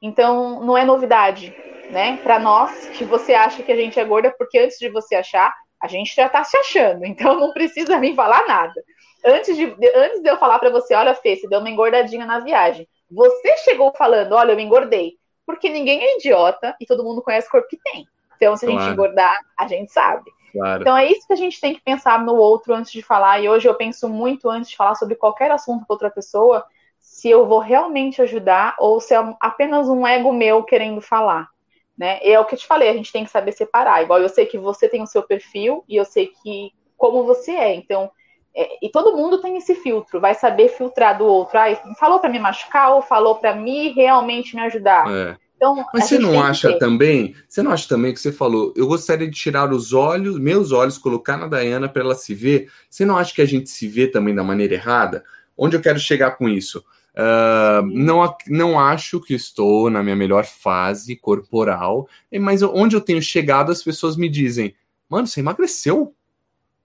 Então, 0.00 0.64
não 0.64 0.76
é 0.76 0.84
novidade, 0.84 1.54
né? 1.90 2.16
Para 2.22 2.38
nós, 2.38 2.88
que 2.90 3.04
você 3.04 3.34
acha 3.34 3.62
que 3.62 3.70
a 3.70 3.76
gente 3.76 4.00
é 4.00 4.04
gorda, 4.04 4.34
porque 4.36 4.58
antes 4.58 4.78
de 4.78 4.88
você 4.88 5.14
achar, 5.14 5.54
a 5.80 5.86
gente 5.86 6.14
já 6.14 6.26
está 6.26 6.42
se 6.42 6.56
achando. 6.56 7.04
Então, 7.06 7.38
não 7.38 7.52
precisa 7.52 7.98
nem 7.98 8.14
falar 8.14 8.46
nada. 8.46 8.82
Antes 9.24 9.56
de, 9.56 9.64
antes 9.94 10.22
de 10.22 10.28
eu 10.28 10.38
falar 10.38 10.58
para 10.58 10.70
você, 10.70 10.94
olha, 10.94 11.14
Fê, 11.14 11.36
você 11.36 11.46
deu 11.48 11.60
uma 11.60 11.70
engordadinha 11.70 12.26
na 12.26 12.40
viagem. 12.40 12.88
Você 13.10 13.56
chegou 13.58 13.92
falando, 13.96 14.32
olha, 14.32 14.52
eu 14.52 14.60
engordei 14.60 15.18
porque 15.46 15.68
ninguém 15.68 16.02
é 16.02 16.16
idiota 16.16 16.74
e 16.80 16.86
todo 16.86 17.04
mundo 17.04 17.22
conhece 17.22 17.48
o 17.48 17.50
corpo 17.50 17.68
que 17.68 17.76
tem. 17.76 18.06
Então, 18.36 18.56
se 18.56 18.66
a 18.66 18.70
gente 18.70 18.84
engordar, 18.84 19.38
a 19.58 19.66
gente 19.66 19.92
sabe. 19.92 20.30
Claro. 20.52 20.82
Então, 20.82 20.96
é 20.96 21.10
isso 21.10 21.26
que 21.26 21.32
a 21.32 21.36
gente 21.36 21.60
tem 21.60 21.74
que 21.74 21.80
pensar 21.80 22.22
no 22.22 22.34
outro 22.34 22.74
antes 22.74 22.92
de 22.92 23.02
falar. 23.02 23.40
E 23.40 23.48
hoje 23.48 23.68
eu 23.68 23.74
penso 23.74 24.08
muito 24.08 24.48
antes 24.48 24.70
de 24.70 24.76
falar 24.76 24.94
sobre 24.94 25.16
qualquer 25.16 25.50
assunto 25.50 25.84
com 25.86 25.92
outra 25.92 26.10
pessoa, 26.10 26.64
se 26.98 27.28
eu 27.28 27.46
vou 27.46 27.58
realmente 27.58 28.22
ajudar 28.22 28.76
ou 28.78 29.00
se 29.00 29.14
é 29.14 29.36
apenas 29.40 29.88
um 29.88 30.06
ego 30.06 30.32
meu 30.32 30.62
querendo 30.62 31.00
falar. 31.00 31.48
Né? 31.96 32.18
E 32.22 32.32
é 32.32 32.40
o 32.40 32.44
que 32.44 32.54
eu 32.54 32.58
te 32.58 32.66
falei, 32.66 32.88
a 32.88 32.94
gente 32.94 33.12
tem 33.12 33.24
que 33.24 33.30
saber 33.30 33.52
separar. 33.52 34.02
Igual 34.02 34.20
eu 34.20 34.28
sei 34.28 34.46
que 34.46 34.58
você 34.58 34.88
tem 34.88 35.02
o 35.02 35.06
seu 35.06 35.22
perfil 35.22 35.84
e 35.88 35.96
eu 35.96 36.04
sei 36.04 36.28
que 36.28 36.72
como 36.96 37.24
você 37.24 37.52
é. 37.52 37.74
Então, 37.74 38.10
é, 38.56 38.86
e 38.86 38.88
todo 38.88 39.16
mundo 39.16 39.40
tem 39.40 39.56
esse 39.56 39.74
filtro, 39.74 40.20
vai 40.20 40.34
saber 40.34 40.68
filtrar 40.68 41.18
do 41.18 41.24
outro. 41.24 41.58
Ah, 41.58 41.74
falou 41.98 42.20
para 42.20 42.30
me 42.30 42.38
machucar 42.38 42.94
ou 42.94 43.02
falou 43.02 43.34
para 43.36 43.54
me 43.54 43.88
realmente 43.88 44.54
me 44.54 44.62
ajudar. 44.62 45.10
É. 45.10 45.36
Então, 45.56 45.84
Mas 45.94 46.04
você 46.04 46.18
não 46.18 46.42
acha 46.42 46.78
também? 46.78 47.34
Você 47.48 47.62
não 47.62 47.72
acha 47.72 47.88
também 47.88 48.12
que 48.12 48.20
você 48.20 48.30
falou? 48.30 48.72
Eu 48.76 48.86
gostaria 48.86 49.26
de 49.26 49.36
tirar 49.36 49.72
os 49.72 49.92
olhos, 49.92 50.38
meus 50.38 50.72
olhos, 50.72 50.98
colocar 50.98 51.36
na 51.36 51.46
Dayana 51.46 51.88
para 51.88 52.02
ela 52.02 52.14
se 52.14 52.34
ver. 52.34 52.70
Você 52.90 53.04
não 53.04 53.16
acha 53.16 53.34
que 53.34 53.40
a 53.40 53.46
gente 53.46 53.70
se 53.70 53.88
vê 53.88 54.06
também 54.06 54.34
da 54.34 54.44
maneira 54.44 54.74
errada? 54.74 55.24
Onde 55.56 55.76
eu 55.76 55.80
quero 55.80 55.98
chegar 55.98 56.32
com 56.32 56.48
isso? 56.48 56.84
Uh, 57.14 57.86
não, 57.86 58.36
não 58.48 58.78
acho 58.78 59.20
que 59.20 59.34
estou 59.34 59.88
na 59.88 60.02
minha 60.02 60.16
melhor 60.16 60.44
fase 60.44 61.14
corporal, 61.14 62.08
mas 62.40 62.60
onde 62.60 62.96
eu 62.96 63.00
tenho 63.00 63.22
chegado, 63.22 63.70
as 63.70 63.82
pessoas 63.82 64.16
me 64.16 64.28
dizem: 64.28 64.74
Mano, 65.08 65.26
você 65.26 65.40
emagreceu? 65.40 66.12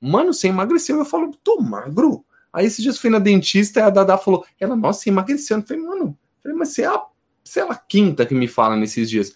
Mano, 0.02 0.34
você 0.34 0.47
emagreceu. 0.47 0.97
Eu 0.97 1.06
falo, 1.06 1.32
tô 1.43 1.60
magro. 1.62 2.26
Aí 2.52 2.66
esses 2.66 2.82
dias 2.82 2.97
fui 2.97 3.10
na 3.10 3.20
dentista 3.20 3.80
e 3.80 3.84
a 3.84 3.89
Dada 3.89 4.18
falou, 4.18 4.45
ela, 4.60 4.76
nossa, 4.76 5.02
você 5.02 5.10
emagreceu. 5.10 5.58
Eu 5.58 5.64
falei, 5.64 5.84
mano, 5.84 6.18
mas 6.56 6.70
você 6.70 6.84
é, 6.84 6.88
a, 6.88 7.02
você 7.43 7.60
é 7.60 7.64
a 7.64 7.76
quinta 7.76 8.26
que 8.26 8.34
me 8.34 8.47
fala 8.47 8.76
nesses 8.76 9.10
dias. 9.10 9.36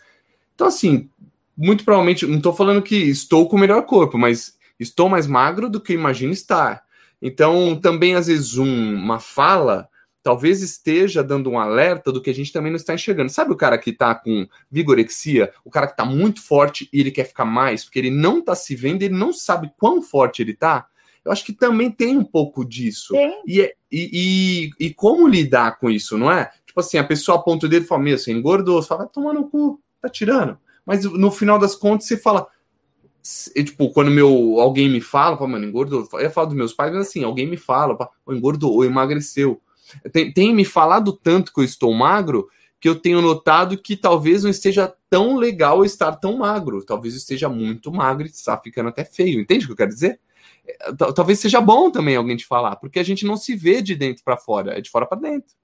Então, 0.55 0.67
assim, 0.67 1.09
muito 1.55 1.83
provavelmente, 1.83 2.25
não 2.25 2.41
tô 2.41 2.53
falando 2.53 2.81
que 2.81 2.95
estou 2.95 3.47
com 3.47 3.55
o 3.55 3.59
melhor 3.59 3.83
corpo, 3.85 4.17
mas 4.17 4.57
estou 4.79 5.09
mais 5.09 5.27
magro 5.27 5.69
do 5.69 5.79
que 5.79 5.93
imagino 5.93 6.33
estar. 6.33 6.83
Então, 7.21 7.79
também, 7.79 8.15
às 8.15 8.27
vezes, 8.27 8.57
um, 8.57 8.95
uma 8.95 9.19
fala 9.19 9.87
talvez 10.23 10.61
esteja 10.61 11.21
dando 11.21 11.49
um 11.49 11.59
alerta 11.59 12.11
do 12.11 12.21
que 12.21 12.29
a 12.29 12.33
gente 12.33 12.51
também 12.51 12.71
não 12.71 12.77
está 12.77 12.93
enxergando. 12.93 13.29
Sabe 13.29 13.51
o 13.51 13.57
cara 13.57 13.77
que 13.77 13.89
está 13.89 14.15
com 14.15 14.47
vigorexia, 14.71 15.53
o 15.65 15.69
cara 15.69 15.85
que 15.85 15.93
está 15.93 16.05
muito 16.05 16.41
forte 16.41 16.89
e 16.91 17.01
ele 17.01 17.11
quer 17.11 17.25
ficar 17.25 17.45
mais, 17.45 17.83
porque 17.83 17.99
ele 17.99 18.09
não 18.09 18.39
está 18.39 18.55
se 18.55 18.73
vendo, 18.75 19.03
ele 19.03 19.13
não 19.13 19.33
sabe 19.33 19.71
quão 19.77 20.01
forte 20.01 20.41
ele 20.41 20.51
está? 20.51 20.87
Eu 21.25 21.31
acho 21.31 21.45
que 21.45 21.53
também 21.53 21.91
tem 21.91 22.17
um 22.17 22.23
pouco 22.23 22.65
disso. 22.65 23.13
E, 23.45 23.61
e, 23.61 23.71
e, 23.91 24.69
e, 24.87 24.93
como 24.93 25.27
lidar 25.27 25.77
com 25.79 25.89
isso, 25.89 26.17
não 26.17 26.31
é? 26.31 26.51
Tipo 26.65 26.79
assim, 26.79 26.97
a 26.97 27.03
pessoa 27.03 27.37
aponta 27.37 27.65
o 27.65 27.69
dedo 27.69 27.83
e 27.83 27.87
fala, 27.87 28.01
meu, 28.01 28.17
você 28.17 28.31
engordou. 28.31 28.81
Você 28.81 28.87
fala, 28.89 29.03
vai 29.03 29.09
tomar 29.09 29.33
no 29.33 29.49
cu, 29.49 29.79
tá 30.01 30.09
tirando. 30.09 30.57
Mas 30.85 31.05
no 31.05 31.31
final 31.31 31.57
das 31.57 31.75
contas, 31.75 32.07
você 32.07 32.17
fala, 32.17 32.45
e, 33.55 33.63
tipo, 33.63 33.89
quando 33.91 34.11
meu, 34.11 34.59
alguém 34.59 34.89
me 34.89 34.99
fala, 34.99 35.37
fala, 35.37 35.49
mano, 35.49 35.65
engordou. 35.65 36.05
Eu 36.19 36.29
falo 36.29 36.47
dos 36.47 36.57
meus 36.57 36.73
pais, 36.73 36.91
mas 36.91 37.07
assim, 37.07 37.23
alguém 37.23 37.47
me 37.47 37.55
fala, 37.55 37.97
engordou 38.27 38.73
ou 38.73 38.83
emagreceu. 38.83 39.61
Tem, 40.11 40.31
tem 40.31 40.53
me 40.53 40.65
falado 40.65 41.13
tanto 41.13 41.53
que 41.53 41.59
eu 41.59 41.63
estou 41.63 41.93
magro 41.93 42.49
que 42.83 42.89
eu 42.89 42.99
tenho 42.99 43.21
notado 43.21 43.77
que 43.77 43.95
talvez 43.95 44.43
não 44.43 44.49
esteja 44.49 44.93
tão 45.09 45.37
legal 45.37 45.85
estar 45.85 46.17
tão 46.17 46.39
magro. 46.39 46.83
Talvez 46.85 47.15
esteja 47.15 47.47
muito 47.47 47.89
magro 47.93 48.27
e 48.27 48.29
está 48.29 48.57
ficando 48.57 48.89
até 48.89 49.05
feio. 49.05 49.39
Entende 49.39 49.63
o 49.63 49.67
que 49.67 49.71
eu 49.71 49.77
quero 49.77 49.89
dizer? 49.89 50.19
É, 50.67 50.91
talvez 51.15 51.39
seja 51.39 51.61
bom 51.61 51.89
também 51.89 52.17
alguém 52.17 52.35
te 52.35 52.45
falar, 52.45 52.75
porque 52.75 52.99
a 52.99 53.03
gente 53.03 53.25
não 53.25 53.37
se 53.37 53.55
vê 53.55 53.81
de 53.81 53.95
dentro 53.95 54.21
para 54.21 54.35
fora, 54.35 54.77
é 54.77 54.81
de 54.81 54.89
fora 54.89 55.05
para 55.05 55.17
dentro. 55.17 55.55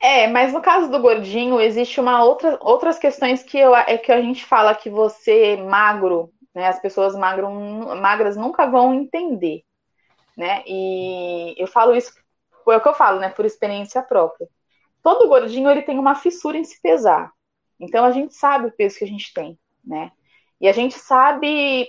É, 0.00 0.26
mas 0.26 0.52
no 0.52 0.60
caso 0.60 0.90
do 0.90 1.00
gordinho, 1.00 1.60
existe 1.60 2.00
uma 2.00 2.24
outra, 2.24 2.58
outras 2.60 2.98
questões 2.98 3.44
que, 3.44 3.56
eu, 3.56 3.74
é 3.74 3.96
que 3.96 4.10
a 4.10 4.20
gente 4.20 4.44
fala 4.44 4.74
que 4.74 4.90
você 4.90 5.56
magro, 5.56 6.32
né? 6.52 6.66
As 6.66 6.80
pessoas 6.80 7.14
magro, 7.14 7.48
magras 7.96 8.36
nunca 8.36 8.66
vão 8.66 8.92
entender, 8.92 9.62
né? 10.36 10.64
E 10.66 11.54
eu 11.56 11.66
falo 11.66 11.94
isso, 11.94 12.12
é 12.72 12.76
o 12.76 12.80
que 12.80 12.88
eu 12.88 12.94
falo, 12.94 13.20
né? 13.20 13.28
Por 13.28 13.44
experiência 13.44 14.02
própria 14.02 14.48
todo 15.06 15.28
gordinho 15.28 15.70
ele 15.70 15.82
tem 15.82 16.00
uma 16.00 16.16
fissura 16.16 16.58
em 16.58 16.64
se 16.64 16.82
pesar. 16.82 17.30
Então 17.78 18.04
a 18.04 18.10
gente 18.10 18.34
sabe 18.34 18.66
o 18.66 18.72
peso 18.72 18.98
que 18.98 19.04
a 19.04 19.06
gente 19.06 19.32
tem, 19.32 19.56
né? 19.84 20.10
E 20.60 20.66
a 20.66 20.72
gente 20.72 20.98
sabe 20.98 21.86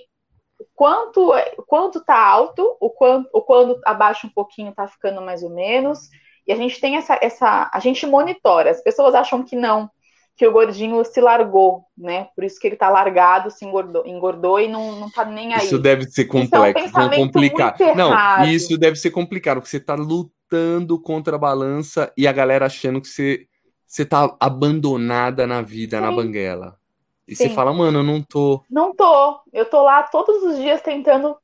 quanto 0.75 1.31
quanto 1.65 2.05
tá 2.05 2.15
alto, 2.15 2.77
o 2.79 2.91
quanto 2.91 3.27
o 3.33 3.41
quando 3.41 3.81
abaixa 3.83 4.27
um 4.27 4.29
pouquinho 4.29 4.71
tá 4.71 4.87
ficando 4.87 5.19
mais 5.19 5.41
ou 5.41 5.49
menos. 5.49 6.09
E 6.45 6.51
a 6.51 6.55
gente 6.55 6.79
tem 6.79 6.95
essa 6.95 7.17
essa 7.19 7.71
a 7.73 7.79
gente 7.79 8.05
monitora. 8.05 8.69
As 8.69 8.83
pessoas 8.83 9.15
acham 9.15 9.41
que 9.41 9.55
não, 9.55 9.89
que 10.35 10.45
o 10.45 10.51
gordinho 10.51 11.03
se 11.03 11.19
largou, 11.19 11.85
né? 11.97 12.27
Por 12.35 12.43
isso 12.43 12.59
que 12.59 12.67
ele 12.67 12.75
tá 12.75 12.87
largado, 12.87 13.49
se 13.49 13.65
engordou, 13.65 14.05
engordou 14.05 14.59
e 14.59 14.67
não, 14.67 14.91
não 14.91 15.09
tá 15.09 15.25
nem 15.25 15.55
aí. 15.55 15.65
Isso 15.65 15.79
deve 15.79 16.03
ser 16.03 16.25
complexo, 16.25 16.85
isso 16.85 16.99
é 16.99 17.03
um 17.03 17.09
complicado. 17.09 17.95
Não, 17.95 18.45
isso 18.45 18.77
deve 18.77 18.95
ser 18.95 19.09
complicado, 19.09 19.55
porque 19.55 19.71
você 19.71 19.79
tá 19.79 19.95
lutando 19.95 20.36
lutando 20.47 20.99
contra 20.99 21.35
a 21.35 21.39
balança 21.39 22.11
e 22.17 22.27
a 22.27 22.31
galera 22.31 22.65
achando 22.65 23.01
que 23.01 23.07
você, 23.07 23.47
você 23.85 24.05
tá 24.05 24.35
abandonada 24.39 25.45
na 25.45 25.61
vida, 25.61 25.97
Sim. 25.97 26.03
na 26.03 26.11
banguela. 26.11 26.77
E 27.27 27.35
Sim. 27.35 27.49
você 27.49 27.53
fala, 27.53 27.73
mano, 27.73 27.99
eu 27.99 28.03
não 28.03 28.21
tô. 28.21 28.63
Não 28.69 28.95
tô. 28.95 29.41
Eu 29.51 29.65
tô 29.69 29.83
lá 29.83 30.03
todos 30.03 30.43
os 30.43 30.57
dias 30.57 30.81
tentando 30.81 31.35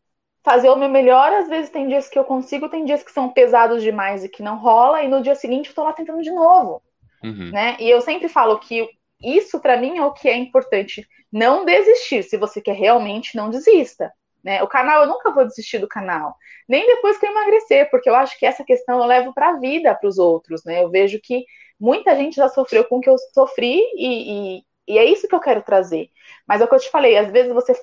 fazer 0.43 0.69
o 0.69 0.75
meu 0.75 0.89
melhor. 0.89 1.33
Às 1.33 1.49
vezes 1.49 1.69
tem 1.69 1.87
dias 1.87 2.07
que 2.07 2.17
eu 2.17 2.23
consigo, 2.23 2.69
tem 2.69 2.85
dias 2.85 3.03
que 3.03 3.11
são 3.11 3.29
pesados 3.29 3.83
demais 3.83 4.23
e 4.23 4.29
que 4.29 4.41
não 4.41 4.57
rola, 4.57 5.03
e 5.03 5.09
no 5.09 5.21
dia 5.21 5.35
seguinte 5.35 5.69
eu 5.69 5.75
tô 5.75 5.83
lá 5.83 5.91
tentando 5.91 6.21
de 6.21 6.31
novo. 6.31 6.81
Uhum. 7.21 7.51
Né? 7.51 7.75
E 7.79 7.89
eu 7.89 8.01
sempre 8.01 8.29
falo 8.29 8.59
que 8.59 8.87
isso 9.21 9.59
para 9.59 9.77
mim 9.77 9.97
é 9.97 10.05
o 10.05 10.13
que 10.13 10.29
é 10.29 10.37
importante. 10.37 11.05
Não 11.31 11.65
desistir. 11.65 12.23
Se 12.23 12.37
você 12.37 12.61
quer 12.61 12.75
realmente, 12.75 13.35
não 13.35 13.49
desista. 13.49 14.11
Né? 14.43 14.61
O 14.61 14.67
canal, 14.67 15.03
eu 15.03 15.07
nunca 15.07 15.31
vou 15.31 15.45
desistir 15.45 15.79
do 15.79 15.87
canal, 15.87 16.35
nem 16.67 16.85
depois 16.85 17.17
que 17.17 17.25
eu 17.25 17.31
emagrecer, 17.31 17.89
porque 17.89 18.09
eu 18.09 18.15
acho 18.15 18.37
que 18.37 18.45
essa 18.45 18.63
questão 18.63 18.99
eu 18.99 19.05
levo 19.05 19.33
para 19.33 19.49
a 19.49 19.59
vida 19.59 19.95
para 19.95 20.07
os 20.07 20.17
outros. 20.17 20.63
Né? 20.65 20.83
Eu 20.83 20.89
vejo 20.89 21.19
que 21.21 21.45
muita 21.79 22.15
gente 22.15 22.35
já 22.35 22.49
sofreu 22.49 22.83
com 22.85 22.97
o 22.97 23.01
que 23.01 23.09
eu 23.09 23.15
sofri 23.33 23.79
e, 23.95 24.57
e, 24.57 24.63
e, 24.87 24.97
é 24.97 25.05
isso 25.05 25.27
que 25.27 25.35
eu 25.35 25.39
quero 25.39 25.61
trazer. 25.61 26.09
Mas 26.45 26.59
é 26.59 26.65
o 26.65 26.67
que 26.67 26.75
eu 26.75 26.79
te 26.79 26.89
falei, 26.89 27.17
às 27.17 27.31
vezes 27.31 27.53
você. 27.53 27.73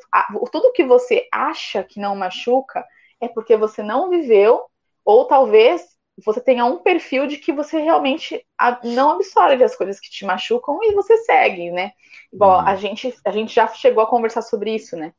Tudo 0.53 0.73
que 0.73 0.85
você 0.85 1.27
acha 1.33 1.83
que 1.83 1.99
não 1.99 2.15
machuca 2.15 2.85
é 3.21 3.29
porque 3.29 3.57
você 3.57 3.83
não 3.83 4.11
viveu, 4.11 4.63
ou 5.05 5.25
talvez 5.27 5.99
você 6.25 6.41
tenha 6.41 6.65
um 6.65 6.79
perfil 6.79 7.27
de 7.27 7.39
que 7.39 7.53
você 7.53 7.79
realmente 7.79 8.45
não 8.85 9.11
absorve 9.11 9.65
as 9.65 9.75
coisas 9.75 9.99
que 9.99 10.11
te 10.11 10.25
machucam 10.25 10.79
e 10.83 10.95
você 10.95 11.17
segue, 11.19 11.71
né? 11.71 11.93
Igual 12.33 12.61
uhum. 12.61 12.69
a 12.69 12.77
gente, 12.77 13.15
a 13.25 13.31
gente 13.31 13.55
já 13.55 13.67
chegou 13.69 14.03
a 14.03 14.07
conversar 14.07 14.43
sobre 14.43 14.75
isso, 14.75 14.97
né? 14.97 15.13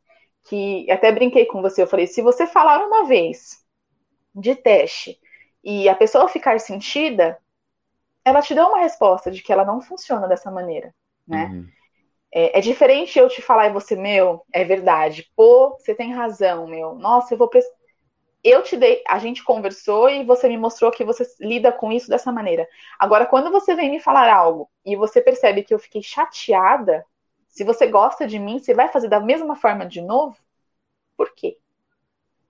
Que 0.43 0.89
até 0.89 1.11
brinquei 1.11 1.45
com 1.45 1.61
você, 1.61 1.81
eu 1.81 1.87
falei, 1.87 2.07
se 2.07 2.21
você 2.21 2.47
falar 2.47 2.85
uma 2.85 3.05
vez 3.05 3.63
de 4.33 4.55
teste 4.55 5.19
e 5.63 5.87
a 5.87 5.95
pessoa 5.95 6.27
ficar 6.27 6.59
sentida, 6.59 7.37
ela 8.23 8.41
te 8.41 8.53
deu 8.53 8.67
uma 8.67 8.79
resposta 8.79 9.31
de 9.31 9.41
que 9.41 9.51
ela 9.51 9.65
não 9.65 9.81
funciona 9.81 10.27
dessa 10.27 10.51
maneira, 10.51 10.93
né? 11.27 11.45
Uhum. 11.45 11.67
É, 12.33 12.59
é, 12.59 12.61
diferente 12.61 13.19
eu 13.19 13.27
te 13.27 13.41
falar 13.41 13.67
e 13.67 13.73
você, 13.73 13.95
meu, 13.95 14.45
é 14.53 14.63
verdade. 14.63 15.29
Pô, 15.35 15.71
você 15.71 15.93
tem 15.93 16.13
razão, 16.13 16.65
meu. 16.65 16.95
Nossa, 16.95 17.33
eu 17.33 17.37
vou. 17.37 17.49
Eu 18.43 18.63
te 18.63 18.77
dei. 18.77 19.03
A 19.05 19.19
gente 19.19 19.43
conversou 19.43 20.09
e 20.09 20.23
você 20.23 20.47
me 20.47 20.57
mostrou 20.57 20.91
que 20.91 21.03
você 21.03 21.25
lida 21.41 21.71
com 21.71 21.91
isso 21.91 22.09
dessa 22.09 22.31
maneira. 22.31 22.65
Agora, 22.97 23.25
quando 23.25 23.51
você 23.51 23.75
vem 23.75 23.91
me 23.91 23.99
falar 23.99 24.33
algo 24.33 24.69
e 24.85 24.95
você 24.95 25.21
percebe 25.21 25.63
que 25.63 25.73
eu 25.73 25.79
fiquei 25.79 26.01
chateada, 26.01 27.05
se 27.51 27.65
você 27.65 27.85
gosta 27.85 28.25
de 28.25 28.39
mim, 28.39 28.59
você 28.59 28.73
vai 28.73 28.87
fazer 28.87 29.09
da 29.09 29.19
mesma 29.19 29.55
forma 29.55 29.85
de 29.85 30.01
novo? 30.01 30.37
Por 31.17 31.35
quê? 31.35 31.57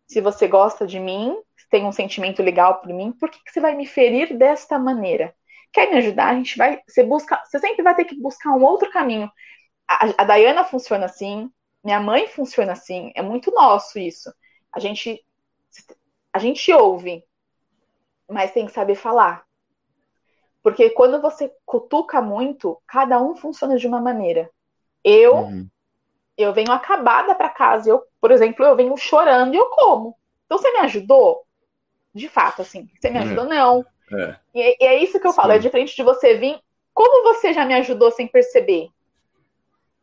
Se 0.08 0.22
você 0.22 0.48
gosta 0.48 0.86
de 0.86 1.00
mim, 1.00 1.42
tem 1.72 1.86
um 1.86 1.92
sentimento 1.92 2.44
legal 2.44 2.80
por 2.82 2.94
mim, 2.94 3.12
por 3.12 3.30
que, 3.30 3.44
que 3.44 3.52
você 3.52 3.60
vai 3.60 3.76
me 3.76 3.86
ferir 3.88 4.38
desta 4.38 4.78
maneira? 4.78 5.34
Quer 5.74 5.90
me 5.90 5.98
ajudar? 5.98 6.28
A 6.30 6.36
gente 6.36 6.58
vai. 6.58 6.82
Você 6.88 7.04
busca. 7.04 7.42
Você 7.46 7.58
sempre 7.60 7.82
vai 7.82 7.96
ter 7.96 8.06
que 8.06 8.16
buscar 8.16 8.52
um 8.52 8.64
outro 8.64 8.92
caminho. 8.92 9.32
A, 9.88 10.22
a 10.22 10.24
Dayana 10.24 10.64
funciona 10.66 11.06
assim, 11.06 11.50
minha 11.84 12.00
mãe 12.00 12.28
funciona 12.28 12.74
assim. 12.74 13.12
É 13.16 13.22
muito 13.22 13.52
nosso 13.52 13.98
isso. 13.98 14.32
A 14.72 14.80
gente. 14.80 15.26
A 16.34 16.40
gente 16.40 16.72
ouve, 16.72 17.26
mas 18.30 18.52
tem 18.52 18.66
que 18.66 18.72
saber 18.72 18.96
falar. 18.96 19.46
Porque 20.62 20.90
quando 20.92 21.22
você 21.22 21.52
cutuca 21.66 22.22
muito, 22.22 22.82
cada 22.88 23.22
um 23.22 23.36
funciona 23.36 23.78
de 23.78 23.88
uma 23.88 24.00
maneira. 24.00 24.50
Eu 25.04 25.36
uhum. 25.36 25.68
eu 26.38 26.54
venho 26.54 26.72
acabada 26.72 27.36
para 27.36 27.50
casa, 27.50 27.90
eu, 27.90 28.04
por 28.20 28.32
exemplo, 28.32 28.66
eu 28.66 28.76
venho 28.76 28.96
chorando 28.98 29.54
e 29.54 29.58
eu 29.58 29.66
como. 29.70 30.16
Então 30.46 30.58
você 30.58 30.72
me 30.72 30.80
ajudou? 30.80 31.44
De 32.14 32.28
fato, 32.28 32.62
assim, 32.62 32.90
você 33.00 33.10
me 33.10 33.20
ajudou? 33.20 33.46
É. 33.46 33.48
Não. 33.48 33.86
É. 34.12 34.36
E, 34.54 34.84
e, 34.84 34.88
é 34.88 35.02
isso 35.02 35.20
que 35.20 35.26
eu 35.26 35.32
Sim. 35.32 35.38
falo, 35.38 35.54
é 35.54 35.60
diferente 35.60 35.96
de 35.96 36.04
você 36.04 36.36
vir. 36.36 36.60
Como 36.94 37.24
você 37.24 37.54
já 37.54 37.66
me 37.66 37.74
ajudou 37.76 38.12
sem 38.12 38.28
perceber? 38.28 38.90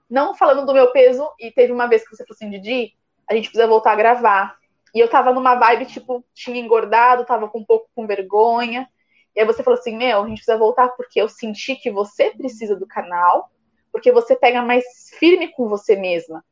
Não 0.08 0.34
falando 0.34 0.64
do 0.64 0.72
meu 0.72 0.90
peso, 0.90 1.28
e 1.38 1.50
teve 1.50 1.70
uma 1.70 1.86
vez 1.86 2.02
que 2.02 2.16
você 2.16 2.24
falou 2.24 2.34
assim, 2.34 2.48
Didi, 2.48 2.94
a 3.28 3.34
gente 3.34 3.50
precisa 3.50 3.66
voltar 3.66 3.92
a 3.92 3.96
gravar. 3.96 4.56
E 4.94 4.98
eu 4.98 5.08
tava 5.08 5.34
numa 5.34 5.54
vibe, 5.54 5.84
tipo, 5.84 6.24
tinha 6.32 6.58
engordado, 6.58 7.26
tava 7.26 7.46
com 7.48 7.58
um 7.58 7.64
pouco 7.64 7.90
com 7.94 8.06
vergonha. 8.06 8.88
E 9.36 9.40
aí 9.40 9.46
você 9.46 9.62
falou 9.62 9.78
assim, 9.78 9.96
meu, 9.96 10.22
a 10.22 10.26
gente 10.26 10.38
precisa 10.38 10.56
voltar 10.56 10.88
porque 10.88 11.20
eu 11.20 11.28
senti 11.28 11.76
que 11.76 11.90
você 11.90 12.30
precisa 12.30 12.74
do 12.74 12.86
canal 12.86 13.50
porque 13.98 14.12
você 14.12 14.36
pega 14.36 14.62
mais 14.62 14.84
firme 15.18 15.48
com 15.48 15.68
você 15.68 15.96
mesma. 15.96 16.44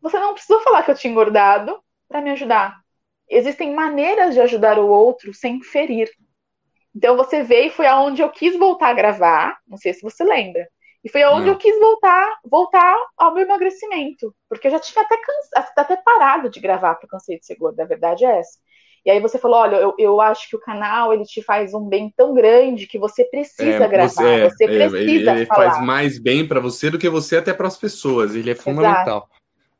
Você 0.00 0.18
não 0.18 0.32
precisou 0.32 0.62
falar 0.62 0.82
que 0.82 0.90
eu 0.90 0.94
tinha 0.94 1.10
engordado 1.10 1.78
para 2.08 2.22
me 2.22 2.30
ajudar. 2.30 2.80
Existem 3.28 3.74
maneiras 3.74 4.32
de 4.32 4.40
ajudar 4.40 4.78
o 4.78 4.88
outro 4.88 5.34
sem 5.34 5.62
ferir. 5.62 6.10
Então 6.94 7.14
você 7.14 7.42
veio 7.42 7.66
e 7.66 7.70
foi 7.70 7.86
aonde 7.86 8.22
eu 8.22 8.30
quis 8.30 8.58
voltar 8.58 8.88
a 8.88 8.94
gravar, 8.94 9.58
não 9.68 9.76
sei 9.76 9.92
se 9.92 10.00
você 10.00 10.24
lembra. 10.24 10.66
E 11.04 11.10
foi 11.10 11.22
aonde 11.22 11.46
não. 11.46 11.52
eu 11.52 11.58
quis 11.58 11.78
voltar, 11.78 12.38
voltar 12.42 12.96
ao 13.14 13.34
meu 13.34 13.44
emagrecimento, 13.44 14.34
porque 14.48 14.68
eu 14.68 14.70
já 14.70 14.80
tinha 14.80 15.04
até, 15.04 15.18
cansa, 15.18 15.72
até 15.76 15.96
parado 15.96 16.48
de 16.48 16.60
gravar 16.60 16.94
para 16.94 17.04
o 17.04 17.08
Cansei 17.08 17.38
de 17.38 17.44
Ser 17.44 17.56
Gorda, 17.56 17.82
a 17.82 17.86
verdade 17.86 18.24
é 18.24 18.38
essa. 18.38 18.58
E 19.06 19.10
aí 19.10 19.20
você 19.20 19.38
falou, 19.38 19.60
olha, 19.60 19.76
eu, 19.76 19.94
eu 19.96 20.20
acho 20.20 20.50
que 20.50 20.56
o 20.56 20.60
canal 20.60 21.14
ele 21.14 21.22
te 21.22 21.40
faz 21.40 21.72
um 21.72 21.88
bem 21.88 22.12
tão 22.16 22.34
grande 22.34 22.88
que 22.88 22.98
você 22.98 23.24
precisa 23.24 23.84
é, 23.84 23.88
gravar, 23.88 24.08
você, 24.08 24.28
é, 24.28 24.50
você 24.50 24.66
precisa 24.66 24.98
ele, 24.98 25.30
ele 25.30 25.46
faz 25.46 25.80
mais 25.80 26.18
bem 26.18 26.46
para 26.46 26.58
você 26.58 26.90
do 26.90 26.98
que 26.98 27.08
você 27.08 27.36
até 27.36 27.54
para 27.54 27.68
as 27.68 27.76
pessoas. 27.76 28.34
Ele 28.34 28.50
é 28.50 28.54
fundamental. 28.56 29.28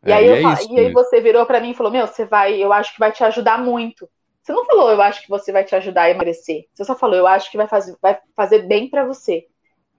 E 0.05 0.13
aí, 0.13 0.29
é, 0.29 0.31
eu, 0.31 0.49
é 0.49 0.57
e 0.71 0.79
aí 0.79 0.93
você 0.93 1.21
virou 1.21 1.45
para 1.45 1.59
mim 1.59 1.73
e 1.73 1.75
falou, 1.75 1.91
meu, 1.91 2.07
você 2.07 2.25
vai, 2.25 2.63
eu 2.63 2.73
acho 2.73 2.95
que 2.95 3.01
vai 3.01 3.11
te 3.11 3.25
ajudar 3.25 3.59
muito. 3.59 4.09
Você 4.41 4.53
não 4.53 4.65
falou, 4.65 4.93
eu 4.93 5.03
acho 5.03 5.21
que 5.23 5.29
você 5.29 5.51
vai 5.51 5.65
te 5.65 5.75
ajudar 5.75 6.03
a 6.03 6.11
emagrecer. 6.11 6.67
Você 6.73 6.85
só 6.85 6.95
falou, 6.95 7.17
eu 7.17 7.27
acho 7.27 7.51
que 7.51 7.57
vai 7.57 7.67
fazer, 7.67 7.97
vai 8.01 8.17
fazer 8.37 8.61
bem 8.61 8.89
para 8.89 9.05
você. 9.05 9.45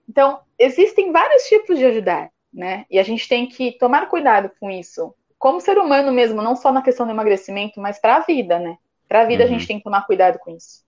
Então, 0.08 0.40
existem 0.58 1.12
vários 1.12 1.44
tipos 1.44 1.78
de 1.78 1.84
ajudar, 1.84 2.30
né? 2.54 2.86
E 2.90 2.98
a 2.98 3.04
gente 3.04 3.28
tem 3.28 3.45
que 3.45 3.74
tomar 3.78 4.08
cuidado 4.08 4.49
com 4.58 4.72
isso. 4.72 5.14
Como 5.38 5.60
ser 5.60 5.78
humano 5.78 6.14
mesmo, 6.14 6.41
não 6.41 6.56
só 6.56 6.72
na 6.72 6.82
questão 6.82 7.06
do 7.06 7.12
emagrecimento, 7.12 7.82
mas 7.82 7.99
para 7.99 8.16
a 8.16 8.20
vida, 8.22 8.58
né? 8.58 8.78
Para 9.08 9.22
a 9.22 9.26
vida 9.26 9.44
uhum. 9.44 9.50
a 9.50 9.52
gente 9.52 9.62
uhum. 9.62 9.68
tem 9.68 9.78
que 9.78 9.84
tomar 9.84 10.06
cuidado 10.06 10.38
com 10.40 10.56
isso. 10.56 10.86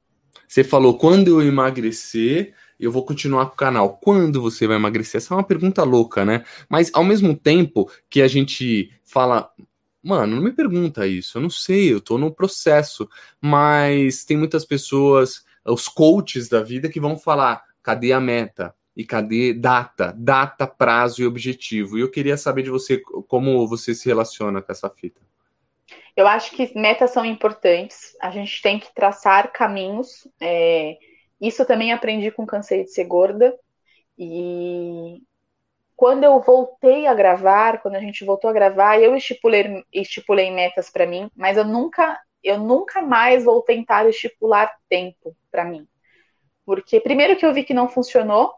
Você 0.48 0.64
falou, 0.64 0.98
quando 0.98 1.28
eu 1.28 1.48
emagrecer, 1.48 2.54
eu 2.80 2.92
vou 2.92 3.06
continuar 3.06 3.48
com 3.48 3.54
o 3.54 3.58
canal. 3.58 4.00
Quando 4.02 4.42
você 4.42 4.66
vai 4.66 4.78
emagrecer? 4.78 5.20
Essa 5.20 5.34
é 5.34 5.38
uma 5.38 5.44
pergunta 5.44 5.84
louca, 5.84 6.26
né? 6.26 6.44
Mas 6.68 6.90
ao 6.94 7.04
mesmo 7.04 7.36
tempo 7.36 7.90
que 8.10 8.22
a 8.22 8.28
gente 8.28 8.92
fala, 9.04 9.52
mano, 10.02 10.36
não 10.36 10.44
me 10.44 10.52
pergunta 10.52 11.06
isso, 11.06 11.38
eu 11.38 11.42
não 11.42 11.50
sei, 11.50 11.94
eu 11.94 12.02
tô 12.02 12.18
no 12.18 12.34
processo. 12.34 13.08
Mas 13.42 14.26
tem 14.26 14.38
muitas 14.38 14.66
pessoas, 14.66 15.44
os 15.66 15.88
coaches 15.88 16.50
da 16.50 16.64
vida, 16.64 16.90
que 16.90 17.00
vão 17.00 17.18
falar: 17.18 17.64
cadê 17.84 18.12
a 18.12 18.20
meta? 18.20 18.74
E 18.96 19.06
cadê 19.06 19.54
data? 19.54 20.14
Data, 20.18 20.68
prazo 20.68 21.22
e 21.22 21.26
objetivo. 21.26 21.98
E 21.98 22.02
eu 22.02 22.10
queria 22.10 22.36
saber 22.36 22.64
de 22.64 22.70
você 22.70 22.98
como 23.28 23.68
você 23.68 23.94
se 23.96 24.08
relaciona 24.08 24.62
com 24.62 24.72
essa 24.72 24.90
fita. 24.90 25.22
Eu 26.20 26.28
acho 26.28 26.52
que 26.52 26.78
metas 26.78 27.12
são 27.12 27.24
importantes, 27.24 28.14
a 28.20 28.30
gente 28.30 28.62
tem 28.62 28.78
que 28.78 28.94
traçar 28.94 29.54
caminhos. 29.54 30.28
É, 30.42 30.98
isso 31.40 31.66
também 31.66 31.94
aprendi 31.94 32.30
com 32.30 32.46
Cansei 32.46 32.84
de 32.84 32.92
Ser 32.92 33.06
Gorda. 33.06 33.58
E 34.18 35.24
quando 35.96 36.26
eu 36.26 36.42
voltei 36.42 37.08
a 37.08 37.14
gravar, 37.14 37.82
quando 37.82 37.96
a 37.96 38.02
gente 38.02 38.26
voltou 38.26 38.50
a 38.50 38.54
gravar, 38.54 39.00
eu 39.00 39.16
estipulei, 39.16 39.82
estipulei 39.94 40.52
metas 40.52 40.90
para 40.90 41.08
mim, 41.08 41.32
mas 41.34 41.56
eu 41.56 41.64
nunca, 41.64 42.20
eu 42.44 42.60
nunca 42.60 43.02
mais 43.02 43.46
vou 43.46 43.62
tentar 43.62 44.06
estipular 44.10 44.70
tempo 44.90 45.34
para 45.50 45.64
mim. 45.64 45.88
Porque 46.66 47.00
primeiro 47.00 47.38
que 47.38 47.46
eu 47.46 47.54
vi 47.54 47.64
que 47.64 47.74
não 47.74 47.88
funcionou, 47.88 48.54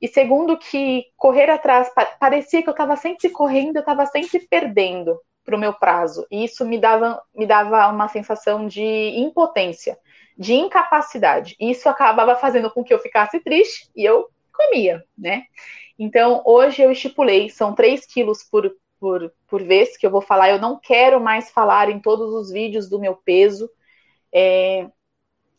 e 0.00 0.08
segundo 0.08 0.56
que 0.58 1.04
correr 1.18 1.50
atrás 1.50 1.92
parecia 2.18 2.62
que 2.62 2.68
eu 2.70 2.72
estava 2.72 2.96
sempre 2.96 3.28
correndo, 3.28 3.76
eu 3.76 3.80
estava 3.80 4.06
sempre 4.06 4.40
perdendo 4.48 5.20
para 5.44 5.56
o 5.56 5.58
meu 5.58 5.72
prazo. 5.72 6.26
E 6.30 6.44
isso 6.44 6.64
me 6.64 6.78
dava, 6.78 7.22
me 7.34 7.46
dava 7.46 7.88
uma 7.88 8.08
sensação 8.08 8.66
de 8.66 8.82
impotência, 8.82 9.98
de 10.36 10.54
incapacidade. 10.54 11.54
E 11.60 11.70
isso 11.70 11.88
acabava 11.88 12.34
fazendo 12.36 12.70
com 12.70 12.82
que 12.82 12.92
eu 12.92 12.98
ficasse 12.98 13.38
triste 13.40 13.90
e 13.94 14.04
eu 14.04 14.28
comia, 14.52 15.04
né? 15.16 15.44
Então, 15.98 16.42
hoje 16.44 16.82
eu 16.82 16.90
estipulei, 16.90 17.50
são 17.50 17.74
3 17.74 18.04
quilos 18.06 18.42
por, 18.42 18.74
por, 18.98 19.32
por 19.46 19.62
vez 19.62 19.96
que 19.96 20.06
eu 20.06 20.10
vou 20.10 20.20
falar. 20.20 20.50
Eu 20.50 20.58
não 20.58 20.78
quero 20.80 21.20
mais 21.20 21.50
falar 21.50 21.88
em 21.90 22.00
todos 22.00 22.32
os 22.32 22.50
vídeos 22.50 22.88
do 22.88 22.98
meu 22.98 23.14
peso. 23.14 23.70
É, 24.32 24.88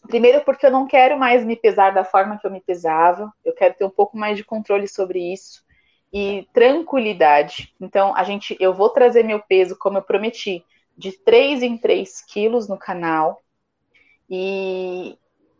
primeiro, 0.07 0.41
porque 0.43 0.65
eu 0.65 0.71
não 0.71 0.87
quero 0.87 1.17
mais 1.17 1.45
me 1.45 1.55
pesar 1.55 1.91
da 1.93 2.03
forma 2.03 2.37
que 2.37 2.45
eu 2.45 2.51
me 2.51 2.59
pesava. 2.59 3.31
Eu 3.45 3.53
quero 3.53 3.75
ter 3.75 3.85
um 3.85 3.89
pouco 3.89 4.17
mais 4.17 4.35
de 4.35 4.43
controle 4.43 4.87
sobre 4.87 5.19
isso 5.31 5.64
e 6.13 6.47
tranquilidade. 6.53 7.73
Então, 7.79 8.15
a 8.15 8.23
gente, 8.23 8.55
eu 8.59 8.73
vou 8.73 8.89
trazer 8.89 9.23
meu 9.23 9.41
peso, 9.41 9.77
como 9.77 9.97
eu 9.97 10.01
prometi, 10.01 10.63
de 10.97 11.11
3 11.11 11.61
em 11.61 11.77
3 11.77 12.21
quilos 12.21 12.67
no 12.67 12.77
canal. 12.77 13.41
E 14.29 15.17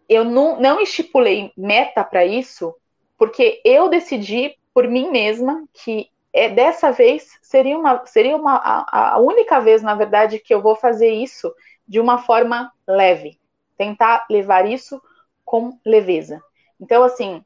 eu 0.07 0.23
não, 0.23 0.59
não 0.59 0.79
estipulei 0.79 1.51
meta 1.57 2.03
para 2.03 2.25
isso, 2.25 2.73
porque 3.17 3.61
eu 3.65 3.89
decidi 3.89 4.57
por 4.73 4.87
mim 4.87 5.09
mesma 5.09 5.67
que 5.73 6.09
é, 6.33 6.49
dessa 6.49 6.91
vez 6.91 7.39
seria 7.41 7.77
uma, 7.77 8.05
seria 8.05 8.35
uma 8.35 8.55
a, 8.55 9.13
a 9.13 9.19
única 9.19 9.59
vez, 9.61 9.81
na 9.81 9.95
verdade, 9.95 10.39
que 10.39 10.53
eu 10.53 10.61
vou 10.61 10.75
fazer 10.75 11.09
isso 11.09 11.53
de 11.87 11.99
uma 11.99 12.17
forma 12.17 12.71
leve. 12.87 13.39
Tentar 13.77 14.25
levar 14.29 14.69
isso 14.69 15.01
com 15.45 15.79
leveza. 15.85 16.41
Então, 16.79 17.03
assim, 17.03 17.43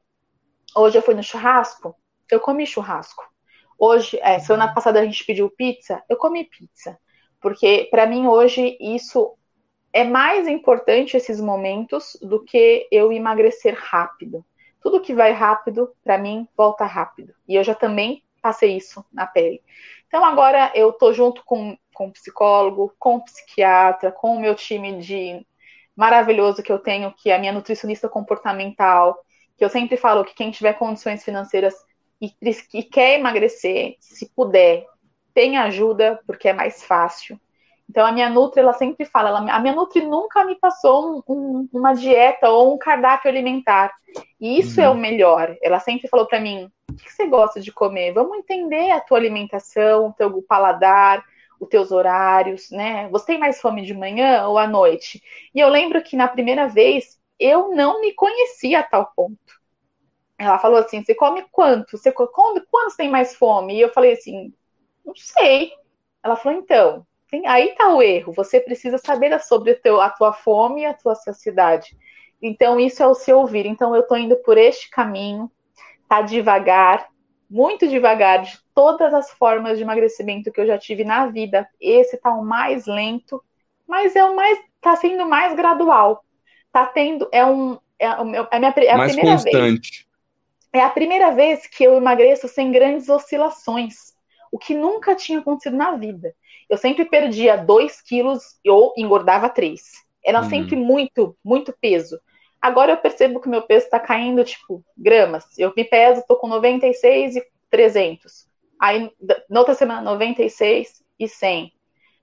hoje 0.75 0.97
eu 0.97 1.01
fui 1.01 1.13
no 1.13 1.21
churrasco, 1.21 1.95
eu 2.35 2.39
comi 2.39 2.65
churrasco. 2.65 3.23
Hoje, 3.77 4.19
é, 4.21 4.39
semana 4.39 4.73
passada 4.73 4.99
a 4.99 5.05
gente 5.05 5.25
pediu 5.25 5.49
pizza, 5.49 6.03
eu 6.09 6.17
comi 6.17 6.43
pizza. 6.45 6.97
Porque 7.41 7.87
para 7.89 8.05
mim 8.05 8.27
hoje 8.27 8.77
isso 8.79 9.35
é 9.93 10.03
mais 10.03 10.47
importante 10.47 11.17
esses 11.17 11.39
momentos 11.39 12.17
do 12.21 12.43
que 12.43 12.87
eu 12.91 13.11
emagrecer 13.11 13.75
rápido. 13.77 14.45
Tudo 14.81 15.01
que 15.01 15.13
vai 15.13 15.31
rápido, 15.31 15.93
para 16.03 16.17
mim, 16.17 16.47
volta 16.55 16.85
rápido. 16.85 17.33
E 17.47 17.55
eu 17.55 17.63
já 17.63 17.73
também 17.73 18.23
passei 18.41 18.75
isso 18.77 19.03
na 19.11 19.25
pele. 19.25 19.61
Então 20.07 20.23
agora 20.23 20.71
eu 20.75 20.91
tô 20.91 21.13
junto 21.13 21.43
com, 21.43 21.77
com 21.93 22.11
psicólogo, 22.11 22.93
com 22.97 23.19
psiquiatra, 23.19 24.11
com 24.11 24.35
o 24.35 24.39
meu 24.39 24.55
time 24.55 24.99
de 24.99 25.45
maravilhoso 25.95 26.63
que 26.63 26.71
eu 26.71 26.79
tenho, 26.79 27.13
que 27.13 27.29
é 27.29 27.35
a 27.35 27.39
minha 27.39 27.51
nutricionista 27.51 28.07
comportamental, 28.07 29.17
que 29.57 29.65
eu 29.65 29.69
sempre 29.69 29.97
falo 29.97 30.23
que 30.23 30.33
quem 30.33 30.49
tiver 30.49 30.73
condições 30.73 31.23
financeiras 31.23 31.75
e, 32.21 32.33
e 32.73 32.83
quer 32.83 33.19
emagrecer, 33.19 33.95
se 33.99 34.29
puder, 34.35 34.85
tem 35.33 35.57
ajuda, 35.57 36.19
porque 36.25 36.49
é 36.49 36.53
mais 36.53 36.83
fácil. 36.83 37.39
Então, 37.89 38.05
a 38.05 38.11
minha 38.11 38.29
Nutri, 38.29 38.61
ela 38.61 38.73
sempre 38.73 39.03
fala, 39.03 39.29
ela, 39.29 39.51
a 39.51 39.59
minha 39.59 39.73
Nutri 39.73 40.05
nunca 40.05 40.43
me 40.43 40.55
passou 40.55 41.23
um, 41.27 41.33
um, 41.33 41.69
uma 41.73 41.93
dieta 41.93 42.49
ou 42.49 42.75
um 42.75 42.77
cardápio 42.77 43.29
alimentar. 43.29 43.91
E 44.39 44.59
isso 44.59 44.79
uhum. 44.79 44.85
é 44.85 44.89
o 44.89 44.95
melhor. 44.95 45.57
Ela 45.61 45.79
sempre 45.79 46.07
falou 46.07 46.27
para 46.27 46.39
mim, 46.39 46.69
o 46.87 46.95
que 46.95 47.11
você 47.11 47.25
gosta 47.25 47.59
de 47.59 47.71
comer? 47.71 48.13
Vamos 48.13 48.37
entender 48.37 48.91
a 48.91 48.99
tua 48.99 49.17
alimentação, 49.17 50.07
o 50.07 50.13
teu 50.13 50.41
paladar, 50.43 51.23
os 51.59 51.67
teus 51.67 51.91
horários, 51.91 52.69
né? 52.69 53.09
Você 53.09 53.25
tem 53.25 53.39
mais 53.39 53.59
fome 53.59 53.81
de 53.81 53.93
manhã 53.93 54.47
ou 54.47 54.57
à 54.59 54.67
noite? 54.67 55.21
E 55.53 55.59
eu 55.59 55.67
lembro 55.67 56.01
que 56.03 56.15
na 56.15 56.27
primeira 56.27 56.67
vez, 56.67 57.17
eu 57.39 57.69
não 57.69 58.01
me 58.01 58.13
conhecia 58.13 58.81
a 58.81 58.83
tal 58.83 59.11
ponto. 59.15 59.58
Ela 60.39 60.57
falou 60.57 60.79
assim: 60.79 61.03
você 61.03 61.13
come 61.13 61.45
quanto? 61.51 61.97
Você 61.97 62.13
come 62.13 62.61
quando 62.71 62.91
você 62.91 62.97
tem 62.97 63.09
mais 63.09 63.35
fome? 63.35 63.75
E 63.75 63.81
eu 63.81 63.89
falei 63.89 64.13
assim: 64.13 64.53
não 65.05 65.13
sei. 65.13 65.73
Ela 66.23 66.37
falou: 66.37 66.57
então, 66.57 67.05
tem, 67.29 67.45
aí 67.45 67.75
tá 67.75 67.93
o 67.93 68.01
erro. 68.01 68.31
Você 68.31 68.61
precisa 68.61 68.97
saber 68.97 69.37
sobre 69.41 69.75
teu, 69.75 69.99
a 69.99 70.09
tua 70.09 70.31
fome 70.31 70.81
e 70.81 70.85
a 70.85 70.93
tua 70.93 71.13
saciedade. 71.13 71.97
Então, 72.41 72.79
isso 72.79 73.03
é 73.03 73.07
o 73.07 73.13
seu 73.13 73.39
ouvir. 73.39 73.65
Então, 73.65 73.93
eu 73.93 74.03
tô 74.03 74.15
indo 74.15 74.37
por 74.37 74.57
este 74.57 74.89
caminho, 74.89 75.51
tá 76.07 76.21
devagar, 76.21 77.09
muito 77.49 77.85
devagar, 77.85 78.43
de 78.43 78.57
todas 78.73 79.13
as 79.13 79.29
formas 79.31 79.77
de 79.77 79.83
emagrecimento 79.83 80.53
que 80.53 80.61
eu 80.61 80.65
já 80.65 80.77
tive 80.77 81.03
na 81.03 81.27
vida. 81.27 81.67
Esse 81.81 82.15
tá 82.15 82.31
o 82.33 82.45
mais 82.45 82.85
lento, 82.87 83.43
mas 83.85 84.15
é 84.15 84.23
o 84.23 84.37
mais, 84.37 84.57
tá 84.79 84.95
sendo 84.95 85.25
mais 85.25 85.53
gradual. 85.53 86.23
Tá 86.71 86.85
tendo, 86.85 87.27
é 87.33 87.45
um, 87.45 87.77
é, 87.99 88.05
é 88.05 88.07
a 88.09 88.23
minha 88.23 88.73
é 88.77 88.91
a 88.91 88.97
mais 88.97 89.11
primeira 89.11 89.37
constante. 89.37 89.99
vez 89.99 90.08
é 90.71 90.81
a 90.81 90.89
primeira 90.89 91.31
vez 91.31 91.65
que 91.67 91.83
eu 91.83 91.95
emagreço 91.95 92.47
sem 92.47 92.71
grandes 92.71 93.09
oscilações, 93.09 94.13
o 94.51 94.57
que 94.57 94.73
nunca 94.73 95.15
tinha 95.15 95.39
acontecido 95.39 95.75
na 95.75 95.95
vida. 95.95 96.33
Eu 96.69 96.77
sempre 96.77 97.05
perdia 97.05 97.57
2 97.57 98.01
quilos 98.01 98.59
ou 98.67 98.93
engordava 98.97 99.49
3. 99.49 99.81
Era 100.23 100.41
uhum. 100.41 100.49
sempre 100.49 100.75
muito, 100.75 101.35
muito 101.43 101.73
peso. 101.79 102.19
Agora 102.61 102.91
eu 102.91 102.97
percebo 102.97 103.39
que 103.39 103.47
o 103.47 103.51
meu 103.51 103.61
peso 103.61 103.85
está 103.85 103.99
caindo, 103.99 104.43
tipo, 104.43 104.83
gramas. 104.97 105.57
Eu 105.57 105.73
me 105.75 105.83
peso, 105.83 106.23
tô 106.27 106.35
com 106.35 106.47
96 106.47 107.37
e 107.37 107.47
300. 107.69 108.47
Aí, 108.79 109.11
na 109.49 109.59
outra 109.59 109.73
semana, 109.73 110.01
96 110.01 111.03
e 111.17 111.27
100. 111.27 111.73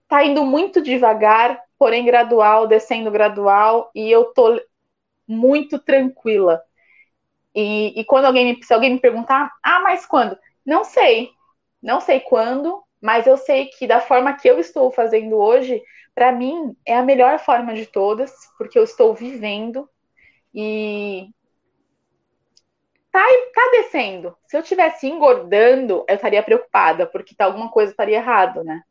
Tá 0.08 0.24
indo 0.24 0.44
muito 0.44 0.80
devagar, 0.80 1.60
porém 1.78 2.04
gradual, 2.04 2.66
descendo 2.66 3.10
gradual, 3.10 3.90
e 3.94 4.10
eu 4.10 4.26
tô 4.26 4.60
muito 5.26 5.78
tranquila. 5.78 6.62
E, 7.56 7.98
e 7.98 8.04
quando 8.04 8.26
alguém 8.26 8.54
me, 8.54 8.62
se 8.62 8.74
alguém 8.74 8.92
me 8.92 9.00
perguntar, 9.00 9.50
ah, 9.62 9.80
mas 9.80 10.04
quando? 10.04 10.38
Não 10.64 10.84
sei, 10.84 11.30
não 11.82 12.00
sei 12.02 12.20
quando, 12.20 12.84
mas 13.00 13.26
eu 13.26 13.38
sei 13.38 13.66
que 13.66 13.86
da 13.86 13.98
forma 13.98 14.34
que 14.34 14.46
eu 14.46 14.60
estou 14.60 14.92
fazendo 14.92 15.36
hoje, 15.36 15.82
para 16.14 16.30
mim 16.32 16.76
é 16.84 16.94
a 16.96 17.02
melhor 17.02 17.38
forma 17.38 17.72
de 17.72 17.86
todas, 17.86 18.30
porque 18.58 18.78
eu 18.78 18.84
estou 18.84 19.14
vivendo 19.14 19.88
e 20.54 21.30
tá, 23.10 23.24
tá 23.54 23.70
descendo. 23.72 24.36
Se 24.46 24.56
eu 24.56 24.62
tivesse 24.62 25.06
engordando, 25.06 26.04
eu 26.06 26.14
estaria 26.14 26.42
preocupada, 26.42 27.06
porque 27.06 27.34
tá, 27.34 27.46
alguma 27.46 27.70
coisa 27.70 27.90
estaria 27.90 28.18
errado, 28.18 28.62
né? 28.62 28.82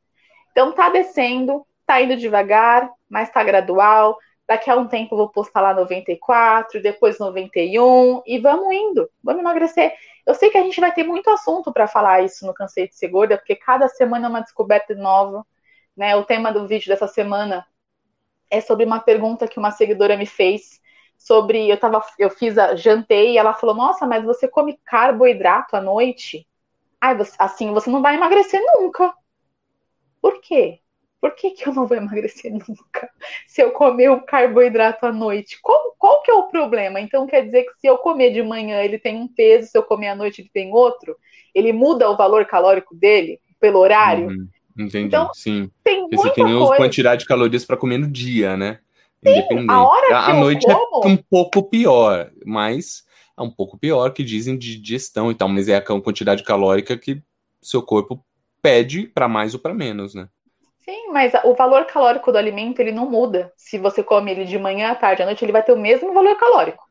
Então 0.52 0.72
tá 0.72 0.90
descendo, 0.90 1.66
tá 1.86 2.02
indo 2.02 2.18
devagar, 2.18 2.90
mas 3.08 3.30
tá 3.30 3.44
gradual, 3.44 4.18
daqui 4.48 4.70
a 4.70 4.76
um 4.76 4.88
tempo 4.88 5.18
vou 5.18 5.30
postar 5.30 5.62
lá 5.62 5.74
94, 5.74 6.82
depois 6.82 7.20
91 7.20 8.22
e 8.26 8.40
vamos 8.40 8.74
indo, 8.74 9.10
vamos 9.24 9.42
emagrecer. 9.42 9.94
Eu 10.26 10.34
sei 10.34 10.50
que 10.50 10.58
a 10.58 10.64
gente 10.64 10.80
vai 10.80 10.92
ter 10.92 11.04
muito 11.04 11.30
assunto 11.30 11.72
para 11.74 11.88
falar 11.88 12.24
isso 12.24 12.46
no 12.46 12.54
Cansei 12.54 12.88
de 12.88 12.96
Ser 12.96 13.08
Gorda, 13.10 13.38
porque 13.38 13.56
cada 13.56 13.88
semana 13.88 14.28
é 14.28 14.30
uma 14.30 14.42
descoberta 14.42 14.94
nova, 14.96 15.46
né? 15.96 16.16
O 16.16 16.24
tema 16.24 16.52
do 16.52 16.68
vídeo 16.68 16.88
dessa 16.88 17.08
semana 17.08 17.66
é 18.50 18.62
sobre 18.62 18.86
uma 18.86 19.00
pergunta 19.00 19.48
que 19.48 19.60
uma 19.60 19.72
seguidora 19.72 20.18
me 20.18 20.26
fez 20.26 20.82
sobre 21.18 21.70
eu 21.70 21.80
tava 21.80 22.04
eu 22.20 22.30
fiz 22.30 22.58
a 22.58 22.76
jantei 22.76 23.34
e 23.34 23.38
ela 23.38 23.54
falou: 23.54 23.76
"Nossa, 23.76 24.06
mas 24.06 24.24
você 24.24 24.48
come 24.48 24.80
carboidrato 24.86 25.76
à 25.76 25.82
noite?" 25.82 26.48
Ai, 27.02 27.16
você, 27.18 27.36
assim, 27.40 27.72
você 27.74 27.90
não 27.90 28.02
vai 28.02 28.16
emagrecer 28.16 28.62
nunca. 28.78 29.14
Por 30.22 30.42
quê? 30.42 30.82
Por 31.20 31.36
que, 31.36 31.52
que 31.52 31.68
eu 31.68 31.74
não 31.74 31.88
vou 31.88 31.98
emagrecer 31.98 32.52
nunca 32.52 33.10
se 33.48 33.62
eu 33.62 33.72
comer 33.72 34.10
o 34.10 34.22
carboidrato 34.22 35.06
à 35.06 35.12
noite? 35.12 35.58
Qual, 35.62 35.96
qual 35.98 36.22
que 36.22 36.30
é 36.30 36.34
o 36.34 36.50
problema? 36.50 37.00
Então 37.00 37.26
quer 37.26 37.46
dizer 37.46 37.64
que 37.64 37.80
se 37.80 37.88
eu 37.88 37.98
comer 37.98 38.32
de 38.32 38.44
manhã 38.44 38.82
ele 38.82 39.00
tem 39.00 39.18
um 39.18 39.28
peso, 39.28 39.70
se 39.70 39.78
eu 39.78 39.84
comer 39.84 40.10
à 40.10 40.16
noite 40.16 40.42
ele 40.42 40.52
tem 40.54 40.72
outro? 40.72 41.16
Ele 41.54 41.72
muda 41.72 42.10
o 42.10 42.18
valor 42.18 42.46
calórico 42.46 42.96
dele 42.96 43.40
pelo 43.60 43.80
horário? 43.80 44.28
Uhum, 44.28 44.48
entendi, 44.78 45.08
então, 45.08 45.34
sim. 45.34 45.70
Tem 45.84 46.02
muita 46.02 46.18
você 46.18 46.30
tem 46.32 46.44
uma 46.44 46.76
quantidade 46.76 47.22
de 47.22 47.28
calorias 47.28 47.66
para 47.66 47.78
comer 47.78 47.98
no 47.98 48.08
dia, 48.08 48.56
né? 48.56 48.80
Sim, 49.26 49.70
a 49.70 49.88
hora 49.88 50.08
que 50.08 50.14
a, 50.14 50.26
a 50.28 50.34
noite 50.34 50.70
é 50.70 50.74
como... 50.76 51.06
é 51.06 51.08
um 51.08 51.18
pouco 51.18 51.64
pior, 51.64 52.32
mas 52.46 53.04
é 53.38 53.42
um 53.42 53.50
pouco 53.50 53.78
pior 53.78 54.12
que 54.12 54.24
dizem 54.24 54.56
de 54.58 54.80
digestão 54.80 55.32
e 55.32 55.36
tal, 55.36 55.50
mas 55.50 55.68
é 55.68 55.76
a 55.76 55.82
quantidade 55.82 56.44
calórica 56.44 56.96
que 56.96 57.22
seu 57.62 57.82
corpo 57.82 58.24
pede 58.62 59.08
para 59.08 59.28
mais 59.28 59.54
ou 59.56 59.60
para 59.60 59.74
menos, 59.74 60.14
né? 60.14 60.30
Sim, 60.86 61.10
mas 61.12 61.34
o 61.44 61.56
valor 61.56 61.86
calórico 61.86 62.32
do 62.32 62.38
alimento 62.38 62.80
ele 62.80 62.91
não 62.91 63.10
muda. 63.10 63.52
Se 63.57 63.80
você 63.80 64.03
come 64.03 64.30
ele 64.30 64.45
de 64.45 64.60
manhã, 64.60 64.91
à 64.91 64.95
tarde, 64.95 65.24
à 65.24 65.26
noite, 65.26 65.44
ele 65.44 65.52
vai 65.52 65.64
ter 65.64 65.72
o 65.72 65.80
mesmo 65.80 66.14
valor 66.14 66.38
calórico. 66.38 66.86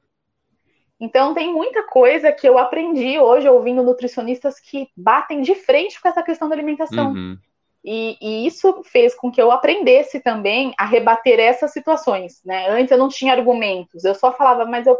Então 0.98 1.32
tem 1.32 1.52
muita 1.52 1.84
coisa 1.84 2.32
que 2.32 2.48
eu 2.48 2.58
aprendi 2.58 3.18
hoje 3.20 3.48
ouvindo 3.48 3.84
nutricionistas 3.84 4.58
que 4.58 4.88
batem 4.96 5.42
de 5.42 5.54
frente 5.54 6.00
com 6.00 6.08
essa 6.08 6.24
questão 6.24 6.48
da 6.48 6.56
alimentação. 6.56 7.12
Uhum. 7.12 7.38
E, 7.84 8.16
e, 8.20 8.46
isso 8.46 8.82
fez 8.84 9.14
com 9.14 9.30
que 9.30 9.40
eu 9.40 9.52
aprendesse 9.52 10.18
também 10.18 10.74
a 10.76 10.86
rebater 10.86 11.38
essas 11.38 11.70
situações, 11.70 12.40
né? 12.44 12.66
Antes 12.70 12.90
eu 12.90 12.98
não 12.98 13.08
tinha 13.08 13.32
argumentos, 13.32 14.04
eu 14.04 14.14
só 14.14 14.32
falava, 14.32 14.64
mas 14.64 14.86
eu, 14.86 14.98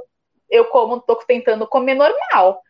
eu 0.51 0.67
como, 0.67 1.01
tô 1.01 1.17
tentando 1.17 1.67
comer 1.67 1.95
normal. 1.95 2.61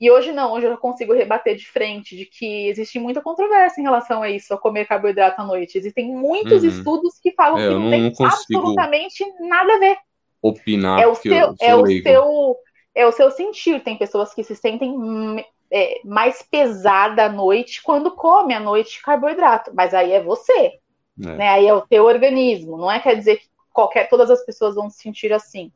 E 0.00 0.10
hoje 0.10 0.32
não, 0.32 0.52
hoje 0.52 0.66
eu 0.66 0.78
consigo 0.78 1.12
rebater 1.12 1.54
de 1.54 1.66
frente 1.66 2.16
de 2.16 2.24
que 2.24 2.68
existe 2.68 2.98
muita 2.98 3.20
controvérsia 3.20 3.82
em 3.82 3.84
relação 3.84 4.22
a 4.22 4.30
isso, 4.30 4.54
a 4.54 4.58
comer 4.58 4.86
carboidrato 4.86 5.42
à 5.42 5.44
noite. 5.44 5.76
Existem 5.76 6.08
muitos 6.08 6.62
uhum. 6.62 6.68
estudos 6.70 7.18
que 7.20 7.32
falam 7.32 7.58
é, 7.58 7.68
que 7.68 7.74
não, 7.74 7.80
não 7.80 7.90
tem 7.90 8.26
absolutamente 8.26 9.22
nada 9.40 9.74
a 9.74 9.78
ver. 9.78 9.98
Opinar, 10.40 11.02
é 11.02 11.06
o 11.06 11.14
seu, 11.14 11.54
é 11.60 11.76
o 11.76 11.86
seu, 11.86 12.56
é 12.94 13.06
o 13.06 13.12
seu 13.12 13.30
sentir. 13.30 13.82
Tem 13.82 13.98
pessoas 13.98 14.32
que 14.32 14.42
se 14.42 14.56
sentem 14.56 14.96
é, 15.70 16.00
mais 16.02 16.42
pesada 16.50 17.26
à 17.26 17.28
noite 17.28 17.82
quando 17.82 18.10
come 18.10 18.54
à 18.54 18.60
noite 18.60 19.02
carboidrato, 19.02 19.70
mas 19.74 19.92
aí 19.92 20.12
é 20.12 20.22
você, 20.22 20.72
é. 21.22 21.36
né? 21.36 21.48
Aí 21.48 21.66
é 21.66 21.74
o 21.74 21.82
teu 21.82 22.06
organismo. 22.06 22.78
Não 22.78 22.90
é 22.90 22.98
quer 23.00 23.16
dizer 23.16 23.36
que 23.36 23.50
qualquer 23.70 24.08
todas 24.08 24.30
as 24.30 24.42
pessoas 24.46 24.74
vão 24.74 24.88
se 24.88 25.02
sentir 25.02 25.30
assim. 25.30 25.70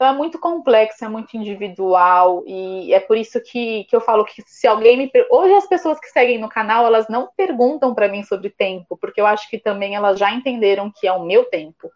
Então 0.00 0.14
é 0.14 0.16
muito 0.16 0.38
complexo, 0.38 1.04
é 1.04 1.08
muito 1.08 1.36
individual 1.36 2.42
e 2.46 2.90
é 2.90 2.98
por 2.98 3.18
isso 3.18 3.38
que, 3.38 3.84
que 3.84 3.94
eu 3.94 4.00
falo 4.00 4.24
que 4.24 4.42
se 4.46 4.66
alguém 4.66 4.96
me 4.96 5.12
hoje 5.30 5.52
as 5.52 5.66
pessoas 5.66 6.00
que 6.00 6.06
seguem 6.06 6.38
no 6.38 6.48
canal 6.48 6.86
elas 6.86 7.06
não 7.06 7.28
perguntam 7.36 7.94
para 7.94 8.08
mim 8.08 8.22
sobre 8.22 8.48
tempo, 8.48 8.96
porque 8.96 9.20
eu 9.20 9.26
acho 9.26 9.46
que 9.50 9.58
também 9.58 9.94
elas 9.94 10.18
já 10.18 10.32
entenderam 10.32 10.90
que 10.90 11.06
é 11.06 11.12
o 11.12 11.22
meu 11.22 11.44
tempo 11.44 11.90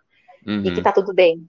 uhum. 0.47 0.60
e 0.60 0.70
que 0.70 0.76
uhum. 0.76 0.82
tá 0.82 0.93
tudo 0.93 1.14
bem. 1.14 1.48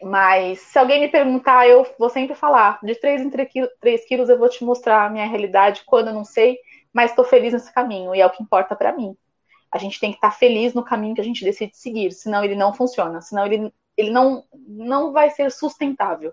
Mas 0.00 0.60
se 0.60 0.78
alguém 0.78 1.00
me 1.00 1.08
perguntar, 1.08 1.68
eu 1.68 1.84
vou 1.98 2.08
sempre 2.08 2.36
falar. 2.36 2.78
De 2.80 2.94
3 2.94 3.22
em 3.22 3.28
3 3.28 4.04
quilos 4.06 4.28
eu 4.28 4.38
vou 4.38 4.48
te 4.48 4.62
mostrar 4.62 5.06
a 5.06 5.10
minha 5.10 5.26
realidade 5.26 5.82
quando 5.84 6.06
eu 6.06 6.14
não 6.14 6.24
sei, 6.24 6.56
mas 6.92 7.10
estou 7.10 7.24
feliz 7.24 7.52
nesse 7.52 7.74
caminho 7.74 8.14
e 8.14 8.20
é 8.20 8.26
o 8.26 8.30
que 8.30 8.40
importa 8.40 8.76
para 8.76 8.92
mim. 8.92 9.16
A 9.72 9.78
gente 9.78 9.98
tem 9.98 10.12
que 10.12 10.18
estar 10.18 10.30
tá 10.30 10.36
feliz 10.36 10.72
no 10.72 10.84
caminho 10.84 11.16
que 11.16 11.20
a 11.20 11.24
gente 11.24 11.44
decide 11.44 11.76
seguir, 11.76 12.12
senão 12.12 12.44
ele 12.44 12.54
não 12.54 12.72
funciona, 12.72 13.20
senão 13.20 13.44
ele, 13.44 13.72
ele 13.98 14.10
não, 14.10 14.44
não 14.66 15.12
vai 15.12 15.28
ser 15.28 15.50
sustentável. 15.50 16.32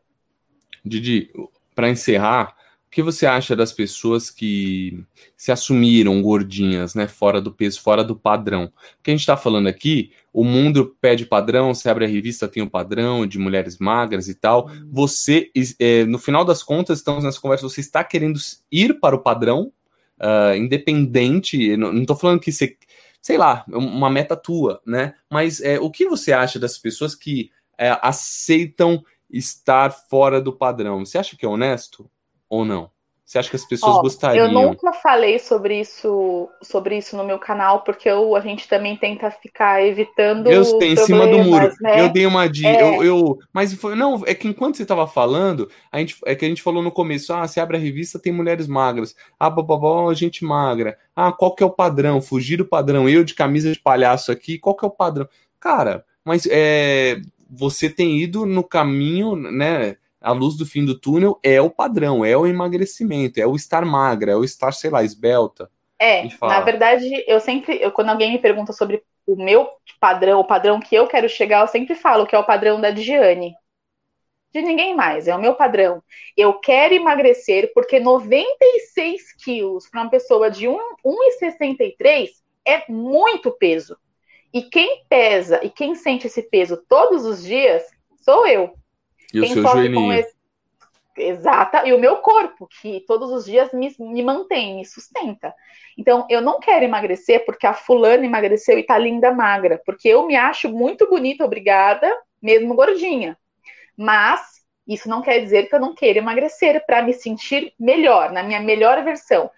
Didi, 0.85 1.31
para 1.73 1.89
encerrar, 1.89 2.55
que 2.95 3.03
você 3.03 3.25
acha 3.25 3.57
das 3.57 3.73
pessoas 3.73 4.29
que 4.29 5.03
se 5.35 5.51
assumiram 5.51 6.21
gordinhas, 6.21 6.95
né, 6.95 7.09
fora 7.09 7.41
do 7.41 7.51
peso, 7.51 7.81
fora 7.81 8.05
do 8.05 8.15
padrão? 8.15 8.71
Porque 8.95 9.11
a 9.11 9.13
gente 9.13 9.19
está 9.19 9.35
falando 9.35 9.67
aqui, 9.67 10.13
o 10.31 10.45
mundo 10.45 10.95
pede 11.01 11.25
padrão, 11.25 11.73
você 11.73 11.89
abre 11.89 12.05
a 12.05 12.07
revista, 12.07 12.47
tem 12.47 12.63
o 12.63 12.67
um 12.67 12.69
padrão 12.69 13.27
de 13.27 13.37
mulheres 13.37 13.79
magras 13.79 14.29
e 14.29 14.33
tal. 14.33 14.69
Você, 14.89 15.51
é, 15.77 16.05
no 16.05 16.17
final 16.17 16.45
das 16.45 16.63
contas, 16.63 16.99
estamos 16.99 17.25
nessa 17.25 17.41
conversa, 17.41 17.67
você 17.67 17.81
está 17.81 18.01
querendo 18.01 18.39
ir 18.71 18.97
para 19.01 19.13
o 19.13 19.21
padrão, 19.21 19.73
uh, 20.17 20.55
independente, 20.55 21.75
não 21.75 21.93
estou 21.97 22.15
falando 22.15 22.39
que 22.39 22.51
você, 22.51 22.77
sei 23.25 23.39
lá, 23.39 23.65
é 23.67 23.75
uma 23.75 24.07
meta 24.07 24.35
tua, 24.35 24.79
né? 24.85 25.15
Mas 25.31 25.59
é, 25.59 25.79
o 25.79 25.89
que 25.89 26.07
você 26.07 26.31
acha 26.31 26.59
das 26.59 26.77
pessoas 26.77 27.15
que 27.15 27.49
é, 27.75 27.97
aceitam 28.03 29.03
estar 29.27 29.89
fora 29.89 30.39
do 30.39 30.53
padrão? 30.55 31.03
Você 31.03 31.17
acha 31.17 31.35
que 31.35 31.43
é 31.43 31.49
honesto? 31.49 32.07
ou 32.47 32.63
não? 32.63 32.91
Você 33.25 33.39
acha 33.39 33.49
que 33.49 33.55
as 33.55 33.65
pessoas 33.65 33.95
Ó, 33.95 34.01
gostariam? 34.03 34.45
Eu 34.45 34.51
nunca 34.51 34.93
falei 34.93 35.39
sobre 35.39 35.79
isso, 35.79 36.47
sobre 36.61 36.95
isso 36.95 37.17
no 37.17 37.23
meu 37.23 37.39
canal, 37.39 37.81
porque 37.81 38.07
eu, 38.07 38.35
a 38.35 38.39
gente 38.39 38.67
também 38.67 38.95
tenta 38.95 39.31
ficar 39.31 39.83
evitando. 39.83 40.47
Eu 40.47 40.77
tenho 40.77 40.93
em 40.93 40.97
cima 40.97 41.25
do 41.25 41.39
muro. 41.39 41.73
Né? 41.81 42.01
Eu 42.01 42.09
dei 42.09 42.27
uma 42.27 42.47
dica. 42.47 42.69
É. 42.69 42.97
Eu, 42.97 43.03
eu, 43.03 43.39
mas 43.51 43.73
foi, 43.73 43.95
não, 43.95 44.21
é 44.27 44.35
que 44.35 44.47
enquanto 44.47 44.77
você 44.77 44.83
estava 44.83 45.07
falando, 45.07 45.67
a 45.91 45.97
gente, 45.97 46.17
é 46.23 46.35
que 46.35 46.45
a 46.45 46.47
gente 46.47 46.61
falou 46.61 46.83
no 46.83 46.91
começo: 46.91 47.33
ah, 47.33 47.47
você 47.47 47.59
abre 47.59 47.77
a 47.77 47.79
revista, 47.79 48.19
tem 48.19 48.31
mulheres 48.31 48.67
magras. 48.67 49.15
Ah, 49.39 49.49
bababá, 49.49 50.13
gente 50.13 50.45
magra. 50.45 50.95
Ah, 51.15 51.31
qual 51.31 51.55
que 51.55 51.63
é 51.63 51.65
o 51.65 51.71
padrão? 51.71 52.21
Fugir 52.21 52.57
do 52.57 52.65
padrão. 52.65 53.09
Eu 53.09 53.23
de 53.23 53.33
camisa 53.33 53.71
de 53.71 53.79
palhaço 53.79 54.31
aqui, 54.31 54.59
qual 54.59 54.75
que 54.75 54.85
é 54.85 54.87
o 54.87 54.91
padrão? 54.91 55.27
Cara, 55.59 56.05
mas 56.23 56.47
é, 56.47 57.19
você 57.49 57.89
tem 57.89 58.19
ido 58.19 58.45
no 58.45 58.63
caminho, 58.63 59.35
né? 59.35 59.97
A 60.25 60.31
luz 60.31 60.57
do 60.57 60.65
fim 60.65 60.83
do 60.83 60.99
túnel 60.99 61.39
é 61.43 61.61
o 61.61 61.69
padrão, 61.69 62.25
é 62.25 62.35
o 62.35 62.47
emagrecimento, 62.47 63.39
é 63.39 63.45
o 63.45 63.55
estar 63.55 63.85
magra, 63.85 64.31
é 64.31 64.35
o 64.35 64.43
estar, 64.43 64.71
sei 64.71 64.89
lá, 64.89 65.03
esbelta. 65.03 65.69
É, 65.99 66.27
na 66.41 66.61
verdade, 66.61 67.23
eu 67.27 67.39
sempre, 67.39 67.77
eu, 67.79 67.91
quando 67.91 68.09
alguém 68.09 68.31
me 68.31 68.39
pergunta 68.39 68.73
sobre 68.73 69.03
o 69.27 69.35
meu 69.35 69.69
padrão, 69.99 70.39
o 70.39 70.47
padrão 70.47 70.79
que 70.79 70.95
eu 70.95 71.05
quero 71.07 71.29
chegar, 71.29 71.61
eu 71.61 71.67
sempre 71.67 71.93
falo 71.93 72.25
que 72.25 72.35
é 72.35 72.39
o 72.39 72.43
padrão 72.43 72.81
da 72.81 72.89
Diane. 72.89 73.53
De 74.51 74.63
ninguém 74.63 74.95
mais, 74.95 75.27
é 75.27 75.35
o 75.35 75.39
meu 75.39 75.53
padrão. 75.53 76.01
Eu 76.35 76.55
quero 76.55 76.95
emagrecer 76.95 77.71
porque 77.75 77.99
96 77.99 79.33
quilos 79.43 79.87
para 79.87 80.01
uma 80.01 80.09
pessoa 80.09 80.49
de 80.49 80.65
1,63 80.65 82.29
é 82.65 82.83
muito 82.91 83.51
peso. 83.51 83.95
E 84.51 84.63
quem 84.63 85.03
pesa 85.07 85.63
e 85.63 85.69
quem 85.69 85.93
sente 85.93 86.25
esse 86.25 86.41
peso 86.41 86.81
todos 86.87 87.25
os 87.25 87.43
dias 87.43 87.83
sou 88.23 88.47
eu. 88.47 88.73
E 89.35 89.41
Quem 89.41 89.51
o 89.51 89.53
seu 89.53 89.63
joelhinho. 89.63 90.13
Esse... 90.13 90.35
Exata, 91.17 91.87
e 91.87 91.93
o 91.93 91.99
meu 91.99 92.17
corpo, 92.17 92.67
que 92.67 92.99
todos 93.07 93.31
os 93.31 93.45
dias 93.45 93.71
me, 93.71 93.95
me 93.97 94.21
mantém, 94.21 94.75
me 94.75 94.85
sustenta. 94.85 95.55
Então, 95.97 96.27
eu 96.29 96.41
não 96.41 96.59
quero 96.59 96.83
emagrecer 96.83 97.45
porque 97.45 97.65
a 97.65 97.73
fulana 97.73 98.25
emagreceu 98.25 98.77
e 98.77 98.83
tá 98.83 98.97
linda 98.97 99.31
magra, 99.31 99.81
porque 99.85 100.09
eu 100.09 100.27
me 100.27 100.35
acho 100.35 100.69
muito 100.69 101.09
bonita, 101.09 101.45
obrigada, 101.45 102.13
mesmo 102.41 102.75
gordinha. 102.75 103.37
Mas 103.95 104.55
isso 104.85 105.07
não 105.07 105.21
quer 105.21 105.39
dizer 105.39 105.69
que 105.69 105.75
eu 105.75 105.79
não 105.79 105.95
queira 105.95 106.19
emagrecer 106.19 106.85
para 106.85 107.01
me 107.01 107.13
sentir 107.13 107.73
melhor, 107.79 108.31
na 108.33 108.43
minha 108.43 108.59
melhor 108.59 109.01
versão. 109.01 109.49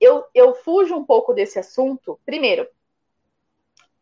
Eu, 0.00 0.24
eu 0.32 0.54
fujo 0.54 0.94
um 0.94 1.04
pouco 1.04 1.34
desse 1.34 1.58
assunto. 1.58 2.18
Primeiro, 2.24 2.66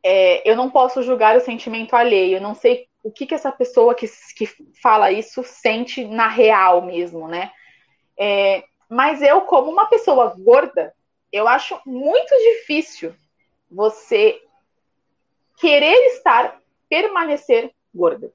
é, 0.03 0.49
eu 0.49 0.55
não 0.55 0.71
posso 0.71 1.03
julgar 1.03 1.37
o 1.37 1.41
sentimento 1.41 1.95
alheio. 1.95 2.37
Eu 2.37 2.41
não 2.41 2.55
sei 2.55 2.89
o 3.03 3.11
que, 3.11 3.27
que 3.27 3.35
essa 3.35 3.51
pessoa 3.51 3.95
que, 3.95 4.09
que 4.37 4.47
fala 4.83 5.11
isso 5.11 5.43
sente 5.43 6.05
na 6.05 6.29
real 6.29 6.83
mesmo, 6.83 7.27
né? 7.27 7.51
É, 8.19 8.63
mas 8.89 9.23
eu, 9.23 9.43
como 9.43 9.71
uma 9.71 9.87
pessoa 9.87 10.35
gorda, 10.39 10.95
eu 11.33 11.49
acho 11.49 11.81
muito 11.87 12.35
difícil 12.37 13.15
você 13.71 14.41
querer 15.59 15.95
estar, 16.09 16.61
permanecer 16.89 17.73
gorda. 17.95 18.33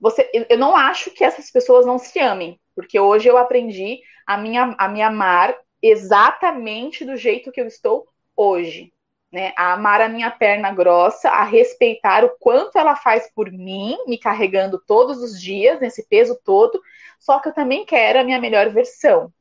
Você, 0.00 0.30
eu 0.48 0.58
não 0.58 0.76
acho 0.76 1.10
que 1.10 1.24
essas 1.24 1.50
pessoas 1.50 1.86
não 1.86 1.98
se 1.98 2.18
amem, 2.20 2.60
porque 2.74 3.00
hoje 3.00 3.28
eu 3.28 3.38
aprendi 3.38 4.00
a, 4.26 4.36
minha, 4.36 4.74
a 4.78 4.88
me 4.88 5.00
amar 5.02 5.56
exatamente 5.82 7.04
do 7.04 7.16
jeito 7.16 7.50
que 7.50 7.60
eu 7.60 7.66
estou 7.66 8.06
hoje 8.36 8.93
né, 9.34 9.52
a 9.56 9.72
amar 9.72 10.00
a 10.00 10.08
minha 10.08 10.30
perna 10.30 10.70
grossa, 10.70 11.28
a 11.28 11.42
respeitar 11.42 12.24
o 12.24 12.30
quanto 12.38 12.78
ela 12.78 12.94
faz 12.94 13.28
por 13.34 13.50
mim, 13.50 13.98
me 14.06 14.16
carregando 14.16 14.80
todos 14.86 15.20
os 15.20 15.40
dias, 15.40 15.80
nesse 15.80 16.06
peso 16.06 16.38
todo, 16.44 16.80
só 17.18 17.40
que 17.40 17.48
eu 17.48 17.52
também 17.52 17.84
quero 17.84 18.20
a 18.20 18.22
minha 18.22 18.40
melhor 18.40 18.70
versão. 18.70 19.32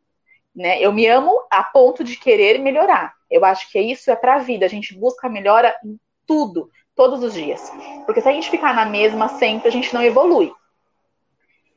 Né? 0.55 0.81
Eu 0.81 0.91
me 0.91 1.05
amo 1.05 1.45
a 1.51 1.63
ponto 1.63 2.03
de 2.03 2.17
querer 2.17 2.57
melhorar. 2.57 3.13
Eu 3.29 3.45
acho 3.45 3.71
que 3.71 3.79
isso 3.79 4.09
é 4.09 4.15
para 4.15 4.33
a 4.33 4.39
vida. 4.39 4.65
A 4.65 4.69
gente 4.69 4.97
busca 4.97 5.29
melhora 5.29 5.75
em 5.85 5.99
tudo, 6.25 6.71
todos 6.95 7.21
os 7.23 7.31
dias. 7.31 7.71
Porque 8.07 8.19
se 8.19 8.27
a 8.27 8.33
gente 8.33 8.49
ficar 8.49 8.73
na 8.73 8.87
mesma 8.87 9.29
sempre, 9.29 9.67
a 9.67 9.71
gente 9.71 9.93
não 9.93 10.01
evolui. 10.01 10.51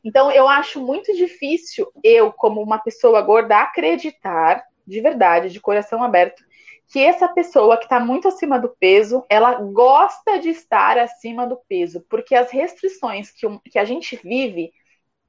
Então, 0.03 0.31
eu 0.31 0.49
acho 0.49 0.81
muito 0.81 1.15
difícil 1.15 1.87
eu, 2.03 2.33
como 2.33 2.63
uma 2.63 2.79
pessoa 2.79 3.21
gorda, 3.21 3.59
acreditar 3.59 4.65
de 4.87 5.01
verdade, 5.01 5.51
de 5.51 5.61
coração 5.61 6.03
aberto, 6.03 6.46
que 6.89 7.01
essa 7.01 7.29
pessoa 7.29 7.77
que 7.77 7.85
está 7.85 7.99
muito 7.99 8.29
acima 8.29 8.59
do 8.59 8.69
peso, 8.69 9.25
ela 9.29 9.55
gosta 9.55 10.39
de 10.39 10.51
estar 10.51 10.99
acima 10.99 11.47
do 11.47 11.57
peso, 11.69 12.05
porque 12.09 12.35
as 12.35 12.51
restrições 12.51 13.31
que, 13.33 13.47
que 13.71 13.79
a 13.79 13.85
gente 13.85 14.17
vive 14.17 14.73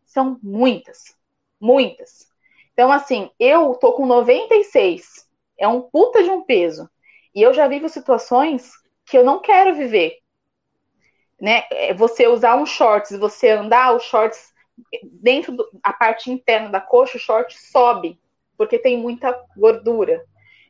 são 0.05 0.39
muitas, 0.41 1.15
muitas. 1.59 2.27
Então, 2.73 2.91
assim, 2.91 3.31
eu 3.39 3.73
tô 3.75 3.93
com 3.93 4.05
96, 4.05 5.27
é 5.57 5.67
um 5.67 5.81
puta 5.81 6.23
de 6.23 6.29
um 6.29 6.43
peso, 6.43 6.87
e 7.33 7.41
eu 7.41 7.53
já 7.53 7.67
vivo 7.67 7.89
situações 7.89 8.71
que 9.05 9.17
eu 9.17 9.23
não 9.23 9.39
quero 9.39 9.75
viver. 9.75 10.19
Né? 11.41 11.63
É, 11.71 11.93
você 11.93 12.27
usar 12.27 12.55
um 12.55 12.65
shorts, 12.65 13.17
você 13.17 13.49
andar, 13.49 13.95
os 13.95 14.03
shorts 14.03 14.53
dentro 15.03 15.55
da 15.55 15.93
parte 15.93 16.31
interna 16.31 16.69
da 16.69 16.81
coxa, 16.81 17.17
o 17.17 17.21
short 17.21 17.57
sobe, 17.57 18.19
porque 18.55 18.77
tem 18.77 18.97
muita 18.97 19.31
gordura. 19.55 20.23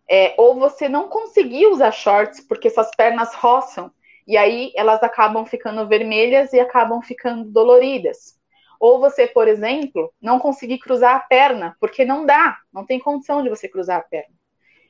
É, 0.09 0.33
ou 0.37 0.55
você 0.55 0.87
não 0.87 1.09
conseguir 1.09 1.67
usar 1.67 1.91
shorts 1.91 2.39
porque 2.39 2.69
suas 2.69 2.89
pernas 2.95 3.33
roçam 3.33 3.91
e 4.25 4.37
aí 4.37 4.71
elas 4.75 5.01
acabam 5.03 5.45
ficando 5.45 5.87
vermelhas 5.87 6.53
e 6.53 6.59
acabam 6.59 7.01
ficando 7.01 7.49
doloridas. 7.49 8.37
Ou 8.79 8.99
você, 8.99 9.25
por 9.25 9.47
exemplo, 9.47 10.13
não 10.21 10.39
conseguir 10.39 10.77
cruzar 10.79 11.15
a 11.15 11.19
perna 11.19 11.75
porque 11.79 12.05
não 12.05 12.25
dá, 12.25 12.57
não 12.71 12.85
tem 12.85 12.99
condição 12.99 13.41
de 13.41 13.49
você 13.49 13.67
cruzar 13.67 13.99
a 13.99 14.03
perna. 14.03 14.35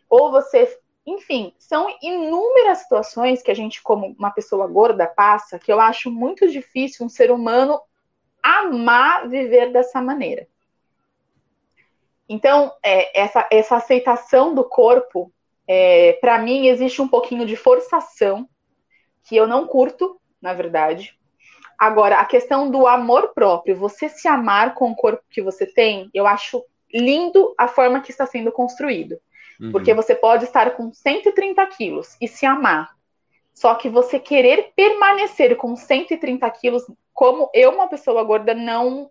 Ou 0.10 0.31
você, 0.31 0.77
enfim, 1.06 1.53
são 1.57 1.88
inúmeras 2.02 2.80
situações 2.80 3.41
que 3.41 3.52
a 3.52 3.56
gente, 3.56 3.81
como 3.81 4.15
uma 4.18 4.31
pessoa 4.31 4.68
gorda, 4.68 5.07
passa 5.07 5.60
que 5.60 5.72
eu 5.72 5.80
acho 5.80 6.11
muito 6.11 6.49
difícil 6.49 7.06
um 7.06 7.10
ser 7.10 7.31
humano 7.31 7.80
amar 8.41 9.30
viver 9.30 9.72
dessa 9.72 10.02
maneira. 10.02 10.48
Então, 12.30 12.74
é, 12.84 13.20
essa, 13.20 13.48
essa 13.52 13.76
aceitação 13.78 14.54
do 14.54 14.64
corpo 14.64 15.32
É, 15.70 16.14
para 16.22 16.40
mim, 16.40 16.68
existe 16.68 17.02
um 17.02 17.10
pouquinho 17.10 17.45
de 17.45 17.58
forçação 17.58 18.48
que 19.24 19.36
eu 19.36 19.45
não 19.45 19.68
curto, 19.68 20.18
na 20.41 20.54
verdade. 20.54 21.18
Agora, 21.78 22.20
a 22.20 22.26
questão 22.26 22.72
do 22.72 22.88
amor 22.88 23.34
próprio, 23.34 23.76
você 23.76 24.08
se 24.08 24.28
amar 24.28 24.74
com 24.74 24.91
o 24.91 24.95
corpo 24.95 25.24
que 25.30 25.41
você 25.41 25.66
tem, 25.66 26.10
eu 26.14 26.26
acho 26.26 26.64
lindo 26.94 27.54
a 27.58 27.68
forma 27.68 27.99
que 27.99 28.12
está 28.12 28.26
sendo 28.26 28.52
construído. 28.52 29.20
Uhum. 29.60 29.72
Porque 29.72 29.94
você 29.94 30.16
pode 30.16 30.45
estar 30.45 30.72
com 30.72 30.94
130 30.94 31.66
quilos 31.68 32.16
e 32.22 32.28
se 32.28 32.45
amar. 32.45 32.95
Só 33.54 33.76
que 33.76 33.90
você 33.90 34.20
querer 34.20 34.72
permanecer 34.76 35.56
com 35.58 35.76
130 35.76 36.49
quilos, 36.52 36.84
como 37.14 37.49
eu, 37.54 37.72
uma 37.72 37.88
pessoa 37.88 38.24
gorda, 38.24 38.54
não. 38.54 39.10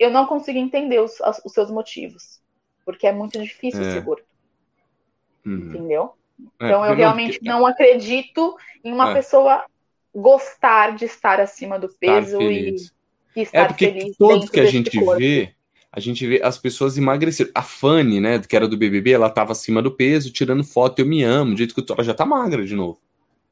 Eu 0.00 0.10
não 0.10 0.26
consigo 0.26 0.58
entender 0.58 0.98
os, 0.98 1.18
os 1.44 1.52
seus 1.52 1.70
motivos. 1.70 2.40
Porque 2.84 3.06
é 3.06 3.12
muito 3.12 3.40
difícil 3.40 3.82
é. 3.82 3.92
ser 3.92 4.00
gordo. 4.00 4.24
Uhum. 5.44 5.58
Entendeu? 5.58 6.14
É, 6.58 6.66
então 6.66 6.84
eu 6.86 6.94
realmente 6.94 7.34
porque... 7.34 7.48
não 7.48 7.66
acredito 7.66 8.56
em 8.82 8.92
uma 8.92 9.10
é. 9.10 9.14
pessoa 9.14 9.64
gostar 10.14 10.96
de 10.96 11.04
estar 11.04 11.38
acima 11.38 11.78
do 11.78 11.88
peso 11.88 12.40
e, 12.40 12.76
e, 13.36 13.42
estar 13.42 13.58
é 13.58 13.64
porque. 13.66 14.12
Todos 14.18 14.48
que 14.48 14.58
a 14.58 14.66
gente 14.66 14.98
corpo. 14.98 15.18
vê, 15.18 15.52
a 15.92 16.00
gente 16.00 16.26
vê 16.26 16.40
as 16.42 16.56
pessoas 16.58 16.96
emagreceram. 16.96 17.50
A 17.54 17.62
Fanny, 17.62 18.20
né, 18.20 18.38
que 18.38 18.56
era 18.56 18.66
do 18.66 18.78
BBB, 18.78 19.12
ela 19.12 19.28
tava 19.28 19.52
acima 19.52 19.82
do 19.82 19.90
peso, 19.90 20.32
tirando 20.32 20.64
foto, 20.64 20.98
eu 21.00 21.06
me 21.06 21.22
amo, 21.22 21.52
do 21.52 21.58
jeito 21.58 21.74
que 21.74 21.92
ela 21.92 22.02
já 22.02 22.14
tá 22.14 22.24
magra 22.24 22.64
de 22.64 22.74
novo. 22.74 22.98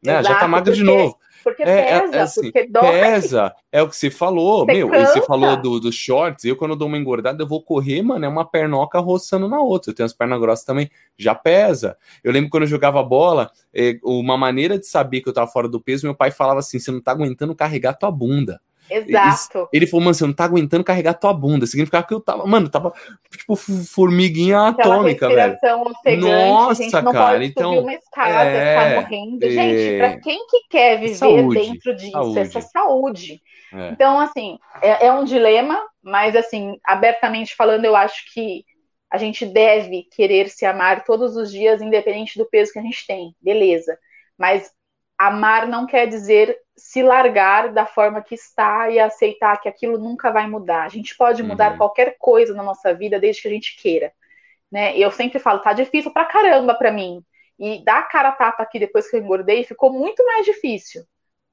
Né? 0.02 0.12
Exato, 0.12 0.28
já 0.28 0.40
tá 0.40 0.48
magra 0.48 0.74
de 0.74 0.82
novo. 0.82 1.18
Porque 1.42 1.62
é, 1.62 1.92
é 1.92 2.00
pesa, 2.00 2.16
é, 2.16 2.20
assim, 2.20 2.42
porque 2.42 2.66
dói. 2.66 3.00
Pesa, 3.00 3.54
é 3.70 3.82
o 3.82 3.88
que 3.88 3.96
você 3.96 4.10
falou, 4.10 4.64
você 4.64 4.72
meu, 4.72 4.88
você 4.88 5.22
falou 5.22 5.56
dos 5.56 5.80
do 5.80 5.92
shorts, 5.92 6.44
eu 6.44 6.56
quando 6.56 6.72
eu 6.72 6.76
dou 6.76 6.88
uma 6.88 6.98
engordada, 6.98 7.42
eu 7.42 7.46
vou 7.46 7.62
correr, 7.62 8.02
mano, 8.02 8.24
é 8.24 8.28
uma 8.28 8.44
pernoca 8.44 8.98
roçando 8.98 9.48
na 9.48 9.60
outra, 9.60 9.90
eu 9.90 9.94
tenho 9.94 10.06
as 10.06 10.12
pernas 10.12 10.40
grossas 10.40 10.64
também, 10.64 10.90
já 11.16 11.34
pesa. 11.34 11.96
Eu 12.22 12.32
lembro 12.32 12.50
quando 12.50 12.64
eu 12.64 12.68
jogava 12.68 13.02
bola, 13.02 13.50
é, 13.74 13.98
uma 14.02 14.36
maneira 14.36 14.78
de 14.78 14.86
saber 14.86 15.20
que 15.20 15.28
eu 15.28 15.32
tava 15.32 15.46
fora 15.50 15.68
do 15.68 15.80
peso, 15.80 16.06
meu 16.06 16.14
pai 16.14 16.30
falava 16.30 16.60
assim, 16.60 16.78
você 16.78 16.90
não 16.90 17.00
tá 17.00 17.12
aguentando 17.12 17.54
carregar 17.54 17.94
tua 17.94 18.10
bunda. 18.10 18.60
Exato. 18.90 19.68
Ele 19.72 19.86
falou, 19.86 20.04
mano, 20.04 20.14
você 20.14 20.26
não 20.26 20.32
tá 20.32 20.44
aguentando 20.44 20.84
carregar 20.84 21.14
tua 21.14 21.32
bunda. 21.32 21.66
Significava 21.66 22.06
que 22.06 22.14
eu 22.14 22.20
tava, 22.20 22.46
mano, 22.46 22.68
tava 22.68 22.92
tipo 23.30 23.56
formiguinha 23.56 24.68
Aquela 24.68 24.96
atômica, 24.96 25.28
velho. 25.28 25.56
Nossa, 26.20 27.02
cara, 27.02 27.44
então. 27.44 27.78
Uma 27.80 27.94
escada, 27.94 28.44
é, 28.44 28.94
tá 28.94 29.00
morrendo. 29.00 29.44
É, 29.44 29.50
Gente, 29.50 29.98
pra 29.98 30.20
quem 30.20 30.46
que 30.46 30.60
quer 30.70 31.00
viver 31.00 31.14
saúde, 31.14 31.60
dentro 31.60 31.96
disso, 31.96 32.12
saúde. 32.12 32.38
essa 32.38 32.60
saúde. 32.60 33.42
É. 33.72 33.90
Então, 33.90 34.18
assim, 34.18 34.58
é, 34.80 35.06
é 35.06 35.12
um 35.12 35.24
dilema, 35.24 35.78
mas 36.02 36.34
assim, 36.34 36.78
abertamente 36.84 37.54
falando, 37.54 37.84
eu 37.84 37.94
acho 37.94 38.32
que 38.32 38.64
a 39.10 39.16
gente 39.16 39.46
deve 39.46 40.04
querer 40.14 40.48
se 40.48 40.66
amar 40.66 41.04
todos 41.04 41.36
os 41.36 41.50
dias, 41.50 41.80
independente 41.80 42.38
do 42.38 42.46
peso 42.46 42.72
que 42.72 42.78
a 42.78 42.82
gente 42.82 43.06
tem, 43.06 43.34
beleza. 43.40 43.98
Mas 44.36 44.70
amar 45.18 45.66
não 45.66 45.86
quer 45.86 46.06
dizer 46.06 46.56
se 46.76 47.02
largar 47.02 47.72
da 47.72 47.84
forma 47.84 48.22
que 48.22 48.36
está 48.36 48.88
e 48.88 49.00
aceitar 49.00 49.60
que 49.60 49.68
aquilo 49.68 49.98
nunca 49.98 50.30
vai 50.30 50.46
mudar. 50.46 50.84
A 50.84 50.88
gente 50.88 51.16
pode 51.16 51.42
mudar 51.42 51.72
uhum. 51.72 51.78
qualquer 51.78 52.16
coisa 52.18 52.54
na 52.54 52.62
nossa 52.62 52.94
vida 52.94 53.18
desde 53.18 53.42
que 53.42 53.48
a 53.48 53.50
gente 53.50 53.76
queira. 53.76 54.12
Né? 54.70 54.96
Eu 54.96 55.10
sempre 55.10 55.40
falo, 55.40 55.58
tá 55.58 55.72
difícil 55.72 56.12
pra 56.12 56.24
caramba 56.24 56.74
pra 56.74 56.92
mim. 56.92 57.22
E 57.58 57.82
dar 57.84 57.98
a 57.98 58.02
cara 58.02 58.28
a 58.28 58.32
tapa 58.32 58.62
aqui 58.62 58.78
depois 58.78 59.10
que 59.10 59.16
eu 59.16 59.20
engordei 59.20 59.64
ficou 59.64 59.92
muito 59.92 60.24
mais 60.24 60.46
difícil. 60.46 61.02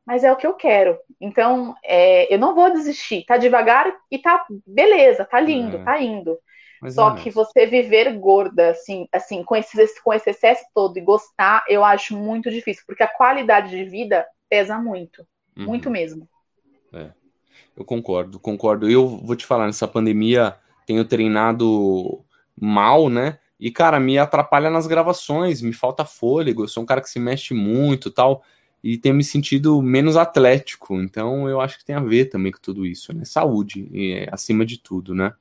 Mas 0.06 0.24
é 0.24 0.32
o 0.32 0.36
que 0.36 0.46
eu 0.46 0.54
quero. 0.54 1.00
Então, 1.20 1.76
é, 1.84 2.32
eu 2.32 2.38
não 2.38 2.54
vou 2.54 2.72
desistir. 2.72 3.26
Tá 3.26 3.38
devagar 3.38 3.92
e 4.12 4.20
tá 4.20 4.46
beleza, 4.68 5.26
tá 5.26 5.40
lindo, 5.40 5.78
é. 5.78 5.84
tá 5.84 6.00
indo. 6.00 6.38
Mas 6.82 6.96
Só 6.96 7.16
é 7.16 7.22
que 7.22 7.30
você 7.30 7.66
viver 7.66 8.12
gorda, 8.18 8.72
assim, 8.72 9.08
assim, 9.12 9.44
com 9.44 9.56
esse, 9.56 10.02
com 10.02 10.14
esse 10.14 10.30
excesso 10.30 10.64
todo 10.74 10.98
e 10.98 11.02
gostar, 11.02 11.64
eu 11.68 11.84
acho 11.84 12.16
muito 12.16 12.50
difícil, 12.50 12.84
porque 12.86 13.04
a 13.04 13.08
qualidade 13.08 13.70
de 13.70 13.84
vida 13.86 14.26
pesa 14.50 14.78
muito. 14.78 15.26
Uhum. 15.58 15.66
Muito 15.66 15.90
mesmo. 15.90 16.28
É. 16.94 17.12
Eu 17.76 17.84
concordo, 17.84 18.40
concordo. 18.40 18.90
Eu 18.90 19.08
vou 19.08 19.36
te 19.36 19.46
falar, 19.46 19.66
nessa 19.66 19.88
pandemia 19.88 20.56
tenho 20.86 21.04
treinado 21.04 22.24
mal, 22.60 23.10
né? 23.10 23.40
E, 23.60 23.72
cara, 23.72 24.00
me 24.00 24.18
atrapalha 24.18 24.70
nas 24.70 24.86
gravações, 24.86 25.62
me 25.62 25.74
falta 25.74 26.06
fôlego, 26.06 26.64
eu 26.64 26.68
sou 26.68 26.84
um 26.84 26.86
cara 26.86 27.02
que 27.02 27.10
se 27.10 27.20
mexe 27.20 27.54
muito 27.54 28.12
tal, 28.12 28.44
e 28.84 28.98
tenho 28.98 29.16
me 29.16 29.24
sentido 29.24 29.82
menos 29.82 30.16
atlético. 30.16 31.02
Então, 31.02 31.50
eu 31.50 31.60
acho 31.60 31.80
que 31.80 31.86
tem 31.86 31.96
a 31.96 32.02
ver 32.02 32.26
também 32.26 32.52
com 32.52 32.60
tudo 32.62 32.86
isso, 32.86 33.14
né? 33.14 33.26
Saúde, 33.26 33.90
acima 34.32 34.66
de 34.66 34.78
tudo, 34.78 35.16
né? 35.16 35.34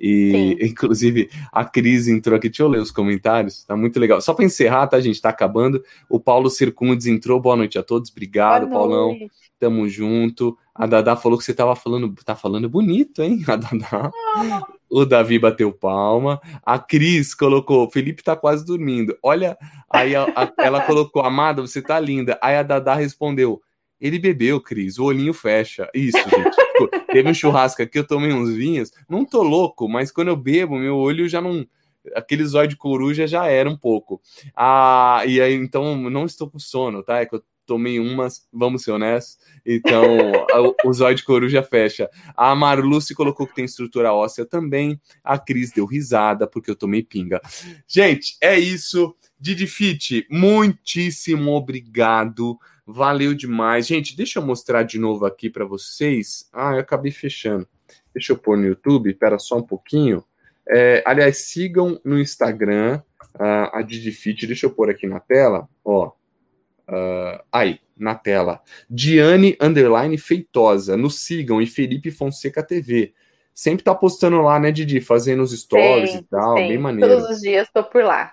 E, 0.00 0.30
Sim. 0.30 0.56
inclusive, 0.66 1.28
a 1.52 1.64
Cris 1.64 2.08
entrou 2.08 2.36
aqui. 2.36 2.48
Deixa 2.48 2.62
eu 2.62 2.68
ler 2.68 2.80
os 2.80 2.90
comentários, 2.90 3.64
tá 3.64 3.76
muito 3.76 4.00
legal. 4.00 4.20
Só 4.20 4.32
para 4.32 4.44
encerrar, 4.44 4.86
tá, 4.86 4.98
gente? 5.00 5.20
Tá 5.20 5.28
acabando. 5.28 5.84
O 6.08 6.18
Paulo 6.18 6.48
Circundes 6.48 7.06
entrou. 7.06 7.38
Boa 7.40 7.56
noite 7.56 7.78
a 7.78 7.82
todos. 7.82 8.10
Obrigado, 8.10 8.66
Boa 8.66 8.80
Paulão. 8.80 9.08
Noite. 9.08 9.30
Tamo 9.58 9.86
junto. 9.88 10.56
A 10.74 10.86
Dadá 10.86 11.14
falou 11.14 11.36
que 11.36 11.44
você 11.44 11.52
tava 11.52 11.76
falando, 11.76 12.14
tá 12.24 12.34
falando 12.34 12.68
bonito, 12.68 13.22
hein? 13.22 13.44
A 13.46 13.56
Dadá. 13.56 14.10
Ah. 14.36 14.66
O 14.88 15.04
Davi 15.04 15.38
bateu 15.38 15.72
palma. 15.72 16.40
A 16.64 16.78
Cris 16.78 17.34
colocou: 17.34 17.88
Felipe 17.90 18.24
tá 18.24 18.34
quase 18.34 18.64
dormindo. 18.64 19.16
Olha, 19.22 19.56
aí 19.88 20.16
a, 20.16 20.24
a, 20.34 20.52
ela 20.58 20.80
colocou: 20.82 21.22
Amada, 21.22 21.62
você 21.62 21.80
tá 21.82 22.00
linda. 22.00 22.38
Aí 22.42 22.56
a 22.56 22.62
Dadá 22.62 22.94
respondeu: 22.94 23.62
Ele 24.00 24.18
bebeu, 24.18 24.60
Cris, 24.60 24.98
o 24.98 25.04
olhinho 25.04 25.34
fecha. 25.34 25.88
Isso, 25.94 26.18
gente. 26.18 26.56
Teve 27.12 27.28
um 27.28 27.34
churrasco 27.34 27.82
aqui, 27.82 27.98
eu 27.98 28.06
tomei 28.06 28.32
uns 28.32 28.54
vinhos. 28.54 28.90
Não 29.08 29.24
tô 29.24 29.42
louco, 29.42 29.88
mas 29.88 30.10
quando 30.10 30.28
eu 30.28 30.36
bebo, 30.36 30.78
meu 30.78 30.96
olho 30.96 31.28
já 31.28 31.40
não. 31.40 31.66
Aquele 32.14 32.44
zóio 32.46 32.66
de 32.66 32.76
coruja 32.76 33.26
já 33.26 33.46
era 33.46 33.68
um 33.68 33.76
pouco. 33.76 34.22
Ah, 34.56 35.22
e 35.26 35.40
aí, 35.40 35.54
então, 35.54 35.96
não 36.08 36.24
estou 36.24 36.48
com 36.48 36.58
sono, 36.58 37.02
tá? 37.02 37.18
É 37.18 37.26
que 37.26 37.34
eu 37.34 37.42
tomei 37.66 38.00
umas, 38.00 38.48
vamos 38.52 38.82
ser 38.82 38.92
honestos. 38.92 39.38
Então, 39.64 40.02
o 40.84 40.92
zóio 40.92 41.14
de 41.14 41.22
coruja 41.22 41.62
fecha. 41.62 42.08
A 42.36 42.54
Marluce 42.54 43.14
colocou 43.14 43.46
que 43.46 43.54
tem 43.54 43.64
estrutura 43.64 44.14
óssea 44.14 44.46
também. 44.46 44.98
A 45.22 45.38
Cris 45.38 45.72
deu 45.72 45.84
risada 45.84 46.46
porque 46.46 46.70
eu 46.70 46.74
tomei 46.74 47.02
pinga. 47.02 47.40
Gente, 47.86 48.36
é 48.40 48.58
isso. 48.58 49.14
Didi 49.38 49.66
Fit, 49.66 50.26
muitíssimo 50.30 51.52
obrigado 51.52 52.58
Valeu 52.92 53.34
demais. 53.34 53.86
Gente, 53.86 54.16
deixa 54.16 54.40
eu 54.40 54.44
mostrar 54.44 54.82
de 54.82 54.98
novo 54.98 55.24
aqui 55.24 55.48
para 55.48 55.64
vocês. 55.64 56.48
Ah, 56.52 56.74
eu 56.74 56.80
acabei 56.80 57.12
fechando. 57.12 57.68
Deixa 58.12 58.32
eu 58.32 58.38
pôr 58.38 58.58
no 58.58 58.66
YouTube, 58.66 59.10
espera 59.10 59.38
só 59.38 59.58
um 59.58 59.62
pouquinho. 59.62 60.24
É, 60.68 61.02
aliás, 61.06 61.38
sigam 61.38 62.00
no 62.04 62.18
Instagram 62.18 63.00
uh, 63.36 63.70
a 63.72 63.82
Didifit. 63.82 64.44
Deixa 64.44 64.66
eu 64.66 64.70
pôr 64.70 64.90
aqui 64.90 65.06
na 65.06 65.20
tela. 65.20 65.68
Ó, 65.84 66.08
uh, 66.08 67.40
aí, 67.52 67.78
na 67.96 68.16
tela. 68.16 68.60
Diane 68.88 69.56
Underline 69.60 70.18
Feitosa. 70.18 70.96
Nos 70.96 71.20
sigam 71.20 71.62
e 71.62 71.66
Felipe 71.66 72.10
Fonseca 72.10 72.62
TV. 72.62 73.14
Sempre 73.54 73.84
tá 73.84 73.94
postando 73.94 74.40
lá, 74.40 74.58
né, 74.58 74.72
Didi? 74.72 75.00
Fazendo 75.00 75.42
os 75.44 75.52
stories 75.52 76.10
sim, 76.10 76.18
e 76.18 76.22
tal. 76.24 76.56
Sim. 76.56 76.68
Bem 76.68 76.78
maneiro. 76.78 77.14
Todos 77.14 77.36
os 77.36 77.40
dias 77.40 77.68
tô 77.72 77.84
por 77.84 78.02
lá. 78.02 78.32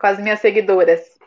Com 0.00 0.06
as 0.08 0.18
minhas 0.18 0.40
seguidoras. 0.40 1.17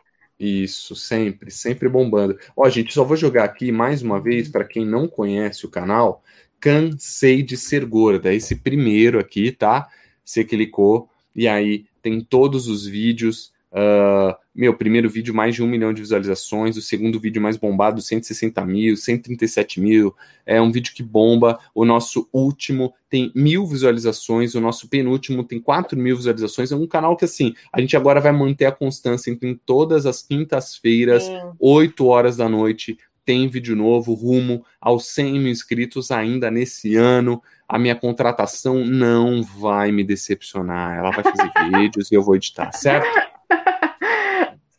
Isso, 0.43 0.95
sempre, 0.95 1.51
sempre 1.51 1.87
bombando. 1.87 2.35
Ó, 2.57 2.67
gente, 2.67 2.91
só 2.91 3.03
vou 3.03 3.15
jogar 3.15 3.43
aqui 3.43 3.71
mais 3.71 4.01
uma 4.01 4.19
vez 4.19 4.49
para 4.49 4.65
quem 4.65 4.83
não 4.83 5.07
conhece 5.07 5.67
o 5.67 5.69
canal. 5.69 6.23
Cansei 6.59 7.43
de 7.43 7.55
ser 7.55 7.85
gorda. 7.85 8.33
Esse 8.33 8.55
primeiro 8.55 9.19
aqui, 9.19 9.51
tá? 9.51 9.87
Você 10.25 10.43
clicou 10.43 11.07
e 11.35 11.47
aí 11.47 11.85
tem 12.01 12.21
todos 12.21 12.67
os 12.67 12.87
vídeos 12.87 13.50
Uh, 13.71 14.35
meu, 14.53 14.75
primeiro 14.75 15.09
vídeo, 15.09 15.33
mais 15.33 15.55
de 15.55 15.63
um 15.63 15.67
milhão 15.67 15.93
de 15.93 16.01
visualizações. 16.01 16.75
O 16.75 16.81
segundo 16.81 17.19
vídeo 17.19 17.41
mais 17.41 17.55
bombado, 17.55 18.01
160 18.01 18.65
mil, 18.65 18.97
137 18.97 19.79
mil. 19.79 20.13
É 20.45 20.61
um 20.61 20.71
vídeo 20.71 20.93
que 20.93 21.01
bomba. 21.01 21.57
O 21.73 21.85
nosso 21.85 22.27
último 22.33 22.93
tem 23.09 23.31
mil 23.33 23.65
visualizações. 23.65 24.53
O 24.55 24.61
nosso 24.61 24.89
penúltimo 24.89 25.43
tem 25.43 25.59
4 25.59 25.97
mil 25.97 26.17
visualizações. 26.17 26.71
É 26.71 26.75
um 26.75 26.85
canal 26.85 27.15
que, 27.15 27.23
assim, 27.23 27.53
a 27.71 27.79
gente 27.79 27.95
agora 27.95 28.19
vai 28.19 28.33
manter 28.33 28.65
a 28.65 28.71
constância 28.73 29.31
em 29.31 29.55
todas 29.65 30.05
as 30.05 30.21
quintas-feiras, 30.21 31.29
é. 31.29 31.51
8 31.57 32.05
horas 32.05 32.35
da 32.35 32.49
noite. 32.49 32.97
Tem 33.23 33.47
vídeo 33.47 33.75
novo, 33.75 34.13
rumo 34.13 34.65
aos 34.81 35.05
100 35.07 35.39
mil 35.39 35.51
inscritos 35.51 36.11
ainda 36.11 36.51
nesse 36.51 36.95
ano. 36.95 37.41
A 37.69 37.79
minha 37.79 37.95
contratação 37.95 38.83
não 38.83 39.41
vai 39.43 39.93
me 39.93 40.03
decepcionar. 40.03 40.97
Ela 40.97 41.11
vai 41.11 41.23
fazer 41.23 41.49
vídeos 41.79 42.11
e 42.11 42.15
eu 42.15 42.21
vou 42.21 42.35
editar, 42.35 42.73
certo? 42.73 43.30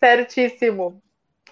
Certíssimo. 0.02 1.00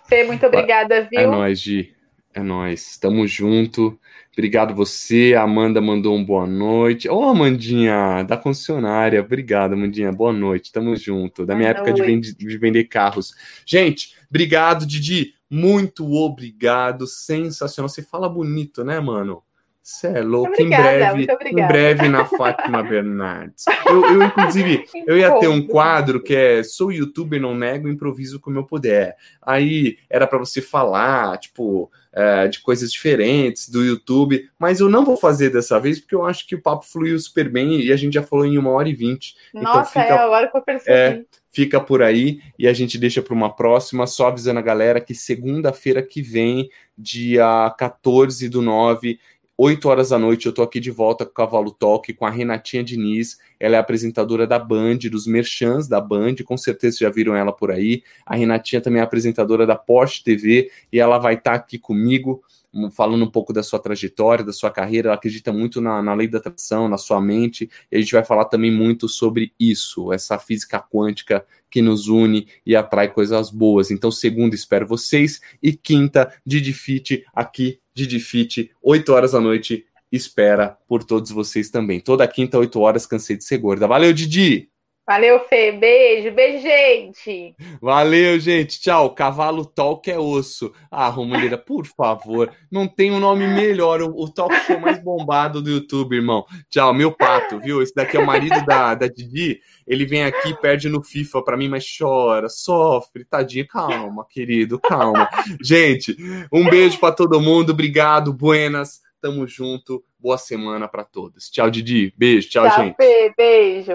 Fê, 0.09 0.25
muito 0.25 0.45
obrigada, 0.45 0.97
é 0.97 1.03
viu? 1.03 1.21
É 1.21 1.27
nóis, 1.29 1.61
Gi. 1.61 1.95
É 2.35 2.43
nóis. 2.43 2.99
Tamo 2.99 3.25
junto. 3.25 3.97
Obrigado 4.33 4.75
você. 4.75 5.35
A 5.39 5.43
Amanda 5.43 5.81
mandou 5.81 6.17
um 6.17 6.25
boa 6.25 6.49
noite. 6.49 7.09
Ô, 7.09 7.21
oh, 7.21 7.29
Amandinha, 7.29 8.25
da 8.25 8.37
concessionária. 8.37 9.21
Obrigado, 9.21 9.75
Amandinha. 9.75 10.11
Boa 10.11 10.33
noite. 10.33 10.73
Tamo 10.73 10.97
junto. 10.97 11.47
Da 11.47 11.55
minha 11.55 11.73
boa 11.73 11.83
época 11.83 11.93
de 11.93 12.03
vender, 12.03 12.35
de 12.35 12.59
vender 12.59 12.85
carros. 12.85 13.35
Gente, 13.65 14.17
obrigado, 14.29 14.85
Didi. 14.85 15.35
Muito 15.49 16.13
obrigado. 16.13 17.07
Sensacional. 17.07 17.89
Você 17.89 18.03
fala 18.03 18.29
bonito, 18.29 18.83
né, 18.83 18.99
mano? 18.99 19.45
Você 19.91 20.07
é 20.07 20.23
louco. 20.23 20.53
Obrigada, 20.53 21.19
em 21.19 21.27
breve, 21.27 21.51
em 21.51 21.67
breve 21.67 22.09
na 22.09 22.25
Fátima 22.25 22.81
Bernardes. 22.85 23.65
Eu, 23.85 24.05
eu 24.05 24.23
inclusive, 24.23 24.85
eu 25.05 25.19
ia 25.19 25.37
ter 25.41 25.49
um 25.49 25.67
quadro 25.67 26.23
que 26.23 26.35
é 26.35 26.63
Sou 26.63 26.93
youtuber, 26.93 27.41
não 27.41 27.57
nego, 27.57 27.89
improviso 27.89 28.39
como 28.39 28.57
eu 28.57 28.65
puder. 28.65 29.17
Aí 29.43 29.99
era 30.09 30.29
para 30.29 30.39
você 30.39 30.63
falar, 30.63 31.37
tipo, 31.39 31.91
é, 32.13 32.47
de 32.47 32.61
coisas 32.61 32.93
diferentes 32.93 33.69
do 33.69 33.85
YouTube, 33.85 34.49
mas 34.57 34.79
eu 34.79 34.89
não 34.89 35.05
vou 35.05 35.17
fazer 35.17 35.51
dessa 35.51 35.81
vez 35.81 35.99
porque 35.99 36.15
eu 36.15 36.25
acho 36.25 36.47
que 36.47 36.55
o 36.55 36.63
papo 36.63 36.87
fluiu 36.87 37.19
super 37.19 37.51
bem 37.51 37.81
e 37.81 37.93
a 37.93 37.97
gente 37.97 38.15
já 38.15 38.23
falou 38.23 38.47
em 38.47 38.57
uma 38.57 38.71
hora 38.71 38.89
e 38.89 38.95
vinte. 38.95 39.35
Então 39.51 39.75
Nossa, 39.75 39.91
então 39.91 40.03
fica, 40.03 40.15
é 40.15 40.19
agora 40.19 40.49
que 40.49 40.57
eu 40.57 40.63
percebi. 40.63 40.97
É, 40.97 41.25
fica 41.51 41.81
por 41.81 42.01
aí 42.01 42.41
e 42.57 42.69
a 42.69 42.73
gente 42.73 42.97
deixa 42.97 43.21
para 43.21 43.35
uma 43.35 43.55
próxima, 43.55 44.07
só 44.07 44.29
avisando 44.29 44.61
a 44.61 44.63
galera 44.63 45.01
que 45.01 45.17
segunda-feira 45.17 46.01
que 46.01 46.23
vem, 46.23 46.71
dia 46.97 47.75
14 47.77 48.49
do 48.49 48.63
9, 48.63 49.19
8 49.63 49.91
horas 49.91 50.09
da 50.09 50.19
noite, 50.19 50.47
eu 50.47 50.55
tô 50.55 50.63
aqui 50.63 50.81
de 50.81 50.91
volta 50.91 51.27
com 51.27 51.33
o 51.33 51.35
Cavalo 51.35 51.71
Talk, 51.71 52.11
com 52.15 52.25
a 52.25 52.31
Renatinha 52.31 52.83
Diniz. 52.83 53.39
Ela 53.61 53.77
é 53.77 53.79
apresentadora 53.79 54.47
da 54.47 54.59
Band, 54.59 54.97
dos 55.11 55.27
merchans 55.27 55.87
da 55.87 56.01
Band, 56.01 56.37
com 56.47 56.57
certeza 56.57 56.97
já 57.01 57.11
viram 57.11 57.37
ela 57.37 57.53
por 57.53 57.71
aí. 57.71 58.03
A 58.25 58.35
Renatinha 58.35 58.81
também 58.81 59.01
é 59.01 59.05
apresentadora 59.05 59.67
da 59.67 59.77
Porsche 59.77 60.25
TV 60.25 60.71
e 60.91 60.99
ela 60.99 61.19
vai 61.19 61.35
estar 61.35 61.51
tá 61.51 61.57
aqui 61.59 61.79
comigo 61.79 62.43
falando 62.93 63.25
um 63.25 63.31
pouco 63.31 63.53
da 63.53 63.63
sua 63.63 63.79
trajetória, 63.79 64.45
da 64.45 64.53
sua 64.53 64.71
carreira. 64.71 65.09
Ela 65.09 65.17
acredita 65.17 65.53
muito 65.53 65.81
na, 65.81 66.03
na 66.03 66.15
lei 66.15 66.29
da 66.29 66.39
atração, 66.39 66.89
na 66.89 66.99
sua 66.99 67.21
mente, 67.21 67.71
e 67.91 67.97
a 67.97 68.01
gente 68.01 68.13
vai 68.13 68.25
falar 68.25 68.47
também 68.47 68.71
muito 68.71 69.09
sobre 69.09 69.53
isso, 69.59 70.13
essa 70.13 70.39
física 70.39 70.81
quântica 70.81 71.45
que 71.71 71.83
nos 71.83 72.09
une 72.09 72.49
e 72.65 72.75
atrai 72.75 73.13
coisas 73.13 73.51
boas. 73.51 73.91
Então, 73.91 74.11
segunda, 74.11 74.55
espero 74.55 74.87
vocês, 74.87 75.41
e 75.63 75.73
quinta, 75.73 76.33
Didi 76.45 76.73
Fit 76.73 77.25
aqui 77.35 77.81
Didi 77.95 78.21
Fit, 78.21 78.71
8 78.83 79.13
horas 79.13 79.33
da 79.33 79.41
noite, 79.41 79.85
espera 80.11 80.79
por 80.89 81.05
todos 81.05 81.31
vocês 81.31 81.71
também. 81.71 82.01
Toda 82.01 82.27
quinta, 82.27 82.59
8 82.59 82.81
horas, 82.81 83.07
cansei 83.07 83.37
de 83.37 83.45
ser 83.45 83.59
gorda. 83.59 83.87
Valeu, 83.87 84.13
Didi! 84.13 84.71
Valeu, 85.11 85.41
Fê. 85.41 85.73
Beijo, 85.73 86.31
beijo, 86.31 86.63
gente. 86.63 87.57
Valeu, 87.83 88.39
gente. 88.39 88.81
Tchau. 88.81 89.13
Cavalo 89.13 89.67
Talk 89.67 90.09
é 90.09 90.17
osso. 90.17 90.73
Ah, 90.89 91.09
Romuleira, 91.09 91.59
por 91.59 91.85
favor. 91.85 92.49
Não 92.71 92.87
tem 92.87 93.11
um 93.11 93.19
nome 93.19 93.45
melhor. 93.49 94.01
O, 94.03 94.15
o 94.23 94.33
talk 94.33 94.55
show 94.65 94.79
mais 94.79 95.03
bombado 95.03 95.61
do 95.61 95.69
YouTube, 95.69 96.15
irmão. 96.15 96.45
Tchau, 96.71 96.95
meu 96.95 97.11
pato, 97.11 97.59
viu? 97.59 97.83
Esse 97.83 97.93
daqui 97.93 98.17
é 98.17 98.21
o 98.21 98.25
marido 98.25 98.65
da, 98.65 98.95
da 98.95 99.09
Didi. 99.09 99.59
Ele 99.85 100.07
vem 100.07 100.23
aqui, 100.23 100.57
perde 100.61 100.89
no 100.89 101.03
FIFA 101.03 101.43
pra 101.43 101.57
mim, 101.57 101.69
mas 101.69 101.85
chora, 101.99 102.49
sofre. 102.49 103.25
Tadinho. 103.25 103.67
Calma, 103.67 104.25
querido, 104.31 104.79
calma. 104.79 105.29
Gente, 105.61 106.17
um 106.53 106.71
beijo 106.71 107.01
para 107.01 107.13
todo 107.13 107.41
mundo. 107.41 107.71
Obrigado, 107.71 108.33
buenas. 108.33 109.01
Tamo 109.21 109.45
junto. 109.45 110.05
Boa 110.21 110.39
semana 110.39 110.87
para 110.87 111.03
todos. 111.03 111.51
Tchau, 111.51 111.69
Didi. 111.69 112.15
Beijo. 112.17 112.49
Tchau, 112.49 112.69
tchau 112.69 112.85
gente. 112.85 112.97
beijo. 113.37 113.93